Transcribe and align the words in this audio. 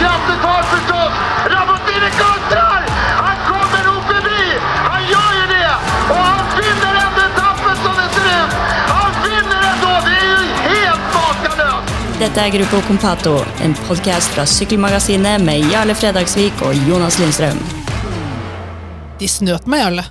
krafter 0.00 0.36
kvar 0.42 0.62
förstås. 0.74 1.12
Rabotini 1.52 2.10
kontrar! 2.22 2.80
Han 3.26 3.36
kommer 3.50 3.80
nog 3.88 4.00
förbi! 4.12 4.44
Han 4.90 5.02
gör 5.12 5.32
ju 5.40 5.44
det! 5.56 5.72
Och 6.10 6.22
han 6.28 6.44
vinner 6.60 6.94
ändå 7.04 7.20
etappen 7.30 7.76
som 7.84 7.94
det 8.00 8.08
ser 8.14 8.26
ut! 8.40 8.52
Han 8.94 9.10
vinner 9.24 9.62
ändå! 9.72 9.92
Det 10.06 10.16
är 10.22 10.28
ju 10.30 10.42
helt 10.70 11.06
makalöst! 11.14 12.18
Dette 12.18 12.40
er 12.40 12.48
Gruppo 12.48 12.80
Compato, 12.86 13.44
en 13.62 13.74
podkast 13.74 14.28
fra 14.34 14.46
Sykkelmagasinet 14.46 15.42
med 15.42 15.72
Jarle 15.72 15.94
Fredagsvik 15.94 16.62
og 16.66 16.74
Jonas 16.88 17.18
Lindstrøm. 17.18 17.58
De 19.18 19.28
snøt 19.28 19.66
meg, 19.66 19.84
Jarle. 19.84 20.04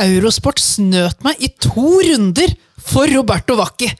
Eurosport 0.00 0.58
snøt 0.62 1.22
meg 1.26 1.42
i 1.42 1.50
to 1.60 1.90
runder 2.06 2.54
for 2.78 3.10
Roberto 3.10 3.56
Vacchi. 3.58 3.90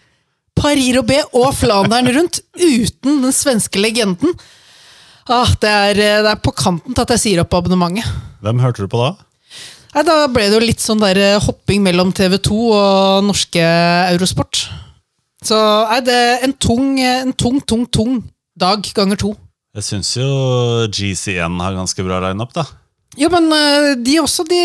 Paris-Roubais 0.61 1.31
og 1.33 1.55
Flandern 1.57 2.11
rundt 2.17 2.41
uten 2.59 3.23
den 3.25 3.33
svenske 3.33 3.81
legenden. 3.81 4.35
Ah, 5.29 5.51
det, 5.61 5.71
er, 5.71 6.01
det 6.25 6.31
er 6.33 6.41
på 6.43 6.53
kanten 6.57 6.95
til 6.95 7.05
at 7.05 7.13
jeg 7.17 7.23
sier 7.25 7.43
opp 7.43 7.55
abonnementet. 7.59 8.07
Hvem 8.41 8.63
hørte 8.63 8.87
du 8.87 8.91
på 8.91 9.01
da? 9.03 9.11
Nei, 9.95 10.05
Da 10.07 10.17
ble 10.31 10.47
det 10.49 10.57
jo 10.57 10.63
litt 10.63 10.83
sånn 10.83 11.03
der 11.03 11.19
eh, 11.19 11.41
hopping 11.43 11.83
mellom 11.85 12.13
TV2 12.17 12.57
og 12.71 13.27
norske 13.27 13.65
Eurosport. 14.15 14.65
Så 15.45 15.57
nei, 15.91 16.01
det 16.07 16.17
er 16.17 16.45
en 16.47 16.55
tung, 16.61 16.99
en 17.01 17.33
tung, 17.35 17.61
tung, 17.65 17.87
tung 17.91 18.21
dag 18.61 18.85
ganger 18.97 19.21
to. 19.21 19.35
Jeg 19.77 19.87
syns 19.87 20.11
jo 20.19 20.27
GCN 20.91 21.61
har 21.63 21.77
ganske 21.79 22.05
bra 22.07 22.19
lineup, 22.25 22.53
da. 22.57 22.65
Jo, 23.19 23.27
men 23.33 23.51
eh, 23.51 23.97
de 23.99 24.13
også 24.21 24.45
de 24.47 24.59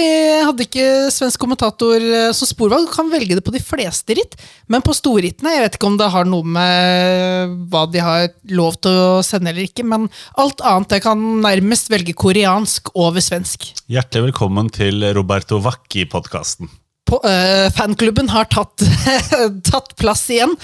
hadde 0.46 0.68
ikke 0.68 0.86
svensk 1.14 1.42
kommentator 1.42 1.98
eh, 1.98 2.30
som 2.38 2.46
sporvalg. 2.46 2.86
Du 2.86 2.94
kan 2.94 3.10
velge 3.10 3.40
det 3.40 3.44
på 3.46 3.54
de 3.56 3.62
fleste 3.64 4.18
ritt, 4.20 4.38
men 4.70 4.86
på 4.86 4.94
storrittene 4.94 5.56
Jeg 5.56 5.64
vet 5.64 5.80
ikke 5.80 5.90
om 5.90 5.98
det 5.98 6.12
har 6.14 6.30
noe 6.30 6.46
med 6.46 7.58
hva 7.74 7.86
de 7.90 8.06
har 8.06 8.30
lov 8.54 8.78
til 8.86 8.94
å 8.94 9.26
sende 9.26 9.50
eller 9.50 9.66
ikke, 9.66 9.88
men 9.88 10.06
alt 10.38 10.62
annet 10.62 10.94
jeg 10.94 11.08
kan 11.08 11.26
nærmest 11.42 11.90
velge 11.90 12.14
koreansk 12.14 12.94
over 12.94 13.24
svensk. 13.24 13.72
Hjertelig 13.90 14.30
velkommen 14.30 14.70
til 14.74 15.02
Roberto 15.18 15.58
Vacchi-podkasten. 15.66 16.70
På, 17.06 17.20
uh, 17.22 17.68
fanklubben 17.76 18.32
har 18.34 18.48
tatt, 18.50 18.82
tatt 19.70 19.92
plass 20.00 20.24
igjen. 20.34 20.56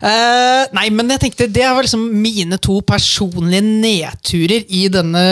Uh, 0.00 0.64
nei, 0.76 0.88
men 0.94 1.12
jeg 1.12 1.26
tenkte 1.26 1.50
det 1.52 1.66
var 1.66 1.84
liksom 1.84 2.06
mine 2.22 2.56
to 2.62 2.78
personlige 2.86 3.64
nedturer 3.66 4.64
i 4.72 4.86
denne 4.92 5.24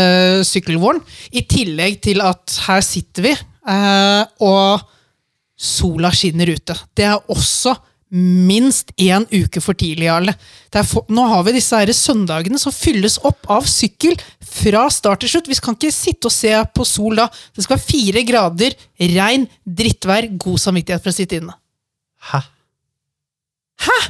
sykkelvåren. 0.44 1.00
I 1.32 1.46
tillegg 1.48 2.02
til 2.04 2.20
at 2.24 2.58
her 2.66 2.84
sitter 2.84 3.30
vi, 3.30 3.32
uh, 3.68 4.28
og 4.44 4.84
sola 5.62 6.12
skinner 6.12 6.52
ute. 6.52 6.76
Det 6.92 7.08
er 7.08 7.32
også 7.32 7.74
minst 8.12 8.92
én 9.00 9.24
uke 9.32 9.62
for 9.64 9.78
tidlig, 9.78 10.06
Jarle. 10.10 10.34
Nå 11.08 11.26
har 11.30 11.44
vi 11.46 11.56
disse 11.56 11.78
her 11.80 11.92
søndagene 11.96 12.60
som 12.60 12.74
fylles 12.74 13.18
opp 13.24 13.48
av 13.50 13.68
sykkel 13.70 14.18
fra 14.44 14.84
start 14.92 15.24
til 15.24 15.32
slutt. 15.32 15.48
Vi 15.48 15.58
kan 15.64 15.78
ikke 15.78 15.94
sitte 15.94 16.28
og 16.28 16.34
se 16.34 16.52
på 16.76 16.86
sol 16.88 17.16
da. 17.22 17.28
Det 17.56 17.64
skal 17.64 17.78
være 17.78 17.88
fire 17.88 18.24
grader, 18.28 18.76
regn, 19.16 19.46
drittvær, 19.64 20.28
god 20.36 20.60
samvittighet 20.60 21.04
for 21.04 21.12
å 21.12 21.16
sitte 21.16 21.40
inne. 21.40 21.56
Hæ? 22.32 22.42
Hæ?! 23.86 24.00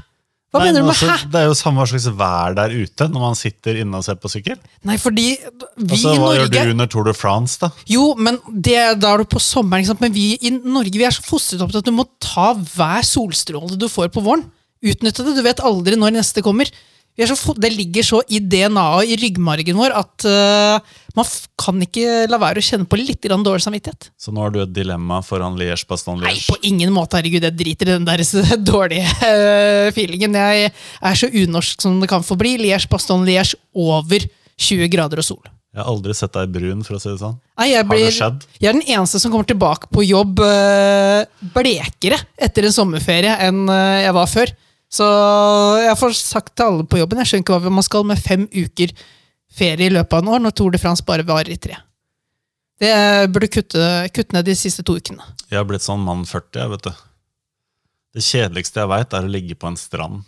Hva 0.53 0.61
Nei, 0.61 0.69
mener 0.69 0.83
du 0.83 0.85
med 0.85 0.93
altså, 0.93 1.09
hæ? 1.09 1.29
Det 1.33 1.41
er 1.41 1.47
jo 1.49 1.55
samme 1.57 1.85
slags 1.89 2.07
vær 2.13 2.57
der 2.59 2.75
ute 2.77 3.07
når 3.09 3.23
man 3.23 3.37
sitter 3.39 3.79
inne 3.81 3.97
og 3.97 4.05
ser 4.05 4.19
på 4.21 4.29
sykkel. 4.29 4.59
Nei, 4.85 4.99
fordi 5.01 5.31
vi 5.33 5.87
Altså, 5.87 6.13
i 6.13 6.21
Hva 6.21 6.33
gjør 6.37 6.51
du 6.53 6.73
under 6.75 6.91
Tour 6.93 7.07
de 7.09 7.15
France, 7.17 7.57
da? 7.63 7.71
Jo, 7.89 8.11
men 8.21 8.37
det, 8.53 8.77
da 9.01 9.15
er 9.15 9.23
du 9.23 9.31
på 9.33 9.41
sommeren, 9.41 9.89
men 10.03 10.13
vi 10.13 10.35
i 10.37 10.53
Norge 10.53 10.93
vi 10.93 11.07
er 11.09 11.17
så 11.17 11.25
fostret 11.25 11.65
opp 11.65 11.73
til 11.73 11.81
at 11.81 11.89
du 11.89 11.95
må 11.97 12.05
ta 12.21 12.51
hver 12.53 13.09
solstråle 13.09 13.81
du 13.81 13.89
får 13.89 14.13
på 14.13 14.25
våren. 14.27 14.45
Utnytte 14.85 15.25
det. 15.25 15.39
Du 15.39 15.45
vet 15.47 15.65
aldri 15.65 15.97
når 15.97 16.19
neste 16.19 16.45
kommer. 16.45 16.69
Så, 17.13 17.53
det 17.61 17.69
ligger 17.75 18.05
så 18.07 18.23
i 18.33 18.39
DNA-et 18.41 19.11
i 19.13 19.17
ryggmargen 19.21 19.77
vår 19.77 19.93
at 20.01 20.25
uh, 20.25 21.01
man 21.13 21.29
kan 21.61 21.83
ikke 21.85 22.25
la 22.31 22.39
være 22.41 22.63
å 22.63 22.65
kjenne 22.65 22.89
på 22.89 22.97
litt 22.97 23.21
grann 23.21 23.45
dårlig 23.45 23.67
samvittighet. 23.67 24.09
Så 24.17 24.33
nå 24.33 24.41
har 24.41 24.55
du 24.55 24.63
et 24.63 24.73
dilemma 24.73 25.21
foran 25.27 25.59
Liège 25.61 25.85
Baston 25.91 26.23
Nei, 26.25 26.39
på 26.49 26.57
ingen 26.65 26.93
måte. 26.95 27.21
Herregud, 27.21 27.45
jeg 27.45 27.59
driter 27.59 27.91
i 27.91 27.97
den 27.99 28.09
der 28.09 28.25
dårlige 28.73 29.13
uh, 29.21 29.93
feelingen. 29.93 30.41
Jeg 30.41 30.73
er 30.73 31.21
så 31.21 31.29
unorsk 31.29 31.85
som 31.85 32.01
det 32.01 32.09
kan 32.09 32.25
få 32.25 32.39
bli. 32.41 32.57
Liège, 32.65 32.89
Baston 32.93 33.29
Liège 33.29 33.61
over 33.77 34.25
20 34.57 34.89
grader 34.97 35.21
og 35.21 35.29
sol. 35.29 35.45
Jeg 35.73 35.85
har 35.85 35.93
aldri 35.93 36.17
sett 36.17 36.33
deg 36.37 36.51
brun, 36.53 36.81
for 36.85 36.97
å 36.97 37.01
si 37.01 37.13
det 37.13 37.21
sånn. 37.21 37.37
Nei, 37.61 37.71
jeg, 37.75 37.85
Har 37.89 38.01
det 38.01 38.11
skjedd? 38.17 38.43
jeg 38.57 38.73
er 38.73 38.77
den 38.77 38.89
eneste 38.89 39.21
som 39.21 39.33
kommer 39.33 39.49
tilbake 39.49 39.93
på 39.93 40.05
jobb 40.09 40.41
uh, 40.41 41.29
blekere 41.53 42.25
etter 42.41 42.69
en 42.69 42.77
sommerferie 42.81 43.37
enn 43.45 43.67
jeg 43.69 44.17
var 44.17 44.33
før. 44.33 44.57
Så 44.93 45.07
jeg 45.81 45.97
får 46.01 46.17
sagt 46.19 46.53
til 46.59 46.69
alle 46.69 46.85
på 46.85 46.99
jobben 47.01 47.23
jeg 47.23 47.31
skjønner 47.31 47.47
ikke 47.47 47.59
hva 47.65 47.73
man 47.79 47.87
skal 47.87 48.05
med 48.09 48.21
fem 48.21 48.43
uker 48.53 48.93
ferie 49.53 49.89
i 49.89 49.93
løpet 49.93 50.19
av 50.19 50.25
en 50.25 50.33
år 50.35 50.43
når 50.45 50.55
Tour 50.59 50.75
de 50.75 50.81
France 50.81 51.05
bare 51.09 51.25
varer 51.29 51.53
i 51.55 51.61
tre. 51.61 51.79
Det 52.83 52.93
burde 53.33 53.49
kutte, 53.53 53.81
kutte 54.13 54.35
ned 54.37 54.49
de 54.49 54.55
siste 54.59 54.83
to 54.85 54.97
ukene. 54.99 55.23
Jeg 55.49 55.61
har 55.61 55.67
blitt 55.69 55.85
sånn 55.85 56.03
mann 56.05 56.25
40, 56.29 56.59
jeg, 56.61 56.71
vet 56.73 56.87
du. 56.89 57.03
Det 58.13 58.25
kjedeligste 58.27 58.83
jeg 58.83 58.91
veit, 58.91 59.15
er 59.17 59.29
å 59.29 59.33
ligge 59.33 59.57
på 59.57 59.71
en 59.71 59.79
strand 59.81 60.25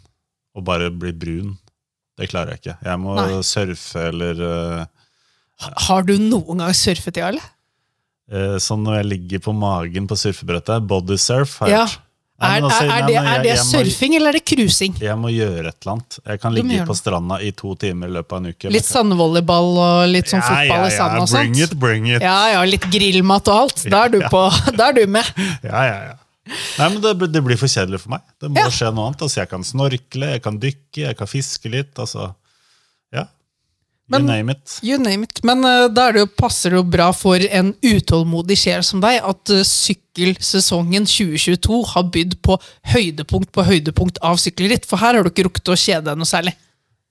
og 0.54 0.64
bare 0.68 0.88
bli 0.94 1.10
brun. 1.12 1.54
Det 2.16 2.28
klarer 2.30 2.54
jeg 2.54 2.62
ikke. 2.62 2.76
Jeg 2.86 3.00
må 3.02 3.16
Nei. 3.18 3.40
surfe 3.42 4.04
eller 4.12 4.40
øh, 4.46 4.84
Har 5.88 6.06
du 6.06 6.14
noen 6.20 6.62
gang 6.62 6.76
surfet, 6.78 7.18
ja, 7.18 7.32
eller? 7.32 7.48
Uh, 8.30 8.54
Sånn 8.62 8.84
når 8.86 9.00
jeg 9.00 9.08
ligger 9.10 9.42
på 9.48 9.52
magen 9.56 10.06
på 10.08 10.16
surfebrettet. 10.16 10.86
Bodysurf 10.88 11.58
har 11.64 11.72
jeg 11.72 11.76
Ja. 11.80 11.86
gjort. 11.88 12.03
Nei, 12.42 12.48
Er, 12.58 12.64
altså, 12.66 12.82
er, 12.82 12.90
er, 12.90 13.04
det, 13.06 13.14
er 13.30 13.42
det 13.44 13.52
surfing, 13.62 14.16
eller 14.18 14.32
er 14.34 14.36
det 14.40 14.42
cruising? 14.50 14.96
Jeg 15.00 15.14
må 15.22 15.30
gjøre 15.30 15.68
et 15.70 15.76
eller 15.84 15.92
annet. 15.92 16.16
Jeg 16.26 16.40
kan 16.42 16.54
ligge 16.56 16.86
på 16.88 16.96
stranda 16.98 17.36
i 17.46 17.52
to 17.54 17.76
timer 17.78 18.10
i 18.10 18.14
løpet 18.16 18.34
av 18.34 18.40
en 18.42 18.48
uke. 18.50 18.72
Litt 18.74 18.88
sandvolleyball 18.88 19.70
og 19.84 20.00
litt 20.10 20.32
sånn 20.32 20.42
fotball 20.42 20.88
i 20.88 20.90
sand 20.96 21.20
og 21.22 21.28
sånt? 21.30 21.38
Bring 21.54 21.62
it, 21.62 21.76
bring 21.84 22.08
it. 22.10 22.24
Ja, 22.26 22.40
ja, 22.56 22.64
litt 22.66 22.88
grillmat 22.90 23.46
og 23.54 23.60
alt. 23.68 23.84
Da 23.86 24.02
er 24.08 24.14
du, 24.16 24.18
på, 24.34 24.42
da 24.74 24.90
er 24.90 24.98
du 24.98 25.04
med. 25.14 25.30
Ja, 25.70 25.84
ja, 25.86 25.96
ja. 26.10 26.16
Nei, 26.76 26.88
men 26.92 26.98
det, 27.00 27.14
det 27.32 27.40
blir 27.46 27.56
for 27.56 27.70
kjedelig 27.72 28.02
for 28.02 28.16
meg. 28.18 28.24
Det 28.42 28.50
må 28.52 28.58
Ja. 28.60 28.66
skje 28.68 28.90
noe 28.92 29.06
annet. 29.12 29.22
Altså, 29.24 29.38
jeg 29.44 29.48
kan 29.54 29.62
snorkle, 29.64 30.32
jeg 30.34 30.42
kan 30.44 30.58
dykke, 30.60 31.04
jeg 31.06 31.16
kan 31.22 31.30
fiske 31.30 31.70
litt. 31.72 31.94
Altså, 32.02 32.32
ja. 33.14 33.28
You 34.10 34.18
Men- 34.18 34.26
name 34.28 34.58
it. 34.58 34.74
You 34.84 34.98
name 35.00 35.24
it. 35.30 35.38
Men 35.46 35.62
uh, 35.64 35.86
da 35.88 36.10
det 36.12 36.26
jo, 36.26 36.28
passer 36.36 36.74
det 36.74 36.82
jo 36.82 36.84
bra 36.98 37.12
for 37.16 37.40
en 37.48 37.70
utålmodig 37.80 38.58
sjel 38.60 38.82
som 38.84 39.00
deg 39.00 39.22
at 39.24 39.54
uh, 39.54 39.62
sykkelsesongen 40.14 41.06
2022 41.10 41.80
har 41.94 42.10
bydd 42.14 42.36
på 42.44 42.58
høydepunkt 42.94 43.52
på 43.54 43.64
høydepunkt 43.66 44.20
av 44.22 44.38
sykkelritt. 44.42 44.86
For 44.86 45.02
her 45.02 45.14
har 45.18 45.24
du 45.26 45.30
ikke 45.32 45.48
rukket 45.48 45.72
å 45.74 45.78
kjede 45.78 46.06
deg 46.10 46.20
noe 46.20 46.28
særlig. 46.28 46.54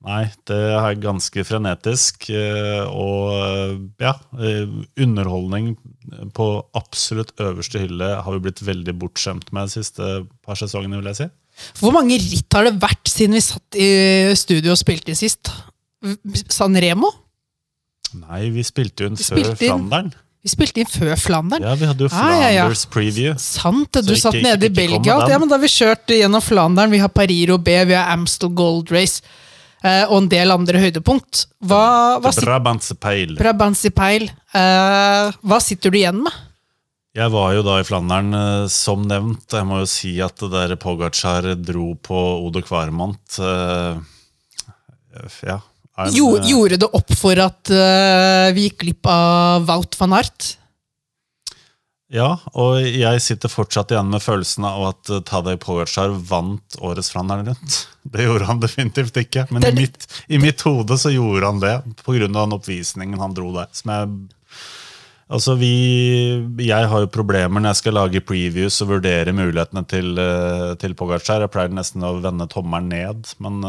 Nei, 0.03 0.25
det 0.49 0.57
er 0.75 0.97
ganske 0.99 1.45
frenetisk. 1.47 2.29
eh, 2.29 2.83
Og 2.91 3.87
ja, 4.03 4.15
eh, 4.35 4.67
underholdning 4.99 5.77
på 6.35 6.47
absolutt 6.75 7.31
øverste 7.39 7.79
hylle 7.79 8.21
har 8.23 8.33
vi 8.33 8.43
blitt 8.43 8.59
veldig 8.59 8.97
bortskjemt 8.99 9.53
med 9.53 9.69
de 9.69 9.77
siste 9.79 10.27
par 10.43 10.59
sesongene, 10.59 10.99
vil 10.99 11.11
jeg 11.13 11.21
si. 11.21 11.29
Hvor 11.79 11.93
mange 11.93 12.17
ritt 12.19 12.51
har 12.51 12.65
det 12.67 12.81
vært 12.81 13.07
siden 13.07 13.37
vi 13.37 13.43
satt 13.45 13.77
i 13.79 13.87
studio 14.35 14.73
og 14.73 14.81
spilte 14.81 15.13
inn 15.13 15.19
sist? 15.19 15.51
San 16.51 16.75
Remo? 16.75 17.13
Nei, 18.13 18.49
vi 18.53 18.63
spilte 18.65 19.05
jo 19.05 19.13
inn 19.13 19.15
før 19.17 19.55
Flandern. 19.55 20.11
Vi 20.43 20.51
spilte 20.51 20.81
inn 20.83 20.89
før 20.91 21.13
Flandern. 21.15 21.63
Ja, 21.63 21.73
vi 21.79 21.87
hadde 21.87 22.03
jo 22.03 22.09
Ah, 22.11 22.33
ja, 22.35 22.49
ja. 22.51 22.63
Flanders 22.67 22.85
preview. 22.91 23.35
Sant 23.39 24.01
du 24.03 24.11
satt 24.19 24.35
nede 24.43 24.67
i 24.67 24.73
Belgia. 24.73 25.15
Ja, 25.29 25.39
men 25.39 25.47
Da 25.47 25.55
har 25.55 25.63
vi 25.63 25.71
kjørt 25.71 26.11
gjennom 26.11 26.43
Flandern, 26.43 26.91
vi 26.91 26.99
har 26.99 27.07
Paris-Roubais, 27.09 27.87
vi 27.87 27.95
har 27.95 28.11
Amstel 28.11 28.51
Gold 28.51 28.91
Race 28.91 29.21
eh, 29.83 30.03
og 30.09 30.17
en 30.23 30.29
del 30.33 30.51
andre 30.51 30.81
høydepunkt. 30.83 31.45
Hva, 31.63 32.19
hva, 32.19 32.33
Brabantsepeil. 32.43 32.43
Brabantse 32.43 32.95
peil. 32.99 33.35
Brabantse 33.39 33.93
Peil, 33.95 34.27
eh, 34.53 35.31
hva 35.47 35.61
sitter 35.63 35.93
du 35.93 35.97
igjen 36.01 36.19
med? 36.27 36.41
Jeg 37.13 37.29
var 37.29 37.51
jo 37.53 37.61
da 37.61 37.77
i 37.79 37.83
Flandern, 37.87 38.33
eh, 38.33 38.67
som 38.73 39.03
nevnt. 39.07 39.47
Jeg 39.53 39.67
må 39.69 39.79
jo 39.83 39.87
si 39.87 40.15
at 40.25 40.35
det 40.43 40.51
der 40.51 40.75
Pogacar 40.81 41.53
dro 41.55 41.93
på 41.95 42.19
Odo 42.43 42.59
Kvarmant 42.65 43.39
eh, 43.39 44.01
Ja. 45.45 45.59
En, 45.97 46.11
Jo, 46.15 46.33
eh, 46.37 46.49
gjorde 46.49 46.79
det 46.81 46.89
opp 46.89 47.13
for 47.17 47.39
at 47.41 47.69
uh, 47.69 48.49
vi 48.55 48.67
gikk 48.67 48.81
glipp 48.81 49.09
av 49.09 49.67
Wout 49.69 49.97
van 49.99 50.17
Art? 50.17 50.53
Ja, 52.13 52.35
og 52.53 52.77
jeg 52.85 53.21
sitter 53.25 53.49
fortsatt 53.49 53.89
igjen 53.93 54.11
med 54.13 54.21
følelsen 54.21 54.67
av 54.69 54.83
at 54.91 55.09
eh, 55.09 55.23
Tadej 55.25 55.57
Pogacar 55.61 56.13
vant 56.29 56.77
årets 56.77 57.09
Flandern 57.13 57.47
rundt. 57.49 57.79
Det 58.13 58.27
gjorde 58.27 58.45
han 58.49 58.61
definitivt 58.61 59.17
ikke, 59.17 59.47
men 59.49 59.65
i 59.65 59.71
mitt, 59.73 60.05
i 60.27 60.37
mitt 60.41 60.61
hode 60.67 60.97
så 60.99 61.09
gjorde 61.09 61.47
han 61.47 61.61
det 61.63 61.77
pga. 62.03 62.27
den 62.27 62.55
oppvisningen 62.57 63.21
han 63.21 63.33
dro 63.33 63.47
der. 63.55 63.69
Som 63.71 63.93
jeg 63.93 64.09
Altså, 65.31 65.55
vi 65.55 65.73
Jeg 66.67 66.89
har 66.91 67.05
jo 67.05 67.11
problemer 67.11 67.61
når 67.61 67.71
jeg 67.71 67.81
skal 67.81 67.95
lage 67.95 68.23
previews 68.25 68.81
og 68.83 68.91
vurdere 68.95 69.31
mulighetene 69.35 69.85
til, 69.87 70.17
eh, 70.19 70.73
til 70.81 70.95
Pogacar. 70.99 71.45
Jeg 71.45 71.53
pleier 71.53 71.71
nesten 71.73 72.03
å 72.03 72.17
vende 72.23 72.49
tommelen 72.51 72.91
ned, 72.91 73.31
men 73.39 73.61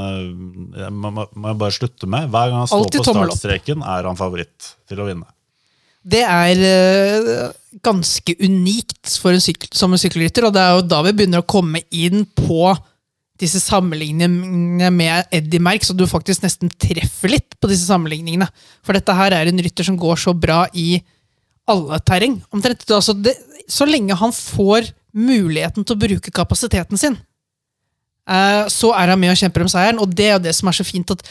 det 0.75 0.91
må, 0.91 1.13
må 1.15 1.53
jeg 1.53 1.61
bare 1.63 1.79
slutte 1.79 2.11
med. 2.11 2.29
Hver 2.35 2.51
gang 2.51 2.65
han 2.65 2.73
står 2.73 2.89
Altid 2.89 3.01
på 3.05 3.15
startstreken, 3.15 3.87
er 3.87 4.11
han 4.11 4.19
favoritt 4.19 4.75
til 4.91 5.01
å 5.01 5.09
vinne. 5.09 5.31
Det 6.05 6.21
er 6.21 6.65
eh, 6.69 7.53
ganske 7.85 8.35
unikt 8.43 9.15
for 9.23 9.33
en 9.33 9.41
sykkel, 9.41 9.71
som 9.73 9.95
en 9.95 10.01
sykkelrytter, 10.01 10.45
og 10.45 10.53
det 10.53 10.61
er 10.61 10.75
jo 10.77 10.83
da 10.85 11.01
vi 11.07 11.15
begynner 11.17 11.41
å 11.41 11.49
komme 11.49 11.81
inn 11.89 12.27
på 12.37 12.75
disse 13.41 13.59
sammenligningene 13.59 14.91
med 14.95 15.33
Eddie 15.35 15.63
Merck, 15.65 15.87
så 15.87 15.97
du 15.97 16.05
faktisk 16.07 16.45
nesten 16.45 16.71
treffer 16.71 17.33
litt 17.33 17.57
på 17.59 17.71
disse 17.71 17.89
sammenligningene. 17.89 18.47
For 18.85 18.95
dette 18.95 19.17
her 19.17 19.35
er 19.35 19.51
en 19.51 19.65
rytter 19.65 19.87
som 19.87 19.97
går 19.99 20.21
så 20.21 20.37
bra 20.37 20.65
i 20.77 21.01
alle 21.71 22.01
terreng. 22.05 22.39
Omtrent. 22.55 22.85
Altså 22.91 23.15
det, 23.17 23.37
så 23.71 23.87
lenge 23.89 24.17
han 24.19 24.35
får 24.35 24.91
muligheten 25.15 25.87
til 25.87 25.97
å 25.97 26.03
bruke 26.05 26.35
kapasiteten 26.35 27.01
sin, 27.01 27.19
eh, 28.29 28.65
så 28.69 28.93
er 28.99 29.13
han 29.13 29.21
med 29.21 29.35
og 29.35 29.41
kjemper 29.41 29.65
om 29.65 29.71
seieren. 29.71 30.01
Og 30.03 30.11
det 30.11 30.31
er 30.33 30.43
det 30.43 30.55
som 30.57 30.69
er 30.69 30.77
så 30.77 30.87
fint, 30.87 31.11
at 31.15 31.23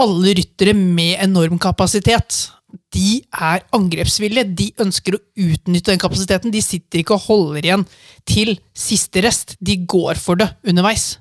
alle 0.00 0.34
ryttere 0.38 0.74
med 0.74 1.18
enorm 1.22 1.58
kapasitet 1.62 2.48
de 2.94 3.20
er 3.30 3.62
angrepsvillige. 3.74 4.46
De 4.58 4.70
ønsker 4.82 5.16
å 5.16 5.22
utnytte 5.46 5.92
den 5.92 6.00
kapasiteten. 6.02 6.54
De 6.54 6.62
sitter 6.62 7.02
ikke 7.02 7.16
og 7.16 7.26
holder 7.28 7.68
igjen 7.68 7.84
til 8.28 8.56
siste 8.74 9.22
rest. 9.22 9.54
De 9.62 9.76
går 9.86 10.18
for 10.18 10.40
det 10.40 10.48
underveis. 10.66 11.18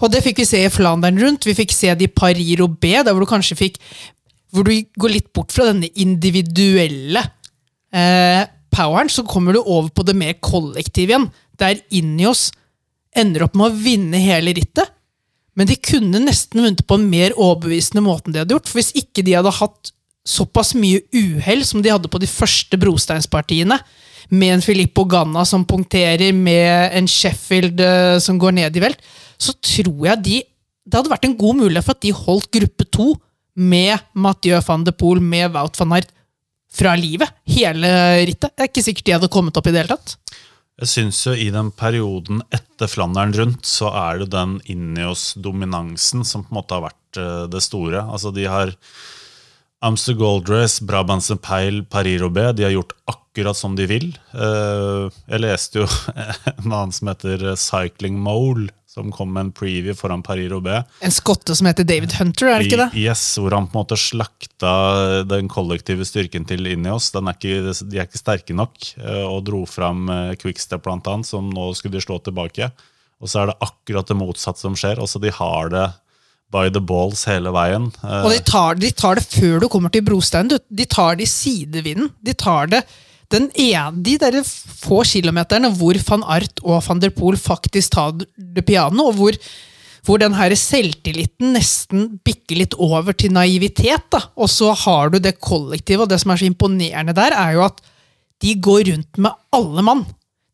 Og 0.00 0.10
det 0.12 0.22
fikk 0.24 0.40
vi 0.40 0.48
se 0.48 0.62
i 0.64 0.72
Flandern 0.72 1.18
rundt. 1.20 1.46
Vi 1.46 1.56
fikk 1.56 1.74
se 1.74 1.92
det 1.94 2.08
i 2.08 2.14
Paris-Roubais, 2.14 3.04
der 3.04 3.12
hvor 3.12 3.26
du 3.26 3.30
kanskje 3.30 3.58
fikk 3.58 3.78
hvor 4.50 4.66
du 4.66 4.72
går 4.98 5.12
litt 5.14 5.28
bort 5.36 5.52
fra 5.54 5.68
denne 5.68 5.86
individuelle 6.02 7.22
eh, 7.94 8.46
poweren, 8.70 9.10
så 9.10 9.24
kommer 9.26 9.54
du 9.54 9.60
over 9.60 9.90
på 9.90 10.06
det 10.06 10.16
mer 10.18 10.36
kollektive 10.42 11.14
igjen. 11.14 11.28
Der 11.60 11.80
Inios 11.90 12.50
ender 13.16 13.46
opp 13.46 13.56
med 13.58 13.70
å 13.70 13.78
vinne 13.84 14.20
hele 14.22 14.54
rittet. 14.56 14.92
Men 15.58 15.68
de 15.68 15.76
kunne 15.82 16.22
nesten 16.22 16.62
vunnet 16.62 16.84
på 16.86 16.96
en 16.96 17.08
mer 17.10 17.34
overbevisende 17.36 18.04
måte 18.04 18.28
enn 18.28 18.36
de 18.36 18.42
hadde 18.44 18.54
gjort. 18.54 18.70
For 18.70 18.80
hvis 18.80 18.94
ikke 18.96 19.24
de 19.26 19.34
hadde 19.36 19.52
hatt 19.58 19.90
såpass 20.26 20.74
mye 20.78 21.02
uhell 21.16 21.64
som 21.66 21.82
de 21.82 21.90
hadde 21.92 22.10
på 22.12 22.20
de 22.22 22.28
første 22.30 22.78
brosteinspartiene, 22.80 23.80
med 24.30 24.54
en 24.54 24.62
Filippo 24.62 25.02
Ganna 25.10 25.42
som 25.48 25.64
punkterer, 25.66 26.30
med 26.36 26.94
en 26.94 27.08
Sheffield 27.10 27.80
uh, 27.82 28.18
som 28.22 28.38
går 28.38 28.54
ned 28.60 28.76
i 28.78 28.82
velt, 28.84 29.00
så 29.40 29.56
tror 29.56 30.12
jeg 30.12 30.24
de 30.24 30.38
Det 30.90 30.96
hadde 30.96 31.12
vært 31.12 31.26
en 31.28 31.36
god 31.38 31.58
mulighet 31.58 31.86
for 31.86 31.94
at 31.94 32.02
de 32.02 32.10
holdt 32.14 32.48
gruppe 32.50 32.84
to 32.90 33.12
med 33.54 34.00
Mathieu 34.14 34.58
van 34.64 34.82
de 34.82 34.94
Poel, 34.96 35.20
med 35.22 35.52
Wout 35.54 35.76
van 35.78 35.92
Aert, 35.94 36.08
fra 36.74 36.94
livet. 36.98 37.32
Hele 37.50 37.90
rittet. 38.28 38.54
Det 38.54 38.64
er 38.64 38.70
ikke 38.70 38.86
sikkert 38.86 39.08
de 39.08 39.16
hadde 39.18 39.32
kommet 39.32 39.58
opp 39.58 39.68
i 39.68 39.74
det 39.74 39.84
hele 39.84 39.96
tatt. 39.96 40.16
Jeg 40.80 40.88
syns 40.88 41.18
jo 41.26 41.34
i 41.36 41.50
den 41.52 41.68
perioden 41.76 42.40
etter 42.56 42.88
Flandern 42.88 43.34
rundt, 43.36 43.66
så 43.68 43.90
er 43.92 44.22
det 44.22 44.30
den 44.32 44.56
inni 44.72 45.04
oss-dominansen 45.04 46.24
som 46.24 46.46
på 46.46 46.54
en 46.54 46.60
måte 46.62 46.78
har 46.78 46.86
vært 46.86 47.20
uh, 47.20 47.44
det 47.52 47.60
store. 47.66 48.00
Altså 48.06 48.32
de 48.32 48.46
har 48.48 48.72
Amster 49.82 50.12
Goldress, 50.12 50.76
Race, 50.80 50.84
Brabantse 50.84 51.36
Peil, 51.36 51.84
Paris 51.84 52.20
Robé 52.20 52.52
de 52.52 52.66
har 52.66 52.70
gjort 52.74 52.92
akkurat 53.08 53.56
som 53.56 53.76
de 53.76 53.86
vil. 53.88 54.10
Uh, 54.34 55.08
jeg 55.24 55.40
leste 55.40 55.80
jo 55.80 55.86
en 56.58 56.68
annen 56.68 56.92
som 56.92 57.08
heter 57.08 57.46
Cycling 57.56 58.18
Mole, 58.20 58.68
som 58.90 59.08
kom 59.14 59.30
med 59.32 59.46
en 59.46 59.52
preview 59.56 59.96
foran 59.96 60.20
Paris 60.26 60.50
Robé. 60.52 60.82
En 61.00 61.14
skotte 61.14 61.56
som 61.56 61.68
heter 61.70 61.86
David 61.88 62.12
Hunter, 62.18 62.50
er 62.50 62.60
det 62.60 62.68
ikke 62.68 62.80
det? 62.82 62.90
Yes, 63.00 63.22
hvor 63.40 63.56
han 63.56 63.70
på 63.70 63.78
en 63.78 63.80
måte 63.80 63.96
slakta 64.00 64.74
den 65.30 65.48
kollektive 65.48 66.04
styrken 66.04 66.44
til 66.44 66.68
Ineos. 66.68 67.08
Den 67.14 67.30
er 67.30 67.38
ikke, 67.38 67.72
de 67.80 68.02
er 68.02 68.10
ikke 68.10 68.20
sterke 68.20 68.56
nok, 68.58 68.92
eh, 69.00 69.24
og 69.24 69.46
dro 69.48 69.62
fram 69.70 70.10
eh, 70.12 70.34
Quickstep, 70.42 70.82
blant 70.84 71.08
annet, 71.08 71.30
som 71.30 71.48
nå 71.54 71.70
skulle 71.78 71.96
de 71.96 72.04
slå 72.04 72.18
tilbake. 72.26 72.68
Og 73.22 73.30
så 73.30 73.44
er 73.44 73.52
det 73.52 73.60
akkurat 73.64 74.10
det 74.10 74.18
motsatte 74.18 74.60
som 74.60 74.76
skjer. 74.76 75.00
Også 75.00 75.22
de 75.22 75.32
har 75.38 75.72
det 75.72 75.86
by 76.50 76.68
the 76.72 76.80
balls 76.82 77.24
hele 77.30 77.52
veien. 77.54 77.88
Eh, 78.02 78.24
Og 78.26 78.32
de 78.34 78.40
tar, 78.46 78.74
de 78.80 78.90
tar 78.90 79.20
det 79.20 79.26
før 79.30 79.60
du 79.62 79.68
kommer 79.68 79.92
til 79.94 80.02
brosteinen. 80.06 80.58
De 80.70 80.84
tar 80.90 81.16
det 81.20 81.28
i 81.28 81.30
sidevinden. 81.30 82.10
De 82.26 82.34
tar 82.34 82.66
det 82.72 82.82
den 83.30 83.46
ene, 83.54 84.02
de 84.02 84.16
der 84.18 84.40
få 84.42 85.04
kilometerne 85.06 85.70
hvor 85.78 85.94
van 86.08 86.24
Art 86.26 86.58
og 86.66 86.80
van 86.88 86.98
der 86.98 87.12
Poel 87.14 87.36
faktisk 87.38 87.92
tar 87.94 88.16
det 88.18 88.64
piano, 88.66 89.04
og 89.06 89.14
hvor, 89.20 89.36
hvor 90.02 90.18
den 90.18 90.34
her 90.34 90.50
selvtilliten 90.58 91.52
nesten 91.54 92.08
bikker 92.26 92.58
litt 92.58 92.74
over 92.74 93.14
til 93.14 93.30
naivitet. 93.36 94.08
da. 94.10 94.24
Og 94.34 94.50
så 94.50 94.72
har 94.74 95.10
du 95.14 95.20
det 95.22 95.36
kollektivet, 95.38 96.02
og 96.02 96.10
det 96.10 96.18
som 96.24 96.32
er 96.34 96.42
så 96.42 96.48
imponerende 96.50 97.14
der, 97.14 97.36
er 97.38 97.54
jo 97.54 97.62
at 97.68 97.78
de 98.42 98.56
går 98.58 98.88
rundt 98.90 99.18
med 99.22 99.30
alle 99.54 99.82
mann. 99.86 100.02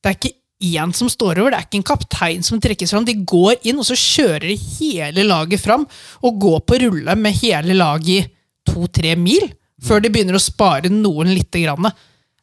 Det 0.03 0.11
er 0.13 0.19
ikke 0.19 0.37
én 0.63 0.93
som 0.97 1.09
står 1.13 1.41
over, 1.41 1.53
det 1.53 1.59
er 1.59 1.67
ikke 1.67 1.81
en 1.81 1.91
kaptein 1.91 2.45
som 2.47 2.61
trekkes 2.63 2.93
fram. 2.95 3.05
De 3.05 3.15
går 3.29 3.61
inn, 3.69 3.79
og 3.81 3.87
så 3.89 3.97
kjører 3.99 4.49
de 4.49 4.57
hele 4.57 5.27
laget 5.27 5.61
fram, 5.61 5.87
og 6.25 6.41
går 6.41 6.61
på 6.65 6.81
rulle 6.87 7.17
med 7.21 7.37
hele 7.43 7.77
laget 7.77 8.09
i 8.15 8.27
to-tre 8.67 9.15
mil, 9.21 9.51
før 9.85 10.01
de 10.03 10.11
begynner 10.11 10.39
å 10.39 10.43
spare 10.43 10.91
noen 10.91 11.35
lite 11.35 11.61
grann. 11.63 11.91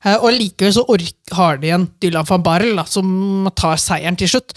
Eh, 0.04 0.18
Og 0.20 0.32
likevel 0.36 0.74
så 0.76 0.86
har 1.34 1.58
de 1.58 1.74
en 1.74 1.90
Dylan 2.00 2.28
van 2.30 2.46
Barrel 2.46 2.80
som 2.86 3.50
tar 3.56 3.78
seieren 3.82 4.18
til 4.20 4.30
slutt. 4.30 4.54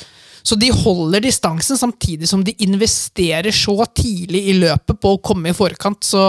Så 0.47 0.55
de 0.55 0.69
holder 0.71 1.25
distansen 1.25 1.79
samtidig 1.79 2.29
som 2.31 2.45
de 2.45 2.55
investerer 2.63 3.51
så 3.51 3.83
tidlig 3.97 4.45
i 4.47 4.59
løpet 4.61 5.01
på 5.01 5.17
å 5.17 5.23
komme 5.23 5.51
i 5.51 5.57
forkant. 5.57 6.05
Så 6.07 6.21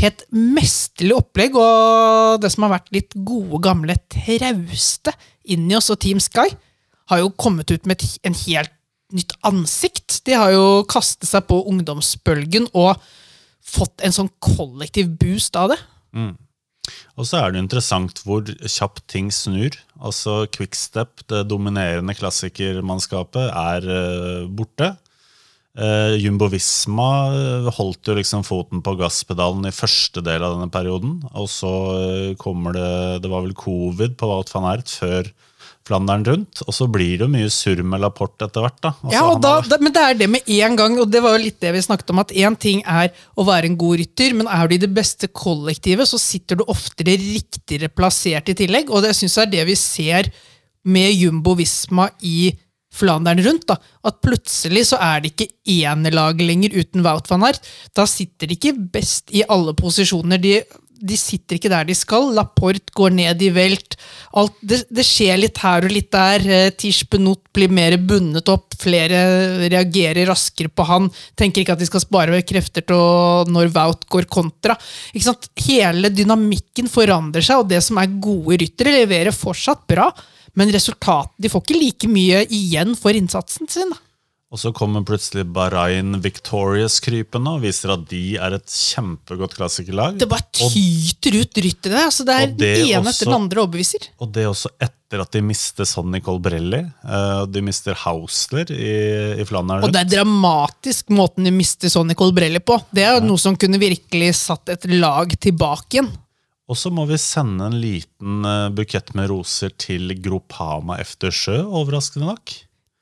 helt 0.00 0.24
mesterlig 0.32 1.16
opplegg, 1.16 1.56
og 1.58 2.40
det 2.42 2.50
som 2.52 2.66
har 2.66 2.74
vært 2.78 2.90
litt 2.94 3.14
gode, 3.14 3.60
gamle 3.64 3.96
trauste 4.12 5.14
inni 5.50 5.76
oss 5.78 5.90
og 5.92 6.00
Team 6.02 6.20
Sky, 6.22 6.48
har 7.10 7.22
jo 7.22 7.32
kommet 7.34 7.70
ut 7.72 7.88
med 7.90 8.02
en 8.26 8.36
helt 8.46 8.74
nytt 9.14 9.34
ansikt. 9.46 10.20
De 10.26 10.36
har 10.38 10.52
jo 10.54 10.84
kastet 10.90 11.28
seg 11.28 11.48
på 11.48 11.58
ungdomsbølgen 11.70 12.70
og 12.70 13.00
fått 13.66 14.04
en 14.06 14.14
sånn 14.14 14.30
kollektiv 14.42 15.10
boost 15.20 15.58
av 15.58 15.74
det. 15.74 15.80
Og 17.18 17.26
så 17.28 17.42
er 17.42 17.52
det 17.52 17.62
interessant 17.62 18.22
hvor 18.24 18.46
kjapt 18.46 19.04
ting 19.10 19.28
snur. 19.34 19.76
Altså 20.00 20.44
Quickstep, 20.54 21.26
det 21.30 21.44
dominerende 21.50 22.16
klassikermannskapet, 22.18 23.50
er 23.50 23.90
eh, 23.96 24.48
borte. 24.48 24.94
Uh, 25.80 26.12
Jumbo 26.20 26.44
Visma 26.52 27.10
eh, 27.32 27.68
holdt 27.78 28.10
jo 28.10 28.16
liksom 28.18 28.42
foten 28.44 28.82
på 28.84 28.92
gasspedalen 29.00 29.64
i 29.64 29.72
første 29.72 30.20
del 30.26 30.42
av 30.44 30.58
denne 30.58 30.68
perioden. 30.72 31.14
Og 31.32 31.46
så 31.48 31.70
eh, 31.96 32.34
kommer 32.40 32.76
det 32.76 33.22
Det 33.24 33.30
var 33.32 33.46
vel 33.46 33.54
covid 33.56 34.18
på 34.20 34.28
Wout 34.28 34.52
van 34.52 34.66
Ert 34.74 34.92
før 34.92 35.30
Flandern 35.88 36.26
rundt. 36.28 36.60
Og 36.68 36.74
så 36.76 36.84
blir 36.92 37.14
det 37.16 37.24
jo 37.24 37.30
mye 37.32 37.48
surr 37.50 37.80
med 37.82 38.02
Laporte 38.04 38.44
etter 38.44 38.60
hvert. 38.66 38.76
da. 38.84 38.92
Altså, 39.00 39.14
Ja, 39.16 39.24
og 39.32 39.40
da, 39.40 39.54
har- 39.56 39.70
da, 39.72 39.78
men 39.80 39.94
det 39.96 40.02
er 40.04 40.18
det 40.20 40.28
med 40.36 40.52
en 40.60 40.76
gang, 40.76 40.98
og 41.00 41.08
det 41.10 41.22
var 41.24 41.38
jo 41.38 41.44
litt 41.46 41.58
det 41.64 41.72
vi 41.72 41.80
snakket 41.88 42.12
om, 42.12 42.20
at 42.20 42.34
én 42.36 42.58
ting 42.60 42.82
er 42.84 43.08
å 43.34 43.46
være 43.48 43.70
en 43.72 43.78
god 43.80 44.02
rytter, 44.02 44.36
men 44.36 44.46
er 44.52 44.68
du 44.68 44.76
i 44.76 44.82
det 44.84 44.92
beste 44.94 45.32
kollektivet, 45.32 46.06
så 46.06 46.20
sitter 46.20 46.60
du 46.60 46.66
oftere 46.68 47.16
riktigere 47.16 47.88
plassert 47.88 48.52
i 48.52 48.58
tillegg, 48.60 48.92
og 48.92 49.02
det 49.08 49.16
syns 49.16 49.38
jeg 49.40 49.48
er 49.48 49.54
det 49.56 49.66
vi 49.72 49.78
ser 49.80 50.28
med 50.84 51.10
Jumbo 51.16 51.56
Visma 51.56 52.10
i 52.20 52.52
Flandern 52.90 53.40
rundt. 53.44 53.68
da, 53.70 53.78
At 54.04 54.20
plutselig 54.24 54.88
så 54.90 54.98
er 55.00 55.22
det 55.22 55.32
ikke 55.34 55.50
enerlaget 55.70 56.46
lenger 56.46 56.76
uten 56.76 57.06
Wout 57.06 57.30
van 57.30 57.46
Aert. 57.46 57.64
Da 57.94 58.06
sitter 58.10 58.50
de 58.50 58.58
ikke 58.58 58.76
best 58.92 59.30
i 59.30 59.44
alle 59.46 59.74
posisjoner. 59.78 60.40
De, 60.42 60.58
de 61.00 61.16
sitter 61.16 61.56
ikke 61.56 61.70
der 61.72 61.86
de 61.86 61.94
skal. 61.96 62.32
Laporte 62.34 62.92
går 62.96 63.14
ned 63.16 63.44
i 63.46 63.52
velt. 63.54 63.94
Alt, 64.36 64.58
det, 64.60 64.82
det 64.90 65.04
skjer 65.06 65.38
litt 65.40 65.60
her 65.62 65.86
og 65.86 65.94
litt 65.94 66.10
der. 66.12 66.44
Eh, 66.44 66.72
Tish 66.74 67.06
Benot 67.10 67.44
blir 67.54 67.72
mer 67.72 67.94
bundet 67.96 68.50
opp. 68.52 68.74
Flere 68.80 69.22
reagerer 69.70 70.28
raskere 70.28 70.72
på 70.72 70.88
han. 70.90 71.06
Tenker 71.38 71.62
ikke 71.62 71.78
at 71.78 71.84
de 71.84 71.88
skal 71.88 72.04
spare 72.04 72.42
krefter 72.42 72.84
til 72.90 73.54
når 73.54 73.70
Wout 73.76 74.04
går 74.12 74.28
kontra. 74.32 74.74
Ikke 75.14 75.28
sant? 75.30 75.48
Hele 75.62 76.10
dynamikken 76.10 76.90
forandrer 76.90 77.46
seg, 77.46 77.62
og 77.62 77.70
det 77.70 77.80
som 77.86 78.02
er 78.02 78.18
gode 78.18 78.60
ryttere, 78.64 78.98
leverer 78.98 79.36
fortsatt 79.36 79.86
bra. 79.88 80.10
Men 80.58 80.72
resultatet, 80.74 81.34
de 81.38 81.50
får 81.52 81.64
ikke 81.66 81.80
like 81.80 82.08
mye 82.10 82.44
igjen 82.48 82.96
for 82.98 83.16
innsatsen 83.16 83.68
sin. 83.70 83.90
da. 83.92 84.00
Og 84.50 84.58
så 84.58 84.72
kommer 84.74 85.04
plutselig 85.06 85.44
Bahrain 85.54 86.16
Victorious 86.24 86.96
krypende 87.04 87.52
og 87.54 87.60
viser 87.62 87.92
at 87.94 88.02
de 88.10 88.34
er 88.34 88.56
et 88.56 88.66
kjempegodt 88.66 89.52
klassikerlag. 89.54 90.16
Det 90.18 90.26
bare 90.26 90.42
Og, 90.66 90.72
tyter 90.74 91.36
ut 91.38 91.60
rytterne. 91.62 92.00
Altså 92.08 92.26
det 92.26 92.34
er 92.34 92.48
det 92.48 92.58
den 92.58 92.88
ene 92.88 93.12
etter 93.12 93.30
den 93.30 93.36
andre 93.36 93.62
overbeviser. 93.62 94.08
og 94.18 94.32
det 94.34 94.48
også 94.50 94.72
etter 94.82 95.22
at 95.22 95.30
de 95.36 95.42
mister 95.46 95.86
Sonny 95.86 96.18
Colbrelli. 96.22 96.80
Uh, 97.06 97.44
De 97.46 97.62
mister 97.62 97.94
Hausler 98.02 98.66
i, 98.74 98.90
i 99.38 99.46
Flandern. 99.46 99.86
Og 99.86 99.94
det 99.94 100.02
er 100.02 100.10
dramatisk 100.18 101.14
måten 101.14 101.46
de 101.46 101.54
mister 101.54 101.88
Sonny 101.88 102.18
Colbrelli 102.18 102.58
på. 102.58 102.80
Det 102.90 103.06
er 103.06 103.20
jo 103.20 103.28
noe 103.30 103.38
som 103.38 103.54
kunne 103.54 103.78
virkelig 103.78 104.32
satt 104.42 104.74
et 104.74 104.88
lag 104.98 105.30
tilbake 105.38 106.00
igjen. 106.00 106.10
Og 106.70 106.78
så 106.78 106.92
må 106.94 107.02
vi 107.10 107.18
sende 107.18 107.66
en 107.66 107.78
liten 107.82 108.46
eh, 108.46 108.68
bukett 108.74 109.10
med 109.18 109.30
roser 109.32 109.72
til 109.80 110.14
Gropama 110.22 111.00
Eftersjø, 111.02 111.58
overraskende 111.66 112.28
nok. 112.30 112.54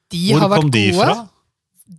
De 0.09 0.23
Hvor 0.31 0.45
har 0.45 0.53
vært 0.55 0.65
kom 0.65 0.73
de 0.73 0.85
gode. 0.89 1.05
fra? 1.05 1.27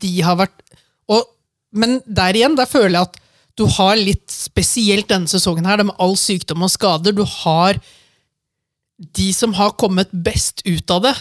De 0.01 0.13
har 0.25 0.37
vært 0.39 0.63
og, 1.09 1.25
Men 1.73 1.99
der 2.05 2.37
igjen, 2.37 2.57
der 2.57 2.69
føler 2.69 2.97
jeg 2.97 3.09
at 3.11 3.19
du 3.59 3.65
har 3.75 3.99
litt 3.99 4.31
spesielt 4.31 5.09
denne 5.11 5.29
sesongen 5.29 5.67
her, 5.67 5.83
med 5.83 5.97
all 6.01 6.15
sykdom 6.17 6.63
og 6.65 6.71
skader. 6.71 7.13
Du 7.13 7.25
har 7.27 7.77
de 8.97 9.27
som 9.35 9.53
har 9.57 9.75
kommet 9.77 10.09
best 10.13 10.63
ut 10.65 10.89
av 10.95 11.03
det, 11.03 11.13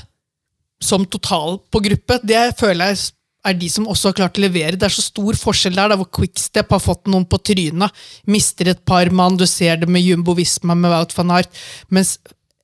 som 0.80 1.04
total 1.04 1.58
på 1.72 1.82
gruppe. 1.82 2.20
Det 2.22 2.40
føler 2.60 2.92
jeg 2.92 3.10
er 3.48 3.58
de 3.58 3.68
som 3.72 3.88
også 3.88 4.10
har 4.10 4.18
klart 4.22 4.38
å 4.38 4.44
levere. 4.44 4.78
Det 4.78 4.88
er 4.88 4.94
så 4.94 5.04
stor 5.04 5.38
forskjell 5.38 5.76
der, 5.76 5.92
der 5.92 6.00
hvor 6.00 6.10
Quickstep 6.18 6.72
har 6.74 6.82
fått 6.82 7.08
noen 7.10 7.26
på 7.28 7.40
trynet. 7.50 8.02
Mister 8.30 8.72
et 8.72 8.82
par 8.88 9.10
mann, 9.14 9.38
du 9.38 9.46
ser 9.48 9.80
det 9.82 9.90
med 9.90 10.04
Jumbo 10.04 10.36
Visma 10.38 10.76
med 10.78 10.92
Wout 10.92 11.14
van 11.16 11.38
Aert. 11.38 11.62
Mens 11.92 12.18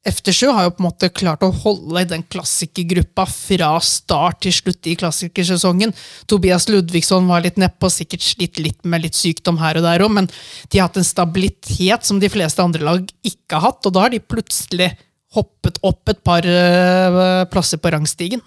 Eftersjø 0.05 0.50
har 0.53 0.67
jo 0.67 0.73
på 0.76 0.83
en 0.83 0.87
måte 0.91 1.09
klart 1.17 1.45
å 1.47 1.49
holde 1.62 2.03
den 2.11 2.26
klassikergruppa 2.29 3.25
fra 3.31 3.71
start 3.81 4.43
til 4.45 4.53
slutt 4.53 4.91
i 4.91 4.97
klassikersesongen. 5.00 5.95
Tobias 6.29 6.69
Ludvigsson 6.69 7.25
var 7.31 7.41
litt 7.45 7.57
nedpå, 7.61 7.88
sikkert 7.88 8.26
slitt 8.26 8.61
litt 8.61 8.85
med 8.85 9.07
litt 9.07 9.17
sykdom 9.17 9.62
her 9.62 9.81
og 9.81 9.87
der 9.87 10.05
òg, 10.05 10.12
men 10.12 10.29
de 10.29 10.81
har 10.81 10.91
hatt 10.91 11.00
en 11.00 11.09
stabilitet 11.09 12.05
som 12.05 12.21
de 12.21 12.29
fleste 12.29 12.61
andre 12.61 12.85
lag 12.85 13.09
ikke 13.25 13.57
har 13.57 13.71
hatt, 13.71 13.81
og 13.88 13.97
da 13.97 14.05
har 14.05 14.12
de 14.12 14.21
plutselig 14.21 14.91
hoppet 15.35 15.81
opp 15.88 16.12
et 16.12 16.21
par 16.26 16.45
eh, 16.47 17.49
plasser 17.49 17.81
på 17.81 17.97
rangstigen. 17.97 18.45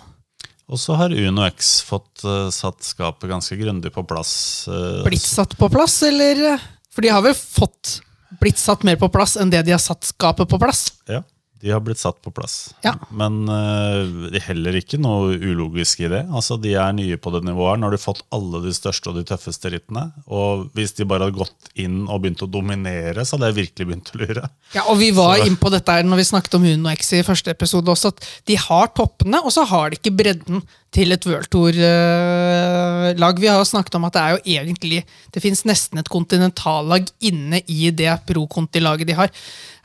Og 0.68 0.80
så 0.82 0.98
har 1.00 1.14
UnoX 1.16 1.78
fått 1.88 2.26
uh, 2.28 2.50
satt 2.52 2.84
skapet 2.84 3.30
ganske 3.32 3.56
grundig 3.56 3.94
på 3.96 4.04
plass. 4.08 4.34
Uh, 4.68 5.06
Blitt 5.08 5.24
satt 5.24 5.56
på 5.60 5.70
plass, 5.72 6.02
eller? 6.04 6.60
For 6.92 7.06
de 7.06 7.14
har 7.14 7.24
vel 7.24 7.38
fått 7.38 8.02
blitt 8.42 8.60
satt 8.60 8.84
mer 8.84 8.98
på 9.00 9.08
plass 9.14 9.38
enn 9.40 9.52
det 9.54 9.62
de 9.64 9.72
har 9.72 9.82
satt 9.82 10.04
skapet 10.04 10.50
på 10.52 10.60
plass? 10.60 10.90
Ja, 11.08 11.22
de 11.62 11.72
har 11.74 11.80
blitt 11.82 11.98
satt 11.98 12.20
på 12.22 12.30
plass. 12.32 12.74
Ja. 12.86 12.94
Men 13.10 13.44
uh, 13.50 14.30
det 14.30 14.38
er 14.42 14.46
heller 14.52 14.76
ikke 14.78 15.00
noe 15.02 15.34
ulogisk 15.42 16.04
i 16.06 16.10
det. 16.12 16.24
Altså, 16.30 16.58
De 16.62 16.76
er 16.78 16.94
nye 16.94 17.18
på 17.18 17.32
det 17.34 17.44
nivået. 17.48 17.72
her. 17.74 17.82
Nå 17.82 17.88
har 17.90 17.96
de 17.98 18.02
fått 18.02 18.22
alle 18.36 18.62
de 18.66 18.74
største 18.78 19.10
og 19.10 19.18
de 19.18 19.24
tøffeste 19.28 19.72
rittene. 19.74 20.08
Og 20.28 20.68
hvis 20.78 20.94
de 21.00 21.08
bare 21.10 21.26
hadde 21.28 21.40
gått 21.40 21.72
inn 21.76 22.04
og 22.08 22.22
begynt 22.24 22.44
å 22.46 22.50
dominere, 22.52 23.26
så 23.26 23.38
hadde 23.40 23.50
jeg 23.54 23.60
virkelig 23.64 23.88
begynt 23.90 24.12
å 24.14 24.22
lure. 24.22 24.50
Ja, 24.78 24.84
og 24.92 24.98
vi 25.02 25.12
var 25.18 25.38
Så- 25.42 25.48
inne 25.50 25.58
på 25.62 25.72
dette 25.74 25.92
her 25.98 26.04
når 26.04 26.22
vi 26.22 26.28
snakket 26.32 26.60
om 26.60 26.64
Uno 26.70 26.90
X 26.94 27.14
i 27.14 27.24
første 27.24 27.50
episode 27.56 27.90
også, 27.90 28.14
at 28.14 28.28
de 28.46 28.56
har 28.68 28.88
toppene, 28.94 29.42
og 29.44 29.52
så 29.52 29.66
har 29.66 29.90
de 29.90 29.98
ikke 29.98 30.16
bredden 30.18 30.62
til 30.94 31.12
et 31.12 31.26
World 31.28 31.50
Tour-lag. 31.52 33.40
Vi 33.42 33.50
har 33.50 33.60
jo 33.60 33.68
snakket 33.68 33.98
om 34.00 34.08
at 34.08 34.16
det 34.16 34.22
er 34.22 34.36
jo 34.36 34.58
egentlig 34.58 35.02
Det 35.34 35.44
fins 35.44 35.66
nesten 35.68 36.00
et 36.00 36.10
kontinentallag 36.10 37.10
inne 37.28 37.60
i 37.68 37.92
det 37.92 38.14
pro 38.28 38.46
conti-laget 38.48 39.10
de 39.10 39.18
har. 39.18 39.32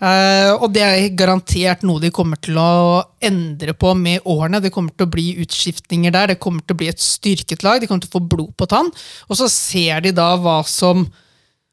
Eh, 0.02 0.52
og 0.54 0.70
det 0.74 0.82
er 0.82 1.16
garantert 1.18 1.82
noe 1.86 2.00
de 2.02 2.12
kommer 2.14 2.40
til 2.42 2.56
å 2.58 3.02
endre 3.22 3.74
på 3.74 3.92
med 3.98 4.24
årene. 4.24 4.62
Det 4.62 4.72
kommer 4.74 4.94
til 4.94 5.06
å 5.06 5.12
bli 5.12 5.26
utskiftninger 5.42 6.14
der, 6.14 6.32
det 6.32 6.40
kommer 6.42 6.64
til 6.64 6.76
å 6.76 6.80
bli 6.80 6.88
et 6.92 7.02
styrket 7.02 7.66
lag, 7.66 7.80
de 7.80 7.90
kommer 7.90 8.06
til 8.06 8.12
å 8.12 8.18
få 8.18 8.24
blod 8.34 8.54
på 8.56 8.70
tann. 8.70 8.88
Og 9.28 9.38
så 9.38 9.50
ser 9.52 10.06
de 10.06 10.14
da 10.16 10.32
hva 10.40 10.62
som 10.66 11.06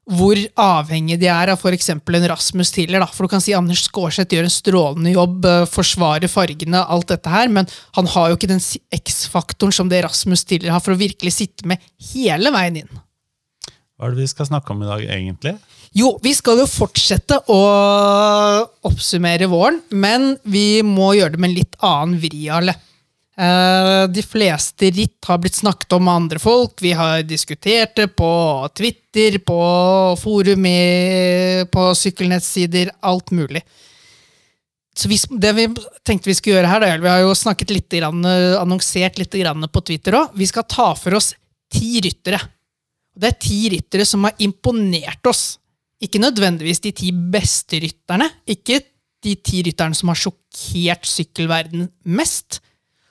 hvor 0.10 0.40
avhengig 0.58 1.20
de 1.22 1.28
er 1.30 1.52
av 1.54 1.60
f.eks. 1.60 1.92
en 1.94 2.28
Rasmus 2.32 2.72
Tiller. 2.74 3.04
Da. 3.04 3.08
For 3.14 3.26
du 3.26 3.34
kan 3.34 3.44
si 3.44 3.54
Anders 3.58 3.84
Skårseth 3.86 4.34
gjør 4.34 4.48
en 4.48 4.54
strålende 4.54 5.14
jobb, 5.14 5.46
eh, 5.46 5.68
forsvarer 5.70 6.32
fargene, 6.32 6.82
alt 6.82 7.12
dette 7.12 7.30
her, 7.30 7.52
men 7.54 7.70
han 7.98 8.10
har 8.16 8.30
jo 8.30 8.40
ikke 8.40 8.50
den 8.50 8.64
X-faktoren 8.96 9.76
som 9.76 9.92
det 9.92 10.02
Rasmus 10.06 10.46
Tiller 10.50 10.74
har, 10.74 10.82
for 10.82 10.96
å 10.96 11.02
virkelig 11.02 11.36
sitte 11.38 11.70
med 11.70 11.84
hele 12.14 12.54
veien 12.56 12.82
inn. 12.82 13.04
Hva 14.00 14.08
er 14.08 14.16
det 14.16 14.24
vi 14.24 14.32
skal 14.32 14.48
snakke 14.48 14.74
om 14.74 14.82
i 14.82 14.90
dag, 14.90 15.06
egentlig? 15.12 15.58
Jo, 15.98 16.14
vi 16.24 16.32
skal 16.38 16.62
jo 16.62 16.68
fortsette 16.70 17.40
å 17.50 17.62
oppsummere 18.88 19.50
våren, 19.50 19.82
men 19.92 20.36
vi 20.48 20.82
må 20.86 21.14
gjøre 21.18 21.34
det 21.34 21.42
med 21.42 21.52
en 21.52 21.58
litt 21.58 21.80
annen 21.84 22.22
vri, 22.22 22.46
Arle. 22.54 22.76
Eh, 23.40 24.06
De 24.12 24.24
fleste 24.26 24.90
ritt 24.92 25.26
har 25.28 25.40
blitt 25.40 25.56
snakket 25.56 25.94
om 25.96 26.08
av 26.08 26.16
andre 26.20 26.40
folk. 26.40 26.82
Vi 26.82 26.92
har 26.92 27.24
diskutert 27.24 27.96
det 27.96 28.10
på 28.20 28.32
Twitter, 28.76 29.40
på 29.40 29.60
forum, 30.20 30.66
på 31.72 31.86
sykkelnettsider, 31.96 32.92
alt 33.00 33.32
mulig. 33.32 33.64
Så 35.00 35.08
vi, 35.08 35.16
det 35.40 35.52
vi 35.56 35.68
tenkte 36.04 36.28
vi 36.28 36.36
skulle 36.36 36.58
gjøre 36.58 36.72
her, 36.74 36.84
da, 36.84 36.96
vi 37.00 37.08
har 37.08 37.22
jo 37.24 37.36
snakket 37.38 37.72
litt, 37.72 37.96
annonsert 38.04 39.20
litt 39.22 39.38
på 39.72 39.82
Twitter 39.88 40.18
òg. 40.20 40.34
Vi 40.36 40.48
skal 40.50 40.68
ta 40.68 40.92
for 41.00 41.16
oss 41.16 41.32
ti 41.72 42.02
ryttere. 42.04 42.42
Det 43.16 43.30
er 43.30 43.40
ti 43.40 43.70
ryttere 43.72 44.06
som 44.08 44.28
har 44.28 44.36
imponert 44.44 45.24
oss. 45.30 45.60
Ikke 46.04 46.20
nødvendigvis 46.20 46.84
de 46.84 46.92
ti 46.96 47.12
beste 47.12 47.80
rytterne, 47.80 48.28
ikke 48.48 48.82
de 49.24 49.36
ti 49.36 49.64
rytterne 49.64 49.96
som 49.96 50.12
har 50.12 50.20
sjokkert 50.20 51.08
sykkelverden 51.08 51.88
mest. 52.04 52.60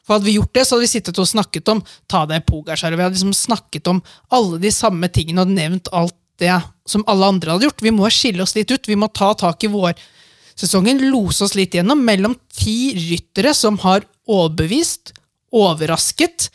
For 0.09 0.17
Hadde 0.17 0.25
vi 0.25 0.39
gjort 0.39 0.55
det, 0.57 0.65
så 0.65 0.75
hadde 0.75 0.87
vi 0.87 0.91
sittet 0.95 1.19
og 1.21 1.29
snakket 1.29 1.69
om 1.69 1.83
ta 2.09 2.23
deg 2.25 2.47
Pogacar. 2.49 2.95
og 2.95 2.97
Vi 2.97 3.05
hadde 3.05 3.19
liksom 3.19 3.35
snakket 3.37 3.91
om 3.93 4.01
alle 4.33 4.57
de 4.63 4.71
samme 4.73 5.11
tingene 5.13 5.45
og 5.45 5.53
nevnt 5.53 5.91
alt 5.93 6.17
det 6.41 6.55
som 6.89 7.05
alle 7.11 7.29
andre 7.29 7.53
hadde 7.53 7.69
gjort. 7.69 7.85
Vi 7.85 7.93
må 7.93 8.09
skille 8.09 8.41
oss 8.41 8.57
litt 8.57 8.73
ut. 8.73 8.89
Vi 8.89 8.97
må 8.97 9.11
ta 9.13 9.35
tak 9.37 9.67
i 9.67 9.71
vårsesongen, 9.73 11.05
lose 11.13 11.45
oss 11.45 11.53
litt 11.59 11.77
gjennom 11.77 12.01
mellom 12.07 12.39
ti 12.57 12.95
ryttere 12.97 13.53
som 13.53 13.77
har 13.85 14.07
overbevist, 14.25 15.13
overrasket, 15.53 16.49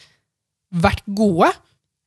vært 0.74 1.06
gode, 1.06 1.52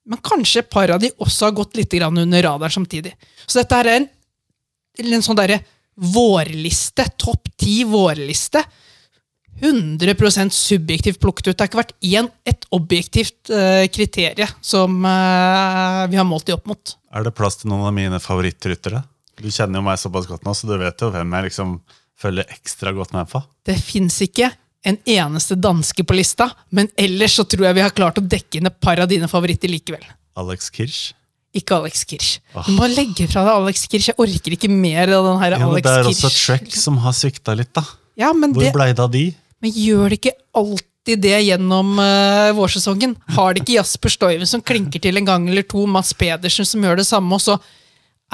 men 0.06 0.22
kanskje 0.26 0.64
et 0.64 0.70
par 0.70 0.90
av 0.90 0.98
de 1.02 1.12
også 1.22 1.48
har 1.48 1.54
gått 1.54 1.78
litt 1.78 1.94
under 2.02 2.42
radaren 2.42 2.74
samtidig. 2.74 3.14
Så 3.46 3.60
dette 3.60 3.78
er 3.78 3.92
en, 3.92 4.08
en 4.98 5.22
sånn 5.22 5.38
derre 5.38 5.60
vårliste, 5.94 7.06
topp 7.18 7.50
ti 7.58 7.80
vårliste. 7.86 8.62
100% 9.60 10.52
subjektivt 10.52 11.20
plukket 11.22 11.48
ut. 11.48 11.54
Det 11.56 11.64
har 11.64 11.70
ikke 11.70 11.80
vært 11.80 11.94
én, 12.04 12.28
et 12.44 12.66
objektivt 12.76 13.52
uh, 13.52 13.84
kriterie 13.92 14.48
som 14.60 14.98
uh, 15.00 16.04
vi 16.12 16.18
har 16.20 16.28
målt 16.28 16.48
de 16.48 16.56
opp 16.56 16.68
mot. 16.68 16.96
Er 17.16 17.24
det 17.24 17.34
plass 17.36 17.60
til 17.60 17.72
noen 17.72 17.88
av 17.88 17.94
mine 17.96 18.20
favorittryttere? 18.22 19.02
Du 19.36 19.48
kjenner 19.52 19.80
jo 19.80 19.86
meg 19.86 20.00
såpass 20.00 20.28
godt 20.28 20.46
nå, 20.46 20.54
så 20.56 20.68
du 20.68 20.76
vet 20.80 21.02
jo 21.02 21.10
hvem 21.12 21.34
jeg 21.36 21.48
liksom 21.50 21.78
følger 22.16 22.48
ekstra 22.52 22.92
godt 22.96 23.12
med 23.16 23.28
på. 23.32 23.42
Det 23.68 23.76
fins 23.80 24.16
ikke 24.24 24.50
en 24.86 24.98
eneste 25.02 25.56
danske 25.58 26.04
på 26.06 26.16
lista, 26.16 26.48
men 26.70 26.88
ellers 27.00 27.36
så 27.36 27.44
tror 27.48 27.68
jeg 27.68 27.76
vi 27.76 27.84
har 27.84 27.94
klart 27.94 28.20
å 28.20 28.24
dekke 28.24 28.60
inn 28.60 28.70
et 28.70 28.80
par 28.80 29.00
av 29.02 29.10
dine 29.10 29.28
favoritter 29.28 29.72
likevel. 29.72 30.04
Alex 30.38 30.70
Kirsch. 30.72 31.14
Ikke 31.56 31.78
Alex 31.80 32.04
Kirsch. 32.08 32.36
Du 32.66 32.74
må 32.76 32.88
legge 32.92 33.26
fra 33.30 33.42
deg 33.46 33.54
Alex 33.54 33.86
Kirsch. 33.88 34.10
Jeg 34.12 34.20
orker 34.20 34.56
ikke 34.56 34.70
mer 34.70 35.10
av 35.16 35.30
den 35.30 35.40
her 35.40 35.56
ja, 35.56 35.60
Alex 35.64 35.86
det 35.86 35.94
er 35.94 36.08
Kirsch. 36.10 36.24
også 36.28 36.32
Trek 36.36 36.76
som 36.76 37.00
har 37.02 37.16
svikta 37.16 37.56
litt, 37.56 37.72
da. 37.76 37.84
Ja, 38.16 38.32
men, 38.36 38.54
Hvor 38.56 38.64
det, 38.64 38.72
blei 38.76 38.90
det 38.92 39.02
av 39.02 39.12
de? 39.12 39.26
Men 39.62 39.72
gjør 39.72 40.12
det 40.12 40.20
ikke 40.20 40.36
alltid 40.58 41.22
det 41.22 41.38
gjennom 41.46 41.96
uh, 42.00 42.52
vårsesongen? 42.56 43.14
Har 43.36 43.54
det 43.54 43.62
ikke 43.62 43.78
Jasper 43.78 44.12
Stoiven 44.12 44.48
som 44.50 44.64
klinker 44.64 45.02
til 45.02 45.20
en 45.20 45.28
gang 45.28 45.48
eller 45.48 45.66
to, 45.68 45.86
Mats 45.90 46.12
Pedersen 46.18 46.68
som 46.68 46.84
gjør 46.84 47.00
det 47.00 47.08
samme, 47.08 47.36
og 47.36 47.42
så 47.44 47.58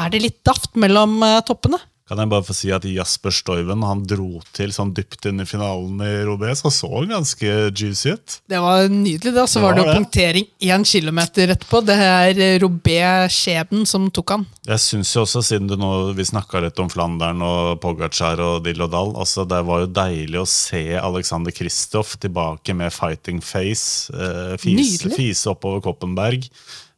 er 0.01 0.13
det 0.13 0.23
litt 0.25 0.41
daft 0.47 0.73
mellom 0.81 1.19
uh, 1.23 1.41
toppene? 1.47 1.81
Kan 2.13 2.21
jeg 2.21 2.29
bare 2.29 2.45
få 2.45 2.53
si 2.53 2.69
at 2.77 2.85
Jasper 2.85 3.33
Stoiven 3.33 3.81
han 3.89 4.03
dro 4.05 4.43
til 4.53 4.69
sånn 4.75 4.91
dypt 4.93 5.25
inn 5.31 5.41
i 5.41 5.47
finalen 5.49 5.97
i 6.05 6.11
Robé, 6.29 6.51
så 6.59 6.69
så 6.69 6.91
ganske 7.09 7.53
juicy 7.73 8.13
ut. 8.13 8.35
Det 8.53 8.59
var 8.61 8.85
nydelig, 8.93 9.33
da. 9.33 9.47
Så 9.49 9.63
Det 9.63 9.65
var 9.65 9.79
det 9.79 9.87
var 9.87 9.89
det. 9.89 9.95
punktering 9.97 10.47
én 10.61 10.85
kilometer 10.85 11.55
etterpå. 11.55 11.81
Det 11.89 11.97
er 11.97 12.37
eh, 12.37 12.59
Robé-skjebnen 12.61 13.89
som 13.89 14.11
tok 14.13 14.35
han. 14.35 14.45
Jeg 14.69 14.85
synes 14.85 15.15
jo 15.17 15.25
også, 15.25 15.41
siden 15.41 15.73
du 15.73 15.79
nå, 15.81 16.13
Vi 16.13 16.29
snakka 16.29 16.61
litt 16.67 16.79
om 16.85 16.93
Flandern 16.93 17.41
og 17.41 17.81
Pogacar 17.81 18.45
og 18.45 18.61
Dill 18.69 18.85
og 18.85 18.93
Dall. 18.93 19.17
Altså, 19.17 19.49
det 19.49 19.63
var 19.65 19.87
jo 19.87 19.91
deilig 19.97 20.43
å 20.43 20.45
se 20.45 20.85
Alexander 21.01 21.57
Kristoff 21.57 22.19
tilbake 22.21 22.77
med 22.77 22.93
fighting 22.93 23.41
face. 23.41 24.13
Eh, 24.13 24.59
fise, 24.61 25.09
fise 25.17 25.49
oppover 25.49 25.81
Koppenberg. 25.89 26.45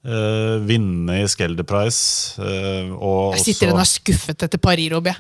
Eh, 0.04 0.58
vinne 0.68 1.22
i 1.22 1.28
Skelder 1.32 1.64
Price. 1.64 2.34
Uh, 2.36 2.92
og 2.92 3.36
Jeg 3.38 3.44
sitter 3.46 3.70
også- 3.70 3.72
og 3.72 3.80
er 3.80 3.88
skuffet 3.88 4.42
etter 4.44 4.58
Paris-Robé 4.58 5.14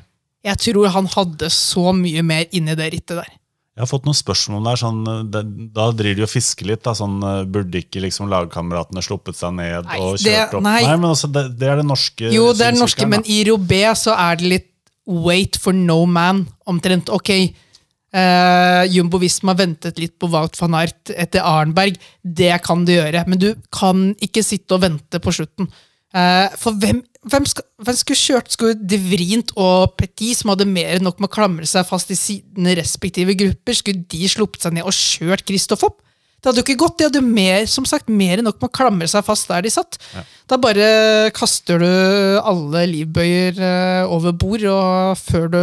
Jeg 0.44 0.58
tror 0.58 0.88
han 0.92 1.06
hadde 1.06 1.48
så 1.48 1.94
mye 1.96 2.22
mer 2.22 2.44
inni 2.52 2.74
det 2.76 2.92
rittet 2.92 3.16
der. 3.16 3.30
Jeg 3.74 3.80
har 3.80 3.86
fått 3.86 4.04
noen 4.04 4.14
spørsmål 4.14 4.62
der. 4.62 4.76
Sånn, 4.76 5.08
eh, 5.08 5.22
det, 5.24 5.72
da 5.72 5.90
driver 5.90 6.14
de 6.16 6.22
og 6.22 6.28
fisker 6.28 6.66
litt. 6.66 6.82
Da, 6.82 6.92
sånn, 6.92 7.16
eh, 7.24 7.44
burde 7.46 7.80
ikke 7.80 8.02
liksom 8.02 8.28
lagkameratene 8.28 9.02
sluppet 9.02 9.34
seg 9.34 9.54
ned 9.54 9.86
Nei, 9.86 9.98
og 9.98 10.18
det- 10.18 10.30
kjørt 10.50 10.54
opp? 10.54 10.62
nei. 10.62 10.82
men 10.84 11.10
også, 11.10 11.32
det, 11.32 11.58
det 11.58 11.68
er 11.68 11.76
det 11.76 11.86
norske 11.86 12.30
Jo, 12.30 12.52
det 12.52 12.60
er 12.60 12.70
den 12.72 12.80
norske, 12.80 13.08
men 13.08 13.22
i 13.24 13.42
Robé 13.44 13.82
så 13.96 14.14
er 14.16 14.36
det 14.36 14.46
litt 14.46 14.70
wait 15.06 15.56
for 15.56 15.72
no 15.72 16.04
man. 16.04 16.46
Omtrent. 16.68 17.08
Ok, 17.08 17.54
eh, 18.14 18.84
Jumbo 18.94 19.18
Visma 19.22 19.56
ventet 19.58 19.98
litt 20.00 20.14
på 20.20 20.30
Wout 20.32 20.56
van 20.60 20.76
Aert 20.78 21.12
etter 21.14 21.44
Arnberg. 21.44 21.98
Det 22.22 22.52
kan 22.64 22.86
du 22.86 22.94
gjøre, 22.94 23.24
men 23.30 23.40
du 23.40 23.50
kan 23.74 24.12
ikke 24.22 24.44
sitte 24.46 24.76
og 24.76 24.84
vente 24.86 25.20
på 25.22 25.34
slutten. 25.34 25.70
Uh, 26.14 26.46
for 26.60 26.78
hvem, 26.78 27.00
hvem, 27.26 27.46
skal, 27.50 27.64
hvem 27.82 27.96
skulle 27.98 28.20
kjørt? 28.20 28.52
Skulle 28.54 28.78
De 28.78 29.00
Vrient 29.02 29.50
og 29.58 29.96
Petit, 29.98 30.36
som 30.38 30.52
hadde 30.52 30.68
mer 30.70 30.92
enn 30.94 31.02
nok 31.02 31.18
med 31.18 31.26
å 31.26 31.34
klamre 31.34 31.66
seg 31.66 31.88
fast 31.88 32.12
i 32.14 32.18
sine 32.18 32.76
respektive 32.78 33.34
grupper, 33.34 33.74
skulle 33.74 34.06
de 34.12 34.28
sluppet 34.30 34.62
seg 34.62 34.76
ned 34.76 34.86
og 34.86 34.94
kjørt 34.94 35.42
Kristoff 35.48 35.82
opp? 35.88 35.98
Det 36.38 36.50
hadde 36.50 36.60
jo 36.60 36.66
ikke 36.66 36.82
gått. 36.84 36.98
De 37.00 37.08
hadde 37.08 37.24
mer, 37.24 37.64
som 37.72 37.86
sagt, 37.88 38.12
mer 38.12 38.38
enn 38.38 38.46
nok 38.46 38.60
med 38.60 38.68
å 38.68 38.76
klamre 38.76 39.08
seg 39.10 39.24
fast 39.26 39.48
der 39.50 39.64
de 39.64 39.72
satt. 39.72 39.96
Da 40.46 40.58
bare 40.60 41.32
kaster 41.34 41.80
du 41.82 41.88
alle 42.44 42.84
livbøyer 42.92 43.58
uh, 43.58 44.12
over 44.12 44.36
bord 44.38 44.66
og 44.70 45.18
før, 45.18 45.48
du, 45.50 45.60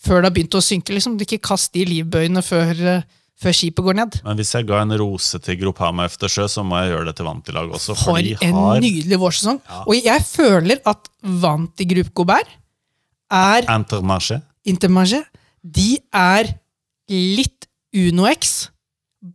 før 0.00 0.20
det 0.22 0.28
har 0.30 0.34
begynt 0.36 0.58
å 0.58 0.62
synke. 0.64 0.92
liksom. 0.94 1.16
Ikke 1.20 1.40
kast 1.42 1.72
de 1.72 1.84
livbøyene 1.88 2.42
før, 2.44 2.72
eh, 2.96 3.02
før 3.40 3.52
skipet 3.56 3.84
går 3.84 3.94
ned. 3.98 4.20
Men 4.24 4.36
hvis 4.38 4.52
jeg 4.54 4.66
ga 4.66 4.80
en 4.82 4.96
rose 4.98 5.38
til 5.44 5.56
Groupama 5.60 6.06
Eftersjø, 6.08 6.46
så 6.48 6.64
må 6.64 6.78
jeg 6.82 6.92
gjøre 6.94 7.06
det 7.10 7.16
til 7.16 7.26
Vantilag 7.26 7.72
også. 7.72 7.96
For 7.96 8.16
For 8.16 8.18
en 8.46 8.54
har 8.54 8.80
nydelig 8.80 9.18
vårsesong. 9.20 9.60
Og 9.86 9.94
jeg 10.02 10.20
føler 10.24 10.80
at 10.86 11.08
Vanti 11.22 11.84
Group 11.88 12.14
Gobert 12.14 12.48
er 13.30 13.62
Intermarché. 13.62 14.42
Intermarché. 14.66 15.24
De 15.62 15.98
er 16.14 16.54
litt 17.10 17.66
Uno 17.96 18.26
X, 18.30 18.68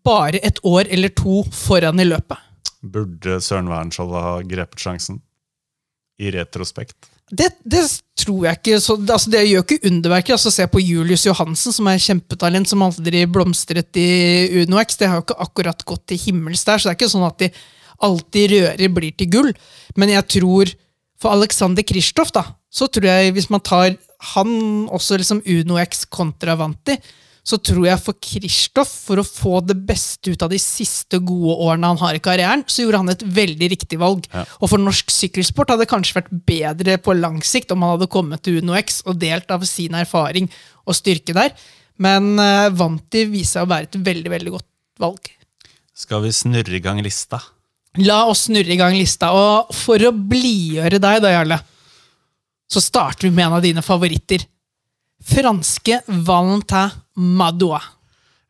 bare 0.06 0.40
et 0.44 0.60
år 0.64 0.88
eller 0.90 1.10
to 1.10 1.44
foran 1.52 2.00
i 2.00 2.06
løpet. 2.06 2.38
Burde 2.82 3.40
Søren 3.42 3.68
Wernskjold 3.70 4.14
ha 4.16 4.42
grepet 4.42 4.80
sjansen? 4.82 5.20
I 6.22 6.32
retrospekt. 6.32 7.11
Det, 7.32 7.48
det 7.64 7.82
tror 8.20 8.46
jeg 8.46 8.60
ikke. 8.60 8.80
Så, 8.84 8.98
altså, 9.00 9.32
det 9.32 9.46
gjør 9.48 9.64
ikke 9.66 9.88
underverker. 9.88 10.36
Altså, 10.36 10.52
se 10.54 10.68
på 10.68 10.84
Julius 10.84 11.26
Johansen, 11.26 11.76
som 11.76 11.88
er 11.88 12.02
kjempetalent, 12.02 12.70
som 12.70 12.84
aldri 12.86 13.24
blomstret 13.30 14.00
i 14.00 14.10
UnoX. 14.64 15.00
Det 15.00 15.10
har 15.10 15.20
jo 15.20 15.26
ikke 15.26 15.40
akkurat 15.48 15.86
gått 15.88 16.06
til 16.12 16.22
himmels 16.26 16.66
der, 16.68 16.82
så 16.82 16.90
det 16.90 16.96
er 16.96 17.00
ikke 17.00 17.14
sånn 17.14 17.28
at 17.28 17.40
de 17.42 17.52
alltid 18.02 18.56
rører 18.56 18.94
blir 18.94 19.16
til 19.18 19.32
gull. 19.32 19.52
Men 20.00 20.14
jeg 20.14 20.28
tror 20.38 20.74
for 21.22 21.38
Alexander 21.38 21.86
Kristoff, 21.86 22.34
da, 22.34 22.44
så 22.72 22.88
tror 22.90 23.08
jeg, 23.08 23.36
hvis 23.36 23.52
man 23.54 23.64
tar 23.64 23.94
han 24.34 24.54
også 24.94 25.20
liksom 25.22 25.42
UnoX 25.46 26.06
kontra 26.14 26.56
Vanti, 26.60 26.98
så 27.42 27.58
tror 27.58 27.88
jeg 27.88 28.02
for 28.04 28.18
Kristoff, 28.22 28.92
for 29.08 29.22
å 29.22 29.26
få 29.26 29.62
det 29.66 29.76
beste 29.88 30.34
ut 30.34 30.44
av 30.46 30.52
de 30.54 30.60
siste 30.62 31.18
gode 31.26 31.56
årene 31.66 31.90
han 31.90 32.02
har 32.02 32.18
i 32.18 32.22
karrieren, 32.22 32.64
så 32.70 32.86
gjorde 32.86 33.02
han 33.02 33.14
et 33.14 33.26
veldig 33.26 33.70
riktig 33.74 33.98
valg. 34.02 34.28
Ja. 34.30 34.44
Og 34.62 34.70
for 34.70 34.82
norsk 34.82 35.10
sykkelsport 35.14 35.74
hadde 35.74 35.88
det 35.88 35.92
kanskje 35.92 36.20
vært 36.20 36.32
bedre 36.48 37.00
på 37.02 37.16
lang 37.18 37.42
sikt 37.46 37.74
om 37.74 37.82
han 37.82 37.96
hadde 37.96 38.12
kommet 38.14 38.46
til 38.46 38.62
UnoX 38.62 39.02
og 39.08 39.18
delt 39.24 39.50
av 39.54 39.66
sin 39.70 39.98
erfaring 39.98 40.52
og 40.86 40.98
styrke 40.98 41.36
der. 41.38 41.56
Men 42.02 42.36
uh, 42.38 42.70
Vanti 42.74 43.26
viser 43.30 43.60
seg 43.60 43.66
å 43.66 43.72
være 43.74 43.90
et 43.90 44.00
veldig, 44.06 44.34
veldig 44.38 44.54
godt 44.60 44.70
valg. 45.02 45.34
Skal 45.98 46.24
vi 46.26 46.36
snurre 46.36 46.78
i 46.78 46.84
gang 46.84 47.02
lista? 47.04 47.42
La 48.00 48.24
oss 48.30 48.46
snurre 48.48 48.72
i 48.72 48.80
gang 48.80 48.96
lista. 48.96 49.34
Og 49.36 49.74
for 49.76 50.02
å 50.06 50.14
blidgjøre 50.14 51.02
deg, 51.02 51.20
da, 51.26 51.34
Jarle, 51.34 51.58
så 52.72 52.82
starter 52.84 53.28
vi 53.28 53.36
med 53.36 53.50
en 53.50 53.58
av 53.58 53.66
dine 53.66 53.84
favoritter. 53.86 54.46
Franske 55.22 56.02
Valentin 56.08 56.94
Madoua. 57.16 57.82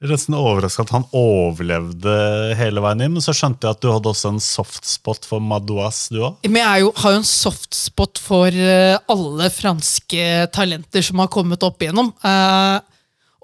Jeg 0.02 0.08
er 0.10 0.16
nesten 0.16 0.34
overraska 0.34 0.82
at 0.82 0.92
han 0.96 1.04
overlevde 1.14 2.14
hele 2.58 2.82
veien 2.82 3.04
inn, 3.06 3.12
men 3.14 3.22
så 3.22 3.36
skjønte 3.38 3.68
jeg 3.68 3.78
at 3.78 3.84
du 3.84 3.92
hadde 3.92 4.10
også 4.10 4.32
en 4.32 4.40
softspot 4.42 5.28
for 5.30 5.44
Madouas, 5.46 6.08
du 6.10 6.24
òg. 6.26 6.40
Men 6.48 6.64
jeg 6.64 6.88
jo, 6.88 6.94
har 7.04 7.14
jo 7.14 7.20
en 7.20 7.28
softspot 7.30 8.22
for 8.24 8.50
eh, 8.50 8.96
alle 9.14 9.52
franske 9.54 10.24
talenter 10.56 11.06
som 11.06 11.22
har 11.22 11.30
kommet 11.30 11.62
opp 11.68 11.86
igjennom. 11.86 12.10
Eh, 12.18 12.80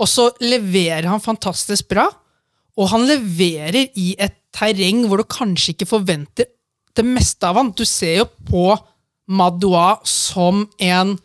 og 0.01 0.09
så 0.09 0.31
leverer 0.41 1.05
han 1.11 1.21
fantastisk 1.21 1.91
bra, 1.93 2.07
og 2.77 2.89
han 2.89 3.05
leverer 3.05 3.93
i 3.93 4.15
et 4.17 4.39
terreng 4.57 5.05
hvor 5.05 5.21
du 5.21 5.29
kanskje 5.29 5.75
ikke 5.75 5.91
forventer 5.93 6.49
det 6.97 7.05
meste 7.05 7.45
av 7.45 7.61
han. 7.61 7.69
Du 7.69 7.85
ser 7.85 8.23
jo 8.23 8.27
på 8.49 8.71
Madoua 9.29 9.99
som 10.09 10.65
en 10.81 11.19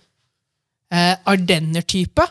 eh, 0.92 1.16
Ardenner-type, 1.24 2.22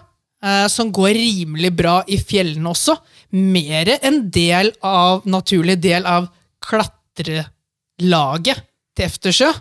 eh, 0.44 0.68
som 0.68 0.92
går 0.94 1.14
rimelig 1.18 1.74
bra 1.76 2.04
i 2.08 2.18
fjellene 2.22 2.70
også. 2.72 2.96
Mer 3.32 3.98
en 4.02 4.32
del 4.32 4.72
av, 4.86 5.22
naturlig 5.26 5.80
del 5.82 6.06
av 6.06 6.28
klatrelaget 6.62 8.64
til 8.96 9.06
Eftersjø. 9.08 9.52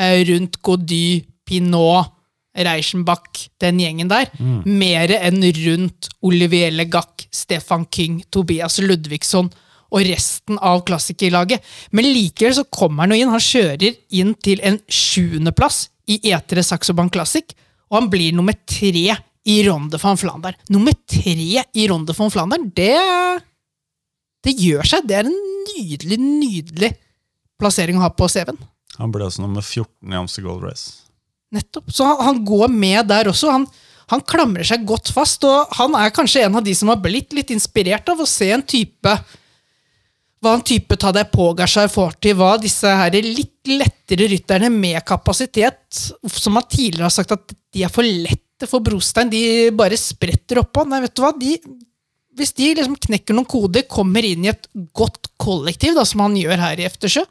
Eh, 0.00 0.24
rundt 0.30 0.62
Gody, 0.62 1.24
Pinot, 1.46 2.16
Reichenbach, 2.50 3.48
den 3.62 3.78
gjengen 3.78 4.08
der. 4.10 4.26
Mer 4.66 5.12
enn 5.20 5.44
rundt 5.54 6.08
Olivier 6.26 6.72
Legac, 6.74 7.28
Stefan 7.30 7.84
King, 7.94 8.24
Tobias 8.30 8.80
Ludvigsson 8.82 9.50
og 9.90 10.06
resten 10.06 10.58
av 10.58 10.82
klassikerlaget. 10.86 11.62
Men 11.94 12.08
likevel 12.10 12.54
så 12.58 12.64
kommer 12.70 13.04
han 13.04 13.14
jo 13.14 13.22
inn. 13.22 13.32
Han 13.32 13.42
kjører 13.42 13.94
inn 14.18 14.34
til 14.42 14.58
en 14.66 14.78
sjuendeplass 14.90 15.88
i 16.10 16.18
Etere 16.32 16.62
Saxo 16.66 16.94
Bank 16.98 17.14
Classic, 17.14 17.46
og 17.90 17.98
han 17.98 18.08
blir 18.12 18.34
nummer 18.36 18.54
tre 18.68 19.16
i 19.50 19.56
Ronde 19.66 19.98
van 20.00 20.18
Flandern. 20.20 20.58
Nummer 20.70 20.94
tre 21.10 21.64
i 21.74 21.86
Ronde 21.90 22.14
van 22.16 22.32
Flandern, 22.32 22.70
det 22.74 22.96
Det 24.40 24.54
gjør 24.56 24.86
seg. 24.88 25.04
Det 25.04 25.18
er 25.18 25.26
en 25.28 25.36
nydelig, 25.68 26.16
nydelig 26.16 26.94
plassering 27.60 27.98
å 27.98 28.06
ha 28.06 28.08
på 28.14 28.28
CV-en. 28.30 28.56
Han 28.96 29.12
ble 29.12 29.26
også 29.26 29.42
nummer 29.42 29.60
14 29.60 30.12
i 30.12 30.16
Amster 30.16 30.46
Gold 30.46 30.64
Race. 30.64 31.04
Nettopp. 31.52 31.90
Så 31.92 32.06
han, 32.06 32.22
han 32.24 32.40
går 32.46 32.72
med 32.72 33.10
der 33.10 33.28
også. 33.28 33.50
Han, 33.52 33.66
han 34.12 34.24
klamrer 34.24 34.64
seg 34.64 34.86
godt 34.88 35.12
fast, 35.12 35.44
og 35.44 35.68
han 35.76 35.96
er 35.98 36.14
kanskje 36.14 36.46
en 36.46 36.56
av 36.56 36.64
de 36.64 36.72
som 36.76 36.88
har 36.88 37.02
blitt 37.02 37.36
litt 37.36 37.52
inspirert 37.52 38.08
av 38.08 38.22
å 38.22 38.28
se 38.28 38.48
en 38.54 38.64
type 38.64 39.12
hva 40.40 40.54
en 40.56 40.64
type 40.64 40.96
Tadej 40.96 41.26
Pogacar 41.32 41.90
får 41.92 42.16
til, 42.22 42.36
hva 42.38 42.54
disse 42.60 42.88
her 42.88 43.16
litt 43.24 43.68
lettere 43.68 44.28
rytterne 44.30 44.70
med 44.72 45.02
kapasitet, 45.06 46.00
som 46.24 46.56
han 46.56 46.68
tidligere 46.68 47.08
har 47.08 47.14
sagt 47.14 47.34
at 47.36 47.52
de 47.74 47.84
er 47.84 47.92
for 47.92 48.06
lette 48.06 48.68
for 48.68 48.84
brostein, 48.84 49.30
de 49.32 49.68
bare 49.76 49.98
spretter 50.00 50.62
oppå. 50.62 50.86
Nei, 50.88 51.02
vet 51.04 51.16
du 51.16 51.22
hva, 51.24 51.32
de, 51.36 51.58
hvis 52.40 52.54
de 52.56 52.70
liksom 52.78 52.96
knekker 53.08 53.36
noen 53.36 53.48
koder, 53.48 53.84
kommer 53.88 54.24
inn 54.26 54.46
i 54.46 54.52
et 54.52 54.64
godt 54.96 55.30
kollektiv, 55.40 55.94
da, 55.96 56.06
som 56.08 56.24
han 56.24 56.38
gjør 56.40 56.64
her 56.64 56.80
i 56.80 56.88
Eftersjø, 56.88 57.26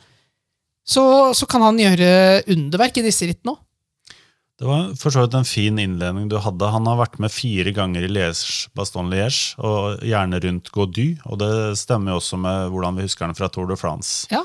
så, 0.90 1.04
så 1.38 1.50
kan 1.50 1.66
han 1.66 1.82
gjøre 1.82 2.46
underverk 2.50 3.02
i 3.02 3.06
disse 3.06 3.28
rittene 3.30 3.56
òg. 3.56 3.64
Det 4.60 4.68
var 4.68 4.90
for 5.00 5.14
så 5.16 5.24
vidt 5.24 5.36
en 5.40 5.48
fin 5.48 5.78
innledning 5.80 6.26
du 6.28 6.36
hadde. 6.44 6.68
Han 6.68 6.88
har 6.90 6.98
vært 7.00 7.20
med 7.24 7.32
fire 7.32 7.72
ganger 7.72 8.04
i 8.04 8.10
Liège, 8.12 8.68
Baston 8.76 9.08
Liège, 9.08 9.54
og 9.64 10.02
gjerne 10.04 10.42
rundt 10.44 10.68
Gaudy. 10.76 11.14
Og 11.32 11.40
det 11.40 11.52
stemmer 11.80 12.12
jo 12.12 12.20
også 12.20 12.40
med 12.44 12.74
hvordan 12.74 13.00
vi 13.00 13.06
husker 13.08 13.30
han 13.30 13.38
fra 13.38 13.48
Tour 13.48 13.70
de 13.72 13.80
France. 13.80 14.28
Ja. 14.34 14.44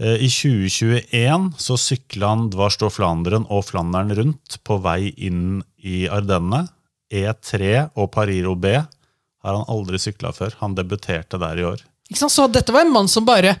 Eh, 0.00 0.18
I 0.26 0.28
2021 0.32 1.46
så 1.62 1.78
sykla 1.78 2.32
han 2.34 2.48
Dvarstå 2.50 2.90
Flanderen 2.90 3.46
og 3.46 3.68
Flandern 3.70 4.10
rundt 4.18 4.58
på 4.66 4.80
vei 4.82 5.12
inn 5.14 5.62
i 5.78 6.04
Ardenne. 6.10 6.66
E3 7.06 7.92
og 7.94 8.10
Pariro 8.10 8.56
B 8.58 8.74
har 8.74 9.52
han 9.54 9.66
aldri 9.70 10.02
sykla 10.02 10.34
før. 10.34 10.58
Han 10.58 10.74
debuterte 10.74 11.38
der 11.38 11.62
i 11.62 11.68
år. 11.70 11.86
Ikke 12.10 12.18
sant? 12.18 12.34
Så 12.34 12.50
dette 12.50 12.74
var 12.74 12.82
en 12.82 12.94
mann 12.94 13.06
som 13.06 13.26
bare 13.26 13.54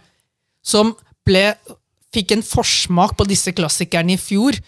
som 0.66 0.96
ble, 1.26 1.52
fikk 2.10 2.34
en 2.34 2.42
forsmak 2.42 3.14
på 3.14 3.26
disse 3.30 3.54
klassikerne 3.54 4.16
i 4.16 4.18
fjor. 4.18 4.58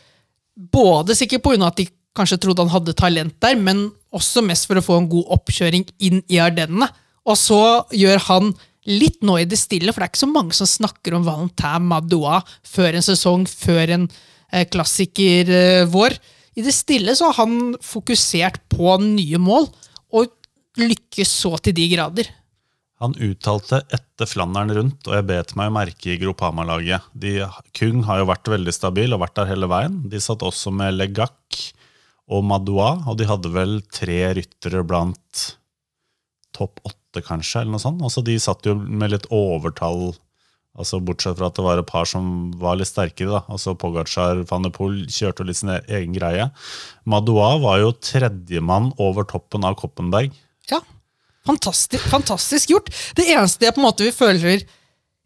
Både 0.59 1.15
sikkert 1.15 1.47
av 1.47 1.69
at 1.69 1.79
de 1.79 1.87
kanskje 2.19 2.41
trodde 2.43 2.65
han 2.65 2.73
hadde 2.73 2.97
talent 2.99 3.37
der, 3.43 3.55
men 3.55 3.89
også 4.15 4.43
mest 4.43 4.67
for 4.67 4.81
å 4.81 4.85
få 4.85 4.97
en 4.99 5.11
god 5.11 5.37
oppkjøring 5.39 5.85
inn 6.03 6.23
i 6.27 6.41
Ardennene. 6.43 6.89
Og 7.29 7.37
så 7.39 7.61
gjør 7.95 8.25
han 8.27 8.51
litt 8.89 9.21
nå 9.27 9.37
i 9.39 9.47
det 9.49 9.59
stille, 9.61 9.93
for 9.93 10.01
det 10.01 10.09
er 10.09 10.13
ikke 10.15 10.25
så 10.25 10.31
mange 10.33 10.57
som 10.57 10.69
snakker 10.71 11.15
om 11.15 11.27
Valentin 11.27 11.87
Madoua 11.91 12.41
før 12.67 12.97
en 12.97 13.05
sesong, 13.05 13.45
før 13.47 13.95
en 13.99 14.09
eh, 14.09 14.65
klassiker 14.71 15.53
eh, 15.53 15.85
vår. 15.93 16.17
I 16.59 16.65
det 16.65 16.75
stille 16.75 17.15
så 17.15 17.29
har 17.29 17.45
han 17.45 17.77
fokusert 17.85 18.65
på 18.73 18.97
nye 19.05 19.39
mål, 19.39 19.69
og 20.17 20.33
lykkes 20.81 21.31
så 21.45 21.53
til 21.63 21.77
de 21.77 21.87
grader. 21.93 22.31
Han 22.99 23.15
uttalte 23.23 23.79
etter 23.95 24.27
Flandern 24.27 24.73
rundt, 24.75 25.07
og 25.07 25.15
jeg 25.15 25.27
bet 25.29 25.55
meg 25.59 25.71
merke 25.75 26.11
i 26.15 26.19
Gropama-laget. 26.19 27.05
Kung 27.79 28.03
har 28.09 28.23
jo 28.23 28.31
vært 28.31 28.51
veldig 28.51 28.75
stabil 28.75 29.15
og 29.15 29.23
vært 29.23 29.37
der 29.39 29.53
hele 29.53 29.69
veien. 29.71 30.01
De 30.11 30.19
satt 30.23 30.43
også 30.43 30.73
med 30.75 30.97
Legac 30.97 31.61
og 32.29 32.43
Madoua, 32.45 33.05
og 33.07 33.21
de 33.21 33.29
hadde 33.29 33.53
vel 33.55 33.79
tre 33.95 34.19
ryttere 34.41 34.83
blant 34.87 35.45
topp 36.57 36.83
åtte, 36.83 37.23
kanskje, 37.23 37.63
eller 37.63 37.77
noe 37.77 37.85
sånt. 37.85 38.03
Altså, 38.03 38.25
de 38.27 38.35
satt 38.43 38.67
jo 38.67 38.75
med 38.75 39.15
litt 39.15 39.31
overtall, 39.31 40.11
altså 40.79 40.99
bortsett 40.99 41.39
fra 41.39 41.53
at 41.53 41.57
det 41.57 41.65
var 41.65 41.79
et 41.79 41.89
par 41.89 42.11
som 42.11 42.51
var 42.59 42.81
litt 42.81 42.91
sterkere. 42.91 43.31
da. 43.39 43.45
Altså 43.47 43.79
Pogacar, 43.79 44.43
Van 44.51 44.67
de 44.67 44.75
Poel 44.75 45.05
kjørte 45.07 45.47
litt 45.47 45.63
sin 45.63 45.71
egen 45.79 46.19
greie. 46.19 46.51
Madoua 47.07 47.55
var 47.63 47.81
jo 47.85 47.95
tredjemann 47.95 48.91
over 48.99 49.27
toppen 49.31 49.67
av 49.67 49.79
Koppenberg. 49.79 50.35
Ja, 50.69 50.83
fantastisk, 51.49 52.05
fantastisk 52.13 52.75
gjort. 52.75 52.93
Det 53.17 53.27
eneste 53.33 53.67
jeg 53.67 53.77
på 53.77 53.83
en 53.83 53.89
måte 53.89 54.07
vi 54.07 54.15
føler 54.15 54.63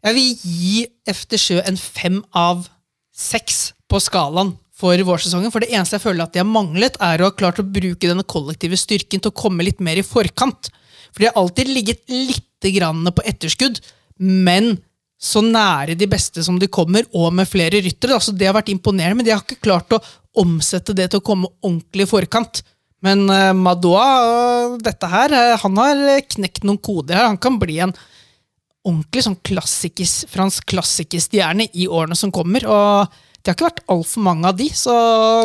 Jeg 0.03 0.15
vil 0.17 0.43
gi 0.43 0.85
Efter 1.07 1.39
sjø 1.39 1.61
en 1.63 1.77
fem 1.77 2.21
av 2.33 2.67
seks 3.13 3.73
på 3.91 3.99
skalaen 4.01 4.55
for 4.73 4.97
vårsesongen. 5.07 5.51
For 5.53 5.63
det 5.63 5.71
eneste 5.71 5.99
jeg 5.99 6.05
føler 6.05 6.25
at 6.25 6.33
de 6.33 6.41
har 6.41 6.49
manglet, 6.49 6.97
er 6.99 7.21
å 7.21 7.29
ha 7.29 7.35
klart 7.35 7.61
å 7.61 7.67
bruke 7.67 8.09
denne 8.09 8.25
kollektive 8.25 8.79
styrken 8.79 9.21
til 9.21 9.31
å 9.31 9.37
komme 9.43 9.65
litt 9.65 9.83
mer 9.83 9.99
i 9.99 10.05
forkant. 10.05 10.71
For 11.13 11.21
de 11.21 11.29
har 11.29 11.37
alltid 11.39 11.69
ligget 11.69 12.03
litt 12.09 12.71
grann 12.73 13.05
på 13.13 13.25
etterskudd, 13.27 13.79
men 14.23 14.77
så 15.23 15.43
nære 15.43 15.95
de 15.95 16.07
beste 16.09 16.43
som 16.43 16.57
de 16.59 16.67
kommer, 16.67 17.05
og 17.15 17.31
med 17.35 17.47
flere 17.47 17.79
ryttere. 17.83 18.17
Altså, 18.17 18.33
det 18.35 18.49
har 18.49 18.57
vært 18.57 18.73
imponerende, 18.73 19.21
men 19.21 19.27
de 19.27 19.31
har 19.35 19.43
ikke 19.43 19.61
klart 19.63 19.93
å 19.95 20.01
omsette 20.41 20.95
det 20.97 21.11
til 21.11 21.21
å 21.21 21.25
komme 21.25 21.51
ordentlig 21.61 22.07
i 22.07 22.09
forkant. 22.09 22.63
Men 23.03 23.25
Madoua, 23.59 24.03
øh, 24.23 24.75
dette 24.79 25.07
her, 25.11 25.33
øh, 25.35 25.57
han 25.59 25.79
har 25.81 26.03
øh, 26.15 26.21
knekt 26.35 26.63
noen 26.63 26.79
koder 26.79 27.17
her. 27.19 27.25
Han 27.27 27.37
kan 27.37 27.57
bli 27.59 27.81
en 27.83 27.91
ordentlig 28.87 29.25
sånn 29.25 29.35
klassikers, 29.43 30.21
fransk 30.31 30.69
klassikerstjerne 30.71 31.67
i 31.75 31.89
årene 31.91 32.15
som 32.15 32.31
kommer. 32.31 32.63
Og 32.63 33.11
det 33.41 33.51
har 33.51 33.57
ikke 33.57 33.67
vært 33.67 33.83
altfor 33.91 34.23
mange 34.23 34.47
av 34.47 34.55
de, 34.55 34.69
så 34.71 34.95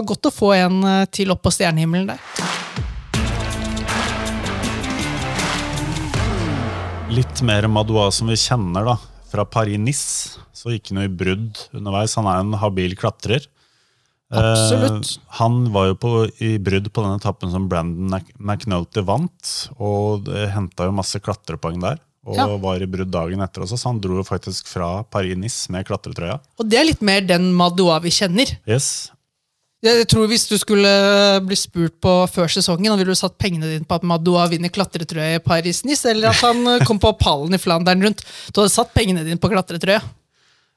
godt 0.07 0.31
å 0.31 0.35
få 0.35 0.53
en 0.55 0.79
til 1.11 1.35
opp 1.35 1.43
på 1.43 1.55
stjernehimmelen 1.57 2.13
der. 2.13 2.23
Litt 7.11 7.43
mer 7.43 7.67
Madoua 7.67 8.13
som 8.15 8.31
vi 8.31 8.39
kjenner 8.39 8.87
da, 8.87 8.99
fra 9.33 9.43
Paris-Nice. 9.51 10.39
Så 10.55 10.77
ikke 10.77 10.95
noe 10.95 11.11
i 11.11 11.11
brudd 11.11 11.59
underveis. 11.75 12.15
Han 12.19 12.31
er 12.31 12.45
en 12.45 12.59
habil 12.63 12.95
klatrer. 12.99 13.51
Absolutt. 14.31 15.17
Eh, 15.17 15.23
han 15.41 15.73
var 15.73 15.87
jo 15.93 15.95
på, 15.95 16.11
i 16.45 16.59
brudd 16.61 16.91
på 16.93 17.05
den 17.05 17.17
etappen 17.17 17.53
som 17.53 17.69
Brandon 17.71 18.21
McNulty 18.39 19.05
vant, 19.09 19.55
og 19.81 20.29
henta 20.29 20.89
jo 20.89 20.97
masse 20.97 21.21
klatrepoeng 21.21 21.81
der. 21.81 21.99
Og 22.29 22.37
Ja. 22.37 22.45
var 22.61 22.83
i 22.83 22.87
brudd 22.87 23.11
dagen 23.11 23.41
etter 23.41 23.63
også, 23.65 23.79
så 23.79 23.89
han 23.89 24.01
dro 24.01 24.19
jo 24.19 24.25
faktisk 24.27 24.67
fra 24.69 25.03
Paris-Nice 25.05 25.71
med 25.71 25.87
klatretrøya. 25.87 26.41
Og 26.61 26.69
det 26.69 26.79
er 26.79 26.85
litt 26.85 27.01
mer 27.01 27.23
den 27.23 27.55
Madoua 27.57 28.01
vi 28.05 28.11
kjenner. 28.11 28.59
Yes. 28.69 29.11
Jeg 29.81 30.09
tror 30.11 30.27
Hvis 30.27 30.49
du 30.51 30.59
skulle 30.59 31.41
bli 31.47 31.55
spurt 31.55 32.01
på 32.03 32.13
før 32.29 32.51
sesongen, 32.51 32.99
ville 32.99 33.15
du 33.15 33.15
satt 33.15 33.39
pengene 33.39 33.63
dine 33.71 33.87
på 33.87 33.95
at 33.95 34.03
Madoua 34.03 34.49
vinner 34.51 34.69
klatretrøye 34.69 35.37
i 35.37 35.39
Paris-Nice, 35.39 36.11
eller 36.11 36.29
at 36.35 36.43
han 36.43 36.81
kom 36.89 36.99
på 36.99 37.17
pallen 37.17 37.55
i 37.55 37.63
Flandern 37.63 38.03
rundt? 38.03 38.25
Du 38.53 38.61
hadde 38.61 38.75
satt 38.75 38.93
pengene 38.93 39.25
dine 39.25 39.39
på 39.39 39.49
klatretrøye. 39.49 40.03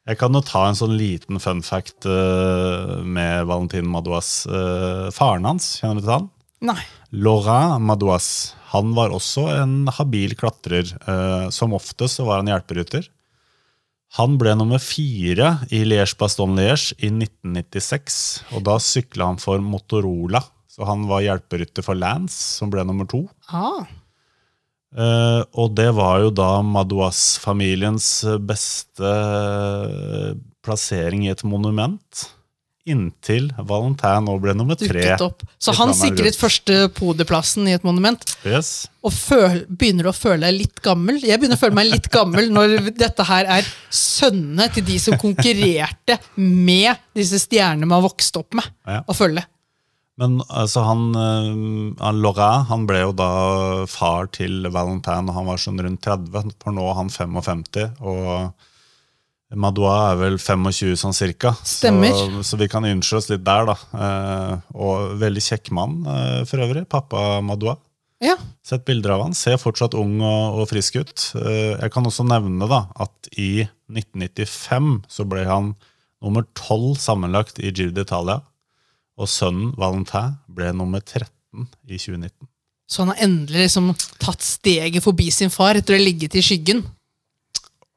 Jeg 0.09 0.17
kan 0.17 0.33
jo 0.33 0.41
ta 0.41 0.63
en 0.65 0.77
sånn 0.77 0.95
liten 0.97 1.37
fun 1.41 1.61
fact 1.61 2.07
uh, 2.09 3.01
med 3.05 3.45
Valentin 3.49 3.85
Madouas. 3.89 4.47
Uh, 4.49 5.11
faren 5.13 5.45
hans, 5.45 5.75
kjenner 5.77 6.01
du 6.01 6.07
til 6.07 6.15
han? 6.15 6.29
Nei. 6.71 6.81
Laurent 7.13 7.83
Madouas. 7.85 8.55
Han 8.73 8.95
var 8.97 9.13
også 9.13 9.45
en 9.53 9.91
habil 9.93 10.33
klatrer. 10.39 10.89
Uh, 11.05 11.51
som 11.53 11.77
oftest 11.77 12.17
så 12.17 12.25
var 12.25 12.41
han 12.41 12.49
hjelperytter. 12.49 13.05
Han 14.17 14.35
ble 14.41 14.57
nummer 14.59 14.81
fire 14.83 15.53
i 15.71 15.85
Liège-Baston-Liège 15.87 16.97
i 16.97 17.13
1996. 17.13 18.17
Og 18.57 18.65
da 18.67 18.79
sykla 18.81 19.29
han 19.29 19.39
for 19.39 19.61
Motorola. 19.63 20.41
Så 20.71 20.87
han 20.87 21.05
var 21.07 21.23
hjelperytter 21.23 21.85
for 21.85 21.99
Lance, 21.99 22.35
som 22.57 22.71
ble 22.73 22.83
nummer 22.87 23.05
to. 23.11 23.25
Ah. 23.53 23.85
Eh, 24.91 25.41
og 25.55 25.71
det 25.77 25.87
var 25.95 26.19
jo 26.25 26.33
da 26.35 26.51
Madouas-familiens 26.67 28.09
beste 28.43 29.07
eh, 29.07 30.29
plassering 30.65 31.25
i 31.27 31.31
et 31.31 31.43
monument. 31.47 32.27
Inntil 32.89 33.51
Valentin 33.69 34.25
nå 34.25 34.33
ble 34.41 34.55
nummer 34.57 34.77
tre. 34.79 35.03
Opp. 35.21 35.43
Så 35.61 35.73
han 35.77 35.93
sikret 35.93 36.37
første 36.37 36.87
podieplassen 36.97 37.69
i 37.69 37.75
et 37.77 37.85
monument. 37.85 38.25
Yes. 38.41 38.89
Og 39.05 39.13
føl, 39.13 39.61
begynner 39.69 40.09
du 40.09 40.11
å 40.11 40.17
føle 40.17 40.47
deg 40.47 40.63
litt 40.63 40.81
gammel? 40.83 41.21
Jeg 41.21 41.37
begynner 41.39 41.59
å 41.59 41.61
føle 41.61 41.77
meg 41.77 41.91
litt 41.91 42.09
gammel 42.13 42.49
når 42.53 42.89
dette 42.97 43.25
her 43.29 43.51
er 43.59 43.69
sønnene 43.93 44.65
til 44.73 44.87
de 44.89 44.97
som 45.03 45.17
konkurrerte 45.21 46.17
med 46.41 46.97
disse 47.17 47.37
stjernene 47.45 47.89
man 47.89 48.03
vokste 48.03 48.41
opp 48.41 48.57
med. 48.57 48.73
Ja. 48.89 49.03
Å 49.05 49.15
følge. 49.15 49.45
Men 50.19 50.41
altså, 50.49 50.83
han, 50.85 51.05
eh, 51.15 52.01
han 52.03 52.19
Laurent 52.21 52.67
han 52.69 52.83
ble 52.89 53.05
jo 53.05 53.13
da 53.15 53.31
far 53.89 54.27
til 54.35 54.67
Valentin 54.67 55.29
da 55.29 55.37
han 55.37 55.47
var 55.47 55.61
sånn 55.61 55.79
rundt 55.81 56.03
30, 56.05 56.51
for 56.61 56.75
nå 56.75 56.89
er 56.89 56.99
han 56.99 57.13
55. 57.13 57.63
Og 58.01 58.51
Madoua 59.51 59.95
er 60.13 60.19
vel 60.19 60.37
25 60.39 60.95
sånn 60.99 61.15
cirka. 61.15 61.53
Stemmer. 61.67 62.13
Så, 62.15 62.43
så 62.51 62.59
vi 62.59 62.69
kan 62.71 62.87
unnskylde 62.87 63.19
oss 63.19 63.31
litt 63.31 63.43
der, 63.47 63.67
da. 63.67 63.77
Eh, 64.05 64.53
og 64.79 65.15
veldig 65.19 65.43
kjekk 65.43 65.71
mann 65.75 66.01
eh, 66.07 66.43
for 66.47 66.63
øvrig. 66.63 66.85
Pappa 66.91 67.41
Madoua. 67.43 67.75
Ja. 68.21 68.37
Sett 68.63 68.85
bilder 68.85 69.15
av 69.15 69.25
han. 69.25 69.35
Ser 69.35 69.57
fortsatt 69.59 69.97
ung 69.97 70.19
og, 70.21 70.61
og 70.61 70.69
frisk 70.69 71.01
ut. 71.01 71.25
Eh, 71.41 71.73
jeg 71.73 71.91
kan 71.93 72.07
også 72.07 72.27
nevne 72.29 72.69
da, 72.69 72.85
at 73.01 73.31
i 73.33 73.65
1995 73.91 75.01
så 75.11 75.27
ble 75.27 75.43
han 75.49 75.73
nummer 76.21 76.45
12 76.53 77.01
sammenlagt 77.01 77.59
i 77.59 77.73
Giro 77.73 77.95
d'Italia. 77.97 78.39
Og 79.21 79.29
sønnen 79.29 79.75
Valentin 79.77 80.39
ble 80.49 80.71
nummer 80.73 81.03
13 81.03 81.29
i 81.85 81.99
2019. 81.99 82.49
Så 82.91 83.03
han 83.03 83.13
har 83.13 83.21
endelig 83.23 83.67
liksom 83.67 83.91
tatt 84.19 84.41
steget 84.43 85.03
forbi 85.05 85.29
sin 85.31 85.53
far 85.53 85.77
etter 85.79 85.95
å 85.95 85.99
ha 85.99 86.03
ligget 86.03 86.35
i 86.35 86.43
skyggen 86.43 86.81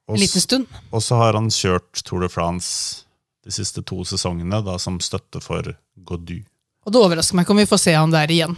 en 0.07 0.21
liten 0.21 0.41
stund. 0.41 0.69
og 0.91 1.03
så 1.03 1.17
har 1.17 1.35
han 1.35 1.49
kjørt 1.51 2.05
Tour 2.05 2.25
de 2.25 2.29
France 2.29 3.05
de 3.45 3.53
siste 3.53 3.83
to 3.85 4.05
sesongene 4.09 4.61
da, 4.65 4.77
som 4.81 5.01
støtte 5.05 5.41
for 5.45 5.75
Godu. 5.97 6.39
Og 6.85 6.93
det 6.93 7.01
overrasker 7.01 7.37
meg 7.37 7.45
ikke 7.45 7.55
om 7.57 7.61
vi 7.61 7.69
får 7.69 7.81
se 7.83 7.95
han 7.97 8.13
der 8.13 8.33
igjen. 8.33 8.55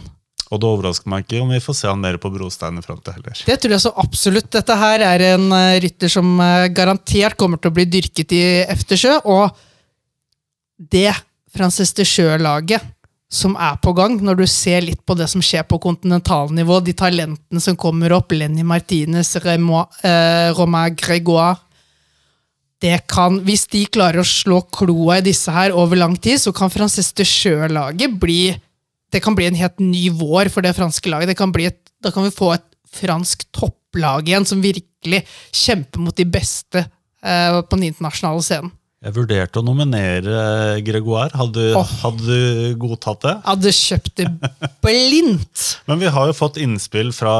Og 0.47 0.61
det 0.63 0.67
overrasker 0.69 1.11
meg 1.11 1.25
ikke 1.25 1.41
om 1.43 1.51
vi 1.51 1.59
får 1.63 1.75
se 1.75 1.89
han 1.89 1.99
mer 1.99 2.19
på 2.23 2.31
brostein 2.31 2.79
i 2.79 2.83
til 2.85 3.15
heller. 3.17 3.41
Det 3.49 3.57
tror 3.59 3.75
jeg 3.75 3.83
så 3.83 3.91
absolutt. 3.99 4.51
Dette 4.55 4.77
her 4.79 5.03
er 5.03 5.23
en 5.33 5.47
eh, 5.51 5.79
rytter 5.83 6.11
som 6.11 6.29
eh, 6.39 6.69
garantert 6.71 7.35
kommer 7.39 7.59
til 7.59 7.71
å 7.71 7.75
bli 7.75 7.87
dyrket 7.91 8.35
i 8.35 8.43
Eftersjø, 8.63 9.17
og 9.27 9.57
det 10.77 11.11
Frances 11.57 11.93
de 11.97 12.05
Sjø-laget 12.07 12.85
som 13.27 13.57
er 13.59 13.75
på 13.83 13.91
gang, 13.91 14.15
når 14.23 14.37
du 14.39 14.45
ser 14.47 14.85
litt 14.85 15.01
på 15.03 15.15
det 15.19 15.25
som 15.27 15.41
skjer 15.43 15.65
på 15.67 15.81
kontinentalnivå, 15.83 16.79
de 16.79 16.93
talentene 16.95 17.59
som 17.59 17.75
kommer 17.75 18.13
opp, 18.15 18.31
Lenny 18.31 18.63
Martinez, 18.63 19.33
eh, 19.35 20.53
Romain 20.55 20.95
Grégoire 20.95 21.57
det 22.79 23.07
kan, 23.09 23.39
Hvis 23.41 23.65
de 23.73 23.87
klarer 23.89 24.21
å 24.21 24.27
slå 24.27 24.61
kloa 24.69 25.17
i 25.17 25.25
disse 25.25 25.49
her 25.51 25.73
over 25.73 25.97
lang 25.97 26.15
tid, 26.15 26.37
så 26.37 26.53
kan 26.53 26.69
Frances 26.69 27.09
de 27.17 27.25
Sjø-laget 27.25 28.19
bli 28.21 28.55
det 29.11 29.21
kan 29.23 29.35
bli 29.37 29.47
en 29.47 29.57
helt 29.57 29.79
ny 29.79 30.09
vår 30.11 30.49
for 30.51 30.65
det 30.65 30.75
franske 30.75 31.09
laget. 31.09 31.31
Det 31.31 31.39
kan 31.39 31.53
bli 31.55 31.69
et, 31.69 31.79
da 32.03 32.11
kan 32.11 32.25
vi 32.27 32.33
få 32.33 32.51
et 32.57 32.65
fransk 32.97 33.45
topplag 33.55 34.27
igjen 34.27 34.45
som 34.47 34.63
virkelig 34.63 35.23
kjemper 35.55 36.03
mot 36.03 36.15
de 36.17 36.25
beste 36.27 36.83
eh, 36.83 37.59
på 37.61 37.77
den 37.77 37.87
internasjonale 37.89 38.43
scenen. 38.43 38.73
Jeg 38.97 39.13
vurderte 39.13 39.61
å 39.61 39.65
nominere 39.65 40.79
Gregoire. 40.81 41.29
Hadde, 41.37 41.67
oh. 41.77 41.89
hadde 42.01 42.23
du 42.25 42.77
godtatt 42.81 43.21
det? 43.27 43.33
Hadde 43.45 43.73
kjøpt 43.77 44.13
det 44.17 44.25
blindt! 44.81 45.65
Men 45.89 46.01
vi 46.01 46.09
har 46.13 46.31
jo 46.31 46.33
fått 46.37 46.57
innspill 46.61 47.11
fra, 47.13 47.35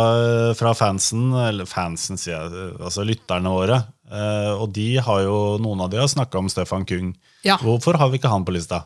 fra 0.59 0.75
fansen, 0.77 1.31
eller 1.47 1.65
fansen 1.69 2.19
sier 2.21 2.37
jeg, 2.37 2.67
altså 2.77 3.05
lytterne 3.07 3.53
våre. 3.55 3.79
Eh, 4.07 4.51
og 4.53 4.69
de 4.75 4.99
har 5.01 5.23
jo, 5.25 5.39
noen 5.63 5.81
av 5.83 5.89
de 5.91 5.99
har 5.99 6.11
snakka 6.11 6.37
om 6.39 6.51
Stefan 6.51 6.85
Kung. 6.87 7.09
Ja. 7.47 7.57
Hvorfor 7.63 7.97
har 7.97 8.13
vi 8.13 8.21
ikke 8.21 8.31
han 8.31 8.45
på 8.45 8.53
lista? 8.53 8.83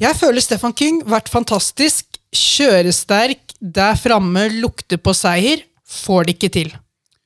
Jeg 0.00 0.18
føler 0.18 0.44
Stefan 0.44 0.76
Kung 0.76 1.00
vært 1.08 1.32
fantastisk. 1.32 2.20
Kjøresterk, 2.34 3.56
der 3.58 3.96
framme, 3.96 4.48
lukter 4.60 5.00
på 5.00 5.16
seier. 5.16 5.64
Får 5.86 6.28
det 6.28 6.36
ikke 6.36 6.52
til. 6.60 6.72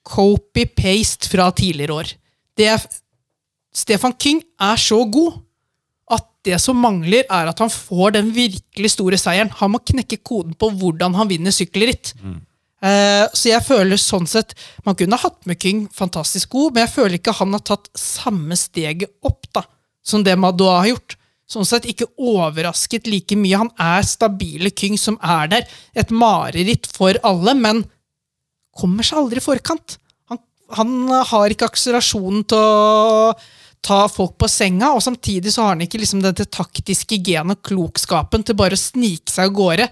Copy-paste 0.08 1.26
fra 1.32 1.50
tidligere 1.56 2.00
år. 2.04 2.14
Det 2.58 2.70
er, 2.70 2.82
Stefan 3.78 4.14
King 4.18 4.42
er 4.60 4.80
så 4.80 4.98
god 5.06 5.38
at 6.14 6.24
det 6.46 6.58
som 6.62 6.78
mangler, 6.80 7.26
er 7.28 7.50
at 7.50 7.60
han 7.62 7.70
får 7.72 8.16
den 8.16 8.30
virkelig 8.34 8.94
store 8.94 9.18
seieren. 9.20 9.52
Han 9.60 9.74
må 9.74 9.82
knekke 9.84 10.20
koden 10.24 10.56
på 10.58 10.70
hvordan 10.80 11.16
han 11.18 11.30
vinner 11.30 11.54
sykkelritt. 11.54 12.14
Eh, 12.78 13.24
så 13.34 13.50
jeg 13.50 13.66
føler 13.66 13.98
sånn 13.98 14.28
sett 14.30 14.52
Man 14.86 14.94
kunne 14.94 15.16
ha 15.18 15.24
hatt 15.26 15.48
med 15.50 15.58
King, 15.58 15.88
fantastisk 15.90 16.52
god, 16.54 16.76
men 16.76 16.84
jeg 16.84 16.94
føler 16.94 17.16
ikke 17.18 17.34
han 17.34 17.56
har 17.56 17.64
tatt 17.66 17.88
samme 17.98 18.54
steget 18.54 19.10
opp 19.26 19.48
da, 19.50 19.64
som 20.06 20.22
det 20.22 20.36
Madoa 20.38 20.76
har 20.84 20.92
gjort. 20.92 21.16
Sånn 21.48 21.66
sett 21.66 21.88
ikke 21.88 22.10
overrasket 22.20 23.08
like 23.08 23.36
mye. 23.40 23.56
Han 23.56 23.70
er 23.80 24.04
stabile 24.06 24.70
King 24.70 24.98
som 25.00 25.16
er 25.24 25.48
der. 25.48 25.70
Et 25.96 26.10
mareritt 26.12 26.86
for 26.92 27.16
alle, 27.24 27.54
men 27.56 27.86
kommer 28.78 29.06
seg 29.06 29.22
aldri 29.22 29.40
i 29.40 29.44
forkant. 29.44 29.96
Han, 30.30 30.40
han 30.76 30.92
har 31.30 31.54
ikke 31.54 31.70
akselerasjonen 31.70 32.44
til 32.52 32.60
å 32.60 33.32
ta 33.84 34.04
folk 34.10 34.36
på 34.40 34.48
senga, 34.50 34.92
og 34.94 35.02
samtidig 35.04 35.52
så 35.54 35.64
har 35.64 35.76
han 35.76 35.84
ikke 35.84 36.00
liksom 36.02 36.22
dette 36.24 36.48
taktiske 36.50 37.20
genet 37.24 37.58
og 37.58 37.66
klokskapen 37.70 38.44
til 38.46 38.58
bare 38.58 38.76
å 38.76 38.80
snike 38.80 39.32
seg 39.32 39.50
av 39.50 39.58
gårde. 39.58 39.90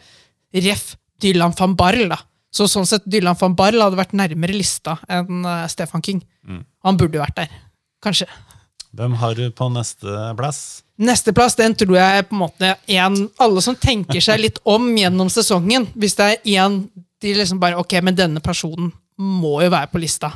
Ref. 0.67 0.95
Dylan 1.23 1.55
van 1.57 1.73
Barl, 1.79 2.11
da. 2.13 2.19
Så 2.53 2.67
sånn 2.69 2.85
sett, 2.89 3.07
Dylan 3.09 3.39
van 3.41 3.55
Barl 3.57 3.81
hadde 3.81 3.97
vært 3.97 4.13
nærmere 4.17 4.53
lista 4.57 4.99
enn 5.09 5.47
uh, 5.49 5.65
Stefan 5.69 6.05
King. 6.05 6.21
Han 6.85 6.99
burde 7.01 7.17
jo 7.17 7.23
vært 7.23 7.39
der. 7.39 7.55
Kanskje. 8.05 8.29
Hvem 8.97 9.17
har 9.21 9.37
du 9.37 9.49
på 9.53 9.69
neste 9.73 10.13
plass? 10.37 10.61
Neste 10.97 11.33
plass, 11.37 11.57
den 11.59 11.75
tror 11.77 11.99
jeg 11.99 12.29
på 12.29 12.37
en 12.37 12.43
måte 12.43 12.75
en, 12.97 13.17
alle 13.45 13.65
som 13.65 13.77
tenker 13.77 14.23
seg 14.25 14.41
litt 14.41 14.61
om 14.65 14.89
gjennom 14.97 15.29
sesongen. 15.33 15.89
Hvis 15.97 16.17
det 16.17 16.29
er 16.29 16.53
én 16.61 16.79
de 17.21 17.33
liksom 17.37 17.61
bare 17.61 17.81
Ok, 17.81 17.97
men 18.05 18.17
denne 18.17 18.43
personen 18.45 18.91
må 19.17 19.59
jo 19.65 19.73
være 19.73 19.91
på 19.93 20.01
lista. 20.01 20.35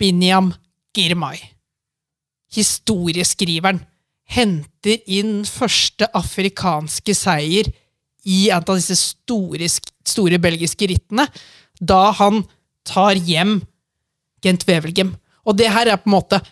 Binyam 0.00 0.52
Girmay. 0.96 1.40
Historieskriveren. 2.54 3.82
Henter 4.30 5.00
inn 5.10 5.40
første 5.48 6.06
afrikanske 6.14 7.14
seier 7.18 7.70
i 8.28 8.44
en 8.52 8.62
av 8.62 8.76
disse 8.78 8.96
store, 8.98 9.66
store 10.06 10.38
belgiske 10.42 10.86
rittene, 10.90 11.26
da 11.80 12.10
han 12.18 12.44
tar 12.86 13.18
hjem 13.18 13.58
Gent 14.44 14.66
Wevelgem. 14.68 15.14
Og 15.48 15.56
det 15.58 15.70
her 15.72 15.90
er 15.90 16.00
på 16.00 16.10
en 16.10 16.18
måte 16.18 16.42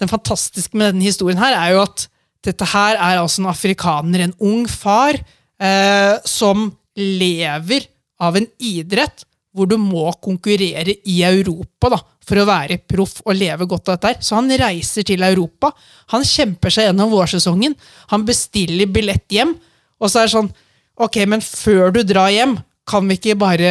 Den 0.00 0.08
fantastiske 0.08 0.72
med 0.80 0.94
denne 0.94 1.04
historien 1.04 1.36
her 1.36 1.52
er 1.52 1.74
jo 1.74 1.82
at 1.82 2.06
dette 2.40 2.64
her 2.72 2.94
er 2.96 3.18
altså 3.20 3.42
en 3.42 3.50
afrikaner, 3.50 4.22
en 4.24 4.32
ung 4.40 4.62
far, 4.64 5.12
eh, 5.60 6.14
som 6.24 6.70
lever 6.96 7.84
av 8.16 8.38
en 8.40 8.46
idrett 8.56 9.26
hvor 9.56 9.66
du 9.66 9.76
må 9.82 10.06
konkurrere 10.22 10.94
i 11.10 11.20
Europa 11.26 11.90
da, 11.90 11.98
for 12.26 12.38
å 12.38 12.46
være 12.46 12.78
proff 12.86 13.18
og 13.24 13.34
leve 13.34 13.66
godt 13.70 13.90
av 13.90 13.98
dette. 13.98 14.12
her. 14.12 14.22
Så 14.22 14.38
han 14.38 14.50
reiser 14.50 15.06
til 15.06 15.22
Europa. 15.26 15.72
Han 16.14 16.26
kjemper 16.26 16.70
seg 16.70 16.88
gjennom 16.88 17.10
vårsesongen. 17.10 17.74
Han 18.14 18.26
bestiller 18.28 18.90
billett 18.90 19.26
hjem. 19.34 19.56
Og 20.00 20.10
så 20.10 20.22
er 20.22 20.28
det 20.28 20.36
sånn 20.38 20.52
Ok, 21.00 21.16
men 21.24 21.40
før 21.40 21.94
du 21.94 22.02
drar 22.04 22.28
hjem, 22.28 22.58
kan 22.90 23.06
vi 23.08 23.14
ikke 23.16 23.38
bare 23.40 23.70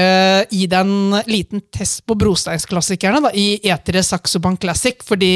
gi 0.50 0.64
deg 0.72 0.80
en 0.80 1.20
liten 1.30 1.62
test 1.70 2.02
på 2.08 2.16
brosteinsklassikerne 2.18 3.22
da, 3.22 3.30
i 3.38 3.60
E3 3.62 4.02
Saxo 4.08 4.42
Bank 4.42 4.64
Classic, 4.64 4.98
fordi 5.06 5.30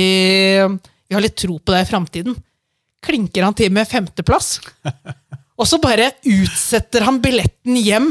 vi 0.66 1.14
har 1.14 1.22
litt 1.22 1.38
tro 1.38 1.60
på 1.60 1.76
deg 1.76 1.84
i 1.84 1.90
framtiden? 1.92 2.38
Klinker 3.04 3.46
han 3.46 3.54
til 3.54 3.70
med 3.76 3.86
femteplass? 3.92 4.56
Og 5.60 5.70
så 5.70 5.78
bare 5.84 6.16
utsetter 6.26 7.06
han 7.06 7.22
billetten 7.22 7.78
hjem 7.78 8.10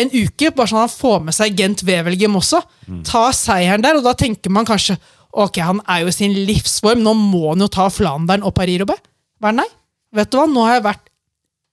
en 0.00 0.12
uke, 0.12 0.50
bare 0.56 0.70
sånn 0.70 0.80
at 0.82 0.88
han 0.88 0.96
får 0.96 1.18
med 1.26 1.36
seg 1.36 1.56
Gent 1.58 1.84
Wevelgem 1.86 2.36
også. 2.40 2.62
ta 3.06 3.28
seieren 3.36 3.82
der, 3.84 3.98
og 3.98 4.06
da 4.06 4.14
tenker 4.18 4.50
man 4.50 4.68
kanskje 4.68 4.98
ok, 5.30 5.60
han 5.62 5.80
er 5.86 6.02
jo 6.02 6.10
i 6.10 6.14
sin 6.16 6.32
livsform, 6.34 7.04
nå 7.04 7.14
må 7.14 7.52
han 7.52 7.62
jo 7.62 7.68
ta 7.70 7.86
Flandern 7.92 8.42
og 8.42 8.54
Paris-Roubais. 8.56 9.02
Hva, 9.40 9.52
Nei, 9.54 9.68
vet 10.12 10.30
du 10.30 10.36
hva, 10.40 10.46
nå 10.50 10.64
har 10.66 10.78
jeg 10.78 10.86
vært 10.88 11.06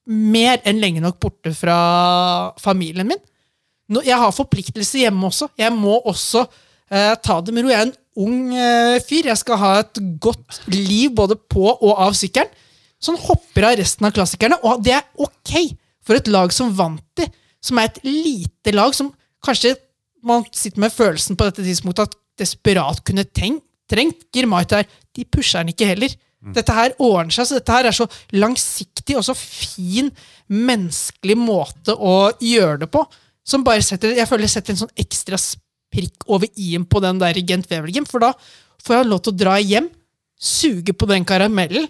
mer 0.08 0.62
enn 0.68 0.80
lenge 0.80 1.02
nok 1.04 1.18
borte 1.20 1.52
fra 1.58 1.78
familien 2.62 3.10
min. 3.10 3.20
Nå, 3.92 4.04
jeg 4.06 4.20
har 4.20 4.36
forpliktelser 4.36 5.06
hjemme 5.06 5.28
også. 5.30 5.50
Jeg 5.60 5.74
må 5.76 5.98
også 6.08 6.44
eh, 6.46 7.16
ta 7.24 7.40
det 7.42 7.56
med 7.56 7.66
ro. 7.66 7.72
Jeg 7.72 7.82
er 7.82 7.90
en 7.90 7.98
ung 8.24 8.54
eh, 8.56 9.00
fyr. 9.04 9.30
Jeg 9.32 9.42
skal 9.42 9.60
ha 9.62 9.74
et 9.82 10.00
godt 10.24 10.62
liv 10.72 11.12
både 11.16 11.38
på 11.40 11.66
og 11.72 11.92
av 12.08 12.16
sykkelen. 12.18 12.52
Så 12.98 13.13
han 13.13 13.22
hopper 13.28 13.68
av 13.68 13.76
resten 13.78 14.08
av 14.08 14.13
klassikerne, 14.16 14.58
og 14.66 14.82
det 14.82 14.96
er 14.98 15.04
ok 15.22 15.52
for 16.08 16.18
et 16.18 16.30
lag 16.34 16.54
som 16.56 16.72
vant 16.74 17.04
de, 17.20 17.28
som 17.67 17.80
er 17.82 17.89
et 17.91 17.99
lite 18.08 18.73
lag 18.75 18.95
som 18.95 19.12
kanskje 19.45 19.75
man 20.27 20.45
sitter 20.51 20.82
med 20.82 20.93
følelsen 20.93 21.38
på 21.38 21.47
dette 21.47 21.65
tidspunktet 21.65 22.10
at 22.10 22.17
desperat 22.41 23.03
kunne 23.06 23.25
tenkt, 23.25 23.63
trengt 23.88 24.25
Girmay 24.36 24.65
her. 24.71 24.88
De 25.15 25.23
pusher 25.23 25.62
han 25.62 25.71
ikke 25.71 25.88
heller. 25.88 26.12
Dette 26.53 26.73
her 26.75 26.93
ordner 27.01 27.34
seg, 27.34 27.47
så 27.49 27.58
dette 27.58 27.73
her 27.73 27.88
er 27.89 27.95
så 27.95 28.06
langsiktig 28.36 29.17
og 29.17 29.25
så 29.25 29.34
fin 29.38 30.12
menneskelig 30.53 31.38
måte 31.39 31.95
å 31.95 32.30
gjøre 32.43 32.84
det 32.86 32.91
på. 32.93 33.01
Som 33.47 33.65
bare 33.65 33.84
setter, 33.86 34.13
jeg 34.15 34.30
føler 34.30 34.51
setter 34.51 34.75
en 34.75 34.82
sånn 34.84 34.99
ekstra 34.99 35.39
prikk 35.93 36.27
over 36.27 36.51
i-en 36.60 36.86
på 36.88 37.01
den 37.03 37.19
der 37.21 37.39
Gent 37.47 37.69
Wevelgem, 37.71 38.06
for 38.08 38.23
da 38.23 38.34
får 38.84 38.99
jeg 38.99 39.10
lov 39.10 39.23
til 39.23 39.34
å 39.34 39.39
dra 39.39 39.56
hjem, 39.63 39.88
suge 40.38 40.93
på 40.93 41.08
den 41.10 41.25
karamellen, 41.27 41.88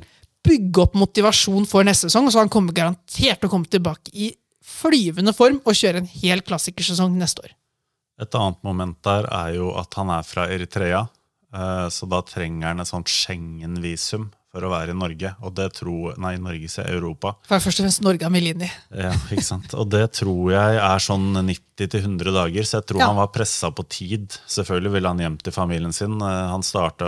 bygge 0.48 0.84
opp 0.86 0.96
motivasjon 0.96 1.66
for 1.68 1.86
neste 1.86 2.08
sesong, 2.08 2.30
og 2.30 2.34
så 2.34 2.44
han 2.44 2.52
kommer 2.54 2.76
garantert 2.78 3.42
til 3.42 3.50
å 3.50 3.52
komme 3.52 3.70
tilbake 3.70 4.14
i 4.14 4.32
flyvende 4.68 5.34
form 5.36 5.62
og 5.64 5.78
kjøre 5.78 6.04
en 6.04 6.10
hel 6.12 6.44
klassikersesong 6.46 7.16
neste 7.18 7.46
år. 7.46 7.54
Et 8.22 8.36
annet 8.40 8.64
moment 8.66 8.98
der 9.06 9.28
er 9.30 9.54
jo 9.56 9.72
at 9.78 9.94
han 10.00 10.12
er 10.14 10.26
fra 10.26 10.48
Eritrea, 10.50 11.06
eh, 11.54 11.88
så 11.94 12.10
da 12.10 12.24
trenger 12.26 12.72
han 12.72 12.84
et 12.84 12.90
sånt 12.90 13.12
Schengen-visum 13.12 14.32
for 14.48 14.64
å 14.64 14.70
være 14.72 14.94
i 14.94 14.98
Norge. 14.98 15.30
Og 15.44 15.52
det 15.58 15.66
tror, 15.76 16.16
nei, 16.24 16.38
Norge 16.40 16.70
sier 16.72 16.88
Europa. 16.96 17.34
For 17.46 17.60
først 17.60 17.82
og 17.82 17.86
fremst 17.86 18.02
Norge 18.06 18.24
har 18.24 18.32
i. 18.64 18.70
Ja, 18.96 19.12
ikke 19.30 19.44
sant? 19.44 19.74
Og 19.76 19.90
det 19.92 20.06
tror 20.16 20.54
jeg 20.54 20.78
er 20.80 21.04
sånn 21.04 21.28
90-100 21.44 22.32
dager, 22.34 22.64
så 22.66 22.80
jeg 22.80 22.86
tror 22.90 23.02
Ja. 23.04 23.08
han 23.12 23.20
var 23.20 23.28
pressa 23.36 23.70
på 23.76 23.84
tid. 23.92 24.30
Selvfølgelig 24.48 24.92
ville 24.96 25.08
han 25.12 25.20
hjem 25.20 25.38
til 25.44 25.52
familien 25.54 25.94
sin. 25.94 26.16
Eh, 26.22 26.48
Han 26.48 26.64
starta 26.64 27.06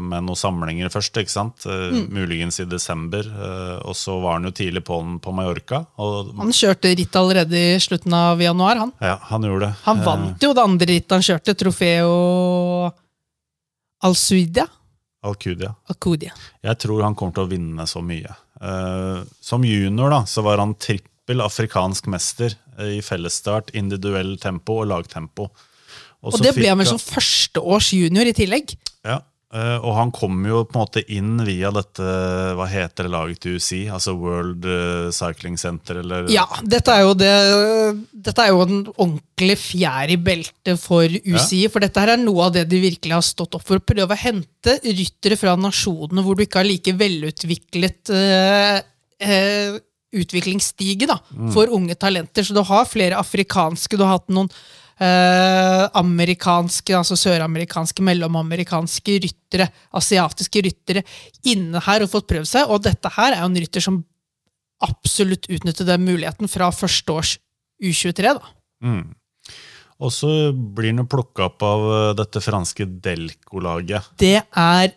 med 0.00 0.24
noen 0.24 0.36
samlinger 0.40 0.88
først, 0.90 1.12
ikke 1.20 1.30
sant? 1.30 1.66
Eh, 1.66 1.90
Mm. 1.92 2.08
muligens 2.10 2.58
i 2.60 2.64
desember. 2.64 3.20
eh, 3.28 3.80
Og 3.86 3.94
så 3.94 4.20
var 4.20 4.40
han 4.40 4.44
jo 4.44 4.50
tidlig 4.50 4.82
på'n 4.82 5.20
på 5.20 5.32
Mallorca. 5.34 5.86
Og 5.98 6.34
Han 6.38 6.48
kjørte 6.50 6.96
ritt 6.96 7.12
allerede 7.14 7.52
i 7.52 7.78
slutten 7.78 8.12
av 8.12 8.38
januar. 8.40 8.76
Han, 8.78 8.92
ja, 9.00 9.16
han 9.16 9.42
gjorde 9.42 9.60
det. 9.68 9.74
han 9.84 10.02
vant 10.04 10.40
jo 10.40 10.52
det 10.54 10.62
andre 10.64 10.86
rittet 10.86 11.10
han 11.10 11.20
kjørte, 11.20 11.54
Trofeo 11.56 12.92
Al-Suidia. 14.02 14.66
Alcudia. 15.26 15.74
Alcudia. 15.92 16.32
Jeg 16.64 16.80
tror 16.80 17.02
han 17.04 17.16
kommer 17.18 17.36
til 17.36 17.46
å 17.46 17.50
vinne 17.50 17.86
så 17.88 18.02
mye. 18.04 18.34
Uh, 18.60 19.20
som 19.44 19.64
junior 19.66 20.12
da, 20.12 20.22
så 20.28 20.44
var 20.46 20.62
han 20.62 20.76
trippel 20.80 21.44
afrikansk 21.44 22.08
mester 22.12 22.54
eh, 22.78 22.96
i 22.98 23.02
fellesstart, 23.04 23.74
individuell 23.78 24.34
tempo 24.40 24.80
og 24.82 24.88
lagtempo. 24.90 25.50
Og 26.20 26.34
så 26.34 26.44
det 26.44 26.54
ble 26.56 26.68
han 26.68 26.80
vel 26.80 26.88
som 26.88 27.00
førsteårs 27.00 27.92
junior 27.96 28.28
i 28.28 28.34
tillegg. 28.36 28.74
Ja, 29.06 29.20
eh, 29.54 29.76
og 29.78 29.94
han 29.96 30.12
kom 30.14 30.38
jo 30.46 30.62
på 30.66 30.74
en 30.74 30.80
måte 30.80 31.02
inn 31.12 31.40
via 31.46 31.72
dette, 31.74 32.04
hva 32.56 32.66
heter 32.70 33.06
det 33.06 33.12
laget 33.12 33.40
til 33.42 33.58
UCI? 33.58 33.80
Altså 33.92 34.14
World 34.18 34.66
eh, 34.68 35.10
Cycling 35.14 35.58
Center, 35.60 36.00
eller? 36.02 36.28
Ja, 36.32 36.46
dette 36.62 36.94
er 36.94 37.04
jo 37.06 37.16
det 37.18 37.34
Dette 38.30 38.44
er 38.46 38.52
jo 38.52 38.62
en 38.64 38.80
ordentlig 38.94 39.58
fjær 39.60 40.12
i 40.12 40.18
beltet 40.20 40.80
for 40.82 41.04
UCI. 41.04 41.64
For 41.72 41.82
dette 41.82 42.02
her 42.02 42.14
er 42.14 42.22
noe 42.22 42.48
av 42.48 42.56
det 42.56 42.66
de 42.70 42.82
virkelig 42.82 43.16
har 43.16 43.26
stått 43.26 43.58
opp 43.58 43.66
for. 43.66 43.80
Å 43.80 43.88
prøve 43.92 44.16
å 44.16 44.22
hente 44.22 44.76
ryttere 44.84 45.38
fra 45.40 45.56
nasjonene 45.58 46.24
hvor 46.24 46.36
du 46.36 46.44
ikke 46.44 46.60
har 46.60 46.68
like 46.68 46.94
velutviklet 47.00 48.12
uh, 48.12 48.76
uh, 49.24 49.78
utviklingsstige 50.10 51.08
da, 51.08 51.16
for 51.54 51.70
unge 51.72 51.96
talenter. 51.98 52.44
Så 52.46 52.54
du 52.56 52.62
har 52.66 52.88
flere 52.88 53.18
afrikanske, 53.20 53.96
du 53.96 54.04
har 54.04 54.18
hatt 54.18 54.30
noen 54.32 54.50
eh, 55.00 55.84
amerikanske, 56.00 56.94
altså 56.96 57.16
søramerikanske, 57.18 58.04
mellomamerikanske 58.06 59.18
ryttere, 59.26 59.70
asiatiske 59.96 60.64
ryttere 60.66 61.04
inne 61.48 61.82
her 61.86 62.04
og 62.04 62.12
fått 62.12 62.28
prøvd 62.30 62.50
seg. 62.52 62.70
Og 62.70 62.82
dette 62.84 63.12
her 63.16 63.34
er 63.34 63.42
jo 63.42 63.50
en 63.50 63.60
rytter 63.64 63.86
som 63.86 64.02
absolutt 64.84 65.48
utnytter 65.52 65.88
den 65.88 66.06
muligheten 66.06 66.48
fra 66.48 66.70
første 66.72 67.16
års 67.16 67.34
U23. 67.82 68.36
da. 68.36 68.54
Mm. 68.84 69.04
Og 70.00 70.12
så 70.16 70.30
blir 70.52 70.96
han 70.96 71.08
plukka 71.10 71.50
opp 71.50 71.64
av 71.66 71.86
eh, 71.92 72.08
dette 72.20 72.40
franske 72.44 72.88
Delco-laget. 73.04 74.14
Det 74.20 74.38
er 74.40 74.96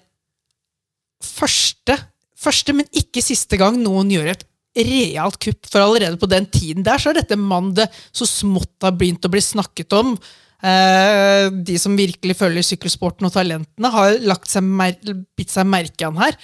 første, 1.24 1.98
første, 2.39 2.76
men 2.76 2.88
ikke 2.96 3.24
siste 3.24 3.60
gang 3.60 3.80
noen 3.80 4.12
gjør 4.12 4.34
et 4.34 4.48
realt 4.76 5.38
kupp. 5.42 5.68
For 5.70 5.84
allerede 5.84 6.20
på 6.22 6.30
den 6.32 6.48
tiden 6.50 6.86
der 6.86 7.02
så 7.02 7.12
er 7.12 7.22
dette 7.22 7.38
en 7.38 7.46
mann 7.46 7.74
det 7.78 7.90
så 8.12 8.28
smått 8.30 8.86
har 8.86 8.96
begynt 8.98 9.26
å 9.26 9.32
bli 9.34 9.44
snakket 9.44 9.94
om. 10.00 10.16
Eh, 10.64 11.48
de 11.68 11.78
som 11.82 11.98
virkelig 12.00 12.38
følger 12.40 12.66
sykkelsporten 12.66 13.28
og 13.28 13.34
talentene, 13.36 13.90
har 13.92 14.20
lagt 14.24 14.52
seg 14.52 14.64
mer, 14.64 14.96
bitt 15.36 15.52
seg 15.52 15.68
merke 15.68 16.08
han 16.08 16.22
her. 16.22 16.38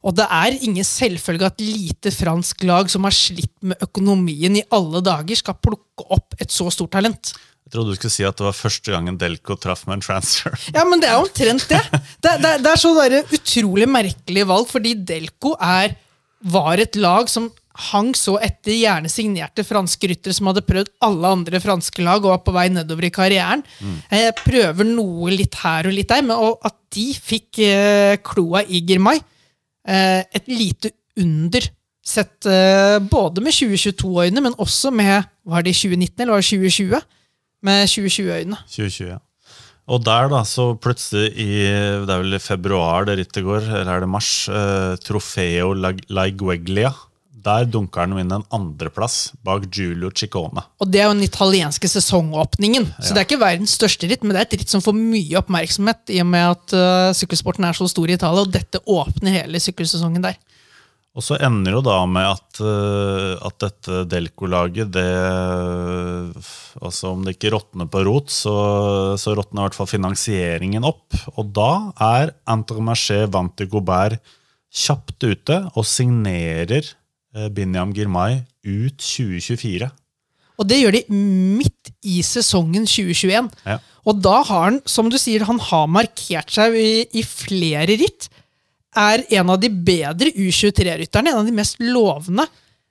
Og 0.00 0.16
det 0.16 0.24
er 0.32 0.56
ingen 0.64 0.86
selvfølge 0.86 1.50
at 1.50 1.60
lite 1.60 2.10
fransk 2.14 2.64
lag 2.64 2.88
som 2.90 3.04
har 3.04 3.14
slitt 3.14 3.52
med 3.60 3.80
økonomien 3.84 4.56
i 4.56 4.64
alle 4.72 5.02
dager, 5.04 5.38
skal 5.38 5.58
plukke 5.60 6.08
opp 6.16 6.34
et 6.40 6.52
så 6.52 6.70
stort 6.72 6.94
talent. 6.96 7.34
Jeg 7.68 7.76
trodde 7.76 7.92
du 7.92 7.98
skulle 8.00 8.14
si 8.16 8.24
at 8.26 8.34
det 8.34 8.46
var 8.48 8.56
første 8.56 8.90
gangen 8.90 9.18
Delco 9.20 9.54
traff 9.60 9.84
med 9.86 10.00
en 10.00 10.06
transfer. 10.08 10.56
Ja, 10.76 10.82
men 10.88 11.02
det 11.02 11.12
er 11.12 11.20
omtrent 11.20 11.68
det. 11.70 11.82
Det, 12.18 12.32
det, 12.42 12.54
det 12.64 12.72
er 12.72 12.80
så 12.80 12.94
utrolig 13.36 13.86
merkelig 13.86 14.46
valg, 14.48 14.66
fordi 14.72 14.96
Delco 15.06 15.52
er, 15.62 15.94
var 16.40 16.80
et 16.82 16.96
lag 16.98 17.30
som 17.30 17.46
hang 17.88 18.12
så 18.18 18.36
etter 18.42 18.76
gjerne 18.76 19.10
signerte 19.12 19.64
franske 19.66 20.10
ryttere 20.10 20.36
som 20.36 20.50
hadde 20.50 20.64
prøvd 20.66 20.92
alle 21.06 21.32
andre 21.36 21.60
franske 21.62 22.04
lag 22.04 22.22
og 22.24 22.34
var 22.34 22.42
på 22.46 22.54
vei 22.56 22.68
nedover 22.72 23.08
i 23.08 23.12
karrieren. 23.14 23.64
jeg 24.10 24.36
prøver 24.42 24.88
noe 24.88 25.32
litt 25.34 25.58
her 25.62 25.88
og 25.90 25.96
litt 25.96 26.10
der, 26.12 26.24
men 26.26 26.36
at 26.66 26.76
de 26.94 27.06
fikk 27.14 27.62
eh, 27.64 28.16
kloa 28.26 28.64
i 28.66 28.82
Girmay, 28.86 29.20
eh, 29.86 30.22
et 30.26 30.50
lite 30.50 30.92
under. 31.20 31.70
Sett 32.10 32.46
eh, 32.48 32.98
både 32.98 33.42
med 33.44 33.54
2022-øyne, 33.54 34.40
men 34.42 34.56
også 34.58 34.90
med 34.90 35.28
Var 35.44 35.62
det 35.62 35.74
2019 35.76 36.22
eller 36.22 36.32
var 36.32 36.40
det 36.40 36.48
2020? 36.48 37.02
Med 37.62 37.88
2020-øyne. 37.88 38.56
2020, 38.72 39.10
ja. 39.10 39.18
Og 39.90 40.02
der, 40.06 40.28
da, 40.30 40.44
så 40.46 40.70
plutselig 40.78 41.32
i 41.34 41.50
Det 41.66 42.12
er 42.14 42.22
vel 42.22 42.36
i 42.36 42.42
februar 42.42 43.06
det 43.08 43.18
rittet 43.18 43.44
går, 43.44 43.66
eller 43.80 43.96
er 43.96 44.04
det 44.04 44.10
mars? 44.10 44.48
Eh, 44.48 44.96
Trofeo 45.02 45.72
Laigueglia. 45.74 46.14
Laigueglia. 46.20 46.92
Der 47.40 47.64
dunker 47.68 48.04
han 48.04 48.18
inn 48.20 48.34
en 48.34 48.44
andreplass 48.52 49.30
bak 49.46 49.66
Giulio 49.72 50.10
Ciccone. 50.12 50.64
Og 50.82 50.90
det 50.92 51.00
er 51.00 51.08
jo 51.08 51.16
den 51.16 51.24
italienske 51.24 51.88
sesongåpningen. 51.88 52.88
Så 53.00 53.14
det 53.14 53.22
er 53.22 53.28
ikke 53.28 53.40
verdens 53.40 53.76
største 53.78 54.10
ritt, 54.10 54.24
men 54.24 54.36
det 54.36 54.42
er 54.42 54.48
et 54.48 54.58
ritt 54.60 54.72
som 54.72 54.84
får 54.84 54.96
mye 54.98 55.40
oppmerksomhet 55.40 56.12
i 56.12 56.20
og 56.24 56.30
med 56.32 56.46
at 56.52 56.76
uh, 56.76 57.16
sykkelsporten 57.16 57.64
er 57.66 57.76
så 57.76 57.88
stor 57.90 58.10
i 58.10 58.18
Italia, 58.18 58.44
og 58.44 58.52
dette 58.52 58.82
åpner 58.84 59.40
hele 59.40 59.62
sykkelsesongen 59.62 60.28
der. 60.28 60.38
Og 61.18 61.24
så 61.26 61.36
ender 61.42 61.74
jo 61.74 61.80
da 61.82 61.96
med 62.06 62.22
at, 62.22 62.60
eh, 62.62 63.32
at 63.42 63.56
dette 63.64 64.04
Delco-laget, 64.10 64.92
det 64.94 65.08
Altså 66.80 67.10
om 67.10 67.24
det 67.26 67.34
ikke 67.34 67.50
råtner 67.56 67.88
på 67.90 68.04
rot, 68.06 68.30
så, 68.30 68.54
så 69.18 69.34
råtner 69.34 69.64
i 69.64 69.66
hvert 69.66 69.76
fall 69.76 69.90
finansieringen 69.90 70.86
opp. 70.86 71.10
Og 71.34 71.50
da 71.56 71.90
er 71.98 72.30
Antromaché 72.48 73.24
Vanti 73.26 73.66
Gobert 73.68 74.22
kjapt 74.70 75.26
ute 75.26 75.56
og 75.74 75.82
signerer 75.88 76.78
eh, 76.86 76.94
Binyam 77.54 77.92
Girmay 77.94 78.40
ut 78.66 78.98
2024. 78.98 79.90
Og 80.60 80.68
det 80.68 80.80
gjør 80.82 80.98
de 80.98 81.04
midt 81.16 81.92
i 82.04 82.20
sesongen 82.26 82.84
2021. 82.84 83.48
Ja. 83.64 83.78
Og 84.08 84.20
da 84.20 84.40
har 84.44 84.66
han, 84.68 84.80
som 84.88 85.08
du 85.12 85.16
sier, 85.20 85.46
han 85.48 85.60
har 85.70 85.88
markert 85.88 86.52
seg 86.52 86.76
i, 86.76 87.04
i 87.16 87.24
flere 87.24 87.96
ritt. 88.00 88.28
Er 88.98 89.24
en 89.38 89.52
av 89.54 89.60
de 89.62 89.70
bedre 89.70 90.32
U23-rytterne, 90.34 91.32
en 91.32 91.40
av 91.40 91.48
de 91.48 91.54
mest 91.56 91.80
lovende. 91.80 92.44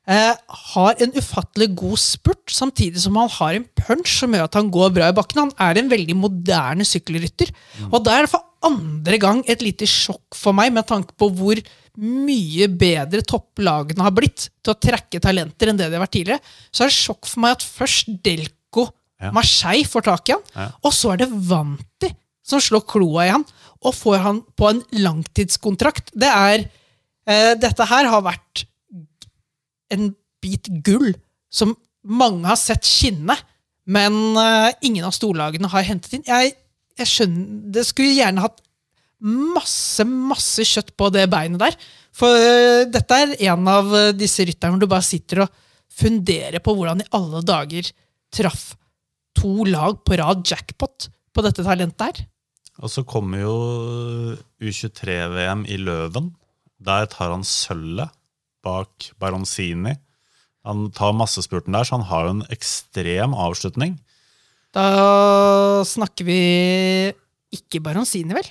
Eh, 0.10 0.34
har 0.74 1.02
en 1.04 1.12
ufattelig 1.14 1.68
god 1.78 2.02
spurt, 2.02 2.48
samtidig 2.50 3.04
som 3.04 3.18
han 3.20 3.30
har 3.36 3.58
en 3.58 3.68
punch 3.78 4.16
som 4.24 4.34
gjør 4.34 4.48
at 4.48 4.58
han 4.58 4.72
går 4.74 4.96
bra 4.96 5.12
i 5.12 5.18
bakken. 5.18 5.44
Han 5.44 5.68
er 5.70 5.78
en 5.78 5.92
veldig 5.92 6.16
moderne 6.18 6.88
sykkelrytter. 6.88 7.52
Og 7.92 8.02
da 8.06 8.16
er 8.16 8.26
det 8.26 8.34
for 8.34 8.48
andre 8.66 9.20
gang 9.22 9.44
et 9.46 9.62
lite 9.62 9.86
sjokk 9.90 10.38
for 10.38 10.58
meg, 10.58 10.74
med 10.74 10.88
tanke 10.90 11.14
på 11.20 11.30
hvor 11.38 11.62
mye 12.00 12.68
bedre 12.80 13.22
topplagene 13.28 14.04
har 14.06 14.14
blitt 14.16 14.48
til 14.64 14.72
å 14.74 14.80
trekke 14.80 15.20
talenter 15.24 15.72
enn 15.72 15.80
det 15.80 15.90
de 15.90 15.98
har 15.98 16.04
vært 16.06 16.16
tidligere. 16.16 16.42
Så 16.72 16.86
er 16.86 16.92
det 16.92 16.96
sjokk 16.98 17.28
for 17.28 17.44
meg 17.44 17.58
at 17.58 17.66
først 17.68 18.14
Delco 18.26 18.88
Ja. 19.20 19.34
Marseille 19.36 19.84
får 19.84 20.06
tak 20.08 20.30
i 20.30 20.32
han, 20.32 20.44
Ja. 20.56 20.68
og 20.82 20.94
så 20.96 21.12
er 21.12 21.18
det 21.18 21.28
Vanti 21.30 22.14
som 22.42 22.62
slår 22.64 22.86
kloa 22.88 23.26
i 23.28 23.32
han 23.34 23.44
og 23.84 23.94
får 23.94 24.18
han 24.24 24.42
på 24.56 24.70
en 24.70 24.80
langtidskontrakt. 24.96 26.12
Det 26.16 26.30
er 26.30 26.64
eh, 27.28 27.54
Dette 27.60 27.84
her 27.86 28.08
har 28.08 28.22
vært 28.24 28.64
en 29.92 30.14
bit 30.42 30.70
gull 30.86 31.14
som 31.52 31.76
mange 32.08 32.48
har 32.48 32.56
sett 32.56 32.88
skinne, 32.88 33.36
men 33.90 34.14
eh, 34.40 34.72
ingen 34.88 35.04
av 35.04 35.12
storlagene 35.18 35.68
har 35.68 35.84
hentet 35.84 36.14
inn. 36.16 36.24
Jeg, 36.28 36.54
jeg 37.00 37.08
skjønner 37.12 37.72
Det 37.76 37.86
skulle 37.90 38.16
gjerne 38.16 38.44
hatt 38.46 38.62
masse, 39.20 40.06
masse 40.08 40.66
kjøtt 40.68 40.94
på 40.98 41.10
det 41.14 41.28
beinet 41.32 41.62
der. 41.62 41.78
For 42.16 42.34
uh, 42.34 42.88
dette 42.90 43.18
er 43.18 43.36
en 43.52 43.68
av 43.72 43.92
eh, 43.96 44.12
disse 44.18 44.46
rytterne 44.48 44.76
hvor 44.76 44.84
du 44.84 44.92
bare 44.92 45.06
sitter 45.06 45.44
og 45.46 45.64
funderer 46.00 46.62
på 46.64 46.74
hvordan 46.76 47.04
i 47.04 47.10
alle 47.16 47.42
dager 47.46 47.90
traff 48.34 48.74
to 49.38 49.66
lag 49.68 50.00
på 50.06 50.18
rad 50.20 50.44
jackpot 50.48 51.10
på 51.36 51.46
dette 51.46 51.66
talentet 51.66 52.06
her. 52.06 52.28
Og 52.80 52.92
så 52.92 53.04
kommer 53.08 53.42
jo 53.44 53.56
U23-VM 54.64 55.66
i 55.68 55.80
Løven. 55.82 56.32
Der 56.80 57.10
tar 57.12 57.34
han 57.34 57.44
sølvet 57.48 58.14
bak 58.64 59.12
Baronzini. 59.20 59.96
Han 60.68 60.90
tar 60.96 61.16
massespurten 61.16 61.76
der, 61.76 61.88
så 61.88 61.98
han 61.98 62.08
har 62.08 62.28
jo 62.28 62.38
en 62.38 62.48
ekstrem 62.54 63.36
avslutning. 63.36 63.98
Da 64.76 65.84
snakker 65.88 66.28
vi 66.28 66.40
ikke 67.56 67.82
Baronzini, 67.84 68.36
vel? 68.38 68.50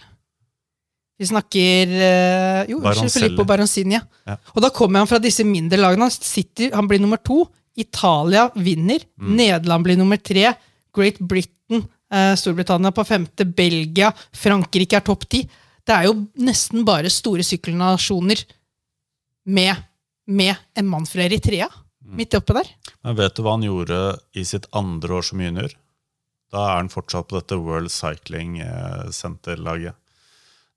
Vi 1.18 1.26
snakker 1.26 1.92
eh, 1.98 2.60
Jo. 2.70 2.80
Filippo 3.10 3.44
Baroncini. 3.44 3.96
Ja. 3.98 4.02
Ja. 4.28 4.36
Og 4.54 4.62
da 4.62 4.70
kommer 4.74 5.02
han 5.02 5.08
fra 5.10 5.18
disse 5.22 5.44
mindre 5.46 5.80
lagene. 5.80 6.06
Han, 6.06 6.14
sitter, 6.14 6.70
han 6.76 6.86
blir 6.90 7.00
nummer 7.02 7.18
to. 7.18 7.42
Italia 7.78 8.48
vinner. 8.54 9.02
Mm. 9.20 9.32
Nederland 9.38 9.86
blir 9.86 9.98
nummer 9.98 10.16
tre. 10.22 10.52
Great 10.94 11.18
Britain, 11.18 11.82
eh, 12.12 12.34
Storbritannia 12.38 12.92
på 12.94 13.04
femte. 13.06 13.44
Belgia, 13.44 14.12
Frankrike 14.32 14.96
er 15.00 15.04
topp 15.06 15.26
ti. 15.30 15.42
Det 15.86 15.94
er 15.94 16.06
jo 16.08 16.14
nesten 16.44 16.84
bare 16.86 17.10
store 17.10 17.42
sykkelnasjoner 17.46 18.42
med, 19.46 19.76
med 20.26 20.54
en 20.76 20.88
mann 20.90 21.06
fra 21.08 21.26
Eritrea 21.26 21.68
Mm. 22.08 22.16
midt 22.16 22.34
oppe 22.38 22.54
der. 22.56 22.68
Men 23.04 23.16
vet 23.18 23.34
du 23.36 23.42
hva 23.44 23.52
han 23.58 23.64
gjorde 23.66 23.96
i 24.32 24.40
sitt 24.48 24.64
andre 24.72 25.18
år 25.18 25.24
som 25.28 25.40
junior? 25.44 25.68
Da 26.48 26.62
er 26.70 26.76
han 26.78 26.88
fortsatt 26.88 27.26
på 27.28 27.36
dette 27.36 27.58
World 27.60 27.90
Cycling 27.92 28.54
eh, 28.64 29.10
Center-laget. 29.12 29.92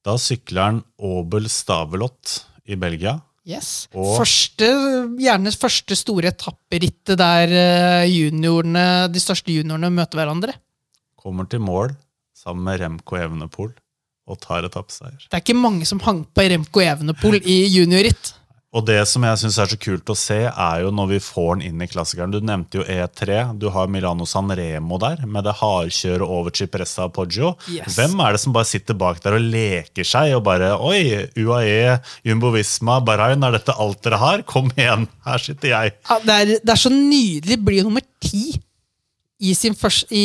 Da 0.05 0.15
sykler 0.17 0.61
han 0.65 0.79
Obel 0.97 1.45
Stavelot 1.51 2.39
i 2.65 2.77
Belgia. 2.79 3.19
Yes. 3.47 3.87
Og- 3.93 4.17
Første, 4.19 4.67
gjerne 5.19 5.51
første 5.57 5.95
store 5.97 6.29
etapperittet 6.31 7.17
der 7.17 7.53
eh, 7.53 8.05
juniorene, 8.09 9.07
de 9.11 9.19
største 9.21 9.53
juniorene 9.53 9.89
møter 9.93 10.21
hverandre. 10.21 10.53
Kommer 11.21 11.45
til 11.49 11.61
mål 11.61 11.93
sammen 12.37 12.63
med 12.65 12.79
Remco 12.81 13.15
Evenepool 13.17 13.73
og 14.27 14.39
tar 14.41 14.65
etappeseier. 14.65 15.17
Det 15.27 15.33
er 15.37 15.41
ikke 15.43 15.57
mange 15.57 15.85
som 15.89 15.99
hang 16.05 16.23
på 16.33 16.45
Remco 16.49 16.81
Evenepool 16.81 17.41
i 17.45 17.59
juniorritt. 17.73 18.33
Og 18.71 18.85
det 18.87 19.01
som 19.09 19.23
jeg 19.27 19.39
syns 19.41 19.57
er 19.59 19.67
så 19.67 19.77
kult 19.83 20.07
å 20.13 20.15
se, 20.15 20.37
er 20.47 20.83
jo 20.85 20.93
når 20.95 21.09
vi 21.09 21.17
får 21.19 21.57
den 21.57 21.63
inn 21.67 21.81
i 21.83 21.89
klassikeren. 21.91 22.31
Du 22.31 22.39
nevnte 22.39 22.79
jo 22.79 22.85
E3. 22.87 23.41
Du 23.59 23.65
har 23.75 23.89
Milano 23.91 24.23
San 24.29 24.47
Remo 24.47 24.99
der, 25.01 25.25
med 25.27 25.43
det 25.43 25.57
hardkjøret 25.59 26.23
over 26.23 26.55
Cipressa 26.55 27.09
og 27.09 27.15
Poggio. 27.17 27.51
Yes. 27.67 27.97
Hvem 27.97 28.15
er 28.23 28.37
det 28.37 28.41
som 28.45 28.55
bare 28.55 28.69
sitter 28.69 28.95
bak 28.95 29.19
der 29.25 29.35
og 29.35 29.43
leker 29.43 30.07
seg 30.07 30.37
og 30.37 30.45
bare 30.47 30.71
Oi, 30.87 31.01
UAE, 31.35 31.97
Jumbo 32.27 32.53
Visma, 32.55 33.01
Bahrain, 33.03 33.43
er 33.43 33.57
dette 33.57 33.75
alt 33.75 33.99
dere 34.07 34.21
har? 34.21 34.45
Kom 34.47 34.71
igjen, 34.77 35.03
her 35.27 35.43
sitter 35.43 35.73
jeg. 35.73 35.95
Ja, 36.07 36.19
det, 36.23 36.37
er, 36.37 36.53
det 36.63 36.75
er 36.77 36.83
så 36.85 36.93
nydelig. 36.95 37.59
Blir 37.67 37.83
nummer 37.89 38.05
ti 38.23 38.53
i, 38.55 39.51
sin 39.57 39.75
først, 39.75 40.07
i, 40.15 40.23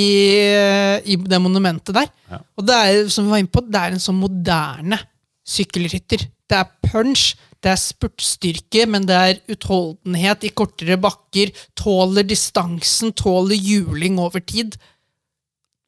i 1.02 1.18
det 1.18 1.42
monumentet 1.42 1.98
der. 1.98 2.06
Ja. 2.30 2.38
Og 2.54 2.70
det 2.70 2.78
er 2.78 3.11
som 3.11 3.26
vi 3.26 3.35
var 3.35 3.42
inne 3.42 3.50
på, 3.50 3.66
det 3.66 3.82
er 3.82 3.98
en 3.98 4.06
sånn 4.06 4.22
moderne 4.22 5.02
sykkelrytter. 5.46 6.28
Det 6.46 6.62
er 6.62 6.70
punch, 6.87 7.32
det 7.66 7.72
er 7.74 7.81
spurtstyrke, 7.83 8.85
men 8.87 9.07
det 9.09 9.16
er 9.18 9.40
utholdenhet 9.50 10.44
i 10.46 10.52
kortere 10.55 10.98
bakker. 11.02 11.50
Tåler 11.79 12.26
distansen, 12.26 13.11
tåler 13.18 13.59
juling 13.59 14.20
over 14.22 14.44
tid. 14.46 14.79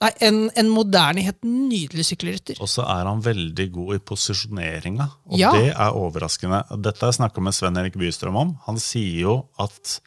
Nei, 0.03 0.11
en, 0.23 0.45
en 0.59 0.69
moderne, 0.71 1.23
helt 1.27 1.43
nydelig 1.47 2.05
sykkelrytter. 2.13 2.59
Og 2.63 2.71
så 2.71 2.85
er 2.87 3.07
han 3.09 3.23
veldig 3.25 3.65
god 3.75 3.97
i 3.97 4.03
posisjoneringa, 4.11 5.09
og 5.27 5.39
Ja. 5.41 5.51
det 5.57 5.73
er 5.73 5.97
overraskende. 5.99 6.61
Dette 6.83 7.03
har 7.03 7.11
jeg 7.11 7.19
snakka 7.19 7.43
med 7.43 7.57
Sven 7.57 7.81
Erik 7.81 7.99
Bystrøm 7.99 8.39
om. 8.39 8.53
Han 8.69 8.79
sier 8.83 9.25
jo 9.25 9.35
at 9.59 9.99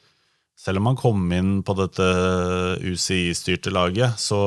selv 0.61 0.77
om 0.77 0.91
han 0.91 0.97
kom 0.99 1.31
inn 1.33 1.53
på 1.65 1.73
dette 1.79 2.05
UCI-styrte 2.85 3.71
laget, 3.73 4.19
så 4.21 4.37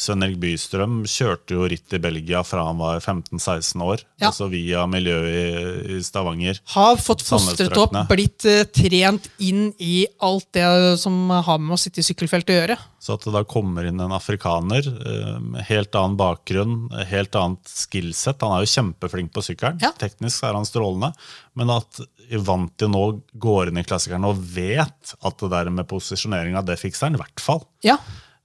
Sven 0.00 0.24
Erik 0.24 0.38
Bystrøm 0.40 1.02
kjørte 1.10 1.58
jo 1.58 1.66
ritt 1.68 1.92
i 1.92 2.00
Belgia 2.00 2.40
fra 2.46 2.64
han 2.70 2.80
var 2.80 3.02
15-16 3.02 3.84
år. 3.84 4.06
Ja. 4.22 4.30
Altså 4.30 4.48
via 4.52 4.86
miljøet 4.88 5.28
i, 5.28 5.98
i 5.98 6.00
Stavanger. 6.04 6.62
Har 6.72 6.96
fått 6.96 7.26
fostret 7.26 7.76
opp, 7.76 7.92
blitt 8.08 8.48
eh, 8.48 8.64
trent 8.72 9.28
inn 9.44 9.68
i 9.84 10.06
alt 10.24 10.48
det 10.56 10.96
som 11.02 11.28
har 11.34 11.60
med 11.60 11.76
å 11.76 11.80
sitte 11.80 12.00
i 12.00 12.08
sykkelfeltet 12.08 12.54
å 12.54 12.58
gjøre. 12.62 12.80
Så 13.04 13.18
at 13.18 13.26
det 13.26 13.34
da 13.34 13.42
kommer 13.44 13.84
inn 13.84 14.00
en 14.00 14.14
afrikaner, 14.16 14.86
eh, 14.88 15.38
med 15.44 15.66
helt 15.68 15.94
annen 16.00 16.16
bakgrunn, 16.16 16.88
helt 17.10 17.36
annet 17.36 17.68
skillset. 17.68 18.40
Han 18.40 18.56
er 18.56 18.64
jo 18.64 18.72
kjempeflink 18.72 19.34
på 19.34 19.44
sykkelen. 19.44 19.82
Ja. 19.84 19.92
Teknisk 20.00 20.46
er 20.48 20.56
han 20.56 20.68
strålende. 20.68 21.12
Men 21.54 21.72
at 21.76 22.00
Ivanti 22.32 22.88
nå 22.88 23.04
går 23.36 23.70
inn 23.70 23.82
i 23.82 23.84
klassikeren 23.84 24.24
og 24.24 24.40
vet 24.56 25.16
at 25.20 25.42
det 25.42 25.52
der 25.52 25.68
med 25.74 25.88
posisjoneringa, 25.90 26.64
det 26.64 26.80
fikser 26.80 27.10
han 27.10 27.18
i 27.18 27.20
hvert 27.20 27.44
fall. 27.44 27.66
Ja, 27.84 27.98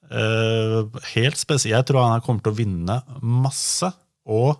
Eh, 0.09 1.01
helt 1.13 1.37
spesielt. 1.37 1.75
Jeg 1.75 1.85
tror 1.85 2.07
han 2.07 2.23
kommer 2.25 2.41
til 2.41 2.53
å 2.53 2.59
vinne 2.59 2.97
masse. 3.21 3.91
Og 4.29 4.57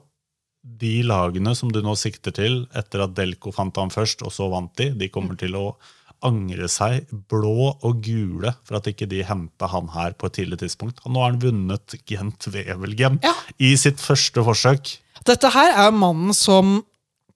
de 0.62 1.00
lagene 1.08 1.56
som 1.58 1.72
du 1.74 1.82
nå 1.82 1.96
sikter 1.98 2.36
til, 2.36 2.62
etter 2.78 3.06
at 3.06 3.16
Delco 3.18 3.54
fant 3.56 3.78
ham 3.82 3.90
først, 3.94 4.22
og 4.26 4.34
så 4.36 4.50
vant 4.52 4.74
de, 4.78 4.92
de 4.94 5.10
kommer 5.10 5.40
til 5.40 5.58
å 5.58 5.66
angre 6.26 6.68
seg 6.72 7.08
blå 7.32 7.70
og 7.86 8.02
gule 8.06 8.52
for 8.68 8.80
at 8.80 8.88
ikke 8.92 9.08
de 9.10 9.22
henta 9.28 9.70
han 9.72 9.88
her 9.94 10.16
på 10.20 10.28
et 10.30 10.38
tidlig 10.40 10.60
tidspunkt. 10.64 11.00
Og 11.06 11.14
nå 11.14 11.22
har 11.24 11.32
han 11.34 11.42
vunnet 11.44 11.96
Gent 12.10 12.48
Wevelgem 12.54 13.20
Ja. 13.24 13.34
i 13.60 13.76
sitt 13.80 14.00
første 14.04 14.44
forsøk. 14.44 14.98
Dette 15.26 15.50
her 15.54 15.76
er 15.88 15.92
mannen 15.96 16.34
som 16.34 16.84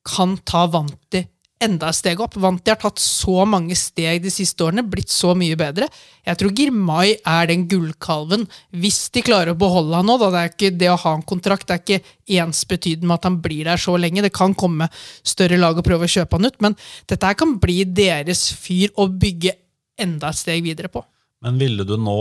kan 0.03 0.37
ta 0.45 0.65
Vanti 0.67 1.25
enda 1.63 1.89
et 1.89 1.97
steg 1.97 2.19
opp. 2.23 2.35
Vanti 2.41 2.71
har 2.73 2.79
tatt 2.81 2.99
så 3.01 3.43
mange 3.49 3.75
steg 3.79 4.21
de 4.23 4.31
siste 4.33 4.65
årene, 4.65 4.83
blitt 4.85 5.11
så 5.13 5.33
mye 5.37 5.57
bedre. 5.59 5.87
Jeg 6.27 6.39
tror 6.39 6.53
Girmay 6.57 7.15
er 7.25 7.49
den 7.49 7.65
gullkalven, 7.71 8.45
hvis 8.75 8.99
de 9.15 9.23
klarer 9.25 9.53
å 9.53 9.59
beholde 9.59 9.95
han 9.99 10.07
nå. 10.09 10.17
Da. 10.21 10.29
Det 10.33 10.41
er 10.43 10.51
ikke 10.53 10.73
det 10.83 10.91
å 10.93 10.99
ha 11.03 11.13
en 11.17 11.25
kontrakt 11.27 11.67
det 11.69 11.77
er 11.77 11.83
ikke 11.83 12.43
ensbetydende 12.43 13.09
med 13.09 13.19
at 13.19 13.29
han 13.29 13.39
blir 13.43 13.67
der 13.69 13.81
så 13.81 13.95
lenge. 13.99 14.23
Det 14.25 14.33
kan 14.35 14.55
komme 14.57 14.89
større 15.23 15.59
lag 15.61 15.79
og 15.79 15.87
prøve 15.87 16.07
å 16.09 16.13
kjøpe 16.15 16.39
han 16.39 16.49
ut, 16.51 16.59
men 16.63 16.77
dette 17.11 17.33
kan 17.39 17.57
bli 17.63 17.83
deres 17.85 18.49
fyr 18.59 18.93
å 18.99 19.07
bygge 19.09 19.55
enda 20.03 20.29
et 20.33 20.39
steg 20.39 20.63
videre 20.65 20.91
på. 20.91 21.03
Men 21.43 21.57
ville 21.59 21.83
du 21.87 21.97
nå 21.99 22.17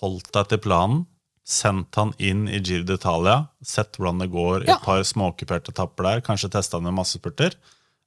holdt 0.00 0.32
deg 0.34 0.48
til 0.50 0.62
planen, 0.64 1.04
sendt 1.44 1.94
han 2.00 2.14
inn 2.24 2.46
i 2.48 2.58
Giro 2.64 2.86
d'Italia, 2.88 3.44
sett 3.60 3.98
hvordan 3.98 4.22
det 4.22 4.30
går 4.32 4.64
i 4.64 4.68
Ja. 4.70 4.78
et 4.78 4.82
par 4.86 5.02
småkuperte 5.04 5.74
etapper 5.74 6.02
der, 6.08 6.20
kanskje 6.24 6.50
testa 6.50 6.78
han 6.78 6.84
med 6.88 6.96
massespurter? 6.96 7.52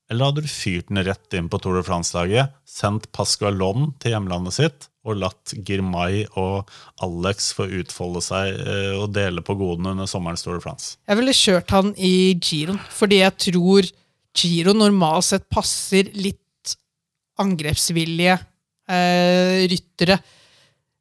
Eller 0.08 0.30
hadde 0.30 0.44
du 0.46 0.52
fyrt 0.52 0.88
den 0.88 1.04
rett 1.04 1.36
inn 1.36 1.50
på 1.52 1.60
Tour 1.60 1.76
de 1.76 1.84
France-laget, 1.84 2.54
sendt 2.68 3.10
Pascalon 3.16 3.92
til 4.00 4.14
hjemlandet 4.16 4.56
sitt 4.56 4.88
og 5.08 5.20
latt 5.22 5.54
Girmay 5.68 6.26
og 6.40 6.68
Alex 7.04 7.52
få 7.56 7.68
utfolde 7.80 8.22
seg 8.24 8.56
eh, 8.56 8.96
og 8.96 9.14
dele 9.16 9.44
på 9.44 9.56
godene 9.60 9.96
under 9.96 10.10
sommerens 10.10 10.44
Tour 10.44 10.60
de 10.60 10.64
France? 10.64 10.96
Jeg 11.08 11.20
ville 11.20 11.36
kjørt 11.36 11.76
han 11.76 11.94
i 11.96 12.14
Giroen, 12.40 12.80
fordi 12.92 13.22
jeg 13.22 13.38
tror 13.48 13.92
Giro 14.38 14.76
normalt 14.78 15.28
sett 15.28 15.48
passer 15.50 16.12
litt 16.16 16.76
angrepsvillige 17.42 18.36
eh, 18.90 19.64
ryttere. 19.72 20.20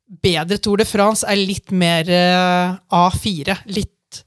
Bedre 0.07 0.59
Tour 0.63 0.81
de 0.83 0.87
France 0.89 1.27
er 1.27 1.39
litt 1.41 1.75
mer 1.75 2.11
eh, 2.11 2.79
A4. 2.95 3.61
Litt 3.75 4.23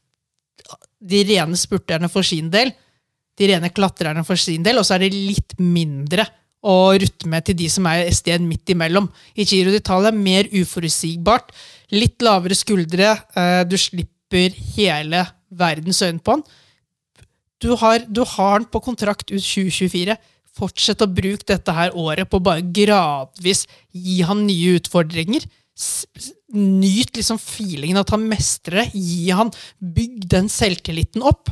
de 0.99 1.23
rene 1.23 1.57
spurterne 1.57 2.09
for 2.11 2.27
sin 2.27 2.51
del. 2.53 2.73
De 3.39 3.47
rene 3.47 3.71
klatrerne 3.71 4.25
for 4.27 4.39
sin 4.39 4.65
del. 4.65 4.81
Og 4.81 4.87
så 4.87 4.97
er 4.97 5.05
det 5.05 5.15
litt 5.15 5.55
mindre 5.59 6.27
å 6.59 6.91
rutte 6.99 7.29
med 7.31 7.45
til 7.47 7.55
de 7.61 7.69
som 7.71 7.87
er 7.87 8.05
et 8.05 8.17
sted 8.17 8.43
midt 8.43 8.73
imellom. 8.73 9.07
I 9.39 9.47
Giro 9.47 9.71
d'Italia 9.71 10.11
mer 10.15 10.49
uforutsigbart. 10.51 11.53
Litt 11.95 12.19
lavere 12.25 12.57
skuldre. 12.57 13.15
eh, 13.35 13.63
du 13.63 13.77
slipper 13.79 14.51
hele 14.75 15.25
verdens 15.49 16.01
øyne 16.03 16.19
på 16.19 16.35
han. 16.35 16.43
Du 17.59 17.75
har, 17.75 18.03
du 18.07 18.23
har 18.23 18.59
den 18.59 18.67
på 18.71 18.79
kontrakt 18.83 19.31
ut 19.31 19.43
2024. 19.43 20.15
Fortsett 20.59 21.01
å 21.01 21.07
bruke 21.07 21.47
dette 21.47 21.71
her 21.71 21.95
året 21.95 22.27
på 22.29 22.39
å 22.39 22.43
bare 22.43 22.63
gradvis 22.63 23.65
gi 23.91 24.21
han 24.27 24.45
nye 24.47 24.75
utfordringer. 24.79 25.45
Nyt 26.53 27.15
liksom 27.15 27.39
feelingen 27.39 27.99
at 28.01 28.11
han 28.11 28.27
mestrer 28.27 28.83
det. 28.83 28.87
Gi 28.93 29.29
han 29.31 29.51
Bygg 29.79 30.27
den 30.31 30.49
selvtilliten 30.51 31.23
opp. 31.23 31.51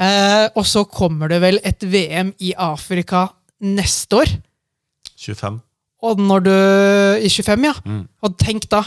Eh, 0.00 0.46
og 0.56 0.64
så 0.64 0.86
kommer 0.88 1.28
det 1.28 1.42
vel 1.42 1.60
et 1.66 1.84
VM 1.84 2.32
i 2.40 2.54
Afrika 2.56 3.26
neste 3.60 4.22
år. 4.22 4.32
25. 5.20 5.60
Og 6.08 6.20
når 6.24 6.44
du 6.46 6.54
I 7.20 7.28
25, 7.28 7.66
ja. 7.68 7.74
Og 8.24 8.36
tenk 8.40 8.64
da, 8.72 8.84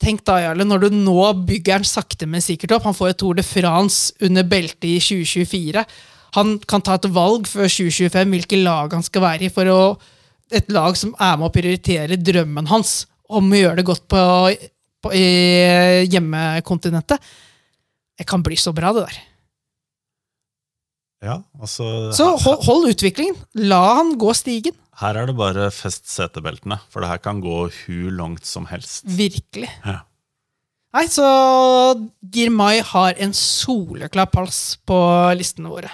tenk 0.00 0.24
da, 0.24 0.38
Jarle, 0.40 0.64
når 0.64 0.86
du 0.86 0.96
nå 0.96 1.32
bygger 1.48 1.80
han 1.80 1.88
sakte, 1.88 2.28
men 2.28 2.44
sikkert 2.44 2.78
opp. 2.78 2.86
Han 2.88 2.96
får 2.96 3.12
et 3.12 3.20
Tour 3.20 3.36
de 3.36 3.44
France 3.44 4.14
under 4.24 4.46
beltet 4.48 4.88
i 4.88 4.96
2024. 5.00 5.84
Han 6.36 6.56
kan 6.68 6.84
ta 6.84 6.96
et 6.96 7.10
valg 7.12 7.48
før 7.48 7.68
2025 7.68 8.32
hvilket 8.32 8.64
lag 8.64 8.92
han 8.92 9.04
skal 9.04 9.24
være 9.24 9.48
i, 9.48 9.52
for 9.52 9.68
å, 9.68 9.80
et 10.52 10.72
lag 10.72 10.96
som 10.96 11.12
er 11.20 11.36
med 11.36 11.50
å 11.50 11.52
prioritere 11.52 12.16
drømmen 12.20 12.72
hans 12.72 13.02
om 13.28 13.52
å 13.52 13.60
gjøre 13.60 13.80
det 13.80 13.86
godt 13.88 14.04
på, 14.08 14.24
på, 15.04 15.12
i 15.12 16.08
hjemmekontinentet. 16.08 17.32
Det 18.16 18.24
kan 18.28 18.44
bli 18.44 18.56
så 18.56 18.72
bra, 18.76 18.94
det 18.96 19.08
der. 19.10 19.24
Ja, 21.26 21.40
altså 21.58 21.86
Så 22.14 22.28
hold, 22.44 22.60
hold 22.68 22.90
utviklingen. 22.94 23.36
La 23.66 23.82
han 23.98 24.14
gå 24.20 24.30
stigen. 24.38 24.76
her 25.00 25.16
er 25.20 25.26
det 25.28 25.34
bare 25.36 25.70
fest 25.74 26.06
setebeltene, 26.08 26.78
for 26.88 27.02
det 27.02 27.10
her 27.10 27.18
kan 27.20 27.40
gå 27.44 27.66
hu 27.82 28.10
langt 28.14 28.46
som 28.48 28.64
helst. 28.70 29.02
Virkelig. 29.04 29.68
Ja. 29.84 29.98
Nei, 30.96 31.04
så 31.12 31.26
Girmay 32.32 32.78
har 32.94 33.18
en 33.20 33.34
soleklar 33.36 34.30
pals 34.32 34.78
på 34.88 34.96
listene 35.36 35.68
våre. 35.68 35.90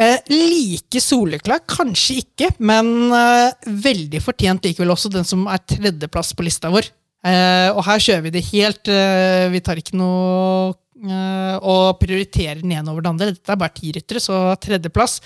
Eh, 0.00 0.16
like 0.32 1.00
soleklar, 1.04 1.60
kanskje 1.68 2.22
ikke, 2.24 2.48
men 2.64 3.12
eh, 3.12 3.52
veldig 3.84 4.22
fortjent 4.24 4.64
likevel 4.64 4.94
også 4.94 5.10
den 5.12 5.26
som 5.28 5.44
er 5.50 5.60
tredjeplass 5.68 6.32
på 6.34 6.46
lista 6.46 6.70
vår. 6.72 6.88
Eh, 7.20 7.68
og 7.76 7.84
her 7.84 8.00
kjører 8.00 8.24
vi 8.24 8.30
det 8.32 8.40
helt 8.48 8.88
eh, 8.88 9.50
Vi 9.52 9.60
tar 9.60 9.76
ikke 9.76 9.98
noe 10.00 10.70
og 11.00 11.96
prioriterer 12.00 12.60
den 12.60 12.74
ene 12.76 12.92
over 12.92 13.04
den 13.04 13.14
andre. 13.14 13.30
Dette 13.32 13.54
er 13.54 13.60
bare 13.60 13.72
ti 13.76 13.92
ryttere, 13.96 14.20
så 14.20 14.40
tredjeplass 14.60 15.20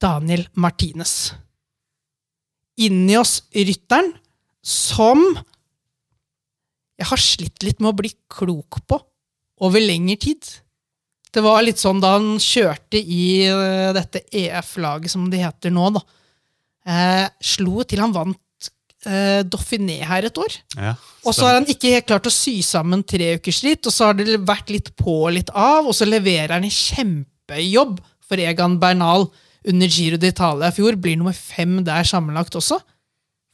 Daniel 0.00 0.46
Martinez. 0.60 1.32
Inni 2.80 3.16
oss 3.20 3.38
rytteren 3.54 4.12
som 4.60 5.22
jeg 7.00 7.08
har 7.08 7.22
slitt 7.22 7.64
litt 7.64 7.80
med 7.80 7.94
å 7.94 7.96
bli 7.96 8.10
klok 8.28 8.82
på 8.88 8.98
over 9.64 9.80
lengre 9.80 10.18
tid. 10.20 10.44
Det 11.30 11.42
var 11.44 11.62
litt 11.64 11.80
sånn 11.80 12.00
da 12.02 12.14
han 12.16 12.34
kjørte 12.42 13.00
i 13.00 13.46
eh, 13.46 13.90
dette 13.96 14.24
EF-laget, 14.34 15.12
som 15.12 15.28
det 15.32 15.40
heter 15.40 15.72
nå, 15.72 15.86
da. 15.94 16.02
Eh, 16.90 17.26
slo 17.44 17.84
til 17.88 18.02
han 18.02 18.12
vant 18.12 18.40
eh, 19.06 19.42
Dauphiné 19.46 20.00
her 20.06 20.26
et 20.28 20.38
år. 20.38 20.56
Ja, 20.76 20.94
Og 21.24 21.34
så 21.34 21.46
har 21.46 21.54
han 21.58 21.66
ikke 21.68 21.92
helt 21.94 22.06
klart 22.08 22.26
å 22.28 22.32
sy 22.32 22.60
sammen 22.66 23.02
tre 23.04 23.34
ukers 23.36 23.62
ritt, 23.64 23.86
og 23.86 23.92
så 23.92 24.10
har 24.10 24.14
det 24.18 24.38
vært 24.46 24.70
litt 24.72 24.92
på 24.96 25.22
og 25.26 25.34
litt 25.36 25.50
av, 25.54 25.86
og 25.86 25.94
så 25.96 26.08
leverer 26.08 26.56
han 26.56 26.64
en 26.64 26.70
kjempejobb 26.70 28.00
for 28.26 28.40
Egan 28.40 28.78
Bernal 28.80 29.28
under 29.68 29.90
Giro 29.92 30.16
d'Italia 30.16 30.70
i 30.70 30.76
fjor. 30.76 30.96
Blir 30.96 31.18
nummer 31.20 31.36
fem 31.36 31.82
der 31.84 32.06
sammenlagt 32.08 32.56
også. 32.56 32.78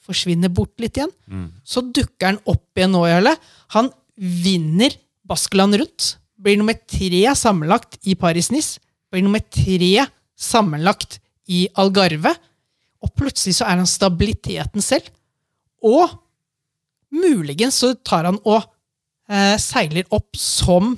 Forsvinner 0.06 0.52
bort 0.54 0.76
litt 0.78 1.00
igjen. 1.00 1.10
Så 1.66 1.82
dukker 1.82 2.28
han 2.30 2.38
opp 2.46 2.78
igjen 2.78 2.92
nå, 2.94 3.02
Jarle. 3.10 3.32
Han 3.74 3.90
vinner 4.16 4.94
Baskeland 5.26 5.74
rundt. 5.80 6.12
Blir 6.38 6.60
nummer 6.60 6.76
tre 6.86 7.24
sammenlagt 7.34 7.98
i 8.06 8.14
Paris-Nice. 8.14 8.78
Blir 9.10 9.24
nummer 9.26 9.42
tre 9.42 10.06
sammenlagt 10.38 11.18
i 11.50 11.64
Algarve. 11.74 12.34
Og 13.02 13.10
plutselig 13.18 13.56
så 13.58 13.66
er 13.66 13.80
han 13.80 13.88
stabiliteten 13.90 14.84
selv. 14.84 15.10
Og 15.84 16.08
muligens 17.16 17.78
så 17.82 17.92
tar 18.04 18.24
han 18.28 18.38
og 18.44 18.62
eh, 19.30 19.56
seiler 19.60 20.06
opp 20.14 20.36
som 20.38 20.94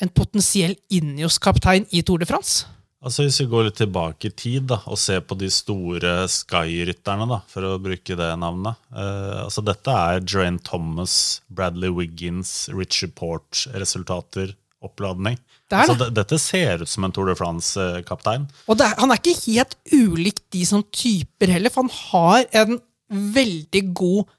en 0.00 0.08
potensiell 0.16 0.76
Injos-kaptein 0.96 1.86
i 1.92 2.02
Tour 2.06 2.22
de 2.22 2.28
France. 2.28 2.64
Altså 3.00 3.24
Hvis 3.24 3.38
vi 3.40 3.46
går 3.48 3.64
litt 3.70 3.78
tilbake 3.80 4.28
i 4.28 4.32
tid 4.36 4.66
da, 4.68 4.76
og 4.92 4.98
ser 5.00 5.22
på 5.24 5.36
de 5.40 5.48
store 5.52 6.26
Sky-rytterne, 6.28 7.24
da, 7.30 7.38
for 7.48 7.64
å 7.64 7.78
bruke 7.80 8.16
det 8.16 8.28
navnet 8.40 8.76
eh, 8.92 9.38
altså 9.46 9.64
Dette 9.64 9.94
er 9.96 10.20
Drain 10.20 10.58
Thomas, 10.64 11.14
Bradley 11.48 11.88
Wiggins, 11.96 12.68
Richie 12.76 13.08
Port-resultater, 13.16 14.52
oppladning. 14.84 15.38
Det 15.70 15.76
altså, 15.78 15.94
det. 15.96 16.10
det- 16.10 16.16
dette 16.20 16.38
ser 16.40 16.82
ut 16.84 16.88
som 16.92 17.04
en 17.08 17.12
Tour 17.16 17.28
de 17.32 17.34
France-kaptein. 17.40 18.46
Og 18.68 18.76
det, 18.80 18.86
er- 18.90 19.00
han 19.00 19.10
er 19.12 19.20
ikke 19.20 19.36
helt 19.48 19.76
ulik 19.92 20.40
de 20.52 20.64
som 20.68 20.84
typer 20.92 21.52
heller, 21.56 21.72
for 21.72 21.84
han 21.88 21.96
har 22.12 22.46
en 22.64 22.80
veldig 23.10 23.84
god 23.96 24.30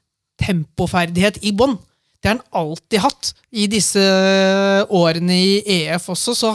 tempoferdighet 0.42 1.42
i 1.46 1.52
bånn. 1.56 1.76
Det 2.22 2.30
har 2.30 2.38
han 2.38 2.68
alltid 2.68 3.02
hatt 3.02 3.32
i 3.50 3.66
disse 3.70 4.02
årene 4.94 5.36
i 5.42 5.54
EF 5.82 6.06
også. 6.12 6.34
Så 6.38 6.52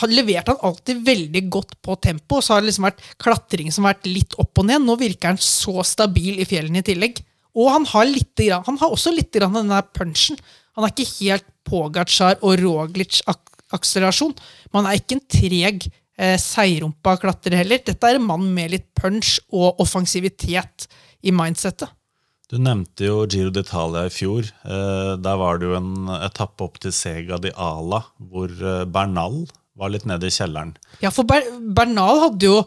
han 0.00 0.14
leverte 0.16 0.54
han 0.54 0.64
alltid 0.70 1.02
veldig 1.04 1.42
godt 1.52 1.76
på 1.84 1.96
tempo. 2.00 2.40
Så 2.40 2.54
har 2.54 2.62
det 2.62 2.70
liksom 2.70 2.88
vært 2.88 3.04
klatring 3.20 3.68
som 3.72 3.84
har 3.84 3.98
vært 3.98 4.08
litt 4.08 4.36
opp 4.40 4.62
og 4.62 4.70
ned. 4.70 4.80
Nå 4.86 4.96
virker 5.00 5.34
han 5.34 5.40
så 5.40 5.84
stabil 5.84 6.40
i 6.40 6.48
fjellene 6.48 6.80
i 6.80 6.86
tillegg. 6.86 7.20
Og 7.52 7.68
han 7.68 7.84
har, 7.90 8.08
litt, 8.08 8.40
han 8.40 8.80
har 8.80 8.92
også 8.94 9.12
litt 9.12 9.36
av 9.36 9.52
den 9.52 9.72
der 9.72 9.84
punchen. 9.92 10.40
Han 10.78 10.86
er 10.86 10.94
ikke 10.94 11.10
helt 11.18 11.48
Pogacar 11.68 12.40
og 12.40 12.56
Roglic-akselerasjon, 12.58 14.32
men 14.72 14.80
han 14.80 14.88
er 14.90 14.98
ikke 14.98 15.18
en 15.18 15.26
treg 15.30 15.84
eh, 15.86 16.38
seirumpa 16.40 17.18
klatrer 17.20 17.60
heller. 17.60 17.82
Dette 17.84 18.08
er 18.08 18.18
en 18.18 18.26
mann 18.26 18.48
med 18.56 18.72
litt 18.72 18.88
punch 18.98 19.36
og 19.52 19.82
offensivitet 19.84 20.88
i 21.22 21.34
mindsettet. 21.34 21.90
Du 22.52 22.58
nevnte 22.60 23.06
jo 23.06 23.22
Giro 23.32 23.48
d'Italia 23.54 24.04
i 24.08 24.12
fjor. 24.12 24.44
Eh, 24.44 25.12
der 25.24 25.38
var 25.40 25.60
det 25.60 25.70
jo 25.70 25.76
en 25.78 26.10
etappe 26.18 26.66
opp 26.66 26.76
til 26.82 26.92
Sega 26.92 27.38
di 27.40 27.52
Ala, 27.56 28.02
hvor 28.28 28.52
eh, 28.52 28.84
Bernal 28.84 29.46
var 29.78 29.92
litt 29.94 30.04
nede 30.08 30.28
i 30.28 30.34
kjelleren. 30.34 30.74
Ja, 31.00 31.08
for 31.14 31.24
Ber 31.28 31.46
Bernal 31.72 32.26
hadde 32.26 32.50
jo 32.50 32.62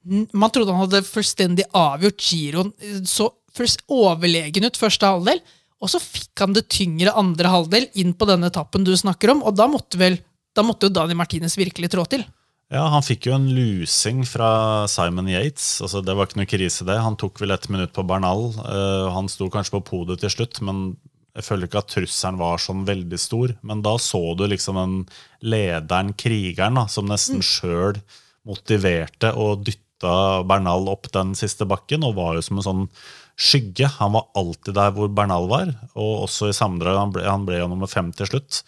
Man 0.00 0.48
trodde 0.48 0.72
han 0.72 0.80
hadde 0.80 1.04
fullstendig 1.04 1.66
avgjort 1.76 2.22
giroen. 2.24 2.70
Så 3.04 3.26
først 3.52 3.82
overlegen 3.92 4.64
ut 4.64 4.78
første 4.80 5.04
halvdel, 5.04 5.42
og 5.76 5.90
så 5.92 6.00
fikk 6.00 6.40
han 6.40 6.54
det 6.56 6.70
tyngre 6.72 7.12
andre 7.20 7.52
halvdel 7.52 7.86
inn 8.00 8.14
på 8.16 8.24
denne 8.30 8.48
etappen 8.48 8.86
du 8.86 8.94
snakker 8.96 9.34
om, 9.34 9.42
og 9.44 9.58
da 9.60 9.68
måtte 9.68 10.00
vel 10.00 10.16
da 10.56 10.64
måtte 10.66 10.88
jo 10.88 10.94
Dani 10.94 11.14
Martinez 11.14 11.54
virkelig 11.60 11.92
trå 11.92 12.04
til. 12.10 12.24
Ja, 12.70 12.84
Han 12.86 13.02
fikk 13.02 13.26
jo 13.26 13.34
en 13.34 13.48
lusing 13.50 14.22
fra 14.28 14.86
Simon 14.90 15.28
Yates. 15.28 15.80
altså 15.82 16.04
Det 16.06 16.14
var 16.14 16.28
ikke 16.28 16.38
noe 16.38 16.50
krise, 16.50 16.86
det. 16.86 17.00
Han 17.02 17.18
tok 17.18 17.40
vel 17.42 17.50
et 17.50 17.66
minutt 17.68 17.92
på 17.96 18.04
Bernal. 18.06 18.52
Uh, 18.62 19.10
han 19.10 19.30
sto 19.30 19.50
kanskje 19.50 19.74
på 19.78 19.86
podiet 19.88 20.22
til 20.22 20.30
slutt, 20.30 20.60
men 20.62 20.92
jeg 21.34 21.46
føler 21.46 21.66
ikke 21.66 21.82
at 21.82 21.90
trusselen 21.90 22.38
var 22.38 22.62
sånn 22.62 22.84
veldig 22.86 23.18
stor. 23.18 23.56
Men 23.66 23.82
da 23.82 23.96
så 23.98 24.22
du 24.38 24.46
liksom 24.46 24.78
den 24.78 24.94
lederen, 25.42 26.14
krigeren, 26.14 26.78
da, 26.78 26.86
som 26.90 27.10
nesten 27.10 27.42
sjøl 27.42 27.98
motiverte 28.46 29.32
og 29.34 29.66
dytta 29.66 30.14
Bernal 30.46 30.86
opp 30.90 31.10
den 31.14 31.34
siste 31.38 31.66
bakken, 31.66 32.06
og 32.06 32.16
var 32.22 32.38
jo 32.38 32.46
som 32.46 32.62
en 32.62 32.68
sånn 32.68 32.86
skygge. 33.34 33.90
Han 33.98 34.14
var 34.14 34.30
alltid 34.38 34.78
der 34.78 34.94
hvor 34.94 35.10
Bernal 35.10 35.50
var, 35.50 35.74
og 35.96 36.26
også 36.28 36.52
i 36.52 36.56
sammendrag. 36.56 37.02
Han 37.02 37.18
ble, 37.18 37.26
han 37.26 37.50
ble 37.50 37.58
jo 37.64 37.70
nummer 37.74 37.90
fem 37.90 38.14
til 38.14 38.30
slutt. 38.30 38.62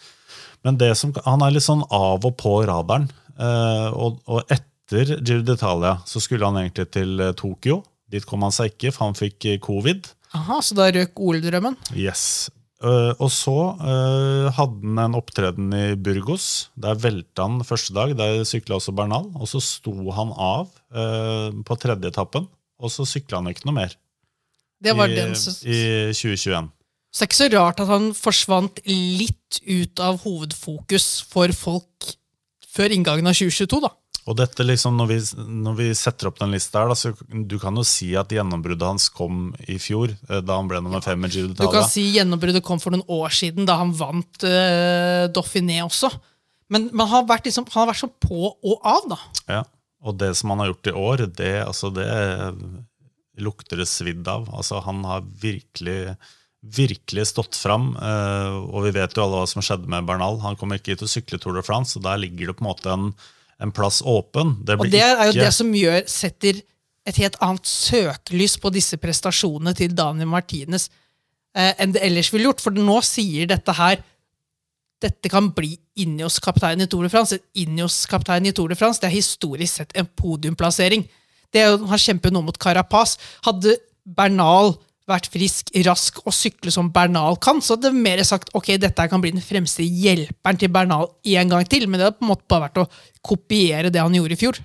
Men 0.63 0.79
det 0.79 0.93
som, 0.99 1.11
han 1.23 1.43
er 1.43 1.55
litt 1.55 1.65
sånn 1.65 1.83
av 1.91 2.23
og 2.23 2.35
på 2.39 2.57
radaren. 2.67 3.09
Eh, 3.39 3.89
og, 3.93 4.19
og 4.29 4.51
etter 4.53 5.15
Giro 5.23 5.41
d'Italia 5.45 5.97
så 6.07 6.21
skulle 6.21 6.45
han 6.45 6.59
egentlig 6.61 6.89
til 6.93 7.21
eh, 7.21 7.35
Tokyo. 7.37 7.81
Dit 8.13 8.27
kom 8.29 8.45
han 8.45 8.53
seg 8.53 8.73
ikke, 8.73 8.91
for 8.93 9.07
han 9.07 9.17
fikk 9.17 9.47
eh, 9.49 9.61
covid. 9.63 10.11
Aha, 10.37 10.59
Så 10.65 10.77
da 10.77 10.89
røk 10.93 11.17
OL-drømmen. 11.21 11.77
Yes. 11.97 12.49
Og 12.83 13.29
så 13.31 13.53
hadde 13.79 14.81
han 14.83 14.97
en 14.99 15.13
opptreden 15.15 15.69
i 15.71 15.83
Burgos. 15.95 16.67
Der 16.75 16.97
velta 16.99 17.45
han 17.45 17.61
første 17.63 17.93
dag. 17.95 18.11
Der 18.19 18.41
sykla 18.43 18.75
også 18.75 18.91
Bernal. 18.97 19.29
Og 19.39 19.47
så 19.47 19.61
sto 19.63 19.93
han 20.11 20.33
av 20.35 20.73
på 21.63 21.77
tredje 21.79 22.11
etappen, 22.11 22.49
og 22.83 22.91
så 22.91 23.05
sykla 23.07 23.39
han 23.39 23.53
ikke 23.53 23.69
noe 23.69 23.77
mer 23.77 23.95
Det 24.83 24.97
var 24.97 25.07
i, 25.07 25.15
den 25.15 25.31
som... 25.39 25.55
i 25.63 26.11
2021. 26.11 26.67
Så 27.13 27.21
det 27.21 27.23
er 27.23 27.31
ikke 27.31 27.39
så 27.39 27.49
rart 27.53 27.85
at 27.85 27.93
han 27.93 28.09
forsvant 28.17 28.83
litt 28.89 29.61
ut 29.63 30.03
av 30.03 30.19
hovedfokus 30.25 31.07
for 31.29 31.55
folk 31.55 32.11
før 32.73 32.95
inngangen 32.95 33.29
av 33.29 33.37
2022, 33.37 33.81
da. 33.83 33.91
Og 34.23 34.37
dette 34.39 34.63
liksom, 34.63 34.95
når 34.95 35.09
vi, 35.09 35.17
når 35.65 35.73
vi 35.75 35.87
setter 35.99 36.29
opp 36.29 36.37
den 36.39 36.53
lista 36.55 36.79
her, 36.79 36.93
da, 36.93 36.95
så 36.95 37.11
du 37.51 37.57
kan 37.59 37.75
jo 37.75 37.83
si 37.87 38.13
at 38.15 38.31
gjennombruddet 38.31 38.87
hans 38.87 39.09
kom 39.11 39.49
i 39.67 39.75
fjor, 39.83 40.13
eh, 40.29 40.39
da 40.39 40.59
han 40.61 40.69
ble 40.71 40.79
nummer 40.83 41.03
fem 41.03 41.27
i 41.27 41.31
Giro 41.31 41.51
Du 41.51 41.65
kan 41.67 41.89
si 41.91 42.05
gjennombruddet 42.15 42.63
kom 42.63 42.79
for 42.79 42.95
noen 42.95 43.03
år 43.11 43.35
siden, 43.35 43.67
da 43.67 43.75
han 43.81 43.91
vant 43.97 44.47
uh, 44.47 45.27
Dauphiné 45.33 45.81
også. 45.83 46.13
Men, 46.71 46.87
men 46.93 47.03
han, 47.03 47.27
har 47.27 47.43
liksom, 47.43 47.67
han 47.73 47.83
har 47.83 47.91
vært 47.91 48.03
sånn 48.05 48.15
på 48.23 48.47
og 48.53 48.87
av, 48.87 49.09
da. 49.11 49.19
Ja. 49.59 49.61
Og 50.03 50.15
det 50.19 50.33
som 50.39 50.51
han 50.51 50.63
har 50.63 50.71
gjort 50.71 50.89
i 50.89 50.95
år, 51.03 51.25
det, 51.35 51.53
altså, 51.63 51.91
det 51.95 52.07
lukter 53.43 53.79
det 53.79 53.89
svidd 53.91 54.27
av. 54.27 54.47
Altså, 54.55 54.79
han 54.83 55.03
har 55.07 55.27
virkelig, 55.43 56.15
virkelig 56.63 57.27
stått 57.27 57.55
fram. 57.59 57.95
eh, 57.99 58.57
og 58.71 58.85
vi 58.85 58.91
vet 58.95 59.15
jo 59.15 59.25
alle 59.25 59.41
hva 59.41 59.47
som 59.49 59.61
skjedde 59.61 59.89
med 59.91 60.05
Bernal. 60.07 60.39
Han 60.41 60.55
kommer 60.55 60.79
ikke 60.79 60.95
til 60.95 61.07
å 61.07 61.11
sykle 61.11 61.39
Tour 61.39 61.57
de 61.59 61.63
France, 61.65 61.97
og 61.97 62.05
der 62.05 62.21
ligger 62.21 62.47
det 62.47 62.57
på 62.57 62.63
en 62.63 62.69
måte 62.69 62.91
en, 62.93 63.09
en 63.59 63.71
plass 63.71 64.01
åpen. 64.05 64.57
Det 64.63 64.79
Og 64.79 64.91
det 64.91 65.03
er 65.03 65.25
jo 65.27 65.35
det 65.37 65.51
som 65.53 65.73
gjør, 65.75 66.03
setter 66.07 66.61
et 67.03 67.19
helt 67.19 67.35
annet 67.43 67.67
søkelys 67.67 68.55
på 68.63 68.71
disse 68.71 68.97
prestasjonene 68.97 69.75
til 69.75 69.91
Daniel 69.95 70.29
Martinez 70.31 70.87
eh, 71.55 71.73
enn 71.77 71.91
det 71.91 72.03
ellers 72.05 72.31
ville 72.31 72.47
gjort. 72.47 72.63
For 72.63 72.71
nå 72.71 73.01
sier 73.03 73.49
dette 73.51 73.75
her 73.75 73.99
dette 75.03 75.27
kan 75.27 75.49
bli 75.51 75.73
Ineos-kaptein 75.99 76.79
i 76.79 76.87
Tour 76.87 77.03
de 77.03 77.11
France. 77.11 77.35
Ineos-kaptein 77.59 78.47
i 78.47 78.53
Tour 78.55 78.71
de 78.71 78.77
France 78.79 79.03
det 79.03 79.09
er 79.09 79.17
historisk 79.17 79.81
sett 79.81 79.91
en 79.99 80.07
podiumplassering. 80.07 81.03
Det 81.51 81.59
er 81.59 81.73
jo, 81.73 81.83
han 81.91 81.99
kjemper 81.99 82.31
nå 82.31 82.39
mot 82.47 82.57
Carapaz. 82.57 83.17
Hadde 83.43 83.75
Bernal 84.07 84.77
vært 85.09 85.27
frisk, 85.31 85.71
rask 85.85 86.19
og 86.23 86.35
sykle 86.35 86.71
som 86.71 86.91
Bernal 86.95 87.35
kan, 87.43 87.59
så 87.63 87.75
det 87.79 87.89
er 87.91 88.03
mer 88.05 88.21
sagt 88.27 88.53
ok, 88.55 88.75
dette 88.79 89.07
kan 89.11 89.23
bli 89.23 89.33
den 89.35 89.43
fremste 89.43 89.83
hjelperen 89.83 90.59
til 90.59 90.71
Bernal 90.71 91.09
en 91.35 91.51
gang 91.51 91.67
til. 91.67 91.87
Men 91.89 91.99
det 91.99 92.07
har 92.07 92.15
på 92.15 92.23
en 92.23 92.31
måte 92.31 92.47
bare 92.51 92.69
vært 92.69 92.83
å 92.83 92.89
kopiere 93.25 93.91
det 93.91 94.03
han 94.03 94.15
gjorde 94.15 94.37
i 94.37 94.39
fjor. 94.39 94.61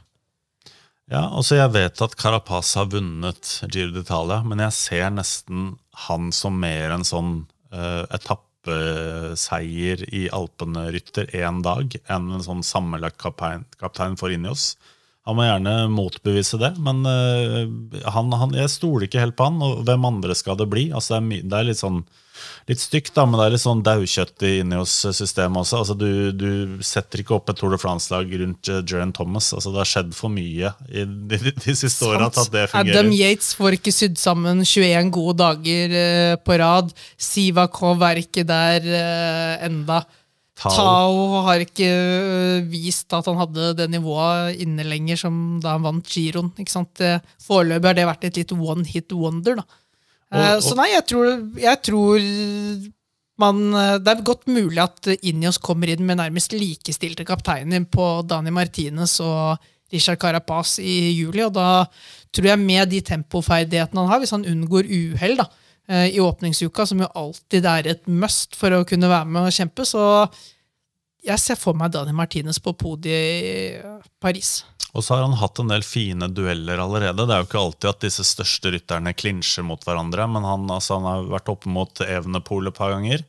Ja, 1.09 1.24
altså 1.24 1.57
Jeg 1.57 1.72
vet 1.72 2.03
at 2.05 2.16
Carapaz 2.20 2.74
har 2.76 2.91
vunnet 2.93 3.55
Giro 3.72 3.95
d'Italia, 3.95 4.43
men 4.45 4.61
jeg 4.66 4.76
ser 4.76 5.09
nesten 5.14 5.72
han 6.05 6.28
som 6.36 6.59
mer 6.61 6.93
en 6.93 7.07
sånn 7.09 7.32
uh, 7.72 8.05
etappeseier 8.12 10.05
i 10.12 10.26
alpenerytter 10.36 11.32
én 11.41 11.62
dag 11.64 11.97
enn 12.12 12.28
en 12.36 12.45
sånn 12.45 12.61
sammenlagt 12.66 13.16
kaptein, 13.22 13.64
kaptein 13.80 14.20
for 14.20 14.34
Ineos. 14.34 14.74
Han 15.29 15.37
må 15.37 15.45
gjerne 15.45 15.72
motbevise 15.93 16.57
det, 16.57 16.70
men 16.81 17.03
uh, 17.05 17.68
han, 18.14 18.33
han, 18.41 18.55
jeg 18.57 18.72
stoler 18.72 19.05
ikke 19.05 19.20
helt 19.20 19.37
på 19.37 19.51
han. 19.51 19.61
Og 19.61 19.83
hvem 19.85 20.07
andre 20.09 20.37
skal 20.39 20.57
det 20.57 20.70
bli? 20.72 20.87
Altså, 20.89 21.18
det, 21.18 21.43
er, 21.43 21.45
det 21.45 21.59
er 21.59 21.68
litt 21.68 21.83
sånn 21.83 22.01
litt 22.68 22.81
stygt, 22.81 23.11
da, 23.16 23.24
men 23.26 23.41
det 23.41 23.45
er 23.49 23.53
litt 23.57 23.62
sånn 23.64 23.81
daukjøtt 23.85 24.45
inni 24.47 24.79
oss 24.79 24.95
systemet 25.16 25.66
også. 25.66 25.83
Altså, 25.83 25.97
du, 25.99 26.09
du, 26.33 26.79
setter 26.87 27.20
ikke 27.20 27.35
opp 27.37 27.53
et 27.53 27.59
Tour 27.61 27.74
de 27.74 27.81
France-lag 27.83 28.33
rundt 28.41 28.70
uh, 28.72 28.79
Jeren 28.81 29.12
Thomas. 29.12 29.51
Altså, 29.53 29.74
det 29.74 29.83
har 29.83 29.91
skjedd 29.91 30.14
for 30.16 30.33
mye 30.33 30.72
i 30.89 31.05
de, 31.05 31.41
de, 31.45 31.53
de 31.61 31.76
siste 31.76 32.09
åra 32.09 32.31
til 32.33 32.47
at 32.47 32.55
det 32.55 32.64
fungerer. 32.72 32.95
Adam 32.97 33.12
Yates 33.18 33.51
får 33.59 33.76
ikke 33.76 33.95
sydd 33.99 34.16
sammen 34.22 34.64
21 34.64 35.12
gode 35.12 35.37
dager 35.43 35.99
på 36.41 36.57
rad. 36.62 36.97
Sivakov 37.20 38.07
er 38.09 38.22
ikke 38.24 38.49
der 38.49 38.89
enda. 39.68 40.07
Tao. 40.59 40.73
Tao 40.75 41.43
har 41.47 41.63
ikke 41.63 41.87
øh, 41.89 42.65
vist 42.73 43.13
at 43.15 43.27
han 43.31 43.39
hadde 43.39 43.75
det 43.79 43.89
nivået 43.93 44.59
inne 44.65 44.83
lenger 44.85 45.17
som 45.21 45.61
da 45.63 45.77
han 45.77 45.85
vant 45.87 46.09
giroen. 46.11 46.51
Foreløpig 47.47 47.87
har 47.93 47.95
det 47.99 48.07
vært 48.09 48.25
et 48.27 48.41
litt 48.43 48.53
one 48.53 48.85
hit 48.85 49.13
wonder. 49.15 49.61
da. 49.61 49.63
Og, 50.33 50.57
Og- 50.57 50.63
Så 50.63 50.75
nei, 50.77 50.91
jeg 50.93 51.07
tror, 51.07 51.29
jeg 51.63 51.83
tror 51.83 52.19
man 53.39 53.61
eh, 53.73 53.99
Det 54.03 54.09
er 54.17 54.23
godt 54.27 54.47
mulig 54.51 54.83
at 54.83 55.07
Ineos 55.23 55.59
kommer 55.63 55.89
inn 55.89 56.05
med 56.07 56.19
nærmest 56.19 56.53
likestilte 56.53 57.25
kapteiner 57.25 57.85
på 57.87 58.27
Dani 58.27 58.51
Martinez 58.51 59.21
og 59.21 59.59
Richard 59.93 60.19
Carapaz 60.21 60.79
i 60.83 61.15
juli, 61.17 61.41
og 61.47 61.55
da 61.55 61.87
tror 62.35 62.45
jeg 62.51 62.59
med 62.61 62.91
de 62.91 63.01
tempoferdighetene 63.01 64.03
han 64.03 64.11
har, 64.11 64.19
hvis 64.21 64.35
han 64.35 64.45
unngår 64.45 64.85
uhell 64.85 65.39
da, 65.39 65.47
eh, 65.47 65.68
i 65.89 66.20
åpningsuka, 66.20 66.84
som 66.86 67.01
jo 67.01 67.07
alltid 67.16 67.64
er 67.64 67.86
et 67.95 68.09
must 68.12 68.57
for 68.59 68.74
å 68.76 68.84
kunne 68.89 69.09
være 69.09 69.28
med 69.32 69.49
og 69.49 69.55
kjempe, 69.57 69.86
så 69.89 70.03
jeg 71.24 71.41
ser 71.43 71.59
for 71.59 71.76
meg 71.76 71.93
Dani 71.95 72.12
Martinez 72.16 72.61
på 72.62 72.74
podiet 72.78 73.47
i 73.49 73.55
Paris. 74.20 74.61
Og 74.97 75.05
så 75.05 75.14
har 75.14 75.26
han 75.26 75.36
hatt 75.36 75.61
en 75.61 75.70
del 75.70 75.84
fine 75.84 76.30
dueller 76.32 76.80
allerede. 76.80 77.26
Det 77.26 77.34
er 77.34 77.43
jo 77.43 77.49
ikke 77.49 77.61
alltid 77.61 77.91
at 77.91 78.07
disse 78.07 78.24
største 78.24 78.72
rytterne 78.72 79.12
klinsjer 79.14 79.66
mot 79.66 79.82
hverandre, 79.84 80.24
men 80.32 80.47
han, 80.49 80.64
altså, 80.72 80.97
han 80.97 81.09
har 81.09 81.28
vært 81.34 81.53
oppe 81.53 81.72
mot 81.72 82.03
Evenepool 82.07 82.70
et 82.70 82.78
par 82.78 82.95
ganger. 82.95 83.24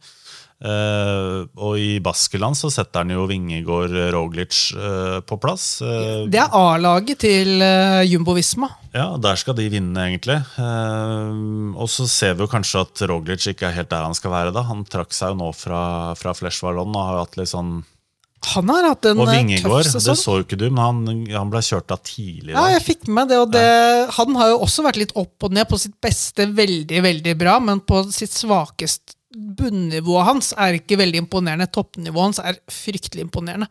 Eh, 0.59 1.45
og 1.55 1.77
i 1.79 2.01
Baskeland 2.03 2.57
så 2.59 2.67
setter 2.73 3.05
han 3.05 3.13
jo 3.13 3.23
Vingegård 3.29 3.93
Roglic 4.11 4.57
uh, 4.75 5.21
på 5.23 5.37
plass. 5.39 5.77
Uh, 5.79 6.25
Det 6.27 6.41
er 6.41 6.51
A-laget 6.51 7.21
til 7.23 7.63
uh, 7.63 8.03
Jumbo 8.03 8.35
Visma. 8.35 8.67
Ja, 8.91 9.13
der 9.21 9.37
skal 9.39 9.55
de 9.55 9.69
vinne, 9.71 10.07
egentlig. 10.09 10.39
Eh, 10.59 11.77
og 11.79 11.87
så 11.93 12.07
ser 12.09 12.33
vi 12.35 12.43
jo 12.43 12.49
kanskje 12.51 12.81
at 12.81 13.03
Roglic 13.07 13.45
ikke 13.51 13.69
er 13.69 13.77
helt 13.77 13.91
der 13.93 14.07
han 14.07 14.17
skal 14.17 14.33
være. 14.33 14.51
da. 14.55 14.65
Han 14.67 14.81
trakk 14.89 15.13
seg 15.15 15.31
jo 15.35 15.39
nå 15.43 15.53
fra, 15.55 15.81
fra 16.19 16.33
Flesh 16.35 16.65
Wallon 16.65 16.91
og 16.91 17.07
har 17.07 17.21
hatt 17.21 17.37
litt 17.39 17.51
sånn 17.53 17.77
Han 18.55 18.71
har 18.71 18.87
hatt 18.87 19.05
en 19.11 19.19
Og 19.19 19.29
eh, 19.29 19.37
Vingegård, 19.37 19.85
tøff 19.85 20.07
det 20.07 20.15
så 20.17 20.39
jo 20.39 20.47
ikke 20.47 20.59
du, 20.59 20.65
men 20.71 20.81
han, 20.83 21.21
han 21.35 21.53
ble 21.53 21.61
kjørt 21.63 21.93
av 21.93 22.01
tidlig. 22.07 22.55
Ja, 22.57 22.65
jeg 22.73 22.83
fikk 22.87 23.07
med 23.07 23.29
det, 23.31 23.39
og 23.43 23.53
det, 23.53 23.63
Han 24.17 24.35
har 24.41 24.55
jo 24.55 24.59
også 24.65 24.83
vært 24.89 24.99
litt 25.03 25.15
opp 25.19 25.47
og 25.47 25.55
ned. 25.55 25.69
På 25.69 25.79
sitt 25.79 25.95
beste 26.01 26.49
veldig, 26.49 27.03
veldig 27.05 27.37
bra, 27.39 27.59
men 27.63 27.83
på 27.85 28.03
sitt 28.15 28.33
svakeste 28.33 29.18
bunnivået 29.29 30.25
hans 30.25 30.49
er 30.57 30.79
ikke 30.79 30.97
veldig 30.97 31.21
imponerende. 31.21 31.67
Toppnivået 31.69 32.25
hans 32.25 32.39
er 32.41 32.57
fryktelig 32.73 33.27
imponerende. 33.27 33.67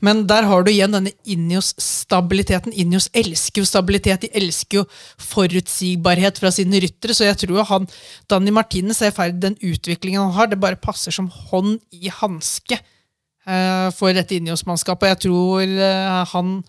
Men 0.00 0.22
der 0.28 0.46
har 0.46 0.62
du 0.62 0.70
igjen 0.70 0.94
denne 0.94 1.12
Ineos-stabiliteten. 1.26 2.72
Ineos 2.72 3.10
elsker 3.14 3.62
jo 3.62 3.66
stabilitet, 3.66 4.22
de 4.22 4.30
elsker 4.38 4.80
jo 4.80 4.84
forutsigbarhet 5.18 6.38
fra 6.38 6.52
sine 6.54 6.80
ryttere, 6.82 7.14
så 7.14 7.26
jeg 7.26 7.42
tror 7.42 7.66
han, 7.72 7.90
Danny 8.30 8.54
Martinez 8.54 9.02
er 9.02 9.12
i 9.26 9.34
den 9.34 9.58
utviklingen 9.58 10.22
han 10.22 10.36
har, 10.38 10.46
det 10.46 10.60
bare 10.62 10.78
passer 10.78 11.10
som 11.10 11.30
hånd 11.50 11.80
i 11.90 12.08
hanske 12.20 12.78
eh, 12.78 13.88
for 13.96 14.14
dette 14.14 14.38
Ineos-mannskapet. 14.38 15.16
Jeg 15.16 15.24
tror 15.26 15.66
eh, 15.66 16.24
han 16.32 16.60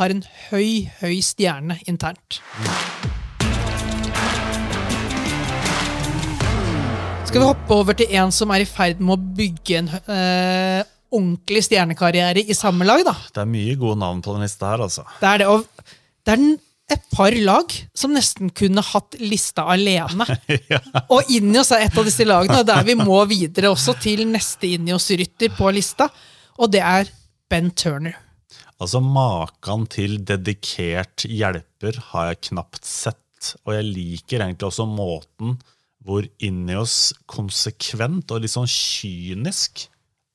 har 0.00 0.14
en 0.14 0.24
høy, 0.50 0.88
høy 1.02 1.18
stjerne 1.20 1.82
internt. 1.86 2.40
Skal 7.30 7.44
vi 7.44 7.46
hoppe 7.46 7.76
over 7.78 7.94
til 7.94 8.10
en 8.18 8.32
som 8.34 8.50
er 8.50 8.64
i 8.64 8.66
ferd 8.66 8.98
med 8.98 9.12
å 9.14 9.34
bygge 9.38 9.76
en 9.78 9.90
eh, 10.10 10.80
ordentlig 11.14 11.60
stjernekarriere 11.62 12.42
i 12.42 12.56
samme 12.58 12.82
lag? 12.88 13.04
da? 13.06 13.12
Det 13.30 13.44
er 13.44 13.52
mye 13.52 13.76
gode 13.78 14.00
navn 14.00 14.18
på 14.24 14.34
den 14.34 14.42
lista 14.42 14.72
her, 14.72 14.82
altså. 14.88 15.04
Det 15.20 15.28
er 15.28 15.38
det, 15.38 15.46
og 15.46 15.94
det 16.26 16.34
er 16.34 16.42
et 16.96 17.06
par 17.14 17.38
lag 17.38 17.76
som 17.94 18.18
nesten 18.18 18.50
kunne 18.50 18.82
hatt 18.82 19.20
lista 19.22 19.68
alene. 19.70 20.26
Og 21.14 21.30
Injos 21.30 21.70
er 21.78 21.86
et 21.86 22.02
av 22.02 22.10
disse 22.10 22.26
lagene, 22.26 22.66
der 22.66 22.82
vi 22.90 22.98
må 22.98 23.22
videre 23.30 23.70
også 23.70 23.94
til 24.02 24.26
neste 24.26 24.74
Injos-rytter 24.74 25.54
på 25.54 25.70
lista, 25.78 26.10
og 26.58 26.74
det 26.74 26.82
er 26.82 27.14
Ben 27.46 27.70
Turner. 27.70 28.18
Altså, 28.82 28.98
Maken 28.98 29.86
til 29.86 30.18
dedikert 30.26 31.30
hjelper 31.30 32.02
har 32.10 32.32
jeg 32.32 32.46
knapt 32.50 32.82
sett. 32.82 33.54
Og 33.62 33.78
jeg 33.78 33.86
liker 33.86 34.42
egentlig 34.42 34.74
også 34.74 34.90
måten 34.90 35.60
hvor 36.04 36.26
Ineos 36.40 37.12
konsekvent 37.30 38.32
og 38.32 38.42
litt 38.42 38.54
sånn 38.54 38.70
kynisk 38.70 39.86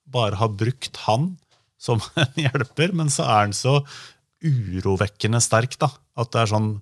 bare 0.06 0.38
har 0.38 0.54
brukt 0.54 1.00
han 1.06 1.34
som 1.82 2.02
en 2.22 2.42
hjelper, 2.46 2.94
men 2.98 3.12
så 3.14 3.26
er 3.26 3.48
han 3.48 3.56
så 3.56 3.80
urovekkende 4.46 5.42
sterk, 5.42 5.78
da. 5.82 5.90
At 6.20 6.34
det 6.34 6.44
er 6.44 6.54
sånn 6.56 6.76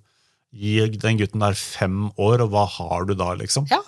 Gi 0.54 0.76
den 0.86 1.18
gutten 1.18 1.42
der 1.42 1.56
fem 1.58 2.12
år, 2.14 2.44
og 2.44 2.52
hva 2.52 2.62
har 2.76 3.08
du 3.08 3.16
da, 3.18 3.32
liksom? 3.34 3.64
Ja. 3.72 3.80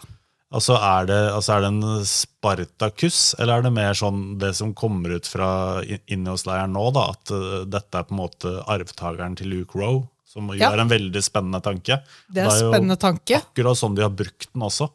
Altså 0.50 0.74
er, 0.78 1.06
det, 1.06 1.18
altså 1.34 1.52
er 1.54 1.62
det 1.62 1.68
en 1.70 2.06
Spartakus, 2.06 3.20
eller 3.38 3.60
er 3.60 3.66
det 3.66 3.72
mer 3.76 3.94
sånn 3.98 4.36
det 4.40 4.52
som 4.58 4.74
kommer 4.78 5.14
ut 5.14 5.30
fra 5.30 5.48
inni 5.84 6.16
Ineos-leiren 6.18 6.74
nå, 6.74 6.88
da, 6.94 7.08
at 7.14 7.32
uh, 7.34 7.62
dette 7.70 7.98
er 7.98 8.06
på 8.08 8.16
en 8.16 8.20
måte 8.20 8.52
arvtakeren 8.66 9.38
til 9.38 9.52
Luke 9.54 9.78
Rowe? 9.78 10.08
Som 10.36 10.50
jo 10.52 10.58
Ja. 10.60 10.68
er 10.76 10.82
en 10.84 10.90
veldig 10.92 11.22
spennende 11.24 11.62
tanke. 11.64 11.96
Det 12.28 12.42
er 12.42 12.50
en 12.50 12.60
jo 12.60 12.68
spennende 12.70 12.96
tanke. 13.00 13.38
Akkurat 13.40 13.78
sånn 13.80 13.94
de 13.96 14.02
har 14.04 14.12
brukt 14.12 14.50
den 14.52 14.62
også. 14.66 14.90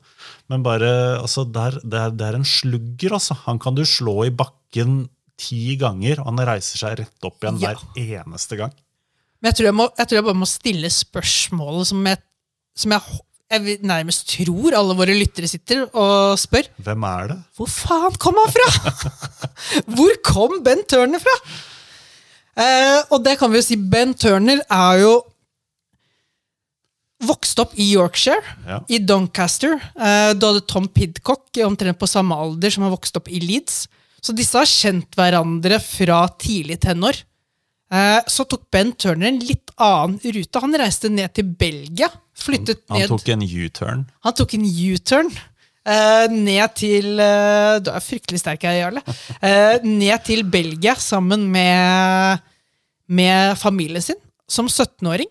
Men 0.54 0.62
bare, 0.62 0.92
altså, 1.18 1.44
det, 1.50 1.64
er, 1.72 1.80
det, 1.82 2.00
er, 2.06 2.12
det 2.20 2.28
er 2.28 2.38
en 2.38 2.46
slugger, 2.46 3.16
altså. 3.18 3.34
Han 3.48 3.58
kan 3.60 3.74
du 3.76 3.82
slå 3.89 4.20
i 4.28 4.30
bakken 4.30 5.08
ti 5.42 5.76
ganger, 5.82 6.20
og 6.22 6.28
han 6.30 6.44
reiser 6.46 6.78
seg 6.84 7.00
rett 7.02 7.26
opp 7.26 7.42
igjen 7.42 7.58
Ja. 7.64 7.74
hver 7.74 8.22
eneste 8.22 8.60
gang. 8.60 8.72
Men 9.42 9.50
jeg 9.50 9.58
tror 9.58 9.66
jeg, 9.72 9.74
må, 9.80 9.89
jeg 9.98 10.08
tror 10.08 10.20
jeg 10.20 10.28
bare 10.30 10.38
må 10.44 10.46
stille 10.46 10.92
spørsmålet 10.94 11.88
som 11.89 12.06
jeg, 12.06 12.20
som 12.78 12.92
jeg, 12.94 13.02
jeg 13.52 13.80
nærmest 13.82 14.28
tror 14.30 14.76
alle 14.78 14.94
våre 14.96 15.16
lyttere 15.18 15.50
sitter 15.50 15.88
og 15.98 16.38
spør. 16.38 16.70
Hvem 16.86 17.04
er 17.10 17.32
det? 17.34 17.39
Hvor 17.58 17.68
faen 17.74 18.20
kom 18.22 18.38
han 18.38 18.54
fra?! 18.54 18.94
Hvor 19.98 20.14
kom 20.24 20.62
Ben 20.64 20.86
Turner 20.86 21.20
fra?! 21.26 21.34
Eh, 22.62 23.02
og 23.10 23.24
det 23.24 23.38
kan 23.39 23.50
vi 23.52 23.58
jo 23.62 23.66
si, 23.66 23.78
Ben 23.80 24.14
Turner 24.14 24.60
er 24.70 25.02
jo 25.02 25.12
vokst 27.22 27.59
opp 27.61 27.74
i 27.78 27.91
Yorkshire, 27.93 28.41
Ja. 28.67 28.80
i 28.89 28.97
Doncaster. 28.99 29.74
Eh, 29.95 30.34
da 30.34 30.47
hadde 30.51 30.65
Tom 30.67 30.88
Pidcock, 30.88 31.49
omtrent 31.65 31.99
på 31.99 32.07
samme 32.09 32.36
alder, 32.36 32.69
som 32.74 32.84
har 32.84 32.91
vokst 32.95 33.15
opp 33.17 33.28
i 33.30 33.39
Leeds. 33.39 33.88
Så 34.22 34.34
disse 34.38 34.57
har 34.57 34.65
kjent 34.69 35.09
hverandre 35.17 35.80
fra 35.82 36.28
tidlig 36.41 36.80
tenår. 36.82 37.24
Eh, 37.91 38.22
så 38.28 38.45
tok 38.47 38.69
Ben 38.72 38.91
Turner 38.93 39.28
en 39.28 39.39
litt 39.39 39.72
annen 39.78 40.19
rute. 40.24 40.59
Han 40.63 40.74
reiste 40.80 41.09
ned 41.11 41.34
til 41.34 41.43
Belgia. 41.43 42.07
Flyttet 42.38 42.84
Han 42.89 42.99
ned 43.01 43.09
tok 43.11 43.28
en 43.30 43.41
U-turn. 43.43 44.05
han 44.24 44.34
tok 44.34 44.53
en 44.55 44.63
U-turn 44.65 45.28
eh, 45.86 46.28
ned 46.32 46.74
til 46.80 47.19
eh, 47.19 47.80
Du 47.84 47.91
er 47.91 47.99
fryktelig 48.01 48.39
sterk 48.39 48.63
her, 48.63 48.78
Jarle. 48.80 49.03
Eh, 49.41 49.84
ned 49.84 50.24
til 50.26 50.41
Belgia 50.43 50.95
sammen 50.95 51.43
med, 51.51 52.39
med 53.09 53.57
familien 53.59 54.01
sin 54.01 54.15
som 54.47 54.67
17-åring. 54.67 55.28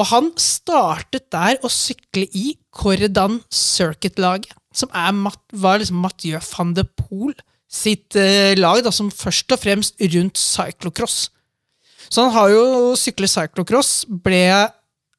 Og 0.00 0.06
han 0.08 0.30
startet 0.40 1.26
der 1.34 1.58
å 1.66 1.68
sykle 1.72 2.24
i 2.36 2.54
Corridan 2.72 3.40
Circuit-laget, 3.52 4.54
som 4.72 4.88
er, 4.96 5.12
Mat- 5.12 5.42
var 5.52 5.80
liksom 5.82 5.98
Mathieu 6.00 6.40
van 6.54 6.72
de 6.76 6.84
Poel 6.96 7.34
sitt 7.70 8.16
eh, 8.18 8.54
lag, 8.58 8.80
da, 8.86 8.90
som 8.94 9.10
først 9.12 9.52
og 9.54 9.60
fremst 9.62 10.00
rundt 10.14 10.40
cyclocross. 10.40 11.28
Så 12.10 12.24
han 12.24 12.32
har 12.34 12.48
jo 12.54 12.62
syklet 12.98 13.30
cyclocross, 13.30 14.06
ble 14.08 14.40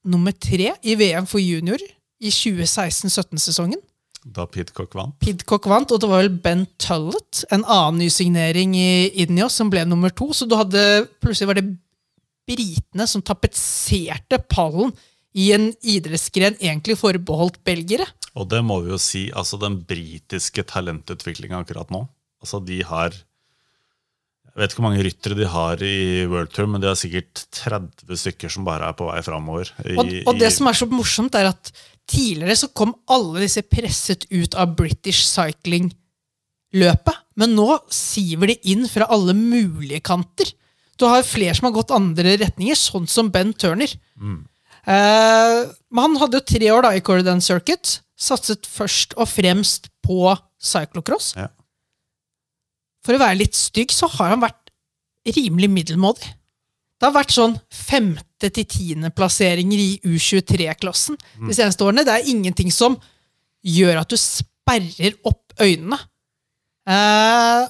nummer 0.03 0.33
tre 0.33 0.73
i 0.81 0.95
VM 0.99 1.27
for 1.29 1.39
junior 1.43 1.79
i 2.21 2.31
2016-17-sesongen. 2.33 3.79
Da 4.21 4.45
Pidcock 4.49 4.93
vant. 4.97 5.15
Pidcock 5.21 5.65
vant, 5.69 5.91
og 5.95 6.01
det 6.01 6.09
var 6.09 6.21
vel 6.21 6.33
Ben 6.43 6.65
Tullett, 6.81 7.43
en 7.53 7.63
annen 7.65 8.03
nysignering 8.03 8.75
i 8.77 8.89
Ineos, 9.23 9.55
som 9.57 9.71
ble 9.71 9.85
nummer 9.89 10.13
to. 10.13 10.27
Så 10.35 10.45
hadde, 10.53 10.83
plutselig 11.23 11.49
var 11.49 11.57
det 11.57 11.65
britene 12.49 13.07
som 13.07 13.23
tapetserte 13.25 14.41
pallen 14.51 14.93
i 15.37 15.51
en 15.55 15.69
idrettsgren 15.87 16.57
egentlig 16.59 16.97
forbeholdt 16.99 17.61
belgere. 17.67 18.07
Og 18.35 18.47
det 18.51 18.61
må 18.63 18.81
vi 18.83 18.93
jo 18.93 18.99
si, 19.01 19.25
altså 19.35 19.59
den 19.59 19.79
britiske 19.87 20.63
talentutviklinga 20.67 21.61
akkurat 21.63 21.91
nå. 21.93 22.05
Altså 22.41 22.61
de 22.63 22.81
har 22.87 23.13
Jeg 24.51 24.59
vet 24.59 24.73
ikke 24.73 24.81
hvor 24.81 24.89
mange 24.89 25.03
ryttere 25.05 25.35
de 25.37 25.45
har 25.47 25.79
i 25.85 26.25
World 26.27 26.51
Tour, 26.51 26.67
men 26.67 26.81
de 26.83 26.89
har 26.89 26.97
sikkert 26.99 27.45
30 27.55 28.17
stykker 28.19 28.51
som 28.51 28.65
bare 28.67 28.89
er 28.89 28.97
på 28.99 29.07
vei 29.07 29.21
framover. 29.23 29.71
Og, 29.95 30.11
og 30.27 30.39
det 30.41 30.49
som 30.51 30.67
er 30.67 30.75
så 30.75 30.89
morsomt, 30.91 31.37
er 31.39 31.53
at 31.53 31.71
tidligere 32.11 32.57
så 32.59 32.67
kom 32.75 32.91
alle 33.07 33.45
disse 33.45 33.63
presset 33.63 34.25
ut 34.27 34.57
av 34.59 34.73
British 34.75 35.23
Cycling-løpet. 35.29 37.21
men 37.39 37.55
nå 37.55 37.79
siver 37.87 38.51
de 38.51 38.57
inn 38.73 38.83
fra 38.91 39.07
alle 39.07 39.31
mulige 39.37 40.03
kanter. 40.03 40.51
Du 40.99 41.05
har 41.09 41.23
flere 41.25 41.55
som 41.57 41.67
har 41.69 41.75
gått 41.75 41.93
andre 41.95 42.35
retninger, 42.41 42.75
sånn 42.77 43.07
som 43.09 43.29
Ben 43.33 43.53
Turner. 43.53 43.91
Eh, 44.21 45.59
men 45.93 46.03
han 46.07 46.17
hadde 46.21 46.39
jo 46.39 46.45
tre 46.53 46.71
år 46.73 46.85
da 46.87 46.91
i 46.97 47.01
Corridon 47.05 47.41
Circuit. 47.41 47.99
Satset 48.21 48.67
først 48.69 49.15
og 49.17 49.27
fremst 49.29 49.89
på 50.05 50.35
cyclocross. 50.61 51.33
Ja. 51.37 51.47
For 53.05 53.17
å 53.17 53.21
være 53.21 53.39
litt 53.39 53.57
stygg, 53.57 53.93
så 53.93 54.09
har 54.17 54.35
han 54.35 54.43
vært 54.43 54.69
rimelig 55.35 55.69
middelmådig. 55.69 56.33
Det 57.01 57.07
har 57.07 57.15
vært 57.15 57.33
sånn 57.33 57.55
femte- 57.73 58.51
til 58.53 58.65
tiendeplasseringer 58.65 59.77
i 59.77 59.99
U23-klassen 60.05 61.17
de 61.47 61.53
seneste 61.53 61.85
årene. 61.85 62.05
Det 62.05 62.13
er 62.13 62.29
ingenting 62.29 62.71
som 62.73 62.95
gjør 63.65 63.99
at 64.01 64.09
du 64.09 64.17
sperrer 64.17 65.13
opp 65.29 65.53
øynene. 65.61 65.97
Eh, 66.89 67.67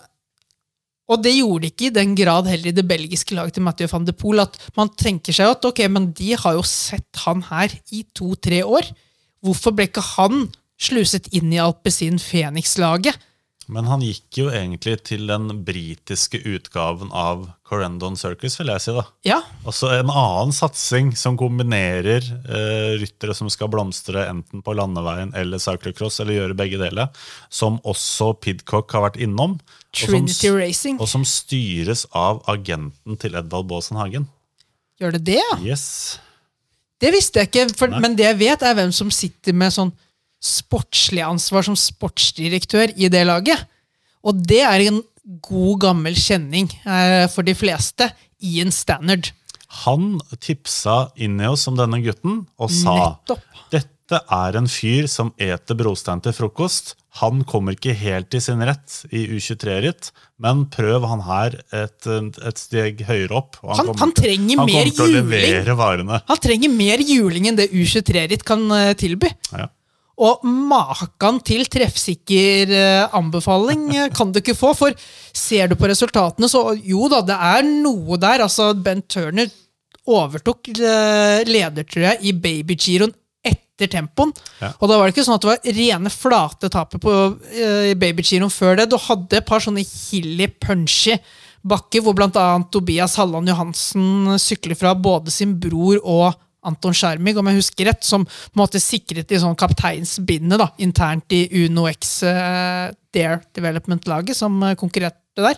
og 1.12 1.24
det 1.26 1.34
gjorde 1.36 1.66
de 1.66 1.72
ikke 1.74 1.90
i 1.90 1.96
den 1.96 2.14
grad 2.16 2.48
heller 2.48 2.72
i 2.72 2.78
det 2.78 2.88
belgiske 2.88 3.36
laget 3.36 3.58
til 3.58 3.66
Mathieu 3.66 3.90
van 3.92 4.08
de 4.08 4.16
Poel. 4.16 4.44
At 4.46 4.56
man 4.80 4.92
tenker 4.96 5.36
seg 5.36 5.52
at 5.52 5.68
ok, 5.68 5.84
men 5.92 6.12
de 6.18 6.32
har 6.40 6.56
jo 6.56 6.64
sett 6.68 7.24
han 7.26 7.44
her 7.50 7.74
i 7.92 8.06
to-tre 8.16 8.64
år. 8.64 8.88
Hvorfor 9.44 9.76
ble 9.76 9.90
ikke 9.90 10.06
han 10.16 10.48
sluset 10.82 11.28
inn 11.36 11.52
i 11.54 11.60
Alpezin 11.62 12.22
Phoenix-laget? 12.22 13.20
Men 13.72 13.88
han 13.88 14.02
gikk 14.04 14.40
jo 14.42 14.50
egentlig 14.52 14.98
til 15.08 15.30
den 15.30 15.62
britiske 15.64 16.42
utgaven 16.50 17.12
av 17.16 17.46
Corendon 17.68 18.18
Circus, 18.20 18.58
vil 18.60 18.72
jeg 18.74 18.84
si. 18.84 18.96
da. 18.98 19.04
Ja, 19.28 19.38
Altså 19.64 19.94
En 19.96 20.10
annen 20.12 20.52
satsing 20.56 21.14
som 21.16 21.38
kombinerer 21.40 22.26
eh, 22.26 22.98
ryttere 23.00 23.36
som 23.38 23.48
skal 23.54 23.72
blomstre 23.72 24.26
enten 24.28 24.64
på 24.66 24.76
landeveien 24.76 25.32
eller 25.38 25.62
cyclocross, 25.62 26.20
eller 26.20 26.40
gjøre 26.40 26.58
begge 26.60 26.82
deler, 26.82 27.14
som 27.48 27.80
også 27.88 28.34
Pidcock 28.44 28.92
har 28.92 29.08
vært 29.08 29.22
innom. 29.24 29.60
Og 29.92 30.00
som 30.00 30.14
Trinity 30.14 30.52
Racing. 30.56 31.00
Og 31.02 31.10
som 31.12 31.24
styres 31.28 32.06
av 32.16 32.42
agenten 32.50 33.18
til 33.20 33.36
Edvald 33.36 33.68
Baasen 33.68 34.00
Hagen. 34.00 34.28
Gjør 35.02 35.18
det 35.18 35.26
det, 35.28 35.40
ja? 35.42 35.58
Yes. 35.74 36.20
Det 37.02 37.12
visste 37.16 37.42
jeg 37.42 37.50
ikke, 37.50 37.68
for, 37.78 37.92
men 38.02 38.16
det 38.16 38.28
jeg 38.28 38.40
vet, 38.40 38.64
er 38.64 38.78
hvem 38.78 38.92
som 38.94 39.10
sitter 39.12 39.56
med 39.58 39.74
sånn 39.74 39.92
sportslig 40.42 41.24
ansvar 41.26 41.66
som 41.66 41.78
sportsdirektør 41.78 42.94
i 42.98 43.10
det 43.14 43.24
laget. 43.28 43.66
Og 44.26 44.38
det 44.38 44.62
er 44.66 44.86
en 44.88 45.02
god, 45.42 45.76
gammel 45.88 46.18
kjenning 46.18 46.70
eh, 46.86 47.28
for 47.34 47.46
de 47.46 47.56
fleste 47.58 48.08
i 48.42 48.62
en 48.64 48.74
standard. 48.74 49.32
Han 49.86 50.20
tipsa 50.42 51.12
Ineos 51.16 51.64
om 51.70 51.78
denne 51.80 52.02
gutten 52.04 52.42
og 52.60 52.74
sa 52.74 52.96
Nettopp. 52.98 53.46
dette 53.72 53.90
er 54.20 54.58
en 54.60 54.68
fyr 54.68 55.08
som 55.08 55.32
eter 55.40 55.78
brostein 55.80 56.22
til 56.26 56.34
frokost. 56.36 56.96
Han 57.22 57.42
kommer 57.44 57.76
ikke 57.76 57.94
helt 57.98 58.34
i 58.34 58.40
sin 58.44 58.62
rett 58.64 59.02
i 59.12 59.26
U23-ritt, 59.36 60.12
men 60.40 60.66
prøv 60.72 61.04
han 61.12 61.24
her 61.28 61.58
et, 61.76 62.08
et 62.08 62.58
steg 62.62 63.02
høyere 63.08 63.36
opp. 63.36 63.58
Han- 63.68 63.92
han 64.00 64.14
til- 64.16 64.24
trenger 64.24 64.58
han 64.62 64.66
mer 64.70 64.88
juling. 64.88 66.10
Han 66.32 66.38
trenger 66.48 66.70
mer 66.72 67.04
juling 67.04 67.48
enn 67.52 67.60
det 67.60 67.70
U23-ritt 67.76 68.44
kan 68.48 68.64
eh, 68.72 68.94
tilby. 68.96 69.28
Ja. 69.52 69.68
Og 70.22 70.44
maken 70.46 71.40
til 71.44 71.66
treffsikker 71.66 72.72
eh, 72.78 73.08
anbefaling 73.18 73.88
eh, 73.96 74.10
kan 74.16 74.32
du 74.32 74.40
ikke 74.40 74.56
få. 74.56 74.72
For 74.78 74.96
ser 75.34 75.68
du 75.68 75.76
på 75.76 75.90
resultatene, 75.92 76.48
så 76.52 76.64
jo 76.80 77.08
da, 77.12 77.20
det 77.26 77.36
er 77.36 77.64
noe 77.68 78.16
der. 78.22 78.44
Altså, 78.48 78.72
Ben 78.78 79.02
Turner 79.04 79.52
overtok 80.08 80.72
ledertrøya 81.46 82.16
i 82.26 82.32
babygiroen 82.34 83.12
etter 83.46 83.90
tempoen. 83.90 84.34
Ja. 84.62 84.74
Og 84.78 84.90
da 84.90 84.98
var 84.98 85.08
det 85.08 85.16
ikke 85.16 85.26
sånn 85.26 85.40
at 85.40 85.46
det 85.46 85.52
var 85.54 85.78
rene 85.80 86.14
flate 86.14 86.70
tapet 86.74 87.02
på 87.04 87.16
uh, 87.32 87.94
babygiroen 87.98 88.54
før 88.54 88.78
det. 88.80 88.90
Du 88.92 89.00
hadde 89.02 89.40
et 89.40 89.48
par 89.48 89.64
sånne 89.64 89.84
hilly 89.86 90.50
punchy 90.62 91.18
bakker, 91.62 92.02
hvor 92.02 92.18
annet 92.26 92.70
Tobias 92.74 93.18
Halland 93.22 93.50
Johansen 93.50 94.38
sykler 94.42 94.78
fra 94.78 94.96
både 94.98 95.34
sin 95.34 95.54
bror 95.62 96.00
og 96.02 96.32
Anton 96.68 96.94
Skjermig, 96.94 97.34
om 97.40 97.48
jeg 97.50 97.58
husker 97.58 97.88
rett, 97.90 98.04
som 98.06 98.26
på 98.26 98.54
en 98.54 98.62
måte 98.62 98.82
sikret 98.82 99.32
i 99.34 99.40
sånn 99.42 99.58
kapteinsbindet 99.58 100.62
da, 100.62 100.70
internt 100.86 101.34
i 101.34 101.48
Uno 101.64 101.88
X 101.90 102.20
uh, 102.28 102.92
Dare 103.12 103.42
Development-laget, 103.58 104.38
som 104.38 104.62
eh, 104.64 104.78
konkurrerte 104.80 105.42
der. 105.42 105.58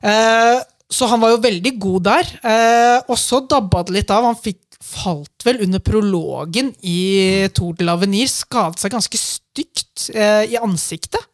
Uh, 0.00 0.64
så 0.88 1.10
han 1.10 1.20
var 1.20 1.34
jo 1.34 1.42
veldig 1.44 1.74
god 1.76 2.06
der. 2.08 2.30
Uh, 2.40 2.98
og 3.12 3.18
så 3.20 3.42
dabba 3.44 3.84
det 3.84 3.98
litt 3.98 4.12
av. 4.14 4.24
Han 4.30 4.38
fikk, 4.40 4.62
falt 4.84 5.44
vel 5.46 5.62
under 5.64 5.82
prologen 5.82 6.70
i 6.86 7.48
Tour 7.54 7.74
de 7.78 7.86
l'Avenir. 7.86 8.28
Skadet 8.30 8.82
seg 8.82 8.94
ganske 8.94 9.20
stygt 9.20 10.08
eh, 10.14 10.44
i 10.52 10.58
ansiktet. 10.60 11.24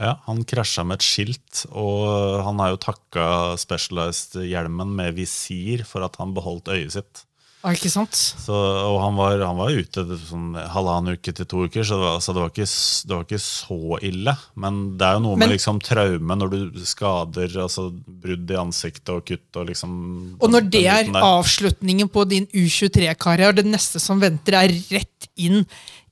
Ja, 0.00 0.16
Han 0.26 0.42
krasja 0.48 0.82
med 0.82 0.98
et 0.98 1.06
skilt, 1.06 1.60
og 1.70 2.42
han 2.42 2.58
har 2.58 2.72
jo 2.72 2.80
takka 2.82 3.26
Specialized-hjelmen 3.62 4.90
med 4.96 5.14
visir 5.20 5.84
for 5.86 6.02
at 6.06 6.18
han 6.18 6.34
beholdt 6.34 6.72
øyet 6.74 6.96
sitt. 6.96 7.22
Ja, 7.64 7.72
ikke 7.72 7.88
sant? 7.88 8.12
Så, 8.12 8.52
og 8.52 8.98
han 9.00 9.14
var, 9.16 9.40
han 9.40 9.56
var 9.56 9.70
ute 9.72 10.02
sånn 10.20 10.50
halvannen 10.74 11.16
uke 11.16 11.32
til 11.32 11.46
to 11.48 11.62
uker, 11.64 11.86
så 11.88 11.96
det 11.96 12.04
var, 12.04 12.18
så 12.20 12.34
det 12.36 12.42
var, 12.42 12.50
ikke, 12.52 12.66
det 13.08 13.14
var 13.14 13.22
ikke 13.24 13.38
så 13.40 13.78
ille. 14.04 14.34
Men 14.60 14.80
det 15.00 15.06
er 15.06 15.14
jo 15.16 15.22
noe 15.24 15.38
Men- 15.38 15.48
med 15.48 15.54
liksom 15.54 15.78
traume 15.80 16.36
når 16.36 16.52
du 16.52 16.82
skader, 16.84 17.54
altså 17.64 17.86
brudd 18.04 18.52
i 18.52 18.58
ansiktet 18.60 19.14
og 19.14 19.24
kutt 19.30 19.56
og 19.62 19.70
liksom 19.70 19.94
Og 20.36 20.52
når 20.52 20.68
det 20.74 20.82
er 20.92 21.08
avslutningen 21.24 22.10
på 22.12 22.26
din 22.28 22.44
U23-karriere, 22.52 23.56
det 23.56 23.64
neste 23.72 24.02
som 24.02 24.20
venter, 24.20 24.58
er 24.60 24.74
rett 24.92 25.30
inn 25.40 25.64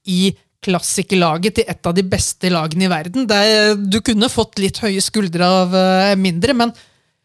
i 0.08 0.32
klassikerlaget 0.62 1.58
til 1.58 1.68
et 1.68 1.86
av 1.90 1.92
de 1.96 2.04
beste 2.06 2.48
lagene 2.48 2.86
i 2.86 2.90
verden. 2.90 3.28
Er, 3.28 3.74
du 3.76 4.00
kunne 4.00 4.30
fått 4.32 4.56
litt 4.62 4.80
høye 4.80 5.02
skuldre 5.04 5.44
av 5.44 5.76
eh, 5.76 6.14
mindre, 6.16 6.54
men, 6.56 6.72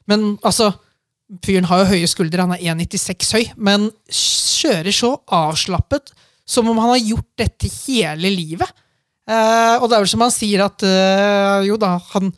men 0.09 0.33
altså 0.41 0.73
Fyren 1.43 1.67
har 1.67 1.83
jo 1.83 1.91
høye 1.91 2.07
skuldre, 2.07 2.45
han 2.45 2.55
er 2.55 2.63
1,96 2.71 3.33
høy, 3.35 3.45
men 3.59 3.89
kjører 4.07 4.95
så 4.95 5.11
avslappet 5.27 6.13
som 6.47 6.69
om 6.71 6.77
han 6.79 6.93
har 6.93 7.03
gjort 7.03 7.31
dette 7.41 7.71
hele 7.83 8.31
livet. 8.31 8.69
Eh, 9.27 9.75
og 9.75 9.89
det 9.89 9.97
er 9.97 10.03
vel 10.05 10.11
som 10.13 10.23
han 10.23 10.31
sier 10.31 10.63
at 10.63 10.85
eh, 10.87 11.65
jo 11.67 11.75
da, 11.81 11.97
han 12.13 12.31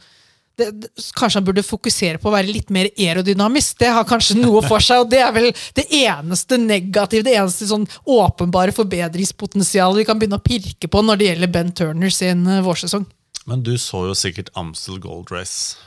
det, 0.59 0.71
det, 0.81 0.89
Kanskje 1.15 1.37
han 1.37 1.45
burde 1.47 1.63
fokusere 1.63 2.19
på 2.19 2.31
å 2.31 2.33
være 2.33 2.49
litt 2.49 2.71
mer 2.73 2.89
aerodynamisk. 2.91 3.77
Det 3.79 3.91
har 3.95 4.07
kanskje 4.09 4.39
noe 4.39 4.63
for 4.65 4.83
seg, 4.83 5.05
og 5.05 5.11
det 5.13 5.21
er 5.23 5.31
vel 5.35 5.51
det 5.77 5.85
eneste 6.01 6.57
negative, 6.59 7.27
det 7.27 7.37
eneste 7.37 7.69
sånn 7.69 7.85
åpenbare 8.09 8.73
forbedringspotensialet 8.75 10.01
vi 10.01 10.07
kan 10.09 10.19
begynne 10.19 10.41
å 10.41 10.43
pirke 10.43 10.89
på 10.91 11.03
når 11.05 11.21
det 11.21 11.29
gjelder 11.29 11.53
Ben 11.53 11.71
Turner 11.77 12.13
sin 12.13 12.43
eh, 12.49 12.63
vårsesong. 12.65 13.05
Men 13.49 13.63
du 13.65 13.75
så 13.81 14.03
jo 14.09 14.17
sikkert 14.17 14.51
Amstel 14.59 14.99
Gold 15.01 15.31
Race. 15.33 15.77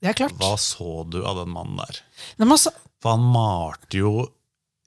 Det 0.00 0.12
er 0.12 0.18
klart. 0.18 0.36
Hva 0.40 0.54
så 0.60 1.04
du 1.08 1.22
av 1.22 1.40
den 1.40 1.54
mannen 1.54 1.80
der? 1.80 2.02
Men 2.38 2.52
altså, 2.56 2.72
For 3.02 3.16
han 3.16 3.24
malte 3.32 3.98
jo 4.02 4.12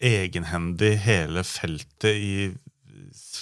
egenhendig 0.03 0.97
hele 1.05 1.43
feltet 1.47 2.13
i 2.19 2.51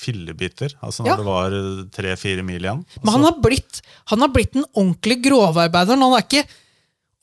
fillebiter. 0.02 0.74
Altså 0.84 1.04
når 1.04 1.12
Ja. 1.12 1.16
det 1.18 1.26
var 1.26 1.52
tre-fire 1.94 2.44
mil 2.44 2.62
igjen. 2.62 2.86
Men 3.04 3.14
han 3.14 3.24
har 3.24 3.38
blitt, 3.42 3.82
han 4.06 4.20
har 4.22 4.30
blitt 4.30 4.56
en 4.56 4.66
ordentlig 4.76 5.22
grovarbeider. 5.24 5.98
Han 5.98 6.14
er 6.14 6.24
ikke, 6.26 6.46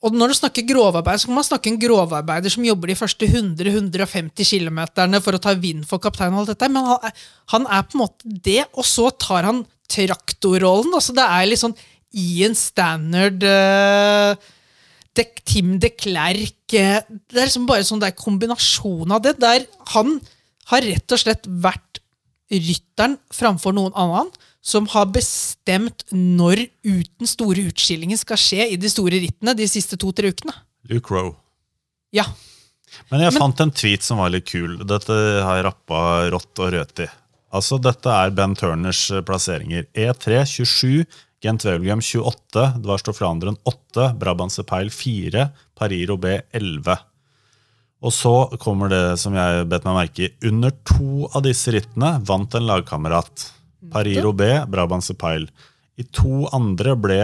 og 0.03 0.13
når 0.15 0.27
du 0.31 0.33
snakker 0.39 0.67
grovarbeider, 0.67 1.19
så 1.19 1.25
kan 1.27 1.35
man 1.35 1.43
snakke 1.43 1.67
en 1.67 1.79
grovarbeider 1.79 2.49
som 2.49 2.63
jobber 2.63 2.87
de 2.87 2.95
første 2.95 3.27
100-150 3.27 4.45
km 4.47 4.79
for 5.21 5.33
å 5.33 5.41
ta 5.41 5.53
vind 5.55 5.85
for 5.85 5.99
kapteinen. 5.99 6.33
og 6.35 6.47
alt 6.47 6.53
dette, 6.57 6.69
Men 6.71 6.85
han 6.85 6.99
er, 7.03 7.13
han 7.47 7.65
er 7.67 7.83
på 7.83 7.95
en 7.95 8.05
måte 8.05 8.23
det, 8.43 8.65
og 8.73 8.83
så 8.85 9.09
tar 9.17 9.43
han 9.43 9.65
traktorrollen. 9.89 10.93
Altså 10.93 11.13
det 11.15 11.25
er 11.25 11.45
litt 11.49 11.59
sånn 11.59 11.75
i 12.13 12.43
en 12.45 12.55
standard 12.55 13.43
eh, 13.43 14.35
de, 15.17 15.25
Tim 15.47 15.77
de 15.81 15.89
Klerk 15.93 16.75
eh, 16.77 16.99
Det 17.07 17.39
er 17.39 17.47
liksom 17.47 17.65
bare 17.69 17.85
sånn 17.87 18.01
der 18.01 18.15
kombinasjon 18.17 19.11
av 19.15 19.23
det. 19.25 19.37
Der 19.41 19.65
han 19.95 20.19
har 20.69 20.85
rett 20.85 21.15
og 21.15 21.21
slett 21.21 21.47
vært 21.49 22.01
rytteren 22.49 23.17
framfor 23.33 23.75
noen 23.77 23.93
annen 23.97 24.29
som 24.65 24.87
har 24.91 25.07
bestemt 25.13 26.03
når 26.11 26.65
uten 26.83 27.29
store 27.29 27.69
utskillinger 27.69 28.19
skal 28.19 28.39
skje 28.41 28.71
i 28.73 28.79
de 28.81 28.89
store 28.91 29.21
rittene 29.21 29.55
de 29.57 29.67
siste 29.69 29.97
to-tre 30.01 30.33
ukene. 30.33 30.53
Luke 30.89 31.13
Rowe. 31.13 31.37
Ja. 32.15 32.25
Men 33.13 33.23
jeg 33.23 33.37
fant 33.37 33.61
en 33.61 33.71
tweet 33.73 34.05
som 34.05 34.19
var 34.21 34.33
litt 34.33 34.49
kul. 34.49 34.79
Dette 34.89 35.15
har 35.45 35.59
jeg 35.59 35.65
rappa 35.69 36.01
rått 36.33 36.61
og 36.61 36.73
rødt 36.73 37.05
i. 37.05 37.09
Altså, 37.55 37.79
Dette 37.81 38.13
er 38.13 38.33
Ben 38.35 38.53
Turners 38.57 39.07
eh, 39.13 39.23
plasseringer. 39.25 39.87
E3 39.97 40.43
27, 40.45 41.05
Gent 41.39 41.63
Wevelgem 41.63 42.01
28, 42.03 42.65
Dvarstov 42.83 43.15
Flandern 43.15 43.55
8, 43.63 44.13
Brabantse 44.19 44.65
Peil 44.67 44.89
4, 44.91 45.45
Pariro 45.77 46.17
B 46.19 46.33
11. 46.51 46.97
Og 48.03 48.13
så 48.15 48.33
kommer 48.59 48.91
det 48.91 49.03
som 49.19 49.35
jeg 49.35 49.67
bet 49.71 49.85
meg 49.87 49.97
merke 49.97 50.27
i. 50.27 50.31
Under 50.49 50.73
to 50.87 51.29
av 51.31 51.43
disse 51.47 51.71
rittene 51.75 52.17
vant 52.27 52.55
en 52.55 52.67
lagkamerat. 52.67 53.47
Pariro 53.91 54.33
B, 54.35 54.49
Brabantse 54.67 55.15
Peil. 55.19 55.47
I 55.99 56.05
to 56.15 56.45
andre 56.55 56.95
ble 56.99 57.19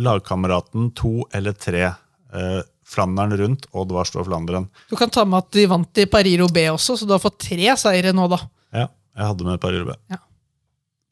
lagkameraten 0.00 0.90
to 0.96 1.24
eller 1.32 1.56
tre. 1.56 1.84
Eh, 2.34 2.60
Flandern 2.84 3.32
rundt 3.40 3.64
og 3.72 3.88
Dvarstov 3.88 4.28
Flandern. 4.28 4.68
Du 4.90 4.96
kan 5.00 5.12
ta 5.12 5.24
med 5.24 5.40
at 5.40 5.56
de 5.56 5.64
vant 5.70 6.00
i 6.00 6.04
Pariro 6.10 6.50
B 6.52 6.66
også, 6.72 6.98
så 7.00 7.08
du 7.08 7.14
har 7.16 7.22
fått 7.22 7.40
tre 7.46 7.72
seire 7.80 8.12
nå, 8.12 8.28
da. 8.28 8.40
Ja, 8.74 8.86
jeg 9.16 9.30
hadde 9.30 9.48
med 9.48 9.60
Pariro 9.62 9.88
B. 9.88 9.96
Ja. 10.12 10.20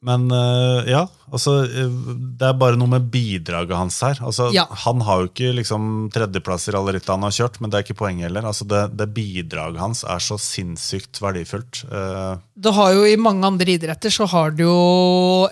Men 0.03 0.25
eh, 0.35 0.89
ja, 0.91 1.01
altså 1.31 1.53
eh, 1.63 1.91
Det 2.39 2.47
er 2.49 2.57
bare 2.59 2.75
noe 2.79 2.91
med 2.91 3.05
bidraget 3.13 3.71
hans 3.79 3.99
her. 4.03 4.19
Altså, 4.19 4.49
Ja. 4.55 4.65
Han 4.83 4.99
har 5.07 5.21
jo 5.23 5.29
ikke 5.31 5.53
liksom 5.55 5.85
tredjeplasser 6.13 6.75
i 6.75 6.79
alle 6.81 6.95
rittene 6.97 7.15
han 7.15 7.27
har 7.29 7.35
kjørt, 7.37 7.59
men 7.63 7.71
det 7.71 7.79
er 7.79 7.85
ikke 7.87 7.97
poenget 8.01 8.27
heller. 8.27 8.47
Altså, 8.51 8.67
det, 8.67 8.81
det 8.99 9.07
bidraget 9.15 9.79
hans 9.79 10.03
er 10.03 10.19
så 10.23 10.35
sinnssykt 10.41 11.21
verdifullt. 11.23 11.83
Eh, 11.87 12.33
Det 12.67 12.73
har 12.75 12.93
jo 12.97 13.05
I 13.07 13.15
mange 13.21 13.47
andre 13.47 13.77
idretter 13.77 14.11
så 14.13 14.27
har 14.33 14.51
du 14.51 14.65
jo 14.65 14.77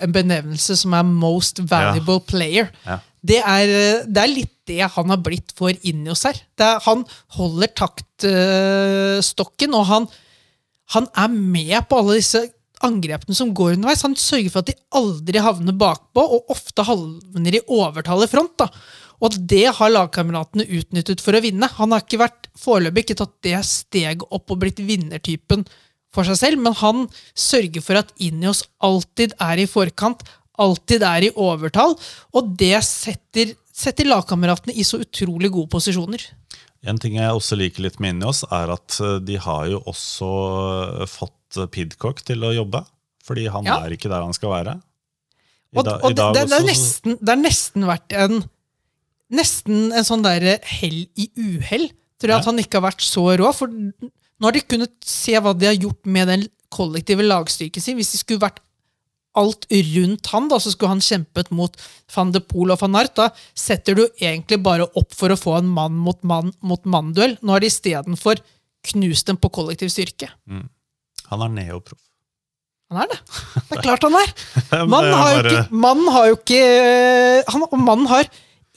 en 0.04 0.12
benevnelse 0.12 0.76
som 0.82 0.94
er 1.00 1.08
most 1.08 1.62
valuable 1.70 2.20
player. 2.28 2.68
Ja. 2.86 3.00
Det, 3.22 3.38
er, 3.40 4.02
det 4.04 4.20
er 4.22 4.32
litt 4.36 4.52
det 4.68 4.80
han 4.94 5.10
har 5.10 5.18
blitt 5.22 5.50
for 5.58 5.72
inni 5.86 6.10
oss 6.12 6.22
her. 6.28 6.36
Det 6.58 6.66
er, 6.66 6.78
han 6.84 7.04
holder 7.38 7.70
taktstokken, 7.80 9.74
og 9.78 9.86
han, 9.88 10.06
han 10.94 11.08
er 11.18 11.30
med 11.32 11.78
på 11.90 11.98
alle 12.02 12.18
disse 12.20 12.44
angrepene 12.86 13.36
som 13.36 13.52
går 13.54 13.76
underveis. 13.76 14.04
Han 14.06 14.16
sørger 14.18 14.52
for 14.52 14.62
at 14.62 14.72
de 14.72 14.78
aldri 14.98 15.42
havner 15.42 15.76
bakpå, 15.78 16.22
og 16.22 16.52
ofte 16.52 16.84
havner 16.86 17.58
i 17.58 17.64
overtallet 17.66 18.32
front. 18.32 18.56
da. 18.60 18.68
Og 19.22 19.38
det 19.38 19.68
har 19.76 19.94
lagkameratene 19.94 20.66
utnyttet 20.66 21.22
for 21.22 21.38
å 21.38 21.42
vinne. 21.44 21.68
Han 21.78 21.94
har 21.94 22.02
ikke 22.02 22.22
vært 22.24 22.50
foreløpig 22.58 23.06
ikke 23.06 23.20
tatt 23.22 23.34
det 23.46 23.56
steget 23.68 24.26
opp 24.34 24.50
og 24.50 24.62
blitt 24.64 24.82
vinnertypen 24.82 25.64
for 26.12 26.28
seg 26.28 26.38
selv, 26.40 26.62
men 26.62 26.76
han 26.76 27.06
sørger 27.38 27.84
for 27.84 28.02
at 28.02 28.12
Ineos 28.20 28.66
alltid 28.84 29.36
er 29.40 29.62
i 29.62 29.68
forkant, 29.70 30.24
alltid 30.60 31.04
er 31.08 31.28
i 31.28 31.32
overtall, 31.40 31.94
og 32.36 32.52
det 32.60 32.74
setter, 32.84 33.54
setter 33.72 34.10
lagkameratene 34.10 34.74
i 34.76 34.84
så 34.84 35.00
utrolig 35.00 35.52
gode 35.54 35.72
posisjoner. 35.72 36.26
En 36.82 36.98
ting 36.98 37.14
jeg 37.16 37.30
også 37.30 37.56
liker 37.56 37.86
litt 37.86 38.00
med 38.02 38.16
Ineos, 38.16 38.42
er 38.50 38.74
at 38.74 38.98
eh, 39.00 39.20
de 39.22 39.38
har 39.40 39.68
jo 39.70 39.80
også 39.88 40.30
eh, 40.98 41.06
fått 41.54 41.70
Pidcock 41.74 42.22
til 42.24 42.42
å 42.44 42.52
jobbe. 42.54 42.84
Fordi 43.24 43.46
han 43.50 43.64
Ja. 43.64 43.78
er 43.84 43.90
ikke 43.94 44.08
der 44.10 44.22
han 44.24 44.32
skal 44.34 44.50
være. 44.50 44.74
I 45.72 45.78
Og, 45.78 45.84
da- 45.84 45.98
og 46.02 46.14
det, 46.14 46.24
det, 46.34 46.48
det, 46.50 46.58
er 46.58 46.66
nesten, 46.66 47.18
det 47.20 47.28
er 47.32 47.40
nesten 47.42 47.86
vært 47.88 48.12
en 48.12 48.42
Nesten 49.32 49.92
en 49.96 50.04
sånn 50.04 50.20
derre 50.20 50.58
hell 50.68 51.06
i 51.16 51.24
uhell. 51.40 51.86
Tror 52.20 52.28
jeg 52.28 52.34
Ja. 52.36 52.38
at 52.42 52.44
han 52.44 52.58
ikke 52.58 52.80
har 52.80 52.90
vært 52.92 53.00
så 53.00 53.22
rå. 53.38 53.48
For 53.54 53.66
nå 53.66 54.42
har 54.44 54.52
de 54.52 54.60
kunnet 54.60 54.92
se 55.02 55.32
hva 55.32 55.56
de 55.58 55.66
har 55.70 55.74
gjort 55.74 56.04
med 56.04 56.28
den 56.28 56.48
kollektive 56.70 57.24
lagstyrken 57.24 57.80
sin. 57.80 57.96
Hvis 57.96 58.12
de 58.12 58.18
skulle 58.18 58.40
vært 58.44 58.58
alt 59.34 59.64
rundt 59.70 60.26
han, 60.26 60.48
da, 60.48 60.56
så 60.60 60.70
skulle 60.70 60.90
han 60.92 61.00
kjempet 61.00 61.50
mot 61.50 61.74
van 62.14 62.30
de 62.32 62.40
Poel 62.40 62.72
og 62.72 62.80
van 62.80 62.94
Art. 62.96 63.14
Da 63.16 63.30
setter 63.54 63.94
du 63.96 64.06
egentlig 64.20 64.62
bare 64.62 64.84
opp 64.94 65.14
for 65.14 65.30
å 65.30 65.40
få 65.40 65.56
en 65.56 65.68
mann 65.72 65.94
mot 65.96 66.22
mann 66.22 66.52
mot 66.60 66.84
mann-duell. 66.84 67.38
Nå 67.42 67.48
har 67.52 67.60
de 67.60 67.68
istedenfor 67.72 68.36
knust 68.92 69.24
dem 69.26 69.38
på 69.38 69.48
kollektiv 69.50 69.88
styrke. 69.88 70.28
Han 71.32 71.44
er 71.46 71.52
neoproff. 71.56 72.00
Han 72.92 73.02
er 73.06 73.12
det. 73.14 73.18
Det 73.70 73.78
er 73.78 73.84
klart 73.86 74.04
han 74.04 74.16
er. 74.20 74.32
Mannen 74.92 75.16
har, 75.16 75.32
jo 75.32 75.42
ikke- 75.48 75.80
mannen 75.84 76.10
har 76.12 76.26
jo 76.28 76.38
ikke 76.38 76.62
han, 77.54 77.66
Mannen 77.80 78.08
har 78.10 78.28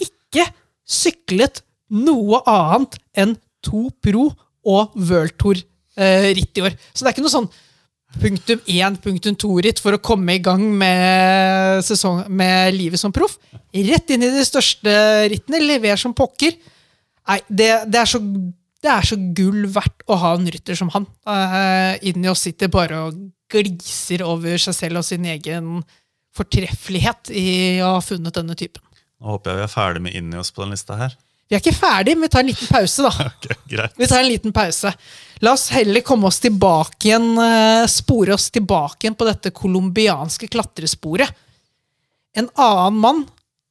ikke 0.02 0.46
syklet 0.88 1.62
noe 1.92 2.40
annet 2.50 2.96
enn 3.18 3.36
to 3.66 3.90
pro 4.04 4.30
og 4.66 4.96
World 4.98 5.36
Tour-ritt 5.42 6.58
i 6.58 6.64
år. 6.66 6.76
Så 6.94 7.04
det 7.04 7.10
er 7.12 7.16
ikke 7.16 7.26
noe 7.26 7.34
sånn 7.36 7.50
punktum 8.22 8.62
én, 8.72 8.96
punktum 9.04 9.36
to-ritt 9.36 9.82
for 9.84 9.98
å 9.98 10.02
komme 10.02 10.38
i 10.38 10.42
gang 10.44 10.62
med, 10.80 11.82
sesong, 11.86 12.24
med 12.32 12.72
livet 12.78 13.02
som 13.02 13.12
proff. 13.16 13.36
Rett 13.76 14.14
inn 14.16 14.24
i 14.24 14.32
de 14.32 14.46
største 14.48 14.94
rittene, 15.34 15.60
lever 15.60 16.00
som 16.00 16.16
pokker. 16.16 16.56
Nei, 17.26 17.40
det, 17.50 17.70
det, 17.92 18.00
er 18.00 18.10
så, 18.10 18.22
det 18.86 18.94
er 18.94 19.08
så 19.10 19.18
gull 19.38 19.66
verdt 19.74 20.06
å 20.08 20.18
ha 20.22 20.34
en 20.38 20.48
rytter 20.54 20.78
som 20.78 20.92
han. 20.94 21.08
Uh, 21.28 21.98
Inni 22.06 22.30
og 22.32 22.40
sitter 22.40 22.72
bare 22.72 23.02
og 23.08 23.20
gliser 23.52 24.24
over 24.26 24.62
seg 24.62 24.78
selv 24.78 25.02
og 25.02 25.08
sin 25.08 25.26
egen 25.30 25.80
fortreffelighet 26.36 27.32
i 27.36 27.48
å 27.84 27.96
ha 27.98 28.02
funnet 28.04 28.36
denne 28.36 28.58
typen. 28.60 28.84
Nå 29.22 29.36
håper 29.36 29.54
jeg 29.54 29.62
vi 29.62 29.66
er 29.66 29.72
ferdig 29.72 30.04
med 30.04 30.18
inni 30.18 30.40
oss 30.40 30.52
på 30.54 30.66
den 30.66 30.76
lista 30.76 30.98
her. 31.00 31.16
Vi 31.46 31.54
er 31.54 31.62
ikke 31.62 31.78
ferdig, 31.78 32.16
men 32.18 32.26
vi 32.26 32.32
tar 32.34 32.42
en 32.42 32.50
liten 32.50 32.70
pause, 32.74 33.06
da. 33.06 33.12
Okay, 33.36 33.58
greit. 33.70 33.94
Vi 34.00 34.10
tar 34.10 34.24
en 34.24 34.32
liten 34.32 34.54
pause. 34.56 34.92
La 35.46 35.54
oss 35.54 35.68
heller 35.76 36.04
komme 36.06 36.30
oss 36.30 36.42
tilbake 36.44 37.12
igjen, 37.12 37.28
eh, 37.42 37.86
spore 37.92 38.34
oss 38.34 38.50
tilbake 38.54 39.06
igjen 39.06 39.18
på 39.20 39.28
dette 39.28 39.54
colombianske 39.56 40.50
klatresporet. 40.52 41.30
En 42.36 42.50
annen 42.60 43.00
mann 43.00 43.24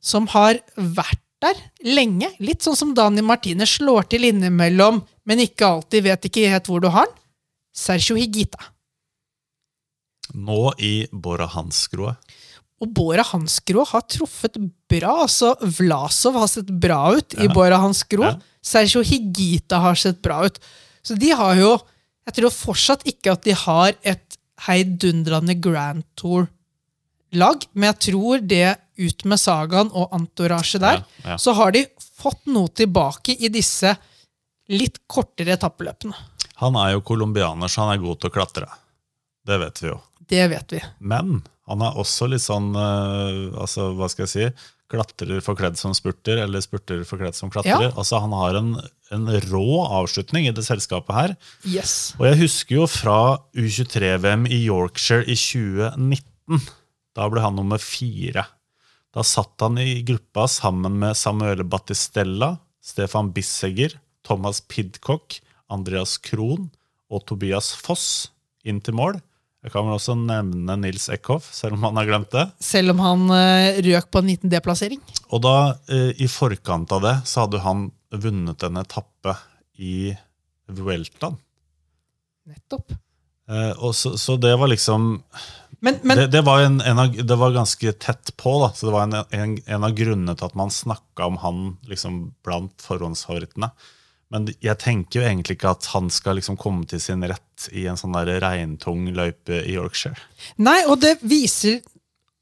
som 0.05 0.29
har 0.33 0.61
vært 0.77 1.24
der 1.45 1.61
lenge, 1.87 2.31
litt 2.43 2.65
sånn 2.65 2.77
som 2.79 2.95
Dani 2.97 3.23
Martine 3.25 3.67
slår 3.69 4.09
til 4.13 4.27
innimellom, 4.31 5.03
men 5.29 5.43
ikke 5.45 5.69
alltid 5.69 6.07
vet 6.09 6.29
ikke 6.31 6.49
helt 6.53 6.71
hvor 6.71 6.83
du 6.83 6.89
har 6.93 7.07
den. 7.11 7.21
Sergio 7.75 8.15
Higita. 8.19 8.61
Nå 10.35 10.73
i 10.81 10.95
Bora 11.13 11.47
Hansgrohe. 11.53 12.15
Og 12.83 12.91
Bora 12.95 13.23
Hansgro 13.27 13.85
har 13.89 14.03
truffet 14.11 14.57
bra. 14.91 15.23
altså 15.25 15.55
Vlasov 15.79 16.39
har 16.41 16.49
sett 16.51 16.71
bra 16.81 17.15
ut 17.17 17.35
i 17.39 17.47
Ja. 17.47 17.53
Bora 17.55 17.79
Hansgro. 17.81 18.25
Ja. 18.25 18.39
Sergio 18.63 19.03
Higita 19.03 19.79
har 19.81 19.95
sett 19.95 20.21
bra 20.23 20.45
ut. 20.47 20.59
Så 21.03 21.19
de 21.19 21.31
har 21.31 21.55
jo 21.57 21.79
Jeg 22.27 22.35
tror 22.39 22.51
fortsatt 22.51 23.03
ikke 23.05 23.33
at 23.33 23.43
de 23.45 23.53
har 23.53 23.93
et 24.03 24.37
heidundrende 24.65 25.61
Grand 25.61 26.03
Tour-lag, 26.17 27.67
men 27.75 27.93
jeg 27.93 27.99
tror 28.15 28.41
det 28.41 28.79
ut 28.99 29.25
med 29.31 29.41
sagaen 29.41 29.91
og 29.93 30.13
entourage 30.15 30.79
der, 30.83 31.03
Ja, 31.23 31.35
ja. 31.35 31.39
så 31.39 31.55
har 31.59 31.75
de 31.75 31.87
fått 31.99 32.47
noe 32.47 32.71
tilbake 32.71 33.35
i 33.39 33.51
disse 33.53 33.97
litt 34.73 35.03
kortere 35.11 35.57
etappeløpene. 35.59 36.15
Han 36.63 36.77
er 36.81 36.95
jo 36.95 37.03
colombianer, 37.05 37.69
så 37.69 37.85
han 37.85 37.97
er 37.97 38.05
god 38.05 38.21
til 38.23 38.31
å 38.31 38.35
klatre. 38.35 38.69
Det 39.45 39.59
vet 39.61 39.83
vi 39.83 39.91
jo. 39.91 39.99
Det 40.31 40.45
vet 40.49 40.73
vi. 40.77 40.81
Men 41.05 41.43
han 41.69 41.83
er 41.85 41.99
også 42.01 42.29
litt 42.31 42.45
sånn 42.45 42.71
uh, 42.77 43.53
altså, 43.61 43.91
Hva 43.97 44.09
skal 44.13 44.25
jeg 44.27 44.33
si? 44.33 44.71
Klatrer 44.93 45.41
forkledd 45.45 45.79
som 45.81 45.95
spurter, 45.97 46.39
eller 46.45 46.63
spurter 46.65 47.03
forkledd 47.09 47.37
som 47.37 47.51
klatrer. 47.53 47.89
Ja. 47.89 47.93
Altså, 47.97 48.21
han 48.23 48.33
har 48.37 48.57
en, 48.61 48.75
en 49.17 49.29
rå 49.49 49.81
avslutning 49.83 50.47
i 50.49 50.53
det 50.55 50.65
selskapet 50.67 51.17
her. 51.17 51.35
Yes. 51.67 52.15
Og 52.21 52.29
jeg 52.29 52.41
husker 52.45 52.79
jo 52.79 52.89
fra 52.89 53.19
U23-VM 53.57 54.45
i 54.53 54.61
Yorkshire 54.69 55.25
i 55.25 55.37
2019. 55.41 56.61
Da 57.17 57.29
ble 57.33 57.43
han 57.43 57.57
nummer 57.59 57.81
fire. 57.83 58.45
Da 59.15 59.23
satt 59.23 59.63
han 59.63 59.79
i 59.79 60.03
gruppa 60.03 60.49
sammen 60.51 60.99
med 60.99 61.15
Samuele 61.17 61.65
Battistella, 61.65 62.57
Stefan 62.83 63.31
Bissegger, 63.33 63.95
Thomas 64.27 64.61
Pidcock, 64.61 65.39
Andreas 65.71 66.17
Krohn 66.19 66.67
og 67.13 67.23
Tobias 67.29 67.71
Foss 67.79 68.33
inn 68.67 68.81
til 68.83 68.97
mål. 68.99 69.21
Jeg 69.65 69.73
kan 69.73 69.87
vel 69.87 69.97
også 69.97 70.17
nevne 70.19 70.77
Nils 70.83 71.07
Eckhoff, 71.15 71.47
selv 71.55 71.79
om 71.79 71.87
han 71.87 71.97
har 71.97 72.09
glemt 72.11 72.35
det. 72.35 72.45
Selv 72.61 72.93
om 72.93 73.01
han 73.01 73.23
eh, 73.33 73.79
røk 73.87 74.11
på 74.13 74.21
en 74.21 74.35
19D-plassering. 74.35 75.01
Og 75.31 75.41
da, 75.47 75.55
eh, 75.89 76.11
i 76.21 76.29
forkant 76.29 76.93
av 76.93 77.07
det, 77.07 77.15
så 77.31 77.47
hadde 77.47 77.63
han 77.65 77.87
vunnet 78.13 78.67
en 78.67 78.83
etappe 78.83 79.39
i 79.81 80.11
Vueltaen. 80.69 81.39
Nettopp. 82.51 82.93
Eh, 83.49 83.91
så, 83.97 84.19
så 84.21 84.37
det 84.41 84.53
var 84.61 84.69
liksom 84.69 85.23
Men, 85.85 85.99
men 86.01 86.17
det, 86.17 86.31
det, 86.33 86.41
var 86.47 86.63
en, 86.65 86.79
en 86.81 87.01
av, 87.03 87.13
det 87.13 87.37
var 87.37 87.53
ganske 87.53 87.93
tett 88.01 88.33
på, 88.41 88.55
da. 88.63 88.71
Så 88.73 88.89
det 88.89 88.95
var 88.95 89.05
en, 89.05 89.19
en, 89.37 89.57
en 89.67 89.85
av 89.85 89.97
grunnene 89.97 90.35
til 90.39 90.49
at 90.49 90.57
man 90.57 90.73
snakka 90.73 91.29
om 91.29 91.37
han 91.43 91.59
liksom 91.91 92.23
blant 92.47 92.81
forhåndsfavorittene. 92.85 93.69
Men 94.33 94.49
jeg 94.65 94.81
tenker 94.81 95.21
jo 95.21 95.27
egentlig 95.29 95.59
ikke 95.59 95.75
at 95.77 95.91
han 95.93 96.09
skal 96.11 96.41
liksom 96.41 96.57
komme 96.59 96.89
til 96.89 97.03
sin 97.03 97.23
rett 97.29 97.69
i 97.77 97.85
en 97.91 98.01
sånn 98.01 98.17
der 98.17 98.41
regntung 98.43 99.05
løype 99.15 99.61
i 99.61 99.77
Yorkshire. 99.77 100.17
Nei, 100.57 100.81
og 100.89 101.03
det 101.05 101.19
viser 101.21 101.83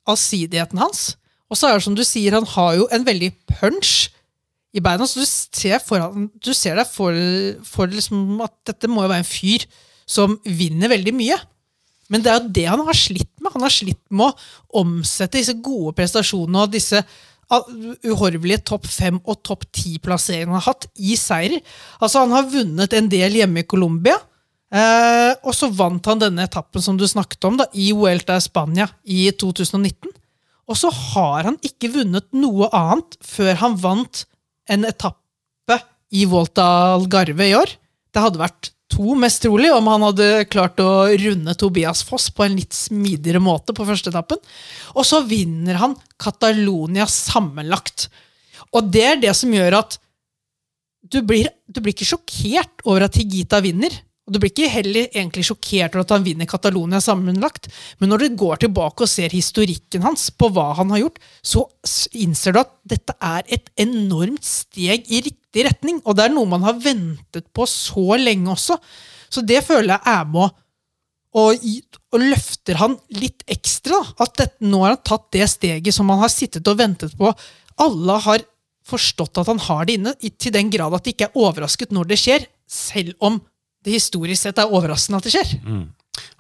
allsidigheten 0.09 0.81
hans. 0.81 1.13
Og 1.53 1.59
så 1.59 1.69
er 1.69 1.77
det 1.77 1.85
som 1.85 1.99
du 1.99 2.05
sier, 2.07 2.39
han 2.39 2.49
har 2.55 2.79
jo 2.79 2.89
en 2.95 3.05
veldig 3.07 3.33
punch 3.59 4.09
i 4.73 4.81
beina. 4.81 5.05
Så 5.09 5.21
du 5.21 5.29
ser, 5.29 5.83
foran, 5.85 6.31
du 6.33 6.53
ser 6.57 6.79
deg 6.79 6.89
for, 6.89 7.17
for 7.67 7.91
liksom 7.91 8.41
at 8.47 8.55
dette 8.71 8.89
må 8.89 9.05
jo 9.05 9.13
være 9.13 9.27
en 9.27 9.33
fyr 9.35 9.67
som 10.09 10.39
vinner 10.47 10.95
veldig 10.95 11.15
mye. 11.19 11.37
Men 12.13 12.25
det 12.25 12.33
er 12.33 12.41
jo 12.41 12.55
det 12.61 12.69
han 12.69 12.83
har 12.87 12.99
slitt 12.99 13.33
med. 13.41 13.53
Han 13.55 13.65
har 13.65 13.73
slitt 13.73 14.03
med 14.13 14.29
å 14.29 14.83
omsette 14.83 15.41
disse 15.41 15.57
gode 15.65 15.95
prestasjonene 15.97 16.67
og 16.67 16.75
disse 16.75 17.01
uhorvelige 17.53 18.63
topp 18.71 18.87
fem 18.89 19.19
og 19.29 19.41
topp 19.45 19.67
ti-plasseringene 19.77 20.55
han 20.55 20.61
har 20.61 20.71
hatt, 20.71 20.87
i 20.97 21.17
seier. 21.21 21.59
Altså, 22.01 22.23
han 22.23 22.33
har 22.37 22.49
vunnet 22.53 22.95
en 22.97 23.11
del 23.13 23.41
hjemme 23.41 23.65
i 23.65 23.69
Colombia. 23.69 24.17
Eh, 24.73 25.33
og 25.45 25.53
så 25.53 25.69
vant 25.69 26.07
han 26.09 26.21
denne 26.23 26.47
etappen 26.49 26.85
som 26.85 26.97
du 26.97 27.05
snakket 27.09 27.45
om, 27.45 27.59
da, 27.61 27.69
i 27.77 27.91
Vuelta 27.97 28.39
Spania 28.41 28.89
i 29.05 29.27
2019. 29.37 30.13
Og 30.71 30.79
så 30.79 30.89
har 30.95 31.51
han 31.51 31.59
ikke 31.67 31.91
vunnet 31.93 32.31
noe 32.37 32.71
annet 32.73 33.19
før 33.27 33.59
han 33.61 33.77
vant 33.83 34.25
en 34.73 34.87
etappe 34.89 35.79
i 36.13 36.25
Volta 36.29 36.65
Algarve 36.95 37.49
i 37.51 37.57
år. 37.59 37.75
Det 38.13 38.23
hadde 38.25 38.41
vært 38.41 38.72
to, 38.93 39.15
mest 39.19 39.43
trolig, 39.45 39.71
om 39.73 39.89
han 39.91 40.05
hadde 40.07 40.29
klart 40.53 40.81
å 40.83 41.09
runde 41.09 41.55
Tobias 41.59 42.05
Foss 42.07 42.29
på 42.35 42.45
en 42.47 42.57
litt 42.59 42.77
smidigere 42.77 43.43
måte 43.43 43.75
på 43.77 43.87
første 43.89 44.13
etappen. 44.13 44.41
Og 44.95 45.09
så 45.09 45.23
vinner 45.27 45.81
han 45.81 45.97
Catalonia 46.21 47.09
sammenlagt. 47.11 48.09
Og 48.73 48.89
det 48.93 49.05
er 49.09 49.21
det 49.25 49.35
som 49.37 49.53
gjør 49.53 49.81
at 49.83 49.99
du 51.13 51.21
blir, 51.27 51.51
du 51.67 51.83
blir 51.83 51.97
ikke 51.97 52.13
sjokkert 52.13 52.85
over 52.87 53.09
at 53.09 53.19
Higita 53.19 53.61
vinner. 53.65 53.93
Og 54.23 54.37
Du 54.37 54.39
blir 54.39 54.53
ikke 54.53 54.71
heller 54.71 55.09
egentlig 55.11 55.49
sjokkert 55.49 55.97
over 55.97 56.05
at 56.05 56.13
han 56.15 56.27
vinner 56.27 56.47
Catalonia 56.47 57.01
sammenlagt, 57.03 57.67
men 57.99 58.13
når 58.13 58.23
du 58.23 58.37
går 58.39 58.61
tilbake 58.63 59.03
og 59.03 59.11
ser 59.11 59.35
historikken 59.35 60.05
hans 60.07 60.29
på 60.31 60.47
hva 60.55 60.69
han 60.79 60.95
har 60.95 61.03
gjort, 61.03 61.19
så 61.43 61.65
innser 62.15 62.55
du 62.55 62.61
at 62.63 62.71
dette 62.87 63.17
er 63.19 63.43
et 63.51 63.67
enormt 63.83 64.47
steg 64.47 65.11
i 65.11 65.25
riktig 65.27 65.42
retning. 65.55 66.01
Og 66.07 66.17
det 66.17 66.27
er 66.27 66.35
noe 66.35 66.49
man 66.49 66.65
har 66.67 66.81
ventet 66.81 67.49
på 67.53 67.67
så 67.69 68.17
lenge 68.21 68.53
også. 68.55 68.79
Så 69.33 69.45
det 69.45 69.63
føler 69.65 69.95
jeg 69.95 70.15
er 70.17 70.29
med 70.33 70.51
og, 71.33 71.63
og 72.13 72.21
løfter 72.21 72.77
han 72.81 72.99
litt 73.17 73.45
ekstra. 73.51 74.01
At 74.21 74.35
dette, 74.41 74.65
nå 74.65 74.83
har 74.85 74.97
han 74.97 75.05
tatt 75.07 75.31
det 75.33 75.49
steget 75.49 75.97
som 75.97 76.11
han 76.13 76.21
har 76.21 76.33
sittet 76.33 76.69
og 76.69 76.77
ventet 76.81 77.15
på. 77.19 77.33
Alle 77.81 78.19
har 78.27 78.45
forstått 78.89 79.39
at 79.41 79.49
han 79.49 79.63
har 79.63 79.87
det 79.89 79.97
inne, 79.97 80.13
til 80.19 80.53
den 80.53 80.71
grad 80.73 80.95
at 80.97 81.07
de 81.07 81.15
ikke 81.15 81.31
er 81.31 81.39
overrasket 81.39 81.95
når 81.95 82.11
det 82.11 82.19
skjer, 82.21 82.47
selv 82.69 83.15
om 83.23 83.41
det 83.83 83.97
historisk 83.97 84.43
sett 84.43 84.61
er 84.61 84.71
overraskende 84.71 85.21
at 85.23 85.29
det 85.29 85.35
skjer. 85.37 85.55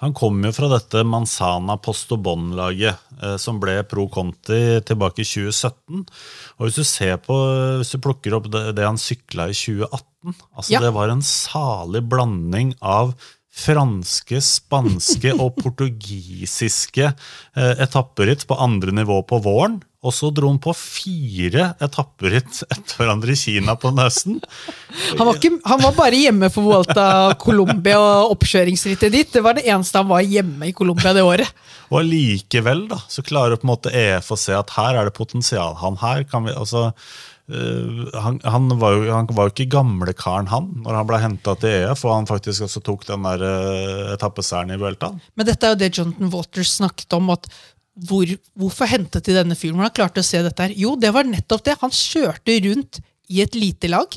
Han 0.02 0.12
kom 0.14 0.40
jo 0.44 0.50
fra 0.52 0.68
dette 0.72 1.04
Manzana 1.06 1.76
Postobon-laget, 1.80 2.98
eh, 3.22 3.36
som 3.40 3.60
ble 3.62 3.78
pro 3.88 4.08
Conti 4.12 4.80
tilbake 4.84 5.22
i 5.22 5.28
2017. 5.28 6.02
Og 6.58 6.66
hvis 6.66 6.80
du 6.80 6.84
ser 6.86 7.20
på, 7.22 7.36
hvis 7.80 7.94
du 7.94 8.00
plukker 8.02 8.36
opp 8.36 8.50
det, 8.52 8.64
det 8.76 8.88
han 8.88 9.00
sykla 9.00 9.48
i 9.52 9.56
2018 9.56 10.34
altså 10.56 10.74
Ja. 10.74 10.80
Det 10.82 10.92
var 10.94 11.10
en 11.10 11.22
salig 11.22 12.02
blanding 12.06 12.74
av 12.80 13.14
franske, 13.52 14.40
spanske 14.42 15.34
og 15.36 15.56
portugisiske 15.62 17.08
eh, 17.08 17.74
etapperitt 17.82 18.46
på 18.48 18.58
andre 18.58 18.94
nivå 19.02 19.22
på 19.28 19.40
våren. 19.44 19.80
Og 20.03 20.11
så 20.11 20.32
dro 20.34 20.48
han 20.50 20.59
på 20.59 20.72
fire 20.74 21.68
etapperitt 21.82 22.64
etter 22.66 22.98
hverandre 22.98 23.36
i 23.36 23.38
Kina 23.38 23.76
på 23.78 23.92
nesen. 23.94 24.40
Han 25.14 25.28
var, 25.28 25.36
ikke, 25.38 25.53
han 25.62 25.82
var 25.84 25.94
bare 25.94 26.18
hjemme 26.18 26.50
for 26.50 26.66
Vuelta 26.66 27.05
Colombia 27.38 28.00
og 28.03 28.34
oppkjøringsrittet 28.34 29.14
dit. 29.14 29.30
Det 29.30 29.44
var 29.46 29.59
det 29.59 29.68
eneste 29.70 30.03
han 30.03 30.11
var 30.11 30.26
hjemme 30.26 30.72
i 30.72 30.74
Colombia 30.74 31.14
det 31.14 31.22
året. 31.22 31.53
Og 31.92 32.00
allikevel 32.00 32.88
da, 32.90 32.98
så 33.07 33.22
klarer 33.22 33.61
på 33.61 33.68
en 33.68 33.74
måte 33.76 33.92
EF 33.94 34.32
å 34.34 34.40
se 34.40 34.57
at 34.59 34.74
her 34.74 34.98
er 34.98 35.07
det 35.07 35.14
potensial. 35.14 35.76
Han 35.84 36.00
her 36.03 36.24
kan 36.26 36.48
vi, 36.48 36.55
altså, 36.57 36.88
øh, 37.53 38.07
han, 38.24 38.40
han, 38.42 38.70
var 38.80 38.96
jo, 38.96 39.05
han 39.12 39.30
var 39.36 39.46
jo 39.46 39.55
ikke 39.55 39.70
gamlekaren 39.76 40.50
han, 40.50 40.70
når 40.82 40.98
han 40.98 41.11
ble 41.12 41.20
henta 41.22 41.55
til 41.62 41.76
EF, 41.84 42.03
og 42.09 42.16
han 42.16 42.30
faktisk 42.30 42.66
også 42.66 42.82
tok 42.82 43.05
den 43.07 43.28
der 43.28 43.44
uh, 43.44 44.14
etappeseieren 44.16 44.74
i 44.74 44.80
Vueltaen. 44.80 45.20
Men 45.36 45.46
dette 45.46 45.68
er 45.68 45.76
jo 45.76 45.82
det 45.84 45.92
Jonathan 45.92 46.32
Waters 46.32 46.74
snakket 46.80 47.20
om. 47.20 47.30
at 47.36 47.46
hvor, 48.09 48.28
Hvorfor 48.57 48.88
hentet 48.88 49.26
de 49.28 49.36
denne 49.36 49.57
fyren? 49.59 49.76
Hvordan 49.78 49.97
klarte 49.97 50.22
å 50.22 50.26
se 50.26 50.40
dette 50.45 50.64
her? 50.66 50.74
Jo, 50.78 50.95
det 50.97 51.12
var 51.14 51.28
nettopp 51.28 51.64
det. 51.66 51.78
Han 51.82 51.93
kjørte 51.93 52.59
rundt 52.66 53.03
i 53.32 53.43
et 53.45 53.57
lite 53.57 53.90
lag. 53.93 54.16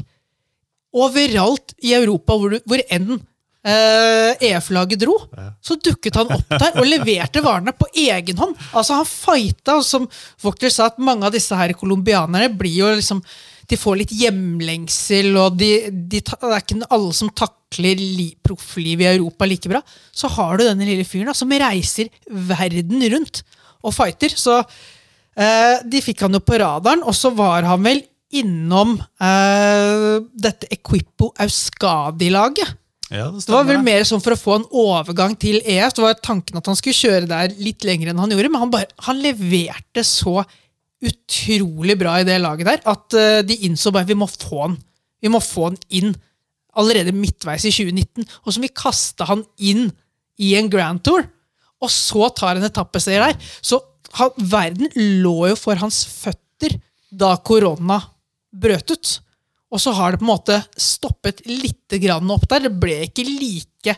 Overalt 0.96 1.76
i 1.84 1.96
Europa 1.96 2.38
hvor, 2.40 2.56
du, 2.56 2.62
hvor 2.68 2.84
enn 2.94 3.18
eh, 3.66 4.46
EF-laget 4.52 5.02
dro, 5.02 5.18
så 5.64 5.76
dukket 5.76 6.22
han 6.22 6.32
opp 6.38 6.56
der 6.56 6.80
og 6.80 6.88
leverte 6.88 7.44
varene 7.44 7.76
på 7.76 7.90
egen 8.06 8.40
hånd. 8.40 8.56
Altså 8.72 9.02
Han 9.02 9.10
fighta, 9.10 9.80
og 9.80 9.88
som 9.88 10.08
Wachter 10.44 10.72
sa, 10.72 10.88
at 10.92 11.02
mange 11.02 11.28
av 11.28 11.36
disse 11.36 11.58
her 11.58 11.76
colombianerne 11.78 12.54
blir 12.56 12.80
jo 12.80 12.94
liksom 12.96 13.24
de 13.66 13.78
får 13.82 13.96
litt 13.98 14.12
hjemlengsel, 14.14 15.32
og 15.42 15.56
de, 15.58 15.72
de, 15.90 16.20
det 16.22 16.36
er 16.38 16.60
ikke 16.60 16.86
alle 16.94 17.16
som 17.18 17.32
takler 17.34 17.98
li, 17.98 18.28
profflivet 18.46 19.08
i 19.08 19.16
Europa 19.16 19.48
like 19.50 19.72
bra. 19.72 19.82
Så 20.14 20.30
har 20.36 20.60
du 20.60 20.68
denne 20.68 20.86
lille 20.86 21.06
fyren 21.08 21.32
da, 21.32 21.34
som 21.34 21.50
reiser 21.50 22.12
verden 22.30 23.02
rundt 23.16 23.42
og 23.86 23.96
fighter. 23.96 24.34
Så 24.36 24.58
eh, 24.62 25.84
de 25.86 26.02
fikk 26.04 26.26
han 26.26 26.36
jo 26.38 26.42
på 26.44 26.60
radaren, 26.62 27.06
og 27.06 27.16
så 27.18 27.32
var 27.36 27.68
han 27.68 27.86
vel 27.86 28.04
innom 28.36 28.98
eh, 29.22 30.18
dette 30.34 30.70
Equipo 30.74 31.32
Euskadi-laget. 31.40 32.74
Ja, 33.14 33.30
det 33.30 33.46
Det 33.46 33.54
var 33.54 33.68
vel 33.68 33.84
mer 33.86 34.02
sånn 34.08 34.22
for 34.24 34.34
å 34.34 34.40
få 34.40 34.56
en 34.58 34.70
overgang 34.74 35.36
til 35.38 35.60
EF. 35.62 35.94
Det 35.94 36.04
var 36.04 36.18
tanken 36.26 36.58
at 36.58 36.66
han 36.66 36.78
skulle 36.78 36.98
kjøre 36.98 37.30
der 37.30 37.54
litt 37.62 37.86
lenger 37.86 38.12
enn 38.12 38.22
han 38.24 38.34
gjorde, 38.34 38.50
men 38.50 38.64
han, 38.64 38.72
bare, 38.74 38.90
han 39.06 39.22
leverte 39.22 40.04
så 40.04 40.40
utrolig 41.06 41.98
bra 42.00 42.18
i 42.18 42.26
det 42.26 42.40
laget 42.42 42.70
der 42.72 42.82
at 42.90 43.18
eh, 43.20 43.42
de 43.46 43.60
innså 43.68 43.92
bare 43.94 44.10
vi 44.10 44.18
må 44.18 44.26
få 44.32 44.64
han 44.64 44.78
Vi 45.22 45.30
må 45.30 45.42
få 45.44 45.70
han 45.70 45.78
inn 45.94 46.16
allerede 46.76 47.14
midtveis 47.16 47.64
i 47.66 47.72
2019. 47.72 48.26
Og 48.44 48.52
så 48.52 48.60
må 48.60 48.68
vi 48.68 48.76
kaste 48.76 49.26
han 49.30 49.46
inn 49.64 49.88
i 50.42 50.52
en 50.60 50.68
Grand 50.70 51.00
Tour, 51.06 51.24
og 51.86 51.94
så 51.94 52.30
tar 52.36 52.58
en 52.58 52.68
etappeseier 52.68 53.28
der. 53.28 53.54
Så 53.62 53.80
han, 54.18 54.34
verden 54.38 54.92
lå 55.22 55.52
jo 55.52 55.60
for 55.60 55.80
hans 55.82 56.04
føtter 56.10 56.78
da 57.12 57.36
korona 57.46 58.00
brøt 58.56 58.92
ut. 58.92 59.14
Og 59.74 59.82
så 59.82 59.92
har 59.98 60.14
det 60.14 60.22
på 60.22 60.28
en 60.28 60.32
måte 60.32 60.60
stoppet 60.80 61.42
litt 61.50 61.98
grann 62.02 62.30
opp 62.32 62.46
der. 62.52 62.68
Det 62.68 62.76
ble 62.80 63.00
ikke 63.08 63.26
like 63.28 63.96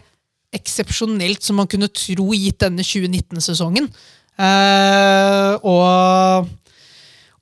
eksepsjonelt 0.56 1.44
som 1.44 1.60
man 1.60 1.70
kunne 1.70 1.90
tro 1.92 2.32
gitt 2.34 2.62
denne 2.64 2.86
2019-sesongen. 2.86 3.90
Eh, 4.38 5.54
og, 5.66 6.48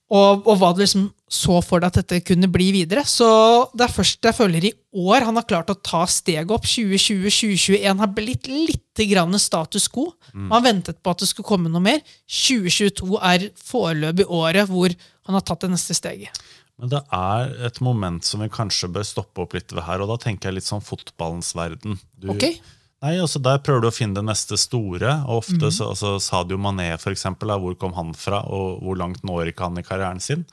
og, 0.10 0.48
og 0.48 0.54
hva 0.60 0.72
det 0.74 0.88
liksom 0.88 1.10
så 1.28 1.58
for 1.66 1.82
deg 1.82 1.90
at 1.90 1.98
dette 2.04 2.20
kunne 2.28 2.48
bli 2.54 2.68
videre. 2.76 3.02
Så 3.10 3.26
det 3.74 3.88
er 3.88 3.94
først 3.96 4.22
jeg 4.28 4.38
føler 4.38 4.68
i 4.70 4.74
år 4.94 5.26
han 5.26 5.36
har 5.40 5.48
klart 5.50 5.72
å 5.74 5.78
ta 5.82 6.04
steget 6.06 6.52
opp. 6.54 6.68
2020-2021 6.70 8.04
har 8.04 8.12
blitt 8.14 8.48
litt 8.52 9.02
grann 9.10 9.34
status 9.42 9.88
quo. 9.92 10.12
Man 10.34 10.64
ventet 10.66 11.02
på 11.04 11.12
at 11.16 11.24
det 11.24 11.30
skulle 11.32 11.50
komme 11.50 11.72
noe 11.72 11.84
mer. 11.84 12.04
2022 12.30 13.18
er 13.26 13.50
foreløpig 13.58 14.30
året 14.30 14.70
hvor 14.70 14.94
han 15.26 15.40
har 15.40 15.46
tatt 15.46 15.66
det 15.66 15.74
neste 15.74 15.98
steget. 15.98 16.46
Men 16.78 16.92
det 16.92 17.02
er 17.16 17.54
et 17.70 17.78
moment 17.84 18.24
som 18.28 18.42
vi 18.44 18.52
kanskje 18.52 18.90
bør 18.92 19.06
stoppe 19.08 19.46
opp 19.46 19.54
litt 19.56 19.72
ved 19.72 19.86
her, 19.88 20.02
og 20.04 20.10
da 20.12 20.18
tenker 20.20 20.50
jeg 20.52 20.60
litt 20.60 20.68
sånn 20.68 20.84
fotballens 20.84 21.54
verden. 21.56 21.96
Du, 22.20 22.34
okay. 22.34 22.58
Nei, 23.04 23.14
altså 23.22 23.38
Der 23.44 23.60
prøver 23.62 23.84
du 23.84 23.88
å 23.90 23.94
finne 23.94 24.16
det 24.18 24.24
neste 24.26 24.58
store. 24.58 25.22
og 25.28 25.44
Mhm. 25.46 25.62
ofte 25.62 25.72
så, 25.72 25.90
altså 25.94 26.20
Sadio 26.20 26.58
Mané, 26.58 26.98
for 27.00 27.12
eksempel, 27.12 27.48
hvor 27.60 27.76
kom 27.78 27.94
han 27.94 28.14
fra, 28.14 28.40
og 28.48 28.82
hvor 28.82 28.98
langt 28.98 29.22
når 29.24 29.52
ikke 29.54 29.64
han 29.68 29.78
i 29.78 29.84
karrieren 29.84 30.20
sin? 30.22 30.46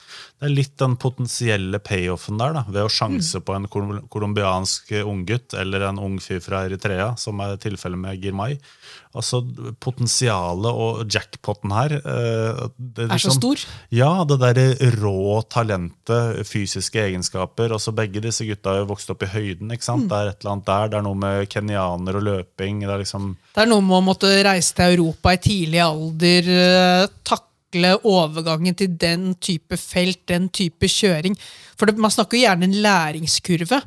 Det 0.43 0.49
er 0.49 0.57
litt 0.57 0.73
den 0.81 0.97
potensielle 0.99 1.79
payoffen 1.79 2.41
der, 2.41 2.57
da, 2.57 2.65
ved 2.67 2.83
å 2.83 2.91
sjanse 2.91 3.39
mm. 3.39 3.43
på 3.47 3.55
en 3.55 3.67
kol- 3.71 4.01
colombiansk 4.11 4.89
unggutt 5.07 5.55
eller 5.55 5.85
en 5.87 6.01
ung 6.03 6.17
fyr 6.19 6.41
fra 6.43 6.65
Eritrea, 6.67 7.13
som 7.15 7.39
er 7.45 7.61
tilfellet 7.63 8.01
med 8.03 8.25
Girmay. 8.25 8.57
Altså, 9.15 9.39
Potensialet 9.79 10.81
og 10.83 11.05
jackpoten 11.15 11.75
her 11.77 11.95
eh, 12.01 12.63
det 12.75 13.07
Er 13.07 13.23
så 13.23 13.37
stor. 13.37 13.63
Ja, 13.95 14.11
det 14.27 14.41
derre 14.43 14.91
rå 14.97 15.45
talentet, 15.53 16.43
fysiske 16.49 17.05
egenskaper. 17.05 17.77
altså 17.79 17.95
Begge 17.95 18.25
disse 18.25 18.49
gutta 18.49 18.75
har 18.75 18.83
jo 18.83 18.91
vokst 18.91 19.15
opp 19.15 19.23
i 19.23 19.31
høyden. 19.31 19.71
ikke 19.71 19.87
sant? 19.93 20.09
Det 20.11 20.19
er 20.19 20.33
et 20.33 20.43
eller 20.43 20.57
annet 20.57 20.69
der, 20.73 20.91
det 20.91 20.99
er 20.99 21.07
noe 21.07 21.23
med 21.23 21.47
kenyaner 21.55 22.19
og 22.19 22.27
løping. 22.33 22.83
det 22.83 22.91
er 22.91 23.05
liksom... 23.05 23.31
Det 23.55 23.63
er 23.63 23.71
noe 23.71 23.87
med 23.87 24.01
å 24.01 24.05
måtte 24.11 24.35
reise 24.43 24.75
til 24.75 24.97
Europa 24.97 25.37
i 25.37 25.43
tidlig 25.47 25.85
alder, 25.87 26.53
eh, 26.59 27.09
takle 27.73 27.95
overgangen 28.05 28.77
til 28.77 28.97
den 28.99 29.35
type 29.41 29.77
felt, 29.77 30.27
den 30.29 30.49
type 30.49 30.87
kjøring. 30.87 31.37
For 31.77 31.87
det, 31.87 31.99
Man 31.99 32.11
snakker 32.11 32.37
jo 32.37 32.45
gjerne 32.45 32.65
en 32.65 32.83
læringskurve, 32.83 33.83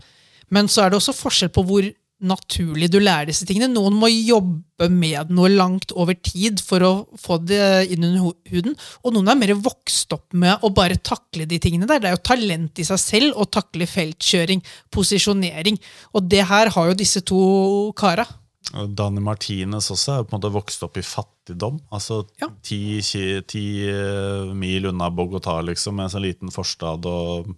men 0.49 0.67
så 0.67 0.85
er 0.85 0.89
det 0.89 0.97
også 0.97 1.13
forskjell 1.13 1.49
på 1.49 1.63
hvor 1.63 1.83
naturlig 2.25 2.89
du 2.89 2.99
lærer 2.99 3.27
disse 3.27 3.45
tingene. 3.45 3.67
Noen 3.73 3.93
må 3.93 4.07
jobbe 4.07 4.87
med 4.89 5.29
noe 5.29 5.49
langt 5.49 5.91
over 5.91 6.15
tid 6.15 6.61
for 6.63 6.81
å 6.81 7.07
få 7.19 7.37
det 7.43 7.91
inn 7.91 8.03
under 8.03 8.31
huden, 8.49 8.75
og 9.03 9.13
noen 9.13 9.27
er 9.27 9.35
mer 9.35 9.53
vokst 9.53 10.13
opp 10.15 10.33
med 10.33 10.63
å 10.63 10.71
bare 10.73 10.97
takle 10.97 11.45
de 11.45 11.59
tingene 11.59 11.85
der. 11.85 11.99
Det 11.99 12.09
er 12.09 12.15
jo 12.15 12.23
talent 12.23 12.79
i 12.79 12.87
seg 12.87 13.01
selv 13.01 13.37
å 13.37 13.45
takle 13.45 13.85
feltkjøring, 13.85 14.63
posisjonering, 14.89 15.77
og 16.15 16.31
det 16.31 16.47
her 16.47 16.71
har 16.71 16.89
jo 16.89 16.97
disse 16.97 17.21
to 17.21 17.91
kara. 17.97 18.25
Dani 18.73 19.21
Martinez 19.21 19.91
også 19.93 20.15
er 20.19 20.23
på 20.25 20.33
en 20.33 20.39
måte 20.39 20.51
vokst 20.53 20.83
opp 20.83 20.97
i 20.97 21.03
fattigdom. 21.05 21.79
altså 21.93 22.25
Ja. 22.41 22.49
ti, 22.63 22.99
ti 23.47 23.65
eh, 23.87 24.53
mil 24.53 24.87
unna 24.89 25.09
Bogotá, 25.11 25.61
liksom, 25.63 25.95
med 25.95 26.05
en 26.05 26.09
sånn 26.15 26.25
liten 26.25 26.51
forstad. 26.51 27.05
og 27.05 27.55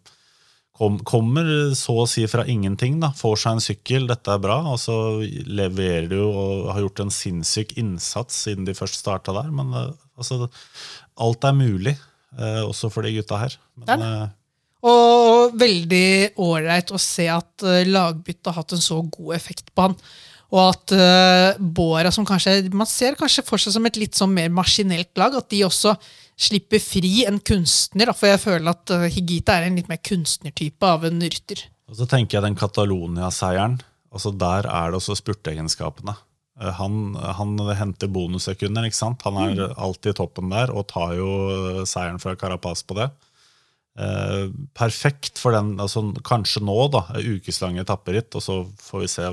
kom, 0.78 1.00
Kommer 1.00 1.74
så 1.74 2.04
å 2.04 2.08
si 2.08 2.26
fra 2.28 2.46
ingenting. 2.46 3.00
da, 3.00 3.12
Får 3.16 3.38
seg 3.38 3.52
en 3.54 3.64
sykkel, 3.66 4.08
dette 4.08 4.28
er 4.28 4.38
bra. 4.44 4.60
Og 4.74 4.78
så 4.78 4.98
leverer 5.48 6.10
du 6.10 6.20
og 6.26 6.74
har 6.74 6.82
gjort 6.82 7.00
en 7.00 7.10
sinnssyk 7.10 7.78
innsats 7.78 8.44
siden 8.46 8.66
de 8.66 8.74
først 8.74 9.00
starta 9.02 9.34
der. 9.34 9.50
Men 9.50 9.74
eh, 9.74 9.94
altså, 10.18 10.50
alt 11.18 11.44
er 11.44 11.54
mulig, 11.54 11.98
eh, 12.38 12.62
også 12.68 12.92
for 12.92 13.02
de 13.08 13.16
gutta 13.16 13.40
her. 13.40 13.58
Er 13.88 13.98
Men, 13.98 14.02
eh, 14.02 14.28
Og 14.84 15.58
veldig 15.58 16.36
ålreit 16.38 16.92
å 16.94 17.00
se 17.02 17.26
at 17.28 17.64
lagbyttet 17.88 18.46
har 18.46 18.62
hatt 18.62 18.74
en 18.74 18.84
så 18.84 19.02
god 19.10 19.36
effekt 19.36 19.74
på 19.74 19.88
han. 19.88 19.96
Og 20.54 20.62
at 20.64 20.94
uh, 20.96 21.58
Båra, 21.60 22.12
som 22.14 22.28
kanskje 22.28 22.70
man 22.72 22.88
ser 22.88 23.18
kanskje 23.20 23.44
for 23.48 23.60
seg 23.60 23.76
som 23.76 23.88
et 23.90 24.00
litt 24.00 24.16
sånn 24.16 24.32
mer 24.36 24.52
maskinelt 24.54 25.12
lag, 25.20 25.36
at 25.36 25.50
de 25.52 25.66
også 25.68 25.96
slipper 26.38 26.80
fri 26.80 27.26
en 27.28 27.42
kunstner. 27.44 28.08
da, 28.08 28.16
For 28.16 28.32
jeg 28.32 28.44
føler 28.44 28.72
at 28.72 28.96
uh, 28.96 29.08
Higita 29.12 29.58
er 29.58 29.68
en 29.68 29.80
litt 29.80 29.92
mer 29.92 30.00
kunstnertype 30.00 30.88
av 30.88 31.08
en 31.10 31.20
rytter. 31.24 31.66
Og 31.88 32.00
så 32.00 32.08
tenker 32.10 32.38
jeg 32.38 32.48
den 32.48 32.58
Catalonia-seieren. 32.60 33.80
altså 34.12 34.32
Der 34.36 34.68
er 34.68 34.92
det 34.92 35.00
også 35.00 35.18
spurteegenskapene. 35.20 36.16
Eh, 36.62 36.74
Han, 36.80 37.16
han 37.16 37.58
henter 37.78 38.08
bonussekunder. 38.12 38.88
ikke 38.88 38.98
sant? 38.98 39.24
Han 39.28 39.38
er 39.44 39.74
alltid 39.78 40.14
i 40.14 40.18
toppen 40.18 40.52
der 40.54 40.74
og 40.74 40.88
tar 40.92 41.16
jo 41.18 41.30
eh, 41.54 41.86
seieren 41.86 42.20
fra 42.20 42.36
Carapaz 42.36 42.84
på 42.84 42.98
det. 43.00 43.10
Eh, 43.98 44.50
perfekt 44.78 45.40
for 45.42 45.56
den, 45.56 45.80
altså 45.82 46.04
kanskje 46.26 46.62
nå, 46.66 46.78
da, 46.94 47.08
en 47.18 47.38
ukeslang 47.38 47.80
etapperitt, 47.82 48.36
og 48.38 48.44
så 48.46 48.60
får 48.78 49.04
vi 49.04 49.10
se 49.10 49.32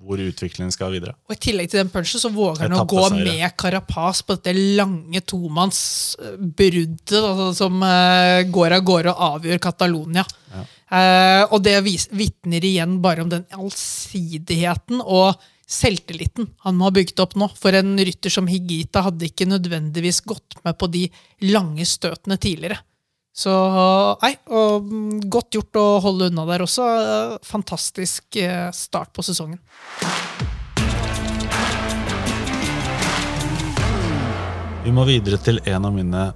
hvor 0.00 0.20
utviklingen 0.22 0.72
skal 0.72 0.94
videre. 0.94 1.14
Og 1.28 1.36
I 1.36 1.40
tillegg 1.44 1.70
til 1.70 1.82
den 1.82 1.92
punchen 1.92 2.22
så 2.22 2.30
våger 2.32 2.66
han 2.66 2.76
å 2.78 2.86
gå 2.88 3.04
med 3.18 3.44
Carapaz 3.60 4.22
på 4.24 4.36
dette 4.38 4.54
lange 4.56 5.20
tomannsbruddet 5.28 7.16
altså, 7.20 7.50
som 7.60 7.80
uh, 7.84 8.40
går 8.48 8.76
av 8.78 8.84
gårde 8.86 9.14
og 9.14 9.24
avgjør 9.36 9.62
Catalonia. 9.68 10.24
Eh, 10.90 11.44
og 11.46 11.62
det 11.62 11.76
vitner 11.86 12.64
igjen 12.66 12.98
bare 13.02 13.22
om 13.22 13.30
den 13.30 13.46
allsidigheten 13.54 15.02
og 15.04 15.38
selvtilliten 15.70 16.48
han 16.64 16.78
må 16.78 16.88
ha 16.88 16.94
bygd 16.96 17.22
opp 17.22 17.36
nå. 17.38 17.46
For 17.54 17.76
en 17.78 17.94
rytter 17.98 18.32
som 18.32 18.50
Higita 18.50 19.04
hadde 19.06 19.28
ikke 19.28 19.46
nødvendigvis 19.50 20.24
gått 20.26 20.58
med 20.66 20.78
på 20.80 20.90
de 20.90 21.06
lange 21.46 21.86
støtene 21.86 22.40
tidligere. 22.42 22.80
Så 23.40 23.52
nei, 24.20 24.34
og 24.52 24.84
mm, 24.84 25.20
godt 25.32 25.56
gjort 25.56 25.78
å 25.80 25.84
holde 26.04 26.28
unna 26.28 26.44
der 26.50 26.64
også. 26.66 26.86
Fantastisk 27.46 28.36
eh, 28.36 28.68
start 28.76 29.14
på 29.16 29.24
sesongen. 29.24 29.60
Vi 34.84 34.92
må 34.96 35.06
videre 35.08 35.38
til 35.40 35.60
en 35.70 35.86
av 35.88 35.94
mine 35.94 36.26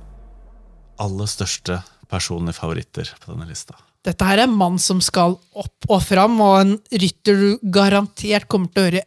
aller 1.03 1.29
største 1.29 1.81
personlige 2.09 2.57
favoritter 2.57 3.11
på 3.21 3.33
denne 3.33 3.49
lista. 3.49 3.77
Dette 4.05 4.25
her 4.29 4.43
er 4.43 4.47
en 4.47 4.57
mann 4.57 4.77
som 4.81 5.01
skal 5.05 5.37
opp 5.57 5.89
og 5.89 6.01
fram, 6.05 6.37
og 6.45 6.57
en 6.61 6.75
rytter 6.93 7.41
du 7.41 7.71
garantert 7.73 8.49
kommer 8.53 8.71
til 8.73 8.81
å 8.81 8.89
høre 8.89 9.05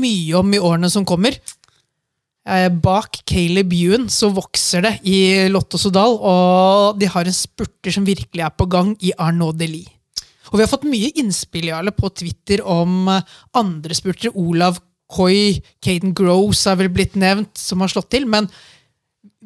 mye 0.00 0.38
om 0.38 0.54
i 0.54 0.62
årene 0.62 0.90
som 0.90 1.06
kommer. 1.06 1.38
Eh, 2.48 2.68
Bak 2.72 3.20
Caleb 3.28 3.72
Ewan 3.76 4.08
så 4.08 4.30
vokser 4.32 4.86
det 4.86 4.94
i 5.04 5.48
Lotto 5.52 5.78
Sodal, 5.78 6.16
og 6.16 7.00
de 7.00 7.08
har 7.10 7.28
en 7.28 7.36
spurter 7.36 7.92
som 7.92 8.06
virkelig 8.06 8.44
er 8.46 8.54
på 8.56 8.66
gang 8.70 8.94
i 9.04 9.12
Arnaud 9.18 9.58
Delis. 9.60 9.90
Og 10.50 10.58
vi 10.58 10.64
har 10.64 10.70
fått 10.70 10.88
mye 10.88 11.12
innspill 11.20 11.68
Jarle, 11.68 11.92
på 11.94 12.08
Twitter 12.10 12.64
om 12.66 13.06
eh, 13.12 13.26
andre 13.54 13.94
spurtere. 13.94 14.34
Olav 14.34 14.80
Coy, 15.10 15.60
Caden 15.82 16.14
Gross 16.16 16.64
er 16.70 16.78
vel 16.80 16.90
blitt 16.94 17.16
nevnt, 17.18 17.52
som 17.58 17.82
har 17.82 17.92
slått 17.92 18.10
til. 18.14 18.26
Men 18.30 18.48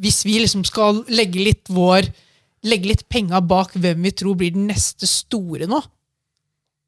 hvis 0.01 0.23
vi 0.25 0.39
liksom 0.41 0.65
skal 0.65 1.03
legge 1.13 1.43
litt 1.43 1.73
vår 1.73 2.09
litt 2.65 3.05
penga 3.13 3.43
bak 3.45 3.75
hvem 3.77 4.07
vi 4.07 4.15
tror 4.17 4.39
blir 4.41 4.55
den 4.55 4.71
neste 4.71 5.05
store 5.09 5.69
nå, 5.69 5.83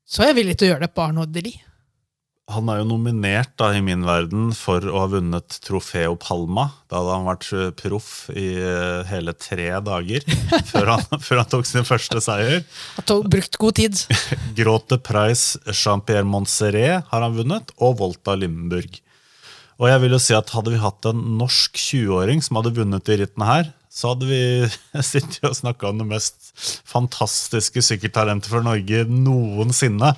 så 0.09 0.22
er 0.22 0.30
jeg 0.30 0.38
villig 0.38 0.54
til 0.57 0.68
å 0.68 0.70
gjøre 0.70 0.86
det 0.86 0.94
på 0.96 1.04
Arnaud 1.04 1.34
Deli. 1.34 1.52
Han 2.47 2.68
er 2.70 2.78
jo 2.78 2.86
nominert 2.92 3.57
da 3.59 3.72
i 3.74 3.80
min 3.82 4.05
verden 4.07 4.53
for 4.55 4.84
å 4.86 5.01
ha 5.03 5.07
vunnet 5.11 5.57
Trofeo 5.64 6.14
Palma. 6.22 6.68
Da 6.86 7.01
hadde 7.01 7.14
han 7.16 7.26
vært 7.26 7.49
eh, 7.51 7.72
proff 7.74 8.11
i 8.30 8.44
eh, 8.62 9.01
hele 9.09 9.34
tre 9.34 9.66
dager 9.82 10.22
før 10.70 10.92
han, 10.92 11.24
før 11.26 11.40
han 11.42 11.49
tok 11.51 11.66
sin 11.66 11.88
første 11.88 12.22
seier. 12.22 12.62
Han 13.01 13.09
tok 13.09 13.24
har 13.24 13.32
brukt 13.34 13.59
god 13.64 13.78
tid. 13.80 13.99
Grote 14.61 15.01
Price 15.03 15.59
Jean-Pierre 15.72 16.28
Montserrat 16.28 17.11
har 17.11 17.26
han 17.26 17.34
vunnet, 17.34 17.74
og 17.82 17.99
Volta 17.99 18.36
Limburg. 18.38 19.01
Og 19.82 19.90
jeg 19.90 20.05
vil 20.05 20.14
jo 20.14 20.20
si 20.22 20.36
at 20.36 20.55
Hadde 20.55 20.72
vi 20.72 20.80
hatt 20.80 21.09
en 21.11 21.24
norsk 21.40 21.74
20-åring 21.82 22.44
som 22.47 22.61
hadde 22.61 22.76
vunnet 22.78 23.11
de 23.11 23.18
rittene 23.24 23.49
her, 23.51 23.72
så 23.90 24.12
hadde 24.12 24.30
vi 24.30 24.40
sittet 25.11 25.42
og 25.51 25.59
snakka 25.59 25.90
om 25.90 25.99
det 26.05 26.07
mest 26.14 26.55
fantastiske 26.86 27.82
sykkeltalentet 27.90 28.55
for 28.55 28.62
Norge 28.62 29.03
noensinne. 29.11 30.14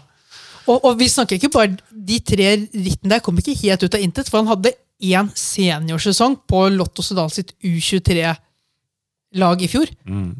Og, 0.69 0.85
og 0.85 0.99
vi 1.01 1.09
snakker 1.09 1.39
ikke 1.39 1.53
bare 1.55 1.77
De 1.91 2.19
tre 2.25 2.51
rittene 2.75 3.15
der 3.15 3.25
kom 3.25 3.39
ikke 3.41 3.57
helt 3.63 3.85
ut 3.85 3.97
av 3.97 4.05
intet, 4.05 4.29
for 4.29 4.43
han 4.43 4.53
hadde 4.53 4.75
én 4.99 5.31
seniorsesong 5.39 6.41
på 6.51 6.65
Lotto 6.75 7.05
Sudal 7.07 7.31
sitt 7.31 7.53
U23-lag 7.63 9.63
i 9.63 9.69
fjor. 9.71 9.91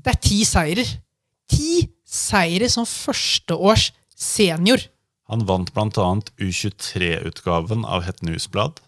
Det 0.03 0.13
er 0.13 0.21
ti 0.25 0.41
seirer. 0.49 0.89
Ti 1.49 1.87
seire 2.09 2.69
som 2.73 2.89
førsteårs 2.89 3.91
senior. 4.19 4.83
Han 5.29 5.45
vant 5.47 5.71
bl.a. 5.77 6.09
U23-utgaven 6.41 7.85
av 7.85 8.07
Het 8.09 8.25
Newsblad. 8.27 8.81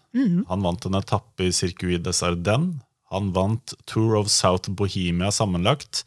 Han 0.49 0.65
vant 0.65 0.89
en 0.89 0.99
etappe 0.99 1.47
i 1.47 1.53
Circuit 1.55 2.01
des 2.03 2.23
Ardennes. 2.25 2.81
Han 3.11 3.31
vant 3.35 3.75
Tour 3.85 4.17
of 4.19 4.31
South 4.31 4.71
Bohemia 4.71 5.31
sammenlagt. 5.31 6.03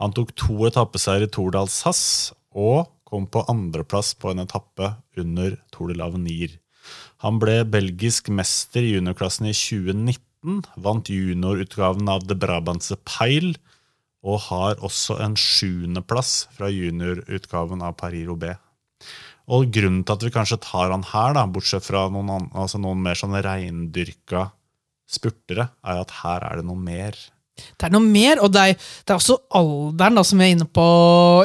Han 0.00 0.12
tok 0.16 0.34
to 0.36 0.66
etappeseier 0.68 1.24
i 1.24 1.30
Tour 1.32 1.54
d'Alsace 1.54 2.34
og 2.56 2.90
kom 3.06 3.28
på 3.30 3.44
andreplass 3.50 4.14
på 4.18 4.32
en 4.32 4.42
etappe 4.42 4.92
under 5.16 5.56
Tour 5.74 5.92
de 5.92 5.98
l'Avenir. 5.98 6.58
Han 7.24 7.38
ble 7.42 7.62
belgisk 7.70 8.28
mester 8.34 8.84
i 8.84 8.96
juniorklassen 8.96 9.48
i 9.48 9.54
2019, 9.56 10.60
vant 10.82 11.08
juniorutgaven 11.10 12.10
av 12.12 12.26
De 12.26 12.36
Brabantse 12.38 12.98
Peil 13.06 13.54
og 14.26 14.42
har 14.48 14.82
også 14.84 15.20
en 15.22 15.36
sjuendeplass 15.38 16.46
fra 16.56 16.70
juniorutgaven 16.72 17.82
av 17.86 17.94
Paris-Roubaix. 18.00 18.58
Og 19.54 19.68
grunnen 19.70 20.02
til 20.02 20.16
at 20.16 20.24
vi 20.26 20.32
kanskje 20.34 20.58
tar 20.64 20.90
han 20.90 21.04
her, 21.06 21.36
da, 21.36 21.44
bortsett 21.46 21.86
fra 21.86 22.08
noen, 22.10 22.48
altså 22.50 22.80
noen 22.82 23.02
mer 23.04 23.18
sånn 23.18 23.36
reindyrka 23.38 24.48
spurtere, 25.06 25.68
er 25.86 26.02
at 26.02 26.14
her 26.24 26.42
er 26.48 26.58
det 26.58 26.66
noe 26.66 26.80
mer. 26.80 27.14
Det 27.56 27.88
er 27.88 27.94
noe 27.94 28.04
mer, 28.04 28.40
og 28.44 28.52
det 28.52 28.62
er, 28.62 28.74
det 28.76 29.14
er 29.14 29.20
også 29.20 29.38
alderen 29.56 30.18
da, 30.18 30.24
som 30.26 30.40
vi 30.40 30.48
er 30.48 30.56
inne 30.56 30.68
på, 30.68 30.86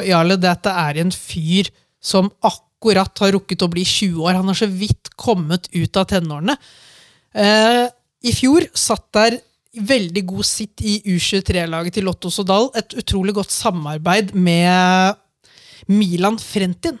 Jarle. 0.06 0.38
Det 0.40 0.50
at 0.50 0.66
det 0.66 0.74
er 0.84 1.00
en 1.04 1.14
fyr 1.14 1.70
som 2.02 2.28
akkurat 2.44 3.24
har 3.24 3.34
rukket 3.36 3.64
å 3.64 3.70
bli 3.72 3.84
20 3.86 4.20
år. 4.26 4.36
Han 4.40 4.50
har 4.50 4.58
så 4.58 4.68
vidt 4.68 5.12
kommet 5.20 5.70
ut 5.72 6.00
av 6.00 6.08
tenårene. 6.10 6.58
Eh, 7.32 7.86
I 8.28 8.34
fjor 8.36 8.68
satt 8.76 9.08
der 9.16 9.38
veldig 9.72 10.24
god 10.28 10.44
sitt 10.44 10.82
i 10.84 10.98
U23-laget 11.14 11.96
til 11.96 12.06
Lotto 12.08 12.30
Sodal. 12.32 12.68
Et 12.76 12.96
utrolig 13.00 13.34
godt 13.38 13.54
samarbeid 13.54 14.34
med 14.36 15.16
Milan 15.88 16.38
Frentin. 16.40 17.00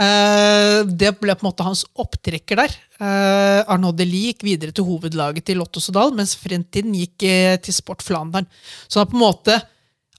Eh, 0.00 0.80
det 0.88 1.12
ble 1.20 1.34
på 1.36 1.44
en 1.44 1.50
måte 1.50 1.66
hans 1.66 1.82
opptrekker 2.00 2.62
der. 2.62 2.76
Uh, 3.00 3.60
Arnaud 3.68 3.96
Deli 3.98 4.26
gikk 4.28 4.44
videre 4.46 4.72
til 4.76 4.86
hovedlaget 4.88 5.44
til 5.48 5.60
Lotto 5.60 5.80
Sodal, 5.80 6.12
mens 6.16 6.34
Frentin 6.40 6.94
gikk 6.96 7.24
uh, 7.24 7.56
til 7.60 7.76
Sport 7.76 8.04
Flandern. 8.04 8.48
Så 8.88 9.04
på 9.08 9.16
en 9.16 9.24
måte 9.24 9.58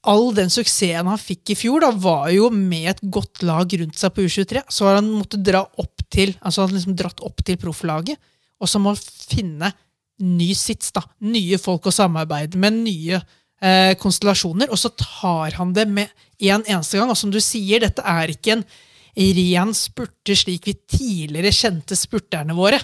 all 0.09 0.31
den 0.37 0.49
suksessen 0.53 1.09
han 1.09 1.21
fikk 1.21 1.53
i 1.53 1.57
fjor, 1.57 1.81
da, 1.81 1.91
var 1.93 2.29
jo 2.33 2.49
med 2.53 2.89
et 2.93 3.01
godt 3.13 3.41
lag 3.45 3.73
rundt 3.81 3.97
seg 3.97 4.13
på 4.13 4.25
U23. 4.25 4.63
Så 4.69 4.89
har 4.89 4.99
han 4.99 5.09
måttet 5.13 5.45
dra 5.45 5.63
opp 5.65 6.05
til 6.13 6.35
altså 6.41 6.65
han 6.65 6.75
liksom 6.75 6.97
dratt 6.97 7.21
opp 7.25 7.41
til 7.45 7.57
profflaget, 7.61 8.21
og 8.61 8.69
så 8.69 8.81
må 8.81 8.93
finne 8.97 9.71
ny 10.21 10.51
sits. 10.57 10.91
da, 10.93 11.05
Nye 11.25 11.57
folk 11.61 11.89
å 11.89 11.93
samarbeide 11.95 12.59
med, 12.61 12.81
nye 12.85 13.21
konstellasjoner. 14.01 14.71
Og 14.73 14.77
så 14.81 14.89
tar 14.97 15.53
han 15.57 15.73
det 15.73 15.85
med 15.89 16.09
en 16.41 16.63
eneste 16.65 16.97
gang. 16.97 17.09
Og 17.13 17.17
som 17.17 17.29
du 17.33 17.37
sier, 17.41 17.81
dette 17.81 18.01
er 18.05 18.33
ikke 18.33 18.55
en 18.55 18.63
ren 19.17 19.75
spurter 19.75 20.37
slik 20.37 20.67
vi 20.69 20.77
tidligere 20.87 21.51
kjente 21.55 21.97
spurterne 21.99 22.55
våre. 22.57 22.79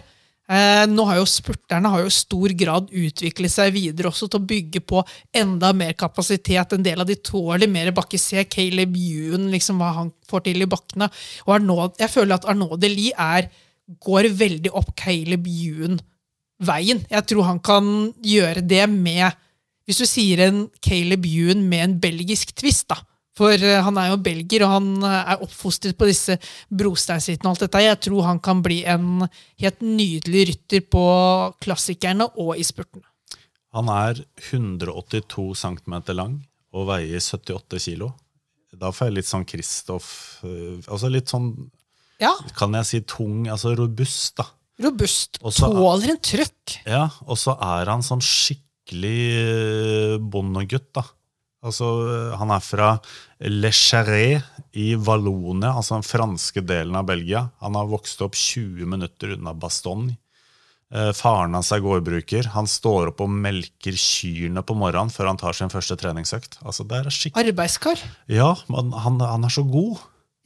Eh, 0.47 0.86
nå 0.88 1.03
har 1.09 1.17
jo 1.19 1.25
Spurterne 1.28 1.89
har 1.91 2.05
jo 2.05 2.11
stor 2.13 2.53
grad 2.55 2.91
utviklet 2.95 3.51
seg 3.51 3.73
videre 3.75 4.07
også 4.07 4.30
til 4.32 4.39
å 4.39 4.47
bygge 4.47 4.80
på 4.88 5.01
enda 5.36 5.73
mer 5.75 5.91
kapasitet. 5.99 6.71
En 6.73 6.86
del 6.86 7.03
av 7.03 7.09
de 7.09 7.17
tåler 7.19 7.67
mer 7.67 7.91
bakke. 7.95 8.19
Se 8.19 8.45
Caleb 8.47 8.95
Ewan, 8.95 9.49
liksom, 9.51 9.82
hva 9.82 9.91
han 9.99 10.13
får 10.30 10.45
til 10.47 10.63
i 10.63 10.69
bakkene. 10.69 11.09
Og 11.47 11.57
Arnaud, 11.57 11.97
jeg 11.99 12.13
føler 12.13 12.38
at 12.38 12.47
Arnaud 12.47 12.80
Deli 12.80 13.11
er, 13.11 13.49
går 14.03 14.32
veldig 14.39 14.71
opp 14.75 14.93
Caleb 14.99 15.47
Ewan-veien. 15.51 17.03
Jeg 17.11 17.28
tror 17.28 17.47
han 17.47 17.59
kan 17.63 17.91
gjøre 18.23 18.63
det 18.63 18.86
med 18.91 19.43
Hvis 19.88 20.01
du 20.03 20.03
sier 20.03 20.41
en 20.43 20.65
Caleb 20.84 21.23
Ewan 21.23 21.61
med 21.63 21.84
en 21.84 21.99
belgisk 22.03 22.49
twist, 22.59 22.89
da. 22.91 22.97
For 23.38 23.53
eh, 23.53 23.79
han 23.85 23.97
er 24.01 24.11
jo 24.11 24.17
belgier, 24.25 24.65
og 24.65 24.73
han 24.73 24.88
eh, 25.05 25.31
er 25.33 25.43
oppfostret 25.45 25.97
på 25.99 26.07
disse 26.09 26.39
brosteinsrittene. 26.73 27.51
og 27.51 27.55
alt 27.55 27.65
dette. 27.67 27.83
Jeg 27.85 27.99
tror 28.07 28.25
han 28.31 28.39
kan 28.43 28.63
bli 28.65 28.79
en 28.89 29.27
helt 29.61 29.83
nydelig 29.85 30.47
rytter 30.51 30.85
på 30.89 31.03
klassikerne 31.63 32.29
og 32.35 32.55
i 32.57 32.65
spurtene. 32.65 33.05
Han 33.77 33.91
er 33.93 34.23
182 34.49 35.51
cm 35.59 35.97
lang 36.17 36.39
og 36.73 36.88
veier 36.89 37.21
78 37.21 37.77
kg. 37.83 38.07
Da 38.77 38.89
får 38.93 39.09
jeg 39.09 39.15
litt 39.19 39.29
sånn 39.29 39.45
Kristoff 39.47 40.07
eh, 40.45 40.81
Altså 40.91 41.07
litt 41.09 41.31
sånn, 41.31 41.47
Ja, 42.21 42.33
kan 42.57 42.73
jeg 42.77 42.85
si 42.89 42.99
tung, 43.07 43.45
altså 43.49 43.71
robust, 43.77 44.35
da. 44.41 44.47
robust. 44.83 45.39
Også, 45.45 45.69
Tåler 45.71 46.15
en 46.15 46.19
trøkk. 46.21 46.79
Ja, 46.89 47.05
og 47.25 47.38
så 47.39 47.55
er 47.63 47.89
han 47.93 48.03
sånn 48.05 48.21
skikkelig 48.25 50.19
bondegutt, 50.33 50.89
da. 50.97 51.05
Altså, 51.66 51.88
han 52.38 52.51
er 52.53 52.62
fra 52.62 52.91
Le 53.49 53.72
Charret 53.74 54.78
i 54.78 54.91
Vallonia, 54.93 55.74
altså 55.74 55.97
den 55.97 56.05
franske 56.05 56.62
delen 56.62 56.95
av 56.99 57.08
Belgia. 57.10 57.47
Han 57.64 57.78
har 57.80 57.89
vokst 57.89 58.22
opp 58.22 58.38
20 58.38 58.86
minutter 58.89 59.34
unna 59.36 59.55
Bastogne. 59.58 60.16
Eh, 60.93 61.10
faren 61.18 61.55
hans 61.58 61.74
er 61.76 61.82
gårdbruker. 61.84 62.53
Han 62.53 62.70
står 62.70 63.12
opp 63.12 63.24
og 63.26 63.32
melker 63.34 63.97
kyrne 63.99 64.62
på 64.64 64.76
morgenen 64.78 65.12
før 65.12 65.34
han 65.34 65.39
tar 65.41 65.58
sin 65.58 65.74
første 65.74 65.97
treningsøkt. 65.99 66.62
Altså, 66.64 66.86
det 66.88 67.01
er 67.01 67.10
skikkelig... 67.12 67.51
Arbeidskar. 67.51 68.03
Ja, 68.32 68.53
men 68.72 68.93
han, 68.95 69.20
han 69.20 69.43
er 69.49 69.51
så 69.51 69.66
god. 69.68 69.97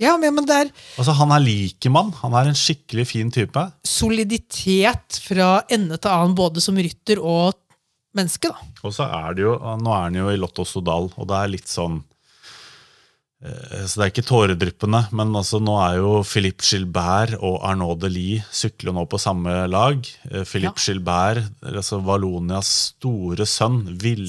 Ja, 0.01 0.16
men, 0.18 0.34
men 0.34 0.47
det 0.49 0.55
er 0.57 0.70
Altså, 0.97 1.14
Han 1.14 1.30
er 1.36 1.43
likemann. 1.43 2.09
Han 2.24 2.34
er 2.34 2.49
en 2.49 2.57
skikkelig 2.57 3.05
fin 3.12 3.30
type. 3.30 3.68
soliditet 3.86 5.20
fra 5.22 5.59
ende 5.70 5.99
til 6.01 6.09
annen, 6.09 6.34
både 6.39 6.64
som 6.64 6.80
rytter 6.80 7.22
og 7.22 7.53
menneske. 8.16 8.49
da. 8.51 8.72
Og 8.84 8.93
så 8.95 9.07
er 9.07 9.34
det 9.36 9.43
jo, 9.47 9.57
Nå 9.82 9.91
er 9.95 10.01
han 10.09 10.16
jo 10.16 10.30
i 10.30 10.38
Lotto 10.38 10.66
Sodal, 10.66 11.12
og 11.18 11.28
det 11.28 11.38
er 11.43 11.53
litt 11.57 11.68
sånn 11.72 12.01
Eh, 13.41 13.86
Så 13.89 13.97
det 13.97 14.03
er 14.05 14.12
ikke 14.12 14.28
tåredryppende, 14.30 14.99
men 15.18 15.32
altså 15.34 15.57
nå 15.64 15.74
er 15.82 15.95
jo 15.97 16.12
Philippe 16.28 16.62
Gilbert 16.62 17.34
og 17.41 17.55
Arnaud 17.66 17.97
Delis 18.03 18.45
sykler 18.53 18.93
nå 18.93 19.07
på 19.09 19.18
samme 19.18 19.64
lag. 19.72 19.97
Philippe 20.30 20.45
Philippe 20.45 20.84
Gilbert, 20.86 21.47
altså 21.66 21.97
Valonias 22.05 22.70
store 22.91 23.47
sønn, 23.49 23.80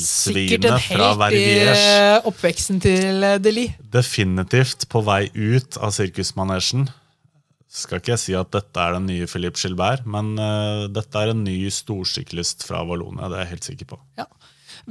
Sikkert 0.00 0.64
en 0.64 0.78
fra 0.80 1.10
helt 1.12 1.36
i 1.36 1.42
Verviers. 1.42 1.84
eh, 1.84 2.20
oppveksten 2.32 2.80
til 2.80 3.20
Delis. 3.44 3.76
Definitivt 3.92 4.88
på 4.88 5.04
vei 5.04 5.26
ut 5.34 5.76
av 5.76 5.92
sirkusmanesjen. 5.92 6.88
Skal 7.72 8.02
ikke 8.02 8.12
jeg 8.12 8.20
si 8.20 8.34
at 8.36 8.50
dette 8.52 8.82
er 8.84 8.98
den 8.98 9.06
nye 9.08 9.26
Philippe 9.30 9.56
Gilbert, 9.56 10.04
men 10.04 10.34
uh, 10.36 10.84
dette 10.92 11.16
er 11.16 11.32
en 11.32 11.44
ny 11.46 11.56
storsyklist 11.72 12.66
fra 12.68 12.82
Vallonia. 12.84 13.30
Det 13.32 13.38
er 13.38 13.46
jeg 13.46 13.52
helt 13.54 13.68
sikker 13.70 13.90
på. 13.94 14.00
Ja. 14.20 14.26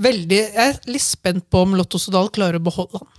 Veldig, 0.01 0.39
jeg 0.55 0.71
er 0.71 0.79
litt 0.89 1.03
spent 1.03 1.45
på 1.51 1.61
om 1.65 1.75
Lotto 1.77 1.99
Sodal 2.01 2.31
klarer 2.33 2.57
å 2.57 2.65
beholde 2.65 3.03
han. 3.03 3.09